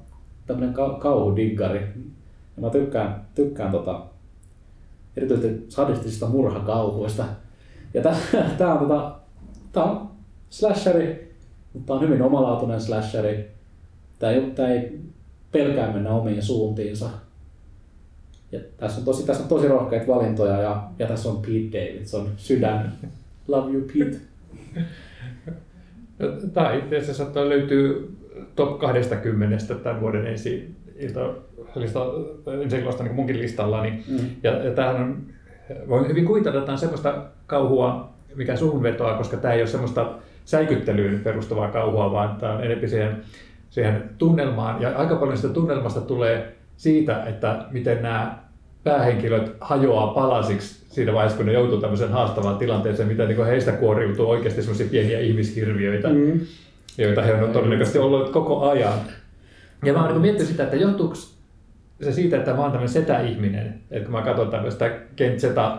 tämmönen 0.47 0.73
ka- 0.73 0.97
kauhudiggari. 0.99 1.79
Ja 2.55 2.61
mä 2.61 2.69
tykkään, 2.69 3.25
tykkään 3.35 3.71
tota, 3.71 4.05
erityisesti 5.17 5.65
sadistisista 5.69 6.27
murhakauhuista. 6.27 7.25
Ja 7.93 8.01
tää 8.57 8.73
on, 8.73 8.79
tota, 8.79 9.15
tää 9.71 9.83
on 9.83 10.09
slasheri, 10.49 11.35
mutta 11.73 11.93
on 11.93 12.01
hyvin 12.01 12.21
omalaatuinen 12.21 12.81
slasheri. 12.81 13.51
Tää 14.19 14.31
ei, 14.31 14.41
tää 14.41 14.67
ei 14.67 14.99
pelkää 15.51 15.93
mennä 15.93 16.09
omiin 16.09 16.43
suuntiinsa. 16.43 17.09
Ja 18.51 18.59
tässä 18.77 18.99
on 18.99 19.05
tosi, 19.05 19.25
tässä 19.25 19.43
on 19.43 19.49
tosi 19.49 19.67
rohkeita 19.67 20.07
valintoja 20.07 20.61
ja, 20.61 20.83
ja 20.99 21.07
tässä 21.07 21.29
on 21.29 21.41
Pete 21.41 21.79
Davidson, 21.79 22.29
sydän. 22.37 22.93
Love 23.47 23.71
you 23.71 23.81
Pete. 23.81 24.17
Tämä 26.53 26.73
itse 26.73 26.97
asiassa 26.97 27.49
löytyy 27.49 28.17
top 28.55 28.79
20 28.79 29.75
tämän 29.83 30.01
vuoden 30.01 30.27
ensi 30.27 30.75
ilta 30.99 31.19
lista, 31.75 32.05
ensi 32.61 32.77
illasta 32.77 33.03
niin 33.03 33.15
munkin 33.15 33.39
listalla. 33.39 33.83
Niin, 33.83 34.03
Mm. 34.07 34.17
ja, 34.43 34.51
ja 34.51 34.71
tämähän 34.71 35.01
on, 35.01 35.17
voin 35.89 36.07
hyvin 36.07 36.25
kuvitella, 36.25 36.57
että 36.57 36.65
tämä 36.65 36.73
on 36.73 36.79
semmoista 36.79 37.25
kauhua, 37.47 38.09
mikä 38.35 38.55
suhun 38.55 38.83
vetoaa, 38.83 39.17
koska 39.17 39.37
tämä 39.37 39.53
ei 39.53 39.61
ole 39.61 39.67
semmoista 39.67 40.13
säikyttelyyn 40.45 41.19
perustuvaa 41.19 41.71
kauhua, 41.71 42.11
vaan 42.11 42.35
tämä 42.35 42.53
on 42.53 42.63
enemmän 42.63 42.89
siihen, 42.89 43.17
siihen 43.69 44.03
tunnelmaan. 44.17 44.81
Ja 44.81 44.89
aika 44.95 45.15
paljon 45.15 45.37
sitä 45.37 45.53
tunnelmasta 45.53 46.01
tulee 46.01 46.55
siitä, 46.77 47.23
että 47.23 47.65
miten 47.71 48.01
nämä 48.01 48.37
päähenkilöt 48.83 49.55
hajoaa 49.61 50.07
palasiksi 50.07 50.85
siinä 50.89 51.13
vaiheessa, 51.13 51.37
kun 51.37 51.45
ne 51.45 51.53
joutuu 51.53 51.81
tämmöiseen 51.81 52.11
haastavaan 52.11 52.57
tilanteeseen, 52.57 53.07
mitä 53.07 53.25
niin 53.25 53.45
heistä 53.45 53.71
kuoriutuu 53.71 54.29
oikeasti 54.29 54.61
semmoisia 54.61 54.87
pieniä 54.91 55.19
ihmishirviöitä, 55.19 56.09
mm. 56.09 56.39
Joita 56.97 57.21
he 57.21 57.33
on 57.33 57.51
todennäköisesti 57.51 57.99
ollut 57.99 58.29
koko 58.29 58.69
ajan. 58.69 58.99
Ja 59.85 59.93
mä 59.93 60.01
oon 60.01 60.11
niin 60.11 60.21
miettinyt 60.21 60.51
sitä, 60.51 60.63
että 60.63 60.75
johtuuko 60.75 61.15
se 62.01 62.11
siitä, 62.11 62.37
että 62.37 62.53
mä 62.53 62.61
oon 62.61 62.71
tämmöinen 62.71 62.93
setä-ihminen, 62.93 63.81
että 63.91 64.05
kun 64.05 64.19
mä 64.19 64.21
katson 64.21 64.51
tämmöistä 64.51 64.89
Kent 65.15 65.39
Zeta, 65.39 65.77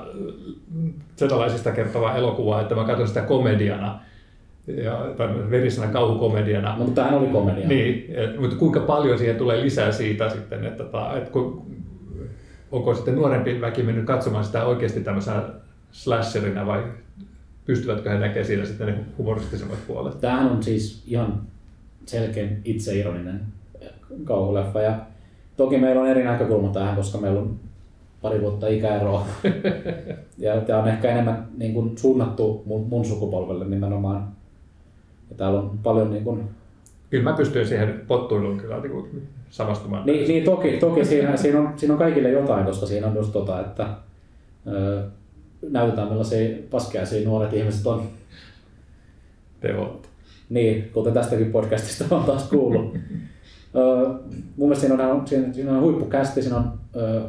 zetalaisista 1.17 1.73
kertovaa 1.73 2.17
elokuvaa, 2.17 2.61
että 2.61 2.75
mä 2.75 2.85
katson 2.85 3.09
sitä 3.09 3.23
komediana, 3.23 4.01
ja 4.67 5.07
verisenä 5.51 5.87
kauhukomediana. 5.87 6.71
No, 6.71 6.85
mutta 6.85 6.95
tämähän 6.95 7.19
oli 7.19 7.29
komedia. 7.29 7.69
Niin, 7.69 8.15
et, 8.17 8.41
mutta 8.41 8.57
kuinka 8.57 8.81
paljon 8.81 9.19
siihen 9.19 9.37
tulee 9.37 9.61
lisää 9.61 9.93
siitä 9.93 10.29
sitten, 10.29 10.65
että, 10.65 10.85
ta, 10.85 11.17
että 11.17 11.31
kun, 11.31 11.67
onko 12.73 12.95
sitten 12.95 13.15
nuorempi 13.15 13.61
väki 13.61 13.83
mennyt 13.83 14.05
katsomaan 14.05 14.45
sitä 14.45 14.65
oikeasti 14.65 15.01
tämmöisenä 15.01 15.43
slasherina 15.93 16.67
vai 16.67 16.83
pystyvätkö 17.67 18.11
he 18.11 18.19
näkemään 18.19 18.47
siinä 18.47 18.65
sitten 18.65 18.87
ne 18.87 18.95
humoristisemmat 19.19 19.87
puolet? 19.87 20.21
Tämähän 20.21 20.51
on 20.51 20.63
siis 20.63 21.03
ihan 21.07 21.41
selkeän 22.07 22.59
itseironinen 22.65 23.41
kauhuleffa 24.25 24.81
ja 24.81 24.99
toki 25.57 25.79
meillä 25.79 26.03
on 26.03 26.09
eri 26.09 26.25
näkökulma 26.25 26.69
tähän, 26.69 26.97
koska 26.97 27.19
meillä 27.19 27.41
on 27.41 27.57
pari 28.23 28.41
vuotta 28.41 28.69
ikäeroa. 28.69 29.27
ja 30.39 30.61
tämä 30.61 30.83
on 30.83 30.89
ehkä 30.89 31.11
enemmän 31.11 31.49
niin 31.57 31.75
kuin 31.75 31.99
suunnattu 31.99 32.63
mun, 32.67 32.87
mun 32.89 33.05
sukupolvelle 33.05 33.65
nimenomaan. 33.65 34.29
Ja 35.31 35.37
täällä 35.37 35.61
on 35.61 35.79
paljon 35.83 36.11
niin 36.11 36.25
kuin, 36.25 36.49
Kyllä 37.11 37.25
mä 37.25 37.37
pystyin 37.37 37.67
siihen 37.67 38.03
pottuiluun 38.09 38.59
kyllä 38.59 38.81
niin 38.81 39.29
samastumaan. 39.51 40.07
niin, 40.07 40.29
niin 40.29 40.45
toki, 40.45 40.77
toki 40.77 41.05
siinä, 41.05 41.37
siinä, 41.37 41.61
on, 41.61 41.73
siinä 41.77 41.95
on 41.95 41.99
kaikille 41.99 42.31
jotain, 42.31 42.65
koska 42.65 42.87
siinä 42.87 43.07
on 43.07 43.15
just 43.15 43.33
tota, 43.33 43.61
että 43.61 43.89
öö, 44.67 45.03
näytetään 45.63 46.09
millaisia 46.09 46.57
paskeaisia 46.71 47.29
nuoret 47.29 47.53
ihmiset 47.53 47.87
on. 47.87 48.09
Teot. 49.61 50.09
Niin, 50.49 50.91
kuten 50.95 51.13
tästäkin 51.13 51.53
podcastista 51.53 52.17
on 52.17 52.25
taas 52.25 52.45
kuullut. 52.45 52.95
Öö, 53.77 54.09
mun 54.57 54.69
mielestä 54.69 54.87
siinä 54.87 55.09
on, 55.09 55.29
siinä, 55.29 55.53
siinä 55.53 55.73
on 55.73 55.81
huippukästi, 55.81 56.43
siinä 56.43 56.57
on 56.57 56.73
öö, 56.97 57.23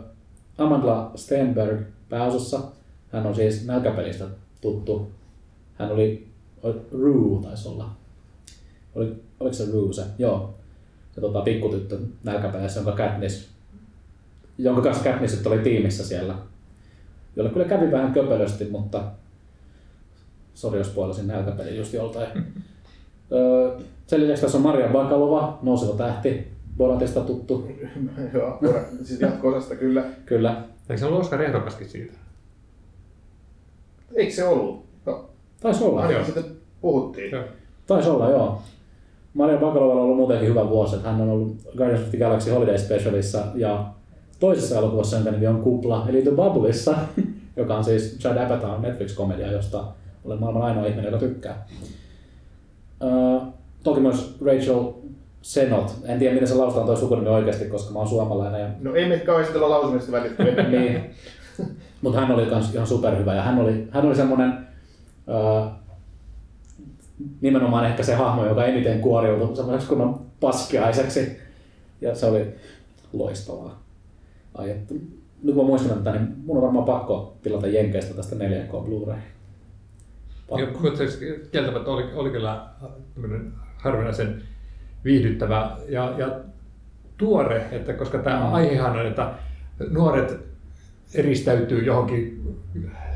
Amanda 0.58 1.12
Stenberg 1.16 1.82
pääosassa. 2.10 2.60
Hän 3.12 3.26
on 3.26 3.36
siis 3.36 3.66
nälkäpelistä 3.66 4.26
tuttu. 4.62 5.12
Hän 5.76 5.92
oli, 5.92 6.28
oli 6.64 6.76
Rue 6.92 7.44
taisi 7.44 7.68
olla. 7.68 7.90
Oli, 8.96 9.16
oliko 9.40 9.54
se 9.54 9.72
Rue 9.72 9.94
se? 9.94 10.04
Joo. 10.18 10.54
Se 11.16 11.22
tota, 11.22 11.42
pikkutyttö 11.42 12.00
nälkäpelissä, 12.24 12.80
jonka 12.80 12.92
Katniss, 12.92 13.48
jonka 14.58 14.82
kanssa 14.82 15.04
Katniss 15.04 15.48
oli 15.48 15.60
tiimissä 15.60 16.08
siellä. 16.08 16.36
Jolle 17.38 17.50
kyllä 17.52 17.66
kävi 17.66 17.92
vähän 17.92 18.14
köpelösti, 18.14 18.66
mutta 18.66 19.04
sori 20.54 20.78
jos 20.78 20.88
spoilasin 20.88 21.28
nälkäpelin 21.28 21.78
just 21.78 21.94
joltain. 21.94 22.28
Öö, 23.32 23.80
Sen 24.08 24.22
lisäksi 24.22 24.42
tässä 24.42 24.58
on 24.58 24.64
Maria 24.64 24.90
Bakalova, 24.90 25.60
nouseva 25.62 25.94
tähti, 25.98 26.48
Boratista 26.78 27.22
tuttu, 27.22 27.68
Joo, 28.34 28.60
siis 29.04 29.22
jatko-osasta 29.22 29.76
kyllä. 29.76 30.04
kyllä. 30.26 30.64
Eikö 30.90 31.00
se 31.00 31.06
ollut 31.06 31.20
Oskar 31.20 31.42
ehdokaskin 31.42 31.90
siitä? 31.90 32.14
Eikö 34.16 34.34
se 34.34 34.44
ollut? 34.48 34.86
No, 35.06 35.30
Taisi 35.62 35.84
olla. 35.84 36.12
Joo. 36.12 36.26
siitä 36.26 36.44
puhuttiin. 36.82 37.32
Joo. 37.32 37.44
Taisi 37.88 38.10
olla, 38.10 38.30
joo. 38.30 38.62
Maria 39.34 39.58
Bakalovalla 39.58 39.94
on 39.94 40.06
ollut 40.06 40.18
muutenkin 40.18 40.50
hyvä 40.50 40.70
vuosi, 40.70 40.96
että 40.96 41.12
hän 41.12 41.22
on 41.22 41.30
ollut 41.30 41.56
Guardians 41.78 42.04
of 42.04 42.10
the 42.10 42.18
Galaxy 42.18 42.52
Holiday 42.52 42.78
Specialissa 42.78 43.44
ja 43.56 43.86
toisessa 44.40 44.78
elokuvassa, 44.78 45.16
jonka 45.16 45.32
nimi 45.32 45.48
on 45.48 45.62
Kupla, 45.62 46.06
eli 46.10 46.22
The 46.22 46.32
Bubbleissa, 46.32 46.98
joka 47.58 47.78
on 47.78 47.84
siis 47.84 48.24
Judd 48.24 48.38
Apatow 48.38 48.82
Netflix-komedia, 48.82 49.52
josta 49.52 49.84
olen 50.26 50.40
maailman 50.40 50.64
ainoa 50.64 50.86
ihminen, 50.86 51.06
joka 51.06 51.18
tykkää. 51.18 51.68
Öö, 53.04 53.40
toki 53.84 54.00
myös 54.00 54.38
Rachel 54.46 54.92
Senot. 55.42 55.96
En 56.06 56.20
tiedä, 56.20 56.34
miten 56.34 56.48
se 56.48 56.56
lausutaan 56.56 56.86
toi 56.86 56.98
sukunimi 56.98 57.28
oikeasti, 57.28 57.66
koska 57.66 57.94
mä 57.94 58.00
oon 58.00 58.08
suomalainen. 58.08 58.62
Ja, 58.62 58.68
No 58.82 58.96
ei 58.96 59.10
me 59.10 59.20
kauheasti 59.20 59.54
tällä 59.54 59.70
lausumista 59.70 60.12
välitty. 60.12 60.44
niin. 60.78 61.10
Mutta 62.02 62.20
hän 62.20 62.32
oli 62.32 62.46
kans 62.46 62.74
ihan 62.74 62.88
superhyvä 62.88 63.36
ja 63.36 63.42
hän 63.42 63.60
oli, 63.60 63.88
hän 63.92 64.06
oli 64.06 64.16
semmonen 64.16 64.68
öö, 65.30 65.70
nimenomaan 67.42 67.86
ehkä 67.86 68.04
se 68.04 68.16
hahmo, 68.16 68.46
joka 68.46 68.66
eniten 68.66 69.02
kuoriutui 69.02 69.56
semmoiseksi 69.56 69.88
kunnon 69.88 70.26
paskiaiseksi. 70.40 71.38
Ja 72.02 72.16
se 72.16 72.26
oli 72.26 72.56
loistavaa. 73.14 73.87
Ai, 74.58 74.72
että, 74.72 74.94
nyt 75.44 75.56
kun 75.56 75.64
mä 75.66 75.68
muistan 75.68 75.98
tätä, 75.98 76.12
niin 76.12 76.34
mun 76.46 76.58
on 76.58 76.64
varmaan 76.64 76.86
pakko 76.86 77.38
tilata 77.42 77.68
Jenkeistä 77.68 78.14
tästä 78.14 78.36
4K 78.36 78.72
Blu-ray. 78.72 79.20
Pakko. 80.50 80.92
Kieltämättä 81.52 81.92
oli, 81.92 82.06
oli 82.14 82.30
kyllä 82.30 82.66
harvinaisen 83.78 84.42
viihdyttävä 85.04 85.78
ja, 85.90 86.14
ja 86.18 86.40
tuore, 87.18 87.66
että 87.72 87.94
koska 87.94 88.18
tämä 88.18 88.40
Mm. 88.48 88.54
aihehan 88.54 89.00
on, 89.00 89.08
että 89.08 89.34
nuoret 89.90 90.40
eristäytyy 91.14 91.84
johonkin 91.84 92.44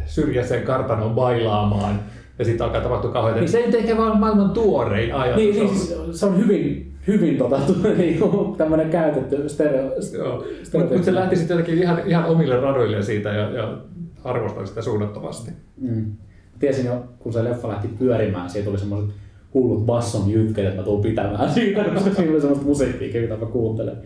syrjäiseen 0.06 0.64
kartanoon 0.64 1.16
bailaamaan 1.16 2.00
ja 2.40 2.46
sitten 2.46 2.66
alkaa 2.66 2.82
tapahtua 2.82 3.12
kauheita. 3.12 3.40
Niin 3.40 3.50
se 3.50 3.58
ei 3.58 3.78
ehkä 3.78 3.98
vaan 3.98 4.20
maailman 4.20 4.52
tuorein 4.52 5.16
ajatus. 5.16 5.44
Niin, 5.44 5.56
niin 5.56 5.70
siis 5.70 6.20
se 6.20 6.26
on 6.26 6.38
hyvin, 6.38 6.94
hyvin 7.08 7.38
tota, 7.38 7.60
niinku, 7.98 8.56
tämmönen 8.58 8.90
käytetty 8.90 9.50
stereo, 9.50 9.92
Joo, 10.14 10.46
mutta 10.74 10.96
mut 10.96 11.04
se 11.04 11.16
lähti 11.16 11.36
sitten 11.36 11.58
jotenkin 11.58 11.84
ihan, 11.84 12.02
ihan 12.06 12.26
omille 12.26 12.60
radoille 12.60 13.02
siitä 13.02 13.30
ja, 13.30 13.50
ja 13.50 13.78
arvostan 14.24 14.68
sitä 14.68 14.82
suunnattomasti. 14.82 15.52
Mm. 15.82 16.12
Tiesin 16.60 16.86
jo, 16.86 17.04
kun 17.20 17.34
se 17.34 17.44
leffa 17.44 17.68
lähti 17.68 17.88
pyörimään, 18.00 18.50
siitä 18.50 18.66
tuli 18.66 18.78
semmoiset 18.78 19.16
hullut 19.54 19.86
basson 19.86 20.32
jytkeet, 20.32 20.68
että 20.68 20.80
mä 20.80 20.86
tuun 20.86 21.02
pitämään 21.02 21.54
siitä, 21.54 21.84
koska 21.84 22.14
siinä 22.14 22.32
oli 22.32 22.42
semmoista 22.42 22.66
musiikkia, 22.66 23.22
mitä 23.22 23.38
mä 23.38 23.46
kuuntelen. 23.46 23.98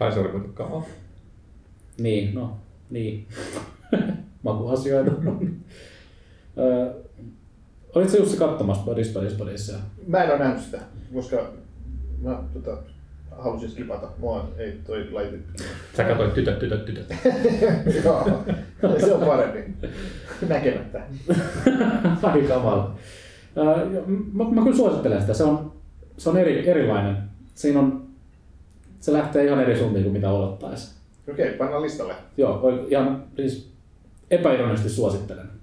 Ai 0.00 0.12
se 0.12 0.20
oli 0.20 0.28
kuitenkin 0.28 0.54
kamaa. 0.54 0.84
Niin, 2.00 2.34
no, 2.34 2.56
niin. 2.90 3.26
Makuasioita. 4.42 5.10
Öö, 7.96 8.02
Olitko 8.02 8.16
Jussi 8.16 8.36
katsomassa 8.36 8.84
Buddies, 8.84 9.12
Buddies, 9.12 9.32
Buddies? 9.34 9.76
Mä 10.06 10.22
en 10.22 10.30
ole 10.30 10.38
nähnyt 10.38 10.60
sitä, 10.62 10.78
koska 11.14 11.52
mä 12.22 12.38
tota, 12.54 12.76
halusin 13.38 13.70
skipata. 13.70 14.08
Mua 14.18 14.48
ei 14.58 14.72
toi 14.86 15.10
laite. 15.12 15.38
Sä 15.96 16.04
katsoit 16.04 16.34
tytöt, 16.34 16.58
tytöt, 16.58 16.84
tytöt. 16.84 17.06
Joo, 18.04 18.30
se 19.00 19.14
on 19.14 19.26
parempi. 19.26 19.58
Näkemättä. 20.48 21.02
Ai 22.22 22.42
kamala. 22.42 22.94
Mä, 24.32 24.44
mä 24.50 24.62
kyllä 24.62 24.76
suosittelen 24.76 25.20
sitä. 25.20 25.34
Se 25.34 25.44
on, 25.44 25.72
se 26.18 26.30
on 26.30 26.36
eri, 26.36 26.68
erilainen. 26.68 27.16
Siinä 27.54 27.80
on, 27.80 28.06
se 29.00 29.12
lähtee 29.12 29.44
ihan 29.44 29.60
eri 29.60 29.78
suuntiin 29.78 30.02
kuin 30.04 30.12
mitä 30.12 30.30
odottaisi. 30.30 30.94
Okei, 31.30 31.52
pannaan 31.52 31.82
listalle. 31.82 32.14
Joo, 32.36 32.60
oi- 32.62 32.86
ihan 32.90 33.24
siis 33.36 33.70
epäironisesti 34.30 34.88
suosittelen. 34.90 35.53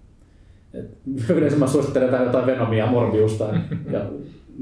Yleensä 1.35 1.57
mä 1.57 1.67
suosittelen 1.67 2.05
jotain, 2.05 2.25
jotain 2.25 2.45
Venomia 2.45 2.85
ja 2.85 2.91
Morbiusta 2.91 3.45
ja 3.91 4.01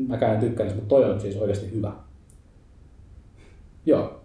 mäkään 0.07 0.33
en 0.33 0.39
tykkää, 0.39 0.65
niistä, 0.65 0.81
mutta 0.81 0.95
toi 0.95 1.11
on 1.11 1.19
siis 1.19 1.37
oikeasti 1.37 1.75
hyvä. 1.75 1.91
Joo. 3.85 4.21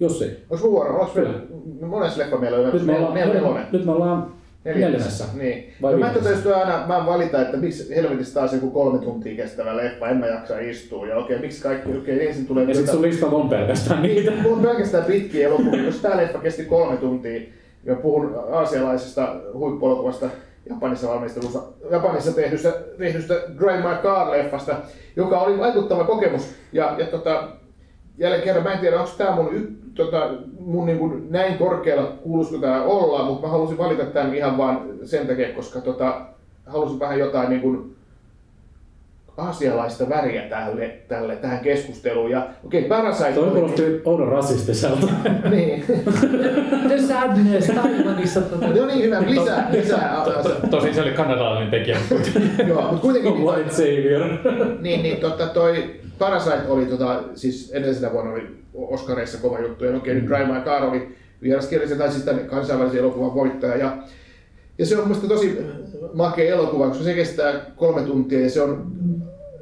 Jussi, 0.00 0.44
Onko 0.50 0.64
mun 0.64 0.72
vuoro? 0.72 1.00
Onko 1.00 1.12
Kyllä. 1.14 1.28
meillä, 1.28 1.86
monessa 1.86 2.20
leffa 2.20 2.36
meillä 2.36 2.58
on? 2.58 2.72
nyt 2.72 2.86
me 2.86 2.98
ollaan, 2.98 3.14
Neljä, 3.14 3.34
nelonen. 3.34 3.66
nyt 3.72 3.84
me 3.84 3.92
ollaan 3.92 4.32
neljännessä. 4.64 5.24
Niin. 5.34 5.72
Vai 5.82 5.92
no, 5.92 5.98
mä 5.98 6.10
tietysti 6.10 6.52
aina 6.52 6.86
mä 6.86 7.06
valita, 7.06 7.42
että 7.42 7.56
miksi 7.56 7.96
helvetissä 7.96 8.34
taas 8.34 8.52
joku 8.52 8.70
kolme 8.70 8.98
tuntia 8.98 9.36
kestävä 9.36 9.76
leffa, 9.76 10.08
en 10.08 10.16
mä 10.16 10.26
jaksa 10.26 10.58
istua. 10.58 11.06
Ja 11.06 11.16
okei, 11.16 11.38
miksi 11.38 11.62
kaikki, 11.62 11.96
okei, 11.96 12.28
ensin 12.28 12.46
tulee... 12.46 12.64
Ja 12.64 12.74
sit 12.74 12.90
sun 12.90 13.02
lista 13.02 13.26
on 13.26 13.48
pelkästään 13.48 14.02
niitä. 14.02 14.32
Mulla 14.42 14.56
on 14.56 14.62
pelkästään 14.62 15.04
pitkiä 15.04 15.48
elokuvia, 15.48 15.84
jos 15.84 15.96
tää 15.96 16.16
leffa 16.16 16.38
kesti 16.38 16.64
kolme 16.64 16.96
tuntia, 16.96 17.40
ja 17.84 17.94
puhun 17.96 18.34
aasialaisesta 18.52 19.36
huippuelokuvasta, 19.54 20.30
Japanissa 20.70 21.08
valmistelussa, 21.08 21.62
Japanissa 21.90 22.32
tehdystä, 22.32 22.72
tehdystä 22.98 23.34
Drive 23.34 23.76
My 23.76 23.94
Car-leffasta, 24.02 24.74
joka 25.16 25.38
oli 25.38 25.58
vaikuttava 25.58 26.04
kokemus. 26.04 26.54
Ja, 26.72 26.94
ja 26.98 27.06
tota, 27.06 27.48
jälleen 28.18 28.42
kerran, 28.42 28.64
mä 28.64 28.72
en 28.72 28.78
tiedä, 28.78 29.00
onko 29.00 29.10
tämä 29.18 29.36
mun 29.36 29.54
y, 29.54 29.66
tota, 29.94 30.30
mun 30.60 30.86
niin 30.86 30.98
kuin 30.98 31.26
näin 31.30 31.58
korkealla 31.58 32.12
kuuluisiko 32.22 32.58
tämä 32.58 32.82
olla, 32.82 33.24
mutta 33.24 33.46
mä 33.46 33.52
halusin 33.52 33.78
valita 33.78 34.04
tämän 34.04 34.34
ihan 34.34 34.58
vaan 34.58 34.82
sen 35.04 35.26
takia, 35.26 35.54
koska 35.54 35.80
tota, 35.80 36.20
halusin 36.66 37.00
vähän 37.00 37.18
jotain 37.18 37.48
niin 37.48 37.60
kuin 37.60 37.95
aasialaista 39.36 40.08
väriä 40.08 40.42
tälle, 40.42 40.88
tälle, 41.08 41.36
tähän 41.36 41.60
keskusteluun. 41.60 42.30
Ja 42.30 42.48
okei, 42.64 42.86
okay, 42.86 42.88
Parasite... 42.88 43.32
Toi 43.32 43.50
kuulosti 43.50 44.00
oudon 44.04 44.28
rasistiselta. 44.28 45.06
niin. 45.50 45.84
The 46.88 46.98
Sadness 46.98 47.66
Taiwanissa. 47.66 48.40
Tota... 48.40 48.66
no 48.66 48.86
niin, 48.86 49.02
hyvä. 49.02 49.22
Lisää. 49.26 49.68
lisää. 49.72 50.24
Tosin 50.70 50.94
se 50.94 51.02
oli 51.02 51.10
kanadalainen 51.10 51.70
tekijä. 51.70 51.98
Joo, 52.68 52.82
mutta 52.82 53.02
kuitenkin... 53.02 53.34
Niin, 53.34 53.44
White 53.44 53.70
Savior. 53.70 54.22
niin, 54.80 55.02
niin 55.02 55.16
tota, 55.16 55.46
toi 55.46 56.00
Parasite 56.18 56.68
oli, 56.68 56.86
tota, 56.86 57.22
siis 57.34 57.70
edellisenä 57.72 58.12
vuonna 58.12 58.32
oli 58.32 58.46
Oscareissa 58.74 59.38
kova 59.38 59.60
juttu. 59.60 59.84
Ja 59.84 59.96
okei, 59.96 60.12
okay, 60.12 60.22
mm. 60.22 60.28
Drive 60.28 60.52
My 60.52 60.60
Car 60.64 60.84
oli 60.84 61.16
vieraskielisen 61.42 61.98
tai 61.98 62.12
siis 62.12 62.24
kansainvälisen 62.46 63.00
elokuvan 63.00 63.34
voittaja. 63.34 63.76
Ja, 63.76 63.96
ja 64.78 64.86
se 64.86 64.96
on 64.96 65.04
mielestäni 65.04 65.34
tosi 65.34 65.58
makea 66.14 66.54
elokuva, 66.54 66.88
koska 66.88 67.04
se 67.04 67.14
kestää 67.14 67.52
kolme 67.76 68.02
tuntia 68.02 68.40
ja 68.40 68.50
se 68.50 68.62
on 68.62 68.86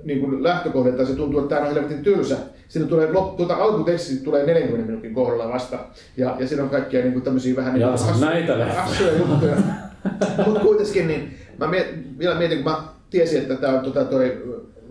niin 0.05 0.21
kuin 0.21 0.43
lähtökohdilta 0.43 1.07
se 1.07 1.15
tuntuu, 1.15 1.41
että 1.41 1.55
tämä 1.55 1.69
on 1.69 1.75
helvetin 1.75 2.03
tylsä. 2.03 2.37
Siinä 2.69 2.89
tulee, 2.89 3.09
tuota, 3.37 3.55
alkuteksti 3.55 4.17
tulee 4.17 4.47
40 4.47 4.87
minuutin 4.87 5.15
kohdalla 5.15 5.49
vasta. 5.49 5.79
Ja, 6.17 6.37
ja 6.39 6.49
siinä 6.49 6.63
on 6.63 6.71
kaikkia 6.71 7.01
niin 7.01 7.13
kuin 7.13 7.23
tämmöisiä 7.23 7.57
vähän 7.57 7.75
niin 7.75 7.87
näitä 8.21 8.55
hassuja 8.73 9.19
juttuja. 9.19 9.57
Mutta 10.47 10.61
kuitenkin, 10.61 11.09
niin 11.09 11.35
mä 11.59 11.67
miet, 11.67 12.19
vielä 12.19 12.35
mietin, 12.35 12.63
kun 12.63 12.73
mä 12.73 12.83
tiesin, 13.11 13.43
että 13.43 13.57
tämä 13.57 13.79
on 13.79 13.85
tota, 13.85 14.05
toi 14.05 14.43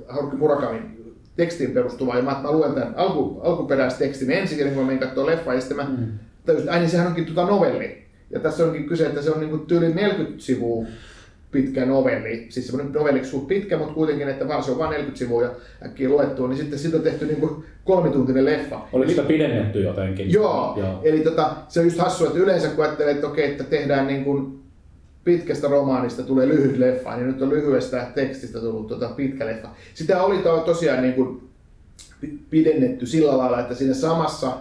Haruki 0.07 0.35
Murakamin 0.35 0.94
tekstiin 1.35 1.72
perustuva, 1.72 2.15
ja 2.15 2.22
mä, 2.22 2.40
mä 2.44 2.52
luen 2.52 2.73
tämän 2.73 2.94
alku, 2.95 3.41
alkuperäistekstin 3.44 4.31
ensin, 4.31 4.57
kun 4.57 4.77
mä 4.77 4.84
menin 4.84 4.99
katsoa 4.99 5.26
leffa, 5.26 5.53
ja 5.53 5.60
sitten 5.60 5.77
mä 5.77 5.84
mm. 5.84 6.07
tajusin, 6.45 6.68
että 6.68 6.80
niin 6.80 6.90
sehän 6.90 7.07
onkin 7.07 7.26
tota 7.26 7.45
novelli. 7.45 8.03
Ja 8.30 8.40
tässä 8.40 8.65
onkin 8.65 8.88
kyse, 8.88 9.06
että 9.06 9.22
se 9.22 9.31
on 9.31 9.40
niin 9.40 9.49
kuin 9.49 9.65
tyyli 9.65 9.94
40 9.94 10.44
sivua 10.44 10.85
pitkä 11.53 11.85
novelli, 11.85 12.45
siis 12.49 12.67
semmoinen 12.67 12.93
novelliksi 12.93 13.31
suht 13.31 13.47
pitkä, 13.47 13.77
mutta 13.77 13.93
kuitenkin, 13.93 14.30
että 14.30 14.47
vaan 14.47 14.63
se 14.63 14.71
on 14.71 14.77
vain 14.77 14.89
40 14.89 15.19
sivua 15.19 15.55
äkkiä 15.85 16.09
luettua, 16.09 16.47
niin 16.47 16.57
sitten 16.57 16.80
siitä 16.80 16.97
on 16.97 17.03
tehty 17.03 17.25
niin 17.25 17.39
kuin 17.39 17.63
kolmituntinen 17.85 18.45
leffa. 18.45 18.80
Oliko 18.93 19.09
sitä 19.09 19.23
pidennetty 19.23 19.84
jotenkin? 19.84 20.31
Joo, 20.31 20.73
joo. 20.77 20.99
eli 21.03 21.19
tota, 21.19 21.55
se 21.67 21.80
on 21.80 21.85
just 21.85 21.99
hassua, 21.99 22.27
että 22.27 22.39
yleensä 22.39 22.67
kun 22.67 22.85
ajattelee, 22.85 23.13
että 23.13 23.27
okei, 23.27 23.51
että 23.51 23.63
tehdään 23.63 24.07
niin 24.07 24.23
kuin 24.23 24.59
pitkästä 25.23 25.67
romaanista 25.67 26.23
tulee 26.23 26.47
lyhyt 26.47 26.77
leffa, 26.77 27.15
niin 27.15 27.27
nyt 27.27 27.41
on 27.41 27.49
lyhyestä 27.49 28.07
tekstistä 28.15 28.59
tullut 28.59 28.88
tota 28.88 29.09
pitkä 29.09 29.45
leffa. 29.45 29.69
Sitä 29.93 30.23
oli 30.23 30.38
to, 30.38 30.57
tosiaan 30.57 31.01
niin 31.01 31.13
kuin 31.13 31.49
pidennetty 32.49 33.05
sillä 33.05 33.38
lailla, 33.38 33.59
että 33.59 33.75
siinä 33.75 33.93
samassa 33.93 34.57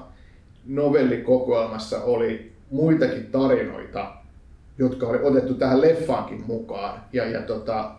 novellikokoelmassa 0.67 2.03
oli 2.03 2.53
muitakin 2.71 3.27
tarinoita, 3.33 4.13
jotka 4.79 5.07
oli 5.07 5.19
otettu 5.23 5.55
tähän 5.55 5.81
leffaankin 5.81 6.45
mukaan. 6.47 7.01
Ja, 7.13 7.27
ja 7.27 7.43
tota, 7.43 7.91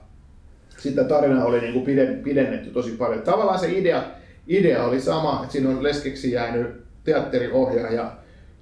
sitä 0.78 1.04
tarinaa 1.04 1.46
oli 1.46 1.62
niin 1.62 1.74
kuin 1.74 1.86
pidennetty 2.24 2.70
tosi 2.70 2.92
paljon. 2.92 3.22
Tavallaan 3.22 3.60
se 3.60 3.72
idea, 3.72 4.04
idea 4.48 4.84
oli 4.84 5.02
sama, 5.02 5.40
että 5.42 5.54
siinä 5.54 5.70
on 5.70 5.84
leskeksi 5.84 6.32
jäänyt 6.32 6.84
teatteriohjaaja, 7.04 8.12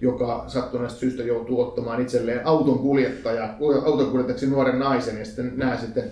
joka 0.02 0.44
sattuneesta 0.48 1.00
syystä 1.00 1.24
joutuu 1.24 1.62
ottamaan 1.62 2.02
itselleen 2.02 2.48
auton 2.48 2.80
kuljettaja, 2.80 3.54
auton 3.86 4.12
kuljettajaksi 4.12 4.48
nuoren 4.48 4.80
naisen 4.80 5.20
ja 5.20 5.26
sitten 5.26 5.54
nämä 5.56 5.78
sitten 5.78 6.12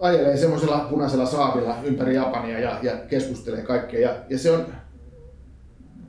ajelee 0.00 0.36
semmoisella 0.36 0.86
punaisella 0.90 1.26
saavilla 1.26 1.76
ympäri 1.84 2.14
Japania 2.14 2.58
ja, 2.60 2.78
ja 2.82 2.92
keskustelee 3.08 3.62
kaikkea. 3.62 4.00
Ja, 4.00 4.14
ja 4.30 4.38
se 4.38 4.50
on, 4.50 4.66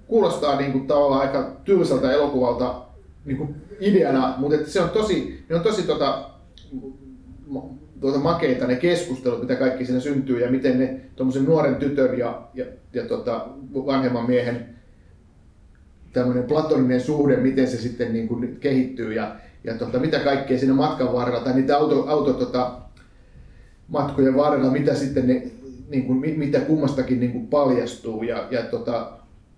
kuulostaa 0.07 0.57
niin 0.57 0.71
kuin 0.71 0.87
tavallaan 0.87 1.21
aika 1.21 1.51
tylsältä 1.65 2.11
elokuvalta 2.11 2.81
niin 3.25 3.37
kuin 3.37 3.55
ideana, 3.79 4.35
mutta 4.37 4.57
se 4.65 4.81
on 4.81 4.89
tosi, 4.89 5.45
ne 5.49 5.55
on 5.55 5.61
tosi 5.61 5.83
tota, 5.83 6.29
tuota 8.01 8.19
makeita 8.19 8.67
ne 8.67 8.75
keskustelut, 8.75 9.41
mitä 9.41 9.55
kaikki 9.55 9.85
siinä 9.85 9.99
syntyy 9.99 10.39
ja 10.39 10.51
miten 10.51 10.79
ne 10.79 11.01
tuommoisen 11.15 11.45
nuoren 11.45 11.75
tytön 11.75 12.17
ja, 12.17 12.41
ja, 12.53 12.65
ja 12.93 13.05
tota, 13.05 13.47
vanhemman 13.73 14.25
miehen 14.25 14.77
tämmöinen 16.13 16.43
platoninen 16.43 17.01
suhde, 17.01 17.37
miten 17.37 17.67
se 17.67 17.77
sitten 17.77 18.13
niin 18.13 18.27
kuin 18.27 18.57
kehittyy 18.59 19.13
ja, 19.13 19.35
ja 19.63 19.73
tota, 19.73 19.99
mitä 19.99 20.19
kaikkea 20.19 20.57
siinä 20.57 20.73
matkan 20.73 21.13
varrella 21.13 21.43
tai 21.43 21.55
niitä 21.55 21.77
auto, 21.77 22.05
auto 22.07 22.33
tota, 22.33 22.71
matkojen 23.87 24.35
varrella, 24.35 24.71
mitä 24.71 24.95
sitten 24.95 25.27
ne, 25.27 25.51
niin 25.89 26.03
kuin, 26.05 26.39
mitä 26.39 26.59
kummastakin 26.59 27.19
niin 27.19 27.31
kuin 27.31 27.47
paljastuu 27.47 28.23
ja, 28.23 28.47
ja 28.51 28.61
tota, 28.61 29.11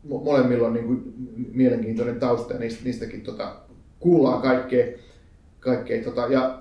molemmilla 0.03 0.67
on 0.67 0.73
niin 0.73 0.85
kuin 0.85 1.13
mielenkiintoinen 1.53 2.19
tausta 2.19 2.53
ja 2.53 2.59
niistä, 2.59 2.83
niistäkin 2.83 3.21
tota, 3.21 3.55
kuullaan 3.99 4.41
kaikkea. 4.41 4.85
kaikkea 5.59 6.03
tota, 6.03 6.27
ja 6.27 6.59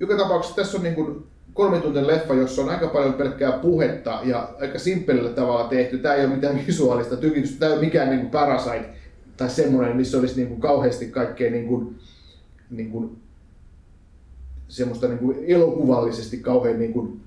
joka 0.00 0.16
tapauksessa 0.16 0.56
tässä 0.56 0.76
on 0.76 0.82
niin 0.82 0.94
kuin 0.94 1.24
kolmituntinen 1.54 2.06
leffa, 2.06 2.34
jossa 2.34 2.62
on 2.62 2.68
aika 2.68 2.88
paljon 2.88 3.14
pelkkää 3.14 3.52
puhetta 3.52 4.20
ja 4.24 4.48
aika 4.60 4.78
simppelillä 4.78 5.30
tavalla 5.30 5.68
tehty. 5.68 5.98
Tämä 5.98 6.14
ei 6.14 6.24
ole 6.24 6.34
mitään 6.34 6.60
visuaalista 6.66 7.16
tykitystä, 7.16 7.58
tämä 7.58 7.72
ei 7.72 7.78
ole 7.78 7.84
mikään 7.84 8.10
niin 8.10 8.20
kuin 8.20 8.30
Parasite 8.30 8.88
tai 9.36 9.50
semmoinen, 9.50 9.96
missä 9.96 10.18
olisi 10.18 10.36
niin 10.36 10.48
kuin 10.48 10.60
kauheasti 10.60 11.06
kaikkea 11.06 11.50
niin 11.50 11.66
kuin, 11.66 11.98
niin 12.70 12.90
kuin, 12.90 13.16
semmoista 14.68 15.08
niin 15.08 15.18
kuin 15.18 15.36
elokuvallisesti 15.46 16.36
kauhean 16.36 16.78
niin 16.78 16.92
kuin 16.92 17.20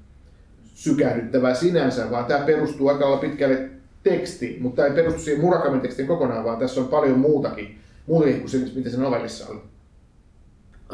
sykähdyttävää 0.73 1.53
sinänsä, 1.53 2.11
vaan 2.11 2.25
tämä 2.25 2.45
perustuu 2.45 2.87
aika 2.87 3.17
pitkälle 3.17 3.69
teksti, 4.03 4.57
mutta 4.61 4.75
tämä 4.75 4.87
ei 4.87 4.95
perustu 4.95 5.19
siihen 5.19 5.41
Murakamin 5.41 5.81
tekstiin 5.81 6.07
kokonaan, 6.07 6.45
vaan 6.45 6.57
tässä 6.57 6.81
on 6.81 6.87
paljon 6.87 7.19
muutakin, 7.19 7.77
muutakin 8.07 8.39
kuin 8.39 8.49
se, 8.49 8.57
mitä 8.75 8.89
se 8.89 8.97
novellissa 8.97 9.45
on. 9.49 9.61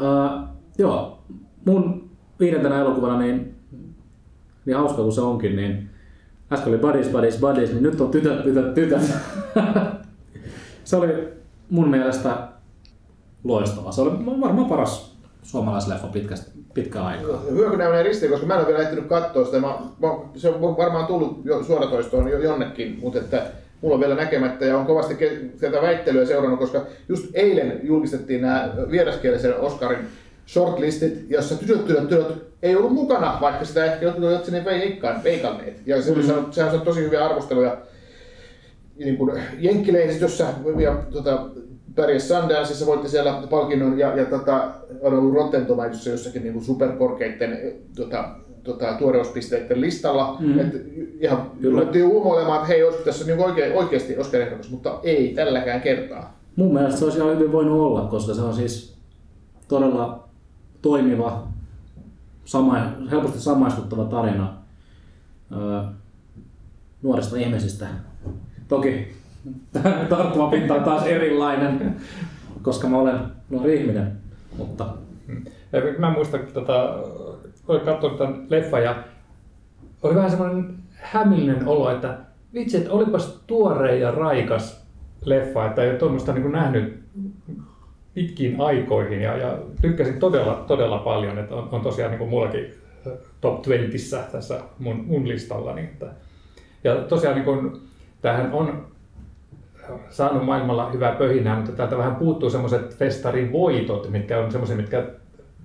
Uh, 0.00 0.48
joo, 0.78 1.22
mun 1.66 2.10
viidentenä 2.40 2.80
elokuvana, 2.80 3.18
niin, 3.18 3.54
niin 4.66 4.76
hauska 4.76 5.02
kuin 5.02 5.12
se 5.12 5.20
onkin, 5.20 5.56
niin 5.56 5.90
äsken 6.52 6.68
oli 6.68 6.78
Buddies, 6.78 7.08
Buddies, 7.08 7.40
Buddies, 7.40 7.70
niin 7.72 7.82
nyt 7.82 8.00
on 8.00 8.10
tytöt, 8.10 8.42
tytöt, 8.42 8.74
tytöt. 8.74 9.02
se 10.84 10.96
oli 10.96 11.28
mun 11.70 11.88
mielestä 11.88 12.48
loistava. 13.44 13.92
Se 13.92 14.00
oli 14.00 14.10
varmaan 14.40 14.68
paras 14.68 15.16
suomalaisleffa 15.42 16.06
pitkästä, 16.06 16.50
pitkään 16.74 17.06
aikaa. 17.06 17.40
Hyvä 17.50 17.70
kun 17.70 17.78
nämä 17.78 18.02
ristiin, 18.02 18.30
koska 18.30 18.46
mä 18.46 18.54
en 18.54 18.60
ole 18.60 18.66
vielä 18.66 18.82
ehtinyt 18.82 19.06
katsoa 19.06 19.44
sitä. 19.44 19.60
Mä, 19.60 19.78
mä, 19.98 20.08
se 20.36 20.48
on 20.48 20.76
varmaan 20.76 21.06
tullut 21.06 21.40
jo 21.44 21.64
suoratoistoon 21.64 22.28
jo 22.28 22.38
jonnekin, 22.38 22.98
mutta 23.02 23.18
että 23.18 23.46
mulla 23.80 23.94
on 23.94 24.00
vielä 24.00 24.14
näkemättä 24.14 24.64
ja 24.64 24.78
on 24.78 24.86
kovasti 24.86 25.14
tätä 25.60 25.82
väittelyä 25.82 26.26
seurannut, 26.26 26.60
koska 26.60 26.86
just 27.08 27.26
eilen 27.34 27.80
julkistettiin 27.82 28.42
nämä 28.42 28.74
vieraskielisen 28.90 29.56
Oscarin 29.56 30.06
shortlistit, 30.48 31.30
jossa 31.30 31.54
tytöt, 31.54 31.86
tytöt, 31.86 32.08
tytöt 32.08 32.50
ei 32.62 32.76
ollut 32.76 32.92
mukana, 32.92 33.38
vaikka 33.40 33.64
sitä 33.64 33.84
ehkä 33.84 34.04
jotkut 34.04 34.24
olivat 34.24 34.44
sinne 34.44 34.64
veikanneet. 35.24 35.76
Ja 35.86 36.02
se, 36.02 36.14
mm-hmm. 36.14 36.52
sehän 36.52 36.74
on 36.74 36.80
tosi 36.80 37.00
hyviä 37.00 37.24
arvosteluja 37.24 37.76
niin 38.98 39.16
kuin 39.16 39.42
jenkkilehdistössä 39.58 40.46
ja 40.78 40.96
tota, 41.10 41.46
pärjäs 41.94 42.28
Sundanceissa, 42.28 42.86
voitti 42.86 43.08
siellä 43.08 43.42
palkinnon 43.50 43.98
ja, 43.98 44.16
ja 44.16 44.24
tota, 44.24 44.70
on 45.00 45.14
ollut 45.14 45.34
Rotten 45.34 45.66
Tomatoesissa 45.66 46.10
jossakin 46.10 46.42
niin 46.42 46.52
kuin 46.52 46.64
superkorkeiden 46.64 47.74
tota, 47.96 48.28
tota, 48.64 48.94
tuoreuspisteiden 48.98 49.80
listalla. 49.80 50.36
Mm. 50.40 50.58
Et 50.58 50.86
ihan 51.20 51.50
ruvettiin 51.64 52.04
uumoilemaan, 52.04 52.56
että 52.56 52.68
hei, 52.68 52.82
olisiko 52.82 53.04
tässä 53.04 53.26
niin 53.26 53.44
oikein, 53.44 53.72
oikeasti 53.72 54.18
Oscar 54.18 54.40
ehdokas, 54.40 54.70
mutta 54.70 55.00
ei 55.02 55.34
tälläkään 55.34 55.80
kertaa. 55.80 56.40
Mun 56.56 56.74
mielestä 56.74 56.98
se 56.98 57.04
olisi 57.04 57.18
ihan 57.18 57.34
hyvin 57.34 57.52
voinut 57.52 57.80
olla, 57.80 58.00
koska 58.00 58.34
se 58.34 58.40
on 58.40 58.54
siis 58.54 58.96
todella 59.68 60.28
toimiva, 60.82 61.48
sama, 62.44 62.92
helposti 63.10 63.40
samaistuttava 63.40 64.04
tarina 64.04 64.54
öö, 65.52 65.82
nuorista 67.02 67.36
ihmisistä. 67.36 67.86
Toki 68.68 69.08
tarttuva 70.08 70.50
pinta 70.50 70.74
on 70.74 70.84
taas 70.84 71.06
erilainen, 71.06 71.96
koska 72.62 72.88
mä 72.88 72.98
olen 72.98 73.20
nuori 73.50 73.76
ihminen. 73.80 74.12
Mutta... 74.56 74.86
Mä 75.98 76.10
muistan, 76.10 76.40
että 76.40 76.54
tota, 76.54 76.94
olin 77.70 77.84
katsonut 77.84 78.18
tämän 78.18 78.46
leffan 78.48 78.84
ja 78.84 79.04
oli 80.02 80.14
vähän 80.14 80.30
semmoinen 80.30 80.74
hämillinen 80.92 81.68
olo, 81.68 81.90
että 81.90 82.18
vitsi, 82.54 82.76
että 82.76 82.90
olipas 82.90 83.42
tuore 83.46 83.98
ja 83.98 84.10
raikas 84.10 84.86
leffa, 85.24 85.66
että 85.66 85.82
ei 85.82 85.90
ole 85.90 85.98
tuommoista 85.98 86.32
niin 86.32 86.52
nähnyt 86.52 87.00
pitkiin 88.14 88.60
aikoihin 88.60 89.22
ja, 89.22 89.36
ja 89.36 89.58
tykkäsin 89.82 90.18
todella, 90.18 90.64
todella 90.68 90.98
paljon, 90.98 91.38
että 91.38 91.54
on, 91.54 91.68
on 91.72 91.80
tosiaan 91.80 92.10
niin 92.10 92.18
kuin 92.18 92.30
mullakin 92.30 92.74
top 93.40 93.62
20 93.62 94.32
tässä 94.32 94.60
mun, 94.78 95.04
mun 95.06 95.28
listallani. 95.28 95.80
Että, 95.80 96.06
ja 96.84 96.94
tosiaan 96.94 97.34
niin 97.34 97.44
kuin, 97.44 97.80
tämähän 98.22 98.52
on 98.52 98.86
saanut 100.10 100.44
maailmalla 100.44 100.90
hyvää 100.90 101.12
pöhinää, 101.12 101.56
mutta 101.56 101.72
täältä 101.72 101.98
vähän 101.98 102.16
puuttuu 102.16 102.50
semmoiset 102.50 102.96
festarin 102.96 103.52
voitot, 103.52 104.10
mitkä 104.10 104.38
on 104.38 104.52
semmoisia, 104.52 104.76
mitkä 104.76 105.06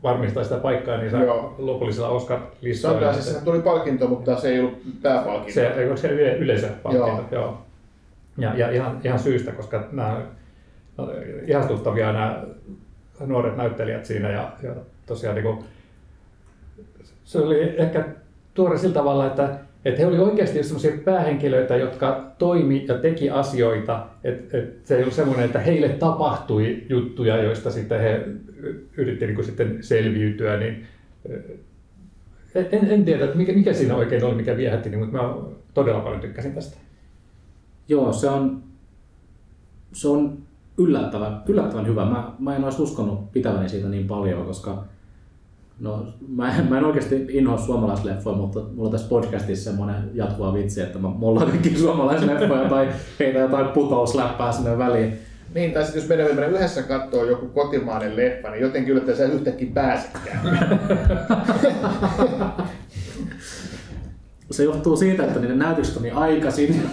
varmistaa 0.06 0.44
sitä 0.44 0.58
paikkaa 0.58 0.98
niin 0.98 1.12
saa 1.12 1.56
lopullisella 1.58 2.10
Oscar-listoilla. 2.10 3.14
Se 3.14 3.44
tuli 3.44 3.62
palkinto, 3.62 4.08
mutta 4.08 4.38
se 4.38 4.50
ei 4.50 4.60
ollut 4.60 4.82
pääpalkinto. 5.02 5.54
Se, 5.54 5.68
eikö 5.68 5.98
se 5.98 6.08
yle, 6.08 6.38
yleisöpalkinto, 6.38 7.36
joo. 7.36 7.44
joo. 7.44 7.62
Ja, 8.38 8.56
ja 8.56 8.72
ihan, 8.72 9.02
ihan 9.04 9.20
syystä, 9.20 9.52
koska 9.52 9.88
nämä 9.92 10.22
no, 10.98 11.10
ihastuttavia 11.48 12.14
nämä 12.14 12.44
nuoret 13.26 13.58
näyttelijät 13.58 14.06
siinä 14.06 14.30
ja, 14.30 14.52
ja 14.64 14.72
tosiaan 15.06 15.36
niin 15.36 15.44
kuin, 15.44 15.66
se 17.24 17.40
oli 17.40 17.76
ehkä 17.78 18.06
tuore 18.54 18.78
sillä 18.78 18.94
tavalla, 18.94 19.28
että, 19.28 19.60
että 19.86 20.02
he 20.02 20.08
olivat 20.08 20.28
oikeasti 20.28 20.64
sellaisia 20.64 20.92
päähenkilöitä, 21.06 21.76
jotka 21.76 22.32
toimi 22.38 22.86
ja 22.88 22.98
teki 22.98 23.30
asioita, 23.30 24.08
että, 24.24 24.58
että 24.58 24.88
se 24.88 24.96
ei 24.96 25.02
ollut 25.02 25.14
semmoinen, 25.14 25.46
että 25.46 25.60
heille 25.60 25.90
tapahtui 25.90 26.84
juttuja, 26.90 27.44
joista 27.44 27.72
sitten 27.72 28.02
he 28.02 28.28
yritti 28.98 29.28
niin 29.28 29.44
sitten 29.44 29.78
selviytyä, 29.82 30.58
niin 30.58 30.86
en, 32.56 32.92
en 32.92 33.06
tiedä, 33.06 33.26
että 33.26 33.38
mikä, 33.38 33.54
mikä 33.54 33.74
siinä 33.74 33.96
oikein 33.96 34.24
oli, 34.24 34.36
mikä 34.36 34.58
viehätti, 34.58 34.90
niin, 34.90 35.00
mutta 35.00 35.18
mä 35.18 35.34
todella 35.74 36.00
paljon 36.00 36.22
tykkäsin 36.22 36.54
tästä. 36.54 36.78
Joo, 37.88 38.14
se 38.14 38.30
on, 38.30 38.64
se 39.94 40.08
on 40.08 40.38
yllättävän, 40.78 41.44
yllättävän 41.48 41.88
hyvä. 41.88 42.06
Mä, 42.06 42.34
mä 42.40 42.56
en 42.56 42.64
olisi 42.64 42.82
uskonut 42.82 43.32
pitäväni 43.32 43.70
siitä 43.70 43.90
niin 43.90 44.08
paljon, 44.08 44.46
koska 44.46 44.86
no, 45.80 46.06
mä, 46.28 46.58
en, 46.58 46.70
mä 46.70 46.78
en 46.78 46.86
oikeasti 46.86 47.26
inhoa 47.30 47.58
suomalaisleffoja, 47.58 48.38
mutta 48.38 48.60
mulla 48.60 48.88
on 48.88 48.92
tässä 48.92 49.08
podcastissa 49.08 49.70
semmoinen 49.70 49.96
jatkuva 50.14 50.54
vitsi, 50.54 50.82
että 50.82 51.00
mä 51.00 51.08
mollaan 51.08 51.50
kaikki 51.50 51.78
suomalaisleffoja 51.78 52.70
tai 52.70 52.90
heitä 53.20 53.40
jotain 53.40 53.68
putousläppää 53.68 54.52
sinne 54.52 54.78
väliin. 54.78 55.14
Niin, 55.54 55.72
tai 55.72 55.84
sitten 55.84 56.02
jos 56.02 56.10
meidän 56.10 56.28
mennä 56.28 56.46
yhdessä 56.46 56.84
katsoa 56.84 57.26
joku 57.26 57.48
kotimainen 57.48 58.16
leffa, 58.16 58.50
niin 58.50 58.62
jotenkin 58.62 58.92
yllättää 58.92 59.16
sä 59.16 59.26
yhtäkkiä 59.26 59.70
pääsekään. 59.74 60.40
Se 64.52 64.64
johtuu 64.64 64.98
siitä, 64.98 65.24
että 65.24 65.40
niiden 65.40 65.60
näytökset 65.60 65.98
on 65.98 66.04
niin 66.04 66.16
aikaisin. 66.16 66.90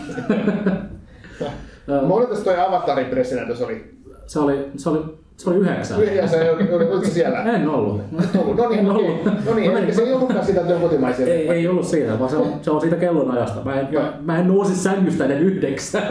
Monelta 2.07 2.45
toi 2.45 2.61
Avatarin 2.61 3.07
pressinäytös 3.07 3.61
oli? 3.61 3.99
Se 4.27 4.39
oli, 4.39 4.71
se 4.77 4.89
oli, 4.89 5.05
se 5.37 5.51
oli 5.51 5.59
yhdeksän. 5.59 6.03
Yhdeksän, 6.03 6.29
se 6.29 6.51
oli, 6.51 6.73
oli, 6.73 6.85
oliko 6.85 7.05
se 7.05 7.11
siellä? 7.11 7.43
En 7.55 7.69
ollut. 7.69 8.01
Et 8.25 8.37
ollut. 8.37 8.57
No 8.57 8.69
niin, 8.69 8.79
En 8.81 8.91
ollut. 8.91 9.25
No 9.25 9.55
niin, 9.55 9.65
eli 9.71 9.75
menin- 9.81 9.95
se 9.95 10.03
ei 10.03 10.13
ollutkaan 10.13 10.47
sitä 10.47 10.61
työn 10.61 10.81
kotimaisia. 10.81 11.27
Ei, 11.27 11.49
ei 11.49 11.69
ollut 11.69 11.87
siitä, 11.87 12.19
vaan 12.19 12.31
se 12.31 12.37
on, 12.37 12.53
se 12.63 12.71
on 12.71 12.81
siitä 12.81 12.97
kellonajasta. 12.97 13.61
Mä 13.65 13.81
en, 13.81 13.89
mä, 13.95 14.13
mä 14.21 14.39
en 14.39 14.49
nousi 14.49 14.77
sängystä 14.77 15.25
ennen 15.25 15.43
yhdeksän. 15.43 16.03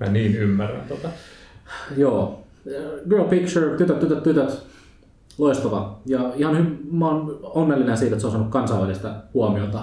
Mä 0.00 0.06
niin 0.06 0.36
ymmärrän 0.36 0.88
tota. 0.88 1.08
Joo. 1.96 2.42
Girl 3.08 3.24
Picture, 3.24 3.76
tytöt, 3.76 4.00
tytöt, 4.00 4.22
tytöt. 4.22 4.62
Loistava. 5.38 5.98
Ja 6.06 6.32
ihan 6.36 6.56
hy- 6.56 6.86
mä 6.96 7.08
oon 7.08 7.40
onnellinen 7.42 7.96
siitä, 7.96 8.14
että 8.14 8.20
se 8.20 8.26
on 8.26 8.32
saanut 8.32 8.50
kansainvälistä 8.50 9.14
huomiota. 9.34 9.82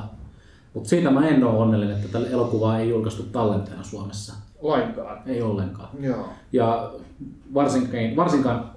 Mutta 0.74 0.90
siitä 0.90 1.12
mä 1.12 1.28
en 1.28 1.44
ole 1.44 1.58
onnellinen, 1.58 1.96
että 1.96 2.08
tällä 2.12 2.30
elokuvaa 2.30 2.80
ei 2.80 2.90
julkaistu 2.90 3.24
tallenteena 3.24 3.84
Suomessa. 3.84 4.34
Lainkaan. 4.64 5.18
Ei 5.26 5.42
ollenkaan. 5.42 5.90
Joo. 6.00 6.30
Ja 6.52 6.92
varsinkin, 7.54 8.16
varsinkaan 8.16 8.72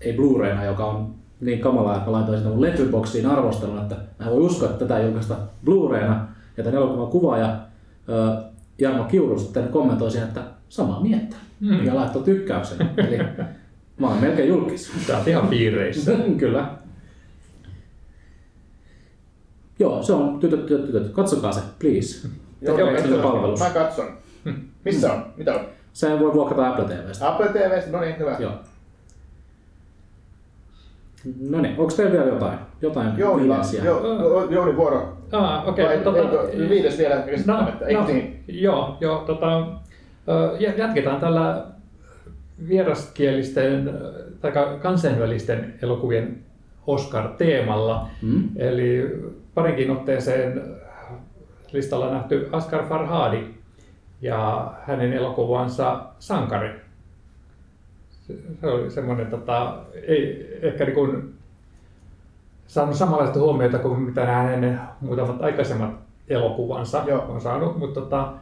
ei 0.00 0.16
Blu-rayna, 0.16 0.64
joka 0.64 0.86
on 0.86 1.14
niin 1.40 1.60
kamalaa, 1.60 1.96
että 1.96 2.06
mä 2.06 2.12
laitoin 2.12 2.38
sitä 2.38 2.50
mun 2.50 2.60
Letterboxiin 2.60 3.26
arvostelun, 3.26 3.78
että 3.78 3.94
mä 3.94 4.26
en 4.26 4.32
voi 4.32 4.40
uskoa, 4.40 4.70
että 4.70 4.84
tätä 4.84 5.00
julkaista 5.00 5.36
Blu-rayna. 5.64 6.28
Ja 6.56 6.64
tämän 6.64 6.74
elokuvan 6.74 7.10
kuvaaja 7.10 7.60
Jarmo 8.78 9.04
Kiuru 9.04 9.38
sitten 9.38 9.68
kommentoi 9.68 10.10
siihen, 10.10 10.28
että 10.28 10.42
samaa 10.68 11.00
mieltä. 11.00 11.36
Mm. 11.60 11.84
Ja 11.84 11.94
laittoi 11.94 12.22
tykkäyksen. 12.22 12.90
Eli 12.96 13.18
mä 13.98 14.08
oon 14.08 14.20
melkein 14.20 14.48
julkis. 14.48 14.92
Tää 15.06 15.18
on 15.18 15.28
ihan 15.28 15.48
piireissä. 15.48 16.12
Kyllä. 16.38 16.70
Joo, 19.78 20.02
se 20.02 20.12
on 20.12 20.40
tytöt, 20.40 20.66
tytöt, 20.66 20.86
tytöt. 20.86 21.08
Katsokaa 21.08 21.52
se, 21.52 21.60
please. 21.78 22.28
Joo, 22.60 22.78
Joo, 22.78 23.22
palvelus. 23.22 23.60
Mä 23.60 23.70
katson. 23.70 24.06
Missä 24.86 25.12
on? 25.12 25.26
Mitä 25.36 25.54
on? 25.54 25.60
Se 25.92 26.20
voi 26.20 26.32
vuokrata 26.32 26.68
Apple 26.68 26.84
TVstä. 26.84 27.28
Apple 27.28 27.48
TV, 27.48 27.90
no 27.90 28.00
niin, 28.00 28.18
hyvä. 28.18 28.36
Joo. 28.38 28.52
No 31.40 31.60
niin, 31.60 31.74
onko 31.78 31.92
teillä 31.96 32.12
vielä 32.12 32.26
jotain? 32.26 32.58
Jotain 32.82 33.16
viimeisiä? 33.16 33.84
jo, 33.84 34.00
jo, 34.18 34.50
Jouni 34.50 34.76
vuoro. 34.76 35.16
Ah, 35.32 35.68
okei. 35.68 35.86
Vai, 35.86 35.98
tota, 35.98 36.18
eikö, 36.18 36.68
viides 36.68 36.98
vielä 36.98 37.16
no, 37.16 37.22
käsittämättä, 37.22 37.86
eikö 37.86 38.00
no, 38.00 38.06
niin? 38.06 38.44
Joo, 38.48 38.96
joo 39.00 39.18
tota, 39.18 39.66
jatketaan 40.76 41.20
tällä 41.20 41.66
vieraskielisten 42.68 43.90
tai 44.40 44.52
ka- 44.52 44.78
kansainvälisten 44.82 45.74
elokuvien 45.82 46.38
Oscar-teemalla. 46.86 48.08
Mm? 48.22 48.48
Eli 48.56 49.20
parinkin 49.54 49.90
otteeseen 49.90 50.62
listalla 51.72 52.10
nähty 52.10 52.48
Asghar 52.52 52.84
Farhadi 52.88 53.56
ja 54.20 54.72
hänen 54.86 55.12
elokuvansa 55.12 56.06
Sankari. 56.18 56.80
Se, 58.10 58.34
se 58.60 58.66
oli 58.66 58.90
semmoinen, 58.90 59.26
tota, 59.26 59.78
ei 59.94 60.50
ehkä 60.62 60.84
niin 60.84 60.94
kuin 60.94 61.34
saanut 62.66 62.96
samanlaista 62.96 63.38
huomiota 63.38 63.78
kuin 63.78 64.00
mitä 64.00 64.26
hänen 64.26 64.80
muutamat 65.00 65.42
aikaisemmat 65.42 65.90
elokuvansa 66.28 67.02
Joo. 67.06 67.22
on 67.28 67.40
saanut, 67.40 67.78
mutta 67.78 68.00
tota, 68.00 68.32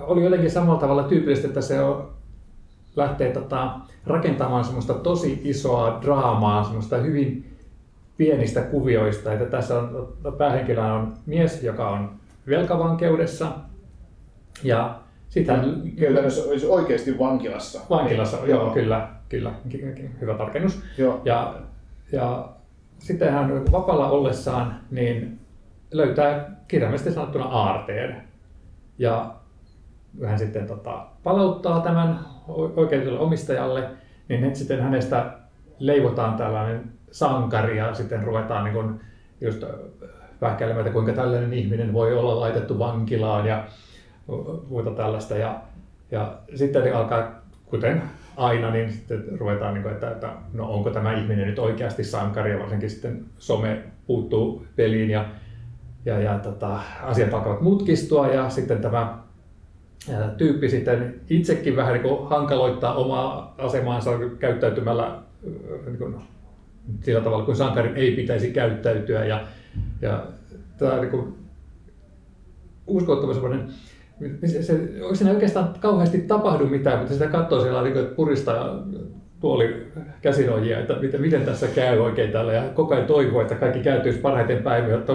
oli 0.00 0.24
jotenkin 0.24 0.50
samalla 0.50 0.80
tavalla 0.80 1.02
tyypillistä, 1.02 1.48
että 1.48 1.60
se 1.60 1.80
on, 1.80 2.08
lähtee 2.96 3.32
tota, 3.32 3.70
rakentamaan 4.06 4.64
semmoista 4.64 4.94
tosi 4.94 5.40
isoa 5.44 5.98
draamaa, 6.02 6.64
semmoista 6.64 6.96
hyvin 6.96 7.56
pienistä 8.16 8.62
kuvioista. 8.62 9.32
Että 9.32 9.46
tässä 9.46 9.78
on, 9.78 10.12
päähenkilönä 10.38 10.94
on 10.94 11.12
mies, 11.26 11.62
joka 11.62 11.90
on 11.90 12.10
velkavankeudessa 12.46 13.46
ja 14.64 15.00
sitten 15.28 15.56
hän 15.56 15.82
Käytännössä 16.00 16.50
olisi 16.50 16.66
oikeasti 16.66 17.18
vankilassa. 17.18 17.80
vankilassa, 17.90 18.36
joo, 18.46 18.70
kyllä, 18.70 19.08
kyllä, 19.28 19.52
ki- 19.68 20.10
hyvä 20.20 20.34
tarkennus. 20.34 20.82
Joo. 20.98 21.20
Ja, 21.24 21.54
ja 22.12 22.48
sitten 22.98 23.32
hän 23.32 23.64
vapaalla 23.72 24.10
ollessaan 24.10 24.76
niin 24.90 25.38
löytää 25.92 26.50
kirjaimellisesti 26.68 27.12
sanottuna 27.14 27.44
aarteen. 27.44 28.22
Ja 28.98 29.34
hän 30.26 30.38
sitten 30.38 30.66
tota, 30.66 31.06
palauttaa 31.22 31.80
tämän 31.80 32.20
o- 32.48 32.72
oikeutetulle 32.76 33.18
omistajalle, 33.20 33.88
niin 34.28 34.40
nyt 34.40 34.56
sitten 34.56 34.82
hänestä 34.82 35.32
leivotaan 35.78 36.34
tällainen 36.34 36.92
sankari 37.10 37.78
ja 37.78 37.94
sitten 37.94 38.22
ruvetaan 38.24 38.64
niin 38.64 38.74
kuin 38.74 39.00
just 39.40 39.64
vähkäilemään, 40.40 40.86
että 40.86 40.92
kuinka 40.92 41.12
tällainen 41.12 41.52
ihminen 41.52 41.92
voi 41.92 42.16
olla 42.18 42.40
laitettu 42.40 42.78
vankilaan 42.78 43.46
ja 43.46 43.64
muuta 44.68 44.90
tällaista. 44.90 45.36
Ja, 45.36 45.60
ja 46.10 46.38
sitten 46.54 46.82
niin 46.82 46.94
alkaa, 46.94 47.42
kuten 47.66 48.02
aina, 48.36 48.70
niin 48.70 48.92
sitten 48.92 49.24
ruvetaan, 49.38 49.74
niin 49.74 49.82
kuin, 49.82 49.94
että, 49.94 50.10
että 50.10 50.32
no 50.52 50.72
onko 50.72 50.90
tämä 50.90 51.12
ihminen 51.12 51.46
nyt 51.46 51.58
oikeasti 51.58 52.04
sankari, 52.04 52.50
ja 52.50 52.58
varsinkin 52.58 52.90
sitten 52.90 53.24
some 53.38 53.82
puuttuu 54.06 54.66
peliin 54.76 55.10
ja, 55.10 55.24
ja, 56.04 56.20
ja 56.20 56.38
tota, 56.38 56.80
asiat 57.02 57.34
alkavat 57.34 57.60
mutkistua 57.60 58.28
ja 58.28 58.50
sitten 58.50 58.78
tämä 58.78 59.18
ää, 60.12 60.28
tyyppi 60.28 60.68
sitten 60.68 61.20
itsekin 61.30 61.76
vähän 61.76 61.92
niin 61.92 62.02
kuin 62.02 62.28
hankaloittaa 62.28 62.94
omaa 62.94 63.54
asemaansa 63.58 64.10
käyttäytymällä 64.38 65.18
niin 65.86 65.98
kuin, 65.98 66.14
sillä 67.02 67.20
tavalla, 67.20 67.44
kun 67.44 67.56
sankarin 67.56 67.96
ei 67.96 68.16
pitäisi 68.16 68.50
käyttäytyä. 68.50 69.24
Ja, 69.24 69.44
ja 70.02 70.26
tämä 70.78 70.92
on 70.92 71.00
niin 71.00 71.34
uskottava 72.86 73.34
se, 74.46 74.62
se, 74.62 74.88
onko 75.02 75.14
siinä 75.14 75.32
oikeastaan 75.32 75.74
kauheasti 75.80 76.18
tapahdu 76.18 76.66
mitään, 76.66 76.98
mutta 76.98 77.14
sitä 77.14 77.26
katsoo 77.26 77.60
siellä 77.60 77.82
niin 77.82 78.06
puristaa 78.16 78.82
tuoli 79.40 79.86
käsinojia, 80.22 80.78
että 80.78 80.94
miten, 80.94 81.20
miten 81.20 81.42
tässä 81.42 81.66
käy 81.66 81.98
oikein 81.98 82.32
tällä 82.32 82.52
ja 82.52 82.62
koko 82.74 82.94
ajan 82.94 83.06
toivoo, 83.06 83.40
että 83.40 83.54
kaikki 83.54 83.80
kääntyisi 83.80 84.18
parhaiten 84.18 84.62
päin, 84.62 84.90
jotta 84.90 85.12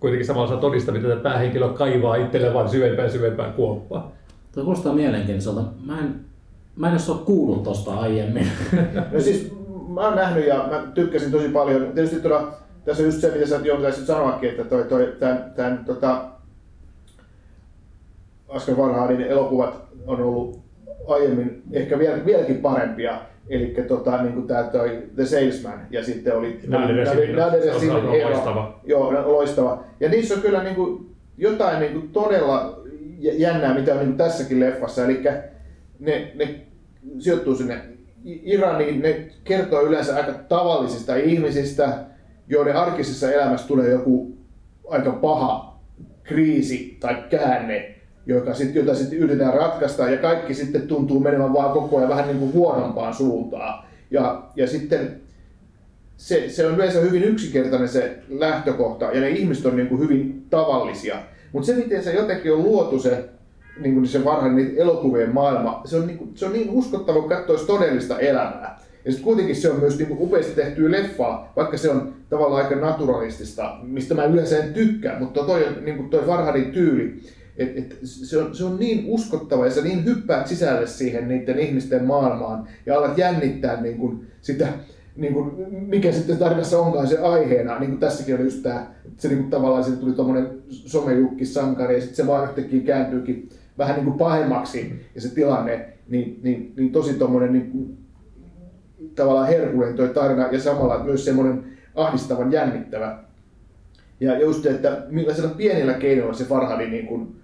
kuitenkin 0.00 0.26
samalla 0.26 0.48
saa 0.48 0.60
todistaa, 0.60 0.94
mitä 0.94 1.08
tämä 1.08 1.20
päähenkilö 1.20 1.68
kaivaa 1.68 2.16
itselleen 2.16 2.54
vaan 2.54 2.68
syvempää 2.68 3.04
ja 3.04 3.10
syvempää 3.10 3.50
kuoppaa. 3.50 4.12
Tuo 4.52 4.64
kuulostaa 4.64 4.94
mielenkiintoiselta. 4.94 5.64
Mä 5.86 5.98
en, 5.98 6.14
mä 6.76 6.88
en 6.88 6.98
ole 7.08 7.18
kuullut 7.24 7.62
tosta 7.62 7.94
aiemmin. 7.94 8.46
No 9.12 9.20
siis 9.20 9.52
mä 9.88 10.00
oon 10.00 10.16
nähnyt 10.16 10.46
ja 10.46 10.64
mä 10.70 10.82
tykkäsin 10.94 11.32
tosi 11.32 11.48
paljon. 11.48 11.92
Tietysti 11.94 12.20
tuolla, 12.20 12.52
tässä 12.84 13.02
on 13.02 13.06
just 13.06 13.20
se, 13.20 13.30
mitä 13.30 13.46
sä 13.46 13.60
Jouni 13.64 13.82
taisit 13.82 14.06
sanoakin, 14.06 14.50
että 14.50 14.64
toi, 14.64 14.84
toi, 14.84 15.12
tämän, 15.18 15.52
tämän 15.56 15.84
tota, 15.84 16.22
Askel 18.50 18.76
Varhaadin 18.76 19.20
elokuvat 19.20 19.82
on 20.06 20.20
ollut 20.22 20.60
aiemmin 21.06 21.62
ehkä 21.72 21.98
vielä, 21.98 22.24
vieläkin 22.26 22.56
parempia. 22.56 23.20
Eli 23.48 23.74
tota, 23.88 24.22
niin 24.22 24.34
kuin 24.34 24.46
tää 24.46 24.62
toi 24.62 25.02
The 25.14 25.26
Salesman 25.26 25.86
ja 25.90 26.04
sitten 26.04 26.36
oli 26.36 26.60
Nader 26.66 27.06
Simin. 27.06 27.36
Nader 27.36 27.62
Se 27.62 27.72
on 27.72 27.80
Simin 27.80 27.96
aivan 27.96 28.14
ero. 28.14 28.30
loistava. 28.30 28.80
Joo, 28.84 29.12
no, 29.12 29.32
loistava. 29.32 29.84
Ja 30.00 30.08
niissä 30.08 30.34
on 30.34 30.40
kyllä 30.40 30.62
niin 30.62 30.74
kuin, 30.74 31.10
jotain 31.38 31.80
niin 31.80 31.92
kuin 31.92 32.08
todella 32.08 32.80
jä- 33.18 33.32
jännää, 33.32 33.74
mitä 33.74 33.92
on 33.92 33.98
niin 33.98 34.08
kuin 34.08 34.18
tässäkin 34.18 34.60
leffassa. 34.60 35.04
Eli 35.04 35.22
ne, 35.98 36.32
ne 36.34 36.60
sijoittuu 37.18 37.54
sinne 37.54 37.80
Iraniin, 38.24 39.02
ne 39.02 39.28
kertoo 39.44 39.82
yleensä 39.82 40.16
aika 40.16 40.32
tavallisista 40.32 41.16
ihmisistä, 41.16 41.98
joiden 42.48 42.76
arkisessa 42.76 43.32
elämässä 43.32 43.68
tulee 43.68 43.90
joku 43.90 44.32
aika 44.88 45.12
paha 45.12 45.80
kriisi 46.22 46.96
tai 47.00 47.16
käänne 47.30 47.94
joka 48.26 48.54
sit, 48.54 48.74
jota 48.74 48.94
sitten 48.94 49.18
yritetään 49.18 49.54
ratkaista 49.54 50.10
ja 50.10 50.16
kaikki 50.16 50.54
sitten 50.54 50.82
tuntuu 50.82 51.20
menevän 51.20 51.52
vaan 51.52 51.72
koko 51.72 51.96
ajan 51.96 52.08
vähän 52.08 52.26
niin 52.26 52.38
kuin 52.38 52.52
huonompaan 52.52 53.14
suuntaan. 53.14 53.84
Ja, 54.10 54.42
ja 54.56 54.66
sitten 54.66 55.20
se, 56.16 56.48
se 56.48 56.66
on 56.66 56.74
yleensä 56.74 57.00
hyvin 57.00 57.24
yksinkertainen 57.24 57.88
se 57.88 58.18
lähtökohta 58.28 59.04
ja 59.04 59.20
ne 59.20 59.28
ihmiset 59.28 59.66
on 59.66 59.76
niin 59.76 59.88
kuin 59.88 60.00
hyvin 60.00 60.46
tavallisia. 60.50 61.16
Mutta 61.52 61.66
se, 61.66 61.74
miten 61.74 62.04
se 62.04 62.12
jotenkin 62.12 62.52
on 62.52 62.62
luotu 62.62 62.98
se, 62.98 63.28
niin 63.80 63.94
kuin 63.94 64.06
se 64.06 64.24
varhainen 64.24 64.72
elokuvien 64.76 65.34
maailma, 65.34 65.82
se 65.84 65.96
on, 65.96 66.06
niin 66.06 66.18
kuin, 66.18 66.30
se 66.34 66.46
on 66.46 66.52
niin 66.52 66.70
uskottava, 66.70 67.22
kun 67.22 67.30
todellista 67.66 68.18
elämää. 68.18 68.80
Ja 69.04 69.10
sitten 69.10 69.24
kuitenkin 69.24 69.56
se 69.56 69.70
on 69.70 69.80
myös 69.80 69.98
niin 69.98 70.08
kuin 70.08 70.20
upeasti 70.20 70.52
tehtyä 70.54 70.90
leffaa, 70.90 71.52
vaikka 71.56 71.76
se 71.76 71.90
on 71.90 72.14
tavallaan 72.30 72.64
aika 72.64 72.76
naturalistista, 72.76 73.76
mistä 73.82 74.14
mä 74.14 74.24
yleensä 74.24 74.58
en 74.58 74.74
tykkää, 74.74 75.18
mutta 75.18 75.44
toi, 75.44 75.66
niin 75.80 75.96
kuin 75.96 76.10
toi 76.10 76.22
Farhadin 76.26 76.72
tyyli, 76.72 77.20
et, 77.60 77.78
et, 77.78 77.98
se, 78.02 78.38
on, 78.38 78.54
se 78.54 78.64
on 78.64 78.78
niin 78.78 79.04
uskottava 79.06 79.64
ja 79.64 79.70
sä 79.70 79.82
niin 79.82 80.04
hyppäät 80.04 80.46
sisälle 80.46 80.86
siihen 80.86 81.28
niiden 81.28 81.58
ihmisten 81.58 82.04
maailmaan 82.04 82.68
ja 82.86 82.98
alat 82.98 83.18
jännittää 83.18 83.82
niin 83.82 83.98
kuin 83.98 84.26
sitä, 84.42 84.68
niin 85.16 85.32
kuin, 85.32 85.50
mikä 85.70 86.12
sitten 86.12 86.38
tarinassa 86.38 86.78
onkaan 86.78 87.06
se 87.06 87.18
aiheena. 87.18 87.78
Niin 87.78 87.90
kuin 87.90 88.00
tässäkin 88.00 88.34
oli 88.34 88.44
just 88.44 88.62
tämä, 88.62 88.86
se 89.16 89.28
niin 89.28 89.38
kuin 89.38 89.50
tavallaan 89.50 89.84
siitä 89.84 90.00
tuli 90.00 90.12
tuommoinen 90.12 90.48
somejukki 90.68 91.46
sankari 91.46 91.94
ja 91.94 92.00
sitten 92.00 92.16
se 92.16 92.26
vaan 92.26 92.48
yhtäkkiä 92.48 92.80
kääntyykin 92.80 93.48
vähän 93.78 93.96
niin 93.96 94.04
kuin 94.04 94.18
pahemmaksi 94.18 95.06
ja 95.14 95.20
se 95.20 95.34
tilanne, 95.34 95.88
niin, 96.08 96.40
niin, 96.42 96.72
niin 96.76 96.92
tosi 96.92 97.14
tuommoinen 97.14 97.52
niin 97.52 97.70
kuin, 97.70 97.98
tavallaan 99.14 99.48
herkullinen 99.48 99.96
toi 99.96 100.08
tarina 100.08 100.48
ja 100.52 100.60
samalla 100.60 101.04
myös 101.04 101.24
semmoinen 101.24 101.64
ahdistavan 101.94 102.52
jännittävä. 102.52 103.18
Ja 104.20 104.40
just 104.40 104.66
että 104.66 105.02
millaisilla 105.08 105.48
pienillä 105.48 105.94
keinoilla 105.94 106.34
se 106.34 106.44
Farhadi 106.44 106.90
niin 106.90 107.06
kuin 107.06 107.39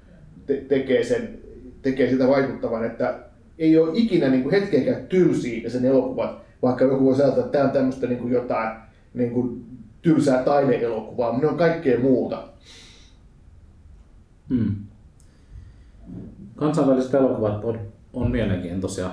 te- 0.46 0.64
tekee, 0.68 1.04
sen, 1.04 1.38
tekee 1.82 2.10
sitä 2.10 2.28
vaikuttavan, 2.28 2.84
että 2.84 3.18
ei 3.58 3.78
ole 3.78 3.90
ikinä 3.94 4.28
niin 4.28 4.42
kuin 4.42 4.60
hetkeäkään 4.60 5.06
tylsiä 5.06 5.62
ja 5.62 5.70
sen 5.70 5.84
elokuvat, 5.84 6.38
vaikka 6.62 6.84
joku 6.84 7.04
voi 7.04 7.14
ajatella, 7.14 7.46
että 7.46 7.58
tämä 7.58 7.64
on 7.64 7.70
tämmöistä 7.70 8.06
niin 8.06 8.18
kuin 8.18 8.32
jotain 8.32 8.76
niin 9.14 9.30
kuin 9.30 9.64
tylsää 10.02 10.42
taideelokuvaa, 10.42 11.32
mutta 11.32 11.46
ne 11.46 11.52
on 11.52 11.58
kaikkea 11.58 12.00
muuta. 12.00 12.48
Hmm. 14.48 14.74
Kansainväliset 16.56 17.14
elokuvat 17.14 17.64
on, 17.64 17.80
on 18.12 18.30
mielenkiintoisia. 18.30 19.10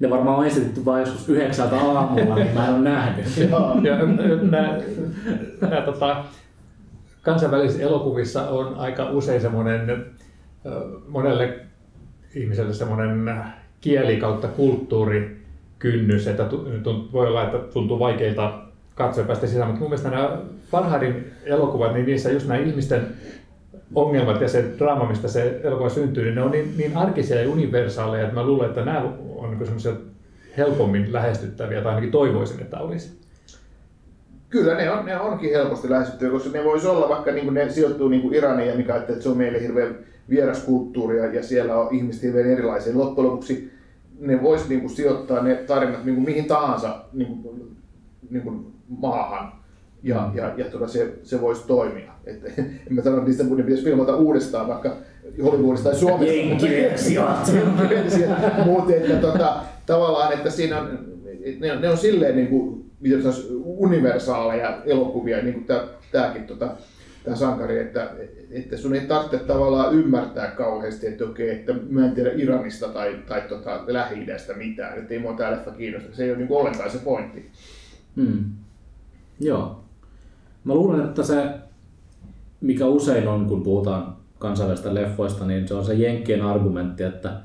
Ne 0.00 0.10
varmaan 0.10 0.38
on 0.38 0.46
esitetty 0.46 0.84
vain 0.84 1.00
joskus 1.00 1.28
yhdeksältä 1.28 1.76
aamulla, 1.76 2.34
niin 2.34 2.54
mä 2.54 2.68
en 2.68 2.74
ole 2.74 2.80
nähnyt. 2.80 3.36
Ja 3.82 4.06
nämä, 4.50 4.78
nämä 5.60 5.80
tota, 5.80 6.24
kansainvälisissä 7.28 7.82
elokuvissa 7.82 8.48
on 8.48 8.74
aika 8.74 9.10
usein 9.10 9.40
semmoinen 9.40 10.06
monelle 11.08 11.58
ihmiselle 12.34 12.74
semmoinen 12.74 13.44
kieli 13.80 14.16
kautta 14.16 14.48
kulttuurikynnys, 14.48 16.26
että 16.26 16.44
tu- 16.44 16.66
tu- 16.82 17.08
voi 17.12 17.26
olla, 17.26 17.44
että 17.44 17.58
tuntuu 17.58 17.98
vaikeilta 17.98 18.62
katsoa 18.94 19.24
päästä 19.24 19.46
sisään, 19.46 19.66
mutta 19.66 19.80
mun 19.80 19.90
mielestä 19.90 20.10
nämä 20.10 20.38
Farhadin 20.70 21.24
elokuvat, 21.44 21.94
niin 21.94 22.06
niissä 22.06 22.30
just 22.30 22.48
nämä 22.48 22.60
ihmisten 22.60 23.06
ongelmat 23.94 24.40
ja 24.40 24.48
se 24.48 24.64
draama, 24.78 25.08
mistä 25.08 25.28
se 25.28 25.60
elokuva 25.62 25.88
syntyy, 25.88 26.24
niin 26.24 26.34
ne 26.34 26.42
on 26.42 26.50
niin, 26.50 26.74
niin 26.76 26.96
arkisia 26.96 27.42
ja 27.42 27.50
universaaleja, 27.50 28.22
että 28.22 28.34
mä 28.34 28.46
luulen, 28.46 28.68
että 28.68 28.84
nämä 28.84 29.02
on 29.36 29.58
niin 29.58 29.98
helpommin 30.56 31.12
lähestyttäviä, 31.12 31.82
tai 31.82 31.88
ainakin 31.90 32.10
toivoisin, 32.12 32.60
että 32.60 32.78
olisi. 32.78 33.18
Kyllä 34.50 34.74
ne, 34.74 34.90
on, 34.90 35.06
ne 35.06 35.20
onkin 35.20 35.50
helposti 35.50 35.90
lähestyttyä, 35.90 36.30
koska 36.30 36.50
ne 36.50 36.64
voisi 36.64 36.86
olla, 36.86 37.08
vaikka 37.08 37.32
niin 37.32 37.54
ne 37.54 37.70
sijoittuu 37.70 38.08
niin 38.08 38.34
Iraniin 38.34 38.68
ja 38.68 38.76
mikä 38.76 38.92
ajattelee, 38.92 39.16
että 39.16 39.22
se 39.22 39.28
on 39.28 39.36
meille 39.36 39.62
hirveän 39.62 39.98
vieras 40.30 40.62
kulttuuri 40.62 41.18
ja, 41.18 41.34
ja 41.34 41.42
siellä 41.42 41.76
on 41.76 41.94
ihmiset 41.94 42.22
hirveän 42.22 42.50
erilaisia. 42.50 42.98
Loppujen 42.98 43.30
lopuksi 43.30 43.70
ne 44.20 44.42
voisi 44.42 44.68
niin 44.68 44.80
kuin, 44.80 44.90
sijoittaa 44.90 45.42
ne 45.42 45.54
tarinat 45.54 46.04
niin 46.04 46.14
kuin, 46.14 46.24
mihin 46.24 46.44
tahansa 46.44 47.04
niin 47.12 47.42
kuin, 47.42 47.76
niin 48.30 48.42
kuin, 48.42 48.66
maahan 48.88 49.52
ja, 50.02 50.30
ja, 50.34 50.52
ja 50.56 50.64
tuota, 50.64 50.88
se, 50.88 51.12
se 51.22 51.40
voisi 51.40 51.66
toimia. 51.66 52.12
Et, 52.26 52.58
en 52.58 52.80
mä 52.90 53.02
sano, 53.02 53.16
että 53.16 53.28
niistä 53.28 53.44
ne 53.44 53.62
pitäisi 53.62 53.84
filmata 53.84 54.16
uudestaan 54.16 54.68
vaikka 54.68 54.96
Hollywoodista 55.42 55.88
tai 55.88 55.98
Suomesta. 55.98 56.34
Jenkkiversiot. 56.34 57.26
Mutta 58.64 58.94
että 58.94 59.16
tota, 59.16 59.56
tavallaan, 59.86 60.32
että 60.32 60.50
siinä 60.50 60.80
on, 60.80 60.98
ne, 61.60 61.72
on, 61.72 61.80
ne 61.80 61.88
on 61.88 61.96
silleen 61.96 62.36
niin 62.36 62.48
kuin, 62.48 62.77
miten 63.00 63.22
sanoisi, 63.22 63.48
universaaleja 63.64 64.82
elokuvia, 64.84 65.42
niin 65.42 65.54
kuin 65.54 65.64
tää, 65.64 65.84
tääkin 66.12 66.46
tota, 66.46 66.70
tämä 67.24 67.36
sankari, 67.36 67.78
että, 67.78 68.10
että 68.50 68.76
sun 68.76 68.94
ei 68.94 69.00
tarvitse 69.00 69.38
tavallaan 69.38 69.94
ymmärtää 69.94 70.50
kauheasti, 70.50 71.06
että 71.06 71.24
okei, 71.24 71.50
että 71.50 71.74
mä 71.90 72.06
en 72.06 72.14
tiedä 72.14 72.30
Iranista 72.32 72.88
tai, 72.88 73.18
tai 73.26 73.40
tota, 73.40 73.84
Lähi-idästä 73.86 74.54
mitään, 74.54 74.98
että 74.98 75.14
ei 75.14 75.20
mua 75.20 75.32
tää 75.32 75.50
leffa 75.50 75.70
kiinnosta. 75.70 76.16
Se 76.16 76.24
ei 76.24 76.30
ole 76.30 76.38
niin 76.38 76.52
ollenkaan 76.52 76.90
se 76.90 76.98
pointti. 76.98 77.50
Hmm. 78.16 78.44
Joo. 79.40 79.84
Mä 80.64 80.74
luulen, 80.74 81.04
että 81.04 81.22
se, 81.22 81.44
mikä 82.60 82.86
usein 82.86 83.28
on, 83.28 83.46
kun 83.46 83.62
puhutaan 83.62 84.16
kansainvälisistä 84.38 84.94
leffoista, 84.94 85.46
niin 85.46 85.68
se 85.68 85.74
on 85.74 85.84
se 85.84 85.94
Jenkkien 85.94 86.42
argumentti, 86.42 87.02
että 87.02 87.40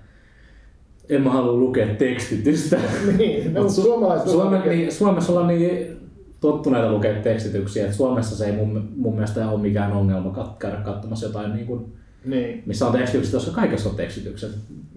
en 1.10 1.22
mä 1.22 1.30
halua 1.30 1.54
lukea 1.54 1.88
tekstitystä. 1.96 2.78
niin, 3.18 3.54
no, 3.54 3.70
suomalaiset 3.70 4.30
Suome, 4.30 4.60
niin, 4.66 4.92
Suomessa 4.92 5.32
ollaan 5.32 5.48
niin 5.48 5.98
tottuneita 6.40 6.92
lukea 6.92 7.14
tekstityksiä, 7.22 7.84
että 7.84 7.98
Suomessa 7.98 8.36
se 8.36 8.46
ei 8.46 8.52
mun, 8.52 8.90
mun 8.96 9.14
mielestä 9.14 9.50
ole 9.50 9.62
mikään 9.62 9.92
ongelma 9.92 10.34
kat- 10.38 10.58
käydä 10.60 10.78
katsomassa 10.78 11.26
jotain, 11.26 11.54
niin 11.54 11.66
kuin, 11.68 11.86
Niin, 12.26 12.64
missä 12.66 12.86
on 12.88 12.92
tekstitykset, 12.92 13.34
koska 13.34 13.52
kaikessa 13.52 13.90
on 13.90 13.96
tekstitykset. 13.96 14.52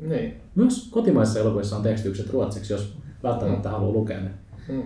niin. 0.08 0.34
Myös 0.54 0.88
kotimaisissa 0.90 1.40
elokuvissa 1.40 1.76
on 1.76 1.82
tekstitykset 1.82 2.30
ruotsiksi, 2.30 2.72
jos 2.72 2.96
välttämättä 3.22 3.70
haluaa 3.70 3.92
lukea 3.92 4.20
ne. 4.20 4.30
Mm. 4.68 4.82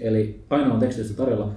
Eli 0.00 0.40
aina 0.50 0.74
on 0.74 0.80
tekstitystä 0.80 1.16
tarjolla. 1.16 1.50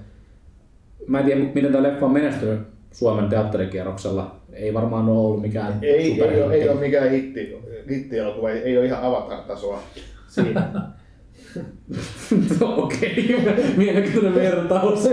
Mä 1.07 1.19
en 1.19 1.25
tiedä, 1.25 1.41
miten 1.55 1.71
tämä 1.71 1.83
leffa 1.83 2.05
on 2.05 2.11
menestynyt 2.13 2.59
Suomen 2.91 3.29
teatterikierroksella. 3.29 4.35
Ei 4.53 4.73
varmaan 4.73 5.09
ole 5.09 5.19
ollut 5.19 5.41
mikään 5.41 5.73
Ei, 5.81 6.21
ei, 6.23 6.41
ole, 6.43 6.53
ei 6.53 6.69
ole 6.69 6.79
mikään 6.79 7.11
hitti, 7.11 7.55
hittielokuva, 7.89 8.49
ei, 8.49 8.59
ei 8.59 8.77
ole 8.77 8.85
ihan 8.85 9.03
avatar-tasoa 9.03 9.79
siinä. 10.27 10.67
Okei, 12.61 13.43
mielenkiintoinen 13.77 14.35
vertaus. 14.35 15.09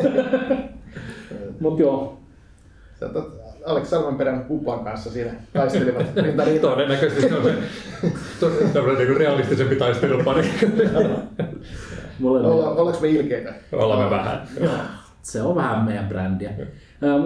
Mut 1.61 1.79
joo, 1.79 2.21
Sä 3.01 3.07
otat 3.07 3.29
Alex 3.67 3.89
Salmenperän 3.89 4.45
pupan 4.45 4.85
kanssa 4.85 5.11
siinä 5.11 5.31
taistelevat 5.53 6.07
rinta 6.17 6.45
rinta. 6.45 6.69
Todennäköisesti 6.69 7.29
se 7.29 7.35
on 7.35 7.45
se 7.45 7.53
to- 8.41 8.51
tämmöinen 8.73 9.07
niin 9.07 9.17
realistisempi 9.17 9.77
taistelupari. 9.77 10.43
ollaanko 12.25 12.99
me 13.01 13.09
ilkeitä? 13.09 13.55
Olemme 13.73 14.11
vähän. 14.11 14.49
Se 15.23 15.43
on 15.43 15.57
vähän 15.57 15.85
meidän 15.85 16.09
brändiä. 16.09 16.51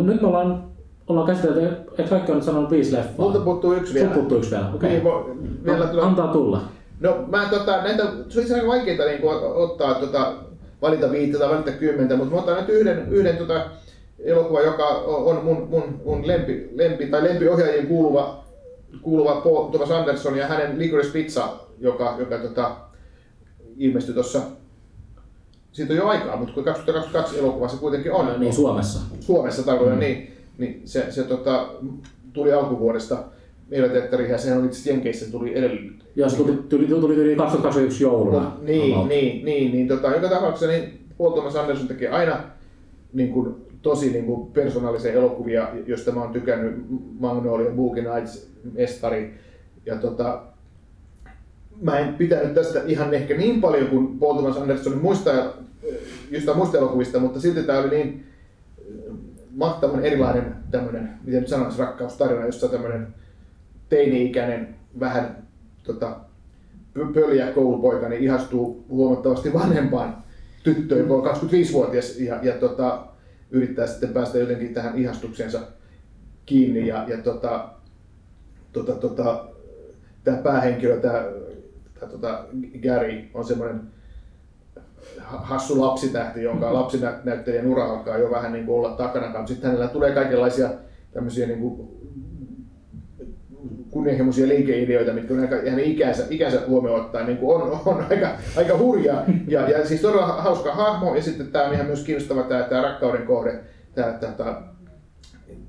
Nyt 0.03 0.21
me 0.21 0.27
ollaan, 0.29 0.68
ollaan 1.09 1.27
käsitelty, 1.27 1.61
eikö 1.99 2.11
kaikki 2.11 2.33
ole 2.33 2.37
nyt 2.37 2.45
sanonut 2.45 2.71
viisi 2.71 2.93
leffaa? 2.93 3.15
Multa 3.19 3.39
puuttuu 3.39 3.73
yksi 3.73 3.95
vielä. 3.95 4.11
puuttuu 4.11 4.39
yksi 4.39 4.51
vielä, 4.51 4.71
okei. 4.75 4.91
Niin, 4.91 5.03
vo- 5.03 5.65
vielä 5.65 5.79
No, 5.79 5.87
tulla. 5.87 6.03
Antaa 6.03 6.33
tulla. 6.33 6.61
No 7.01 7.25
mä 7.27 7.47
tota, 7.51 7.83
näitä, 7.83 8.03
se 8.03 8.09
on 8.11 8.23
itse 8.25 8.41
asiassa 8.41 8.67
vaikeita 8.67 9.05
niin 9.05 9.21
kuin, 9.21 9.37
ottaa, 9.43 9.95
tota, 9.95 10.33
valita 10.83 11.11
viittä 11.11 11.39
tai 11.39 11.49
valita 11.49 11.71
kymmentä, 11.71 12.17
mutta 12.17 12.35
mä 12.35 12.41
otan 12.41 12.57
nyt 12.57 12.69
yhden, 12.69 13.07
yhden 13.11 13.37
tota, 13.37 13.65
elokuva, 14.25 14.61
joka 14.61 14.87
on 15.07 15.45
mun, 15.45 15.67
mun, 15.71 16.01
mun 16.05 16.27
lempi, 16.27 16.71
lempi, 16.75 17.07
tai 17.07 17.25
lempiohjaajien 17.25 17.87
kuuluva, 17.87 18.45
kuuluva 19.03 19.41
Paul 19.41 19.69
Thomas 19.69 19.91
Anderson 19.91 20.37
ja 20.37 20.47
hänen 20.47 20.79
Licorice 20.79 21.13
Pizza, 21.13 21.49
joka, 21.81 22.15
joka 22.19 22.39
tota, 22.39 22.71
ilmestyi 23.77 24.15
tuossa 24.15 24.41
siitä 25.73 25.93
on 25.93 25.99
jo 25.99 26.07
aikaa, 26.07 26.37
mutta 26.37 26.55
kun 26.55 26.65
2022 26.65 27.39
elokuva 27.39 27.69
se 27.69 27.77
kuitenkin 27.77 28.13
on. 28.13 28.41
Niin 28.41 28.55
Suomessa. 28.55 29.01
Suomessa 29.21 29.63
tarkoitan, 29.63 29.95
mm. 29.95 30.01
niin, 30.01 30.38
niin 30.59 30.83
se, 30.85 31.07
se 31.11 31.23
tota, 31.23 31.69
tuli 32.33 32.53
alkuvuodesta 32.53 33.25
meillä 33.69 33.89
teatteriin 33.89 34.31
ja 34.31 34.39
sehän 34.39 34.59
oli 34.59 34.67
itse 34.67 34.91
Jenkeissä 34.91 35.31
tuli 35.31 35.59
edellinen. 35.59 35.95
Joo, 36.17 36.29
se 36.29 36.37
tuli, 36.37 36.53
tuli, 36.53 36.87
tuli, 36.87 37.15
tuli 37.15 37.37
2021 37.37 38.05
jouluna. 38.05 38.41
No, 38.41 38.53
niin, 38.63 38.95
about. 38.95 39.09
niin, 39.09 39.45
niin, 39.45 39.73
niin 39.73 39.89
tota, 39.89 40.11
joka 40.11 40.29
tapauksessa 40.29 40.67
niin 40.67 40.99
Paul 41.19 41.31
Thomas 41.31 41.57
Anderson 41.57 41.89
tekee 41.89 42.09
aina 42.09 42.41
niin 43.13 43.33
kuin, 43.33 43.55
tosi 43.83 44.11
niin 44.11 44.25
kuin, 44.25 44.53
persoonallisia 44.53 45.13
elokuvia, 45.13 45.69
joista 45.87 46.13
mä 46.13 46.21
oon 46.23 46.33
tykännyt, 46.33 46.75
Magnolia, 47.21 47.71
Boogie 47.71 48.15
Nights, 48.15 48.51
Mestari. 48.73 49.35
Ja 49.87 49.97
tota, 49.97 50.43
mä 51.83 51.99
en 51.99 52.15
pitänyt 52.15 52.55
tästä 52.55 52.83
ihan 52.87 53.15
ehkä 53.15 53.37
niin 53.37 53.61
paljon 53.61 53.87
kuin 53.87 54.19
Paul 54.19 54.35
Thomas 54.35 54.57
Andersonin 54.57 54.99
muista, 54.99 55.31
jostain 56.31 56.57
muista 56.57 56.79
elokuvista, 56.79 57.19
mutta 57.19 57.41
silti 57.41 57.63
tämä 57.63 57.79
oli 57.79 57.91
niin 57.91 58.25
mahtavan 59.59 60.05
erilainen 60.05 60.55
tämmöinen, 60.71 61.11
miten 61.25 61.41
nyt 61.41 61.49
sanoisi, 61.49 61.79
rakkaustarina, 61.79 62.47
jossa 62.47 62.69
tämmöinen 62.69 63.15
teini-ikäinen, 63.89 64.75
vähän 65.01 65.43
tota, 65.83 66.17
pö- 66.99 67.15
pöljä 67.15 67.53
koulupoika 67.53 68.09
niin 68.09 68.23
ihastuu 68.23 68.85
huomattavasti 68.89 69.53
vanhempaan 69.53 70.17
tyttöön, 70.63 71.01
joka 71.01 71.15
on 71.15 71.37
25-vuotias 71.37 72.19
ja, 72.19 72.39
ja 72.43 72.53
tota, 72.53 73.07
yrittää 73.51 73.87
sitten 73.87 74.13
päästä 74.13 74.39
jotenkin 74.39 74.75
tähän 74.75 74.99
ihastukseensa 74.99 75.61
kiinni 76.47 76.87
ja, 76.87 77.05
ja 77.09 77.19
tota, 77.19 77.69
tota, 78.73 78.93
tota, 78.93 79.49
tämä 80.25 80.37
päähenkilö, 80.37 81.01
tämä, 81.01 81.25
tämä 82.01 82.13
tota, 82.13 82.45
Gary 82.83 83.23
on 83.35 83.45
semmoinen 83.45 83.81
hassu 85.21 85.81
lapsitähti, 85.81 86.43
jonka 86.43 86.75
lapsinäyttelijän 86.75 87.67
ura 87.67 87.85
alkaa 87.85 88.19
jo 88.19 88.31
vähän 88.31 88.53
niin 88.53 88.67
kuin 88.67 88.77
olla 88.77 88.97
takana, 88.97 89.47
sitten 89.47 89.71
hänellä 89.71 89.89
tulee 89.89 90.13
kaikenlaisia 90.13 90.71
tämmöisiä 91.13 91.47
niin 91.47 91.61
kuin 91.61 91.99
kunnianhimoisia 93.91 94.49
liikeideoita, 94.49 95.13
mitkä 95.13 95.35
on 95.35 95.41
aika, 95.41 95.57
hänen 95.57 95.85
ikänsä, 95.85 96.25
ikänsä 96.31 96.61
huomioon 96.69 97.01
ottaen 97.01 97.27
niin 97.27 97.39
kuin 97.39 97.63
on, 97.63 97.81
on 97.85 98.07
aika, 98.11 98.29
aika 98.57 98.79
hurja. 98.79 99.25
Ja, 99.49 99.71
ja 99.71 99.87
siis 99.87 100.01
todella 100.01 100.27
hauska 100.27 100.75
hahmo, 100.75 101.15
ja 101.15 101.23
sitten 101.23 101.47
tämä 101.47 101.65
on 101.65 101.75
ihan 101.75 101.87
myös 101.87 102.05
kiinnostava 102.05 102.43
tämä, 102.43 102.63
tämä 102.63 102.83
rakkauden 102.83 103.27
kohde, 103.27 103.61
tämä, 103.95 104.13
tämä, 104.13 104.33
tämä, 104.33 104.63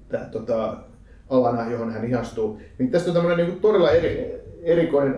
tämä 0.09 0.25
tota, 0.25 0.77
alana, 1.29 1.71
johon 1.71 1.93
hän 1.93 2.05
ihastuu. 2.05 2.59
Niin 2.77 2.91
tästä 2.91 3.09
on 3.09 3.15
tämmöinen 3.15 3.37
niin 3.37 3.51
kuin 3.51 3.61
todella 3.61 3.91
eri, 3.91 4.41
erikoinen 4.63 5.15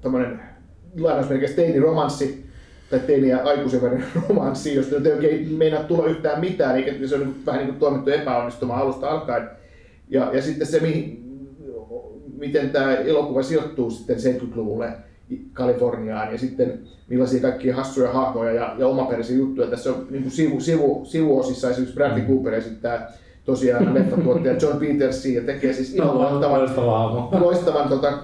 tämmöinen 0.00 0.40
lainausmerkeissä 0.98 1.56
teiniromanssi, 1.56 2.49
tai 2.90 3.00
teini- 3.00 3.28
ja 3.28 3.38
aikuisen 3.44 3.82
välinen 3.82 4.06
romanssi, 4.28 4.74
josta 4.74 4.96
ei 4.96 5.12
oikein 5.12 5.52
meinaa 5.52 5.82
tulla 5.82 6.06
yhtään 6.06 6.40
mitään, 6.40 6.76
eikä 6.76 7.06
se 7.06 7.14
on 7.14 7.20
niin 7.20 7.46
vähän 7.46 7.58
niin 7.58 7.68
kuin 7.68 7.80
toimittu 7.80 8.10
epäonnistumaan 8.10 8.82
alusta 8.82 9.08
alkaen. 9.10 9.50
Ja, 10.08 10.30
ja 10.32 10.42
sitten 10.42 10.66
se, 10.66 10.80
mihin, 10.80 11.24
miten 12.38 12.70
tämä 12.70 12.94
elokuva 12.94 13.42
sijoittuu 13.42 13.90
sitten 13.90 14.16
70-luvulle 14.16 14.92
Kaliforniaan 15.52 16.32
ja 16.32 16.38
sitten 16.38 16.78
millaisia 17.08 17.40
kaikkia 17.42 17.76
hassuja 17.76 18.12
hahmoja 18.12 18.52
ja, 18.52 18.74
ja 18.78 18.86
omaperäisiä 18.86 19.36
juttuja. 19.36 19.66
Tässä 19.66 19.90
on 19.90 20.06
niin 20.10 20.22
kuin 20.22 20.32
sivu, 20.32 20.60
sivu, 20.60 21.04
sivuosissa 21.04 21.70
esimerkiksi 21.70 21.94
Bradley 21.94 22.22
Cooper 22.26 22.54
esittää 22.54 23.12
tosiaan 23.44 23.94
leffatuottaja 23.94 24.56
John 24.62 24.78
Petersi 24.78 25.34
ja 25.34 25.42
tekee 25.42 25.72
siis 25.72 25.94
ihan 25.94 26.08
No, 26.08 26.18
loistavan, 26.18 27.40
loistavan 27.40 27.88
tota, 27.88 28.18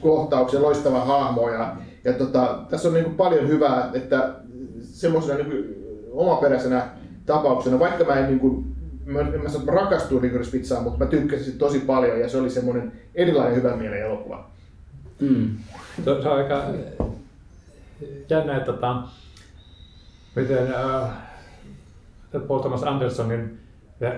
kohtauksen, 0.00 0.62
loistava 0.62 1.04
hahmo. 1.04 1.50
Ja, 1.50 1.76
ja 2.06 2.12
tota, 2.12 2.58
tässä 2.70 2.88
on 2.88 2.94
niin 2.94 3.04
kuin 3.04 3.16
paljon 3.16 3.48
hyvää, 3.48 3.90
että 3.94 4.34
semmoisena 4.82 5.38
niin 5.38 5.50
kuin 5.50 5.64
omaperäisenä 6.12 6.88
tapauksena, 7.26 7.78
vaikka 7.78 8.04
mä 8.04 8.14
en 8.14 8.26
niin 8.26 8.40
kuin, 8.40 8.76
mä, 9.06 9.20
en 9.20 9.42
mä 9.42 9.48
sano, 9.48 9.60
että 9.60 9.72
mä 9.72 9.80
rakastuin 9.80 10.22
Licorice 10.22 10.50
Pizzaan, 10.50 10.82
mutta 10.82 11.04
mä 11.04 11.10
tykkäsin 11.10 11.58
tosi 11.58 11.78
paljon 11.78 12.20
ja 12.20 12.28
se 12.28 12.38
oli 12.38 12.50
semmoinen 12.50 12.92
erilainen 13.14 13.56
hyvän 13.56 13.78
mielen 13.78 14.02
elokuva. 14.02 14.50
Mm. 15.20 15.50
Se, 15.96 16.04
se 16.04 16.28
on 16.28 16.38
aika 16.38 16.64
jännä, 18.30 18.56
että 18.56 18.72
tota, 18.72 19.02
miten 20.36 20.74
äh, 20.74 21.10
Paul 22.48 22.58
Thomas 22.58 22.82
Andersonin 22.82 23.58
ja 24.00 24.12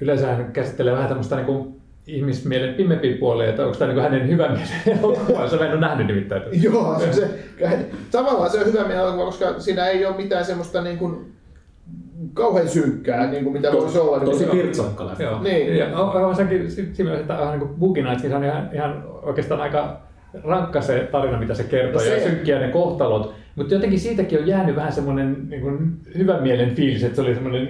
yleensä 0.00 0.26
hän 0.26 0.52
käsittelee 0.52 0.92
vähän 0.92 1.08
tämmöistä 1.08 1.36
niin 1.36 1.46
kuin 1.46 1.77
ihmismielen 2.08 2.74
pimempiä 2.74 3.16
puolia, 3.20 3.48
että 3.48 3.64
onko 3.66 3.78
tämä 3.78 3.92
niin 3.92 4.02
hänen 4.02 4.28
hyvän 4.28 4.52
mielen 4.52 4.98
elokuvansa. 5.00 5.56
Mä 5.56 5.64
en 5.64 5.72
ole 5.72 5.80
nähnyt 5.80 6.06
nimittäin. 6.06 6.42
tätä. 6.42 6.56
Joo, 6.62 6.98
se, 7.00 7.12
se, 7.12 7.28
tavallaan 8.10 8.50
se 8.50 8.58
on 8.60 8.66
hyvä 8.66 8.84
mielen 8.84 9.04
elokuva, 9.04 9.24
koska 9.24 9.60
siinä 9.60 9.86
ei 9.86 10.06
ole 10.06 10.16
mitään 10.16 10.44
semmoista 10.44 10.82
niin 10.82 10.98
kuin, 10.98 11.32
kauhean 12.34 12.68
synkkää, 12.68 13.30
niin 13.30 13.44
kuin 13.44 13.52
mitä 13.52 13.72
voisi 13.72 13.98
olla. 13.98 14.20
Tosi 14.20 14.44
niin, 14.46 14.56
pirtsakka. 14.56 15.04
Niin. 15.04 15.24
Joo. 15.28 15.42
Niin. 15.42 15.76
Ja 15.76 15.98
on, 15.98 16.24
on 16.24 16.36
sekin 16.36 16.70
si- 16.70 16.74
siinä 16.94 17.10
mielessä, 17.10 17.20
että 17.20 17.38
on 17.38 17.58
niin 17.58 17.68
kuin 17.78 18.04
Nightskin, 18.04 18.30
se 18.30 18.36
on 18.36 18.44
ihan, 18.44 18.70
ihan 18.72 19.04
oikeastaan 19.22 19.60
aika 19.60 20.00
rankka 20.44 20.80
se 20.80 21.08
tarina, 21.12 21.38
mitä 21.38 21.54
se 21.54 21.64
kertoo, 21.64 21.92
No 21.92 22.06
se- 22.08 22.18
ja 22.18 22.28
synkkiä 22.28 22.58
ne 22.58 22.68
kohtalot. 22.68 23.34
Mutta 23.56 23.74
jotenkin 23.74 24.00
siitäkin 24.00 24.38
on 24.38 24.46
jäänyt 24.46 24.76
vähän 24.76 24.92
semmoinen 24.92 25.36
niin 25.48 25.90
hyvän 26.18 26.42
mielen 26.42 26.74
fiilis, 26.74 27.04
että 27.04 27.16
se 27.16 27.22
oli 27.22 27.34
semmoinen 27.34 27.68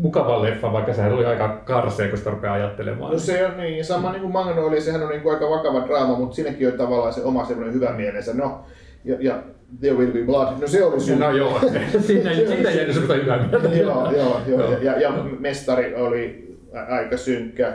mukava 0.00 0.42
leffa, 0.42 0.72
vaikka 0.72 0.94
sehän 0.94 1.12
oli 1.12 1.24
aika 1.24 1.62
karsea, 1.64 2.08
kun 2.08 2.18
sitä 2.18 2.30
rupeaa 2.30 2.54
ajattelemaan. 2.54 3.12
No 3.12 3.18
se 3.18 3.46
on 3.46 3.56
niin, 3.56 3.78
ja 3.78 3.84
sama 3.84 4.12
niin 4.12 4.20
kuin 4.20 4.32
Magnolia, 4.32 4.80
sehän 4.80 5.02
on 5.02 5.08
niin 5.08 5.20
kuin 5.20 5.34
aika 5.34 5.50
vakava 5.50 5.86
draama, 5.86 6.18
mutta 6.18 6.34
siinäkin 6.34 6.68
on 6.68 6.78
tavallaan 6.78 7.12
se 7.12 7.22
oma 7.22 7.44
semmoinen 7.44 7.74
hyvä 7.74 7.92
mielensä. 7.92 8.34
No, 8.34 8.60
ja, 9.04 9.16
ja 9.20 9.42
There 9.80 9.96
Will 9.96 10.12
Be 10.12 10.22
Blood, 10.22 10.60
no 10.60 10.66
se 10.66 10.84
oli 10.84 11.00
sun. 11.00 11.18
No 11.18 11.30
joo, 11.30 11.60
siinä, 12.06 12.34
siitä 12.34 12.70
jäänyt 12.70 12.94
semmoista 12.94 13.14
hyvää 13.14 13.46
mieltä. 13.46 13.68
joo, 13.68 14.12
joo, 14.12 14.40
joo. 14.48 14.78
Ja, 14.78 15.00
ja, 15.00 15.12
mestari 15.38 15.94
oli 15.94 16.56
aika 16.88 17.16
synkkä. 17.16 17.74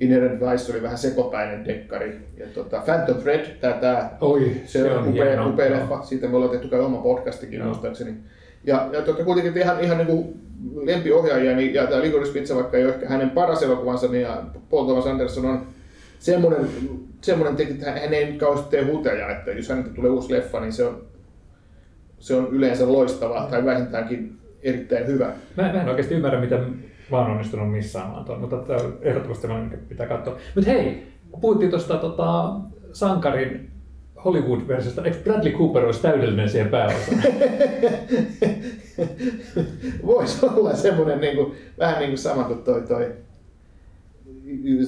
Inherent 0.00 0.40
Vice 0.40 0.72
oli 0.72 0.82
vähän 0.82 0.98
sekopäinen 0.98 1.64
dekkari. 1.64 2.20
Ja 2.36 2.46
tota, 2.54 2.82
Phantom 2.84 3.16
Thread, 3.16 3.46
tää, 3.60 3.72
tää 3.72 4.16
Oi, 4.20 4.52
se, 4.64 4.92
on 4.92 5.08
upea, 5.08 5.24
hieno. 5.24 5.48
upea 5.48 5.70
leffa. 5.70 6.02
Siitä 6.02 6.28
me 6.28 6.36
ollaan 6.36 6.50
tehty 6.50 6.68
kai 6.68 6.80
oma 6.80 6.98
podcastikin 6.98 7.64
muistaakseni. 7.64 8.14
Ja, 8.64 8.88
ja 8.92 9.02
tota, 9.02 9.24
kuitenkin 9.24 9.58
ihan, 9.58 9.80
ihan 9.80 9.96
niin 9.96 10.06
kuin 10.06 10.45
lempiohjaaja, 10.74 11.56
niin, 11.56 11.74
ja 11.74 11.86
tämä 11.86 12.02
Licorice 12.02 12.32
Pizza, 12.32 12.54
vaikka 12.54 12.76
ei 12.76 12.84
ole 12.84 12.94
ehkä 12.94 13.08
hänen 13.08 13.30
paras 13.30 13.62
elokuvansa, 13.62 14.08
niin 14.08 14.22
ja 14.22 14.42
Paul 14.70 14.84
Thomas 14.84 15.06
Anderson 15.06 15.46
on 15.46 15.66
semmoinen, 16.18 16.68
semmoinen 17.20 17.56
tekijä, 17.56 17.74
että 17.74 18.00
hän 18.00 18.14
ei 18.14 18.32
kauheasti 18.32 18.70
tee 18.70 18.84
huteja, 18.84 19.30
että 19.30 19.50
jos 19.50 19.68
häneltä 19.68 19.90
tulee 19.90 20.10
uusi 20.10 20.32
leffa, 20.32 20.60
niin 20.60 20.72
se 20.72 20.84
on, 20.84 21.02
se 22.18 22.34
on 22.34 22.48
yleensä 22.50 22.92
loistava 22.92 23.48
tai 23.50 23.64
vähintäänkin 23.64 24.38
erittäin 24.62 25.06
hyvä. 25.06 25.32
Mä, 25.56 25.72
mä 25.72 25.82
en 25.82 25.88
oikeasti 25.88 26.14
ymmärrä, 26.14 26.40
miten 26.40 26.84
mä 27.10 27.18
oon 27.18 27.30
onnistunut 27.30 27.72
missaamaan 27.72 28.24
tuon, 28.24 28.40
mutta 28.40 28.56
tämä 28.56 28.80
on 28.80 28.98
ehdottomasti 29.02 29.42
sellainen, 29.42 29.78
pitää 29.88 30.06
katsoa. 30.06 30.36
Mutta 30.54 30.70
hei, 30.70 31.06
kun 31.30 31.40
puhuttiin 31.40 31.70
tuosta 31.70 31.96
tota, 31.96 32.52
Sankarin 32.92 33.70
Hollywood-versiosta, 34.24 35.04
eikö 35.04 35.16
Bradley 35.24 35.52
Cooper 35.52 35.84
olisi 35.84 36.02
täydellinen 36.02 36.48
siihen 36.48 36.68
pääosaan? 36.68 37.22
Voisi 40.06 40.46
olla 40.46 40.76
semmoinen 40.76 41.20
niin 41.20 41.36
kuin, 41.36 41.52
vähän 41.78 41.98
niin 41.98 42.10
kuin 42.10 42.18
sama 42.18 42.44
kuin 42.44 42.58
toi, 42.62 42.82
toi, 42.82 43.12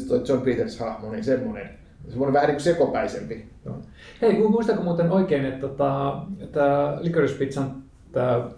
toi 0.09 0.22
John 0.28 0.43
Peters 0.43 0.78
hahmo, 0.78 1.10
niin 1.10 1.24
semmoinen, 1.24 1.70
semmoinen 2.09 2.32
vähän 2.35 2.47
niin 2.47 2.55
kuin 2.56 2.64
sekopäisempi. 2.64 3.47
Joo. 3.64 3.76
Hei, 4.22 4.32
mu- 4.32 4.48
muistatko 4.48 4.82
muuten 4.82 5.10
oikein, 5.10 5.44
että 5.44 5.60
tota, 5.68 6.16
tämä 6.52 6.98
Licorice 7.01 7.35
Pizzan 7.35 7.82
tämä 8.12 8.51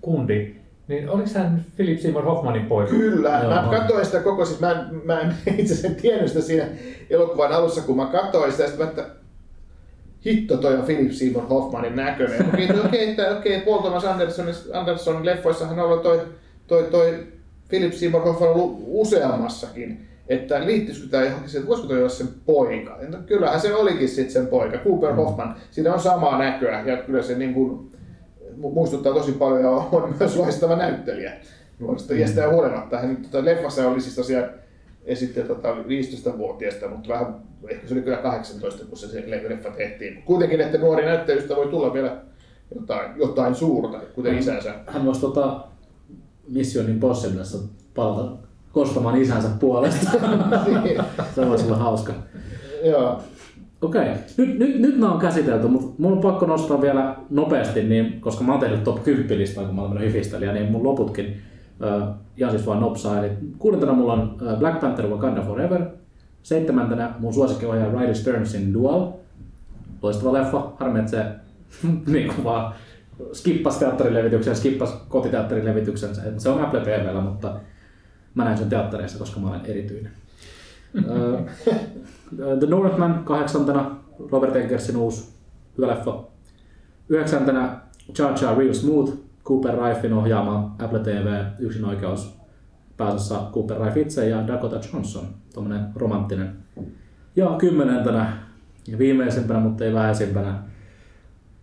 kundi, 0.00 0.54
niin 0.88 1.10
oliko 1.10 1.28
hän 1.34 1.64
Philip 1.76 1.98
Seymour 1.98 2.24
Hoffmanin 2.24 2.66
poika? 2.66 2.90
Kyllä, 2.90 3.40
Joo. 3.42 3.50
mä 3.50 3.68
katsoin 3.78 4.04
sitä 4.06 4.20
koko, 4.20 4.44
siis 4.44 4.60
mä, 4.60 4.70
en- 4.72 5.00
mä 5.04 5.20
en 5.20 5.34
itse 5.58 5.74
asiassa 5.74 6.00
tiennyt 6.02 6.28
sitä 6.28 6.40
siinä 6.40 6.64
elokuvan 7.10 7.52
alussa, 7.52 7.80
kun 7.82 7.96
mä 7.96 8.06
katsoin 8.06 8.52
sitä, 8.52 8.66
sitten 8.66 8.86
mä, 8.86 8.90
että 8.90 9.06
hitto 10.26 10.56
toi 10.56 10.74
on 10.74 10.82
Philip 10.82 11.12
Seymour 11.12 11.44
Hoffmanin 11.44 11.96
näköinen. 11.96 12.48
Okei, 12.48 12.64
okay, 12.64 12.80
okei, 12.80 13.12
okay, 13.12 13.36
okei, 13.36 13.60
Paul 13.60 13.78
Thomas 13.78 14.04
Andersonin, 14.04 14.54
Andersonin 14.72 15.26
leffoissahan 15.26 15.78
on 15.78 15.86
ollut 15.86 16.02
toi, 16.02 16.20
toi, 16.66 16.82
toi 16.82 17.26
Philip 17.68 17.92
Seymour 17.92 18.22
Hoffman 18.22 18.48
ollut 18.48 18.82
useammassakin. 18.86 20.08
Että 20.28 20.66
liittyisikö 20.66 21.08
tämä 21.10 21.24
johonkin 21.24 21.56
että 21.56 21.68
voisiko 21.68 21.88
toi 21.88 21.98
olla 21.98 22.08
sen 22.08 22.28
poika? 22.46 22.98
No, 23.08 23.18
kyllähän 23.26 23.60
se 23.60 23.74
olikin 23.74 24.08
sitten 24.08 24.32
sen 24.32 24.46
poika, 24.46 24.78
Cooper 24.78 25.14
Hoffman. 25.14 25.56
Siinä 25.70 25.94
on 25.94 26.00
samaa 26.00 26.38
näköä 26.38 26.82
ja 26.86 26.96
kyllä 26.96 27.22
se 27.22 27.38
niin 27.38 27.54
kuin, 27.54 27.90
mu- 28.40 28.74
muistuttaa 28.74 29.14
tosi 29.14 29.32
paljon 29.32 29.62
ja 29.62 29.70
on 29.70 30.14
myös 30.20 30.36
loistava 30.36 30.76
näyttelijä 30.76 31.32
nuoresta 31.78 32.14
iästä 32.14 32.40
ja 32.40 32.50
huolimatta. 32.50 32.98
Hän 32.98 33.16
tota, 33.16 33.44
leffassa 33.44 33.88
oli 33.88 34.00
siis 34.00 34.14
tosiaan 34.14 34.50
esitti 35.04 35.42
tota 35.42 35.74
15-vuotiaasta, 35.74 36.88
mutta 36.88 37.08
vähän, 37.08 37.34
ehkä 37.68 37.88
se 37.88 37.94
oli 37.94 38.02
kyllä 38.02 38.16
18, 38.16 38.84
kun 38.84 38.98
se, 38.98 39.08
se 39.08 39.24
leffa 39.48 39.70
tehtiin. 39.70 40.22
Kuitenkin, 40.22 40.60
että 40.60 40.78
nuori 40.78 41.04
näyttelystä 41.04 41.56
voi 41.56 41.66
tulla 41.66 41.92
vielä 41.92 42.16
jotain, 42.74 43.10
jotain 43.16 43.54
suurta, 43.54 43.98
kuten 44.14 44.38
isänsä. 44.38 44.74
Hän 44.86 45.04
voisi 45.04 45.20
tota 45.20 45.60
Mission 46.48 46.88
Impossiblessa 46.88 47.58
palata 47.94 48.48
kostamaan 48.72 49.22
isänsä 49.22 49.48
puolesta. 49.60 50.10
Niin, 50.84 51.00
Se 51.34 51.48
voisi 51.48 51.66
olla 51.66 51.76
hauska. 51.76 52.12
Joo. 52.84 53.22
Okei, 53.82 54.08
nyt, 54.36 54.58
nyt, 54.58 54.80
nyt 54.80 54.98
nämä 54.98 55.12
on 55.12 55.20
käsitelty, 55.20 55.68
mutta 55.68 55.94
mun 55.98 56.12
on 56.12 56.20
pakko 56.20 56.46
nostaa 56.46 56.80
vielä 56.80 57.16
nopeasti, 57.30 57.82
niin, 57.82 58.20
koska 58.20 58.44
mä 58.44 58.52
oon 58.52 58.60
tehnyt 58.60 58.84
top 58.84 59.02
10 59.02 59.38
listaa, 59.38 59.64
kun 59.64 59.74
mä 59.74 59.80
olen 59.80 59.92
mennyt 59.94 60.12
hifistelijä, 60.12 60.52
niin 60.52 60.72
mun 60.72 60.84
loputkin 60.84 61.36
äh, 61.84 62.08
ihan 62.36 62.50
siis 62.50 62.66
vaan 62.66 62.80
nopsaa. 62.80 63.24
Eli 63.24 63.30
kuudentena 63.58 63.92
mulla 63.92 64.12
on 64.12 64.36
Black 64.58 64.80
Panther 64.80 65.06
Wakanda 65.06 65.42
Forever. 65.42 65.86
Seitsemäntenä 66.48 67.14
mun 67.18 67.34
suosikkiohjaaja 67.34 68.00
Riley 68.00 68.14
Stearnsin 68.14 68.74
Dual. 68.74 69.12
Loistava 70.02 70.32
leffa, 70.32 70.72
harmi, 70.80 70.98
että 70.98 71.10
se 71.10 71.24
niin 72.12 72.28
kuin 72.34 72.44
vaan 72.44 72.74
skippas 73.32 73.76
teatterilevityksen, 73.76 74.56
skippas 74.56 75.04
kotiteatterilevityksensä. 75.08 76.22
Et 76.22 76.40
Se 76.40 76.48
on 76.48 76.64
Apple 76.64 76.80
TVllä, 76.80 77.20
mutta 77.20 77.54
mä 78.34 78.44
näin 78.44 78.58
sen 78.58 78.68
teattereissa, 78.68 79.18
koska 79.18 79.40
mä 79.40 79.48
olen 79.48 79.66
erityinen. 79.66 80.12
The 82.60 82.66
Northman 82.68 83.24
kahdeksantena, 83.24 83.96
Robert 84.30 84.56
Eggersin 84.56 84.96
uusi 84.96 85.28
hyvä 85.78 85.88
leffa. 85.88 86.22
Yhdeksäntenä 87.08 87.76
Cha 88.14 88.32
Cha 88.32 88.54
Real 88.54 88.74
Smooth, 88.74 89.12
Cooper 89.44 89.74
Raifin 89.74 90.12
ohjaama 90.12 90.76
Apple 90.78 90.98
TV 90.98 91.44
yksin 91.58 91.84
oikeus 91.84 92.37
pääosassa 92.98 93.50
Cooper 93.52 93.78
Raif 93.78 93.96
itse 93.96 94.28
ja 94.28 94.46
Dakota 94.46 94.80
Johnson, 94.92 95.24
tuommoinen 95.54 95.86
romanttinen. 95.94 96.56
Ja 97.36 97.54
kymmenentenä 97.58 98.32
ja 98.88 98.98
viimeisimpänä, 98.98 99.60
mutta 99.60 99.84
ei 99.84 99.94
vähäisimpänä, 99.94 100.62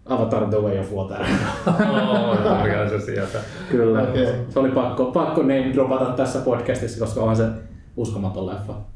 Avatar 0.05 0.49
The 0.49 0.57
Way 0.57 0.79
of 0.79 0.93
Water. 0.93 1.21
Oh, 1.67 2.89
se 2.89 2.99
sieltä. 3.05 3.39
Kyllä. 3.71 4.01
Okei. 4.01 4.27
Se 4.49 4.59
oli 4.59 4.71
pakko, 4.71 5.05
pakko 5.05 5.41
name 5.41 5.71
dropata 5.73 6.05
tässä 6.05 6.39
podcastissa, 6.39 6.99
koska 6.99 7.21
onhan 7.21 7.35
se 7.35 7.47
uskomaton 7.97 8.47
leffa. 8.47 8.94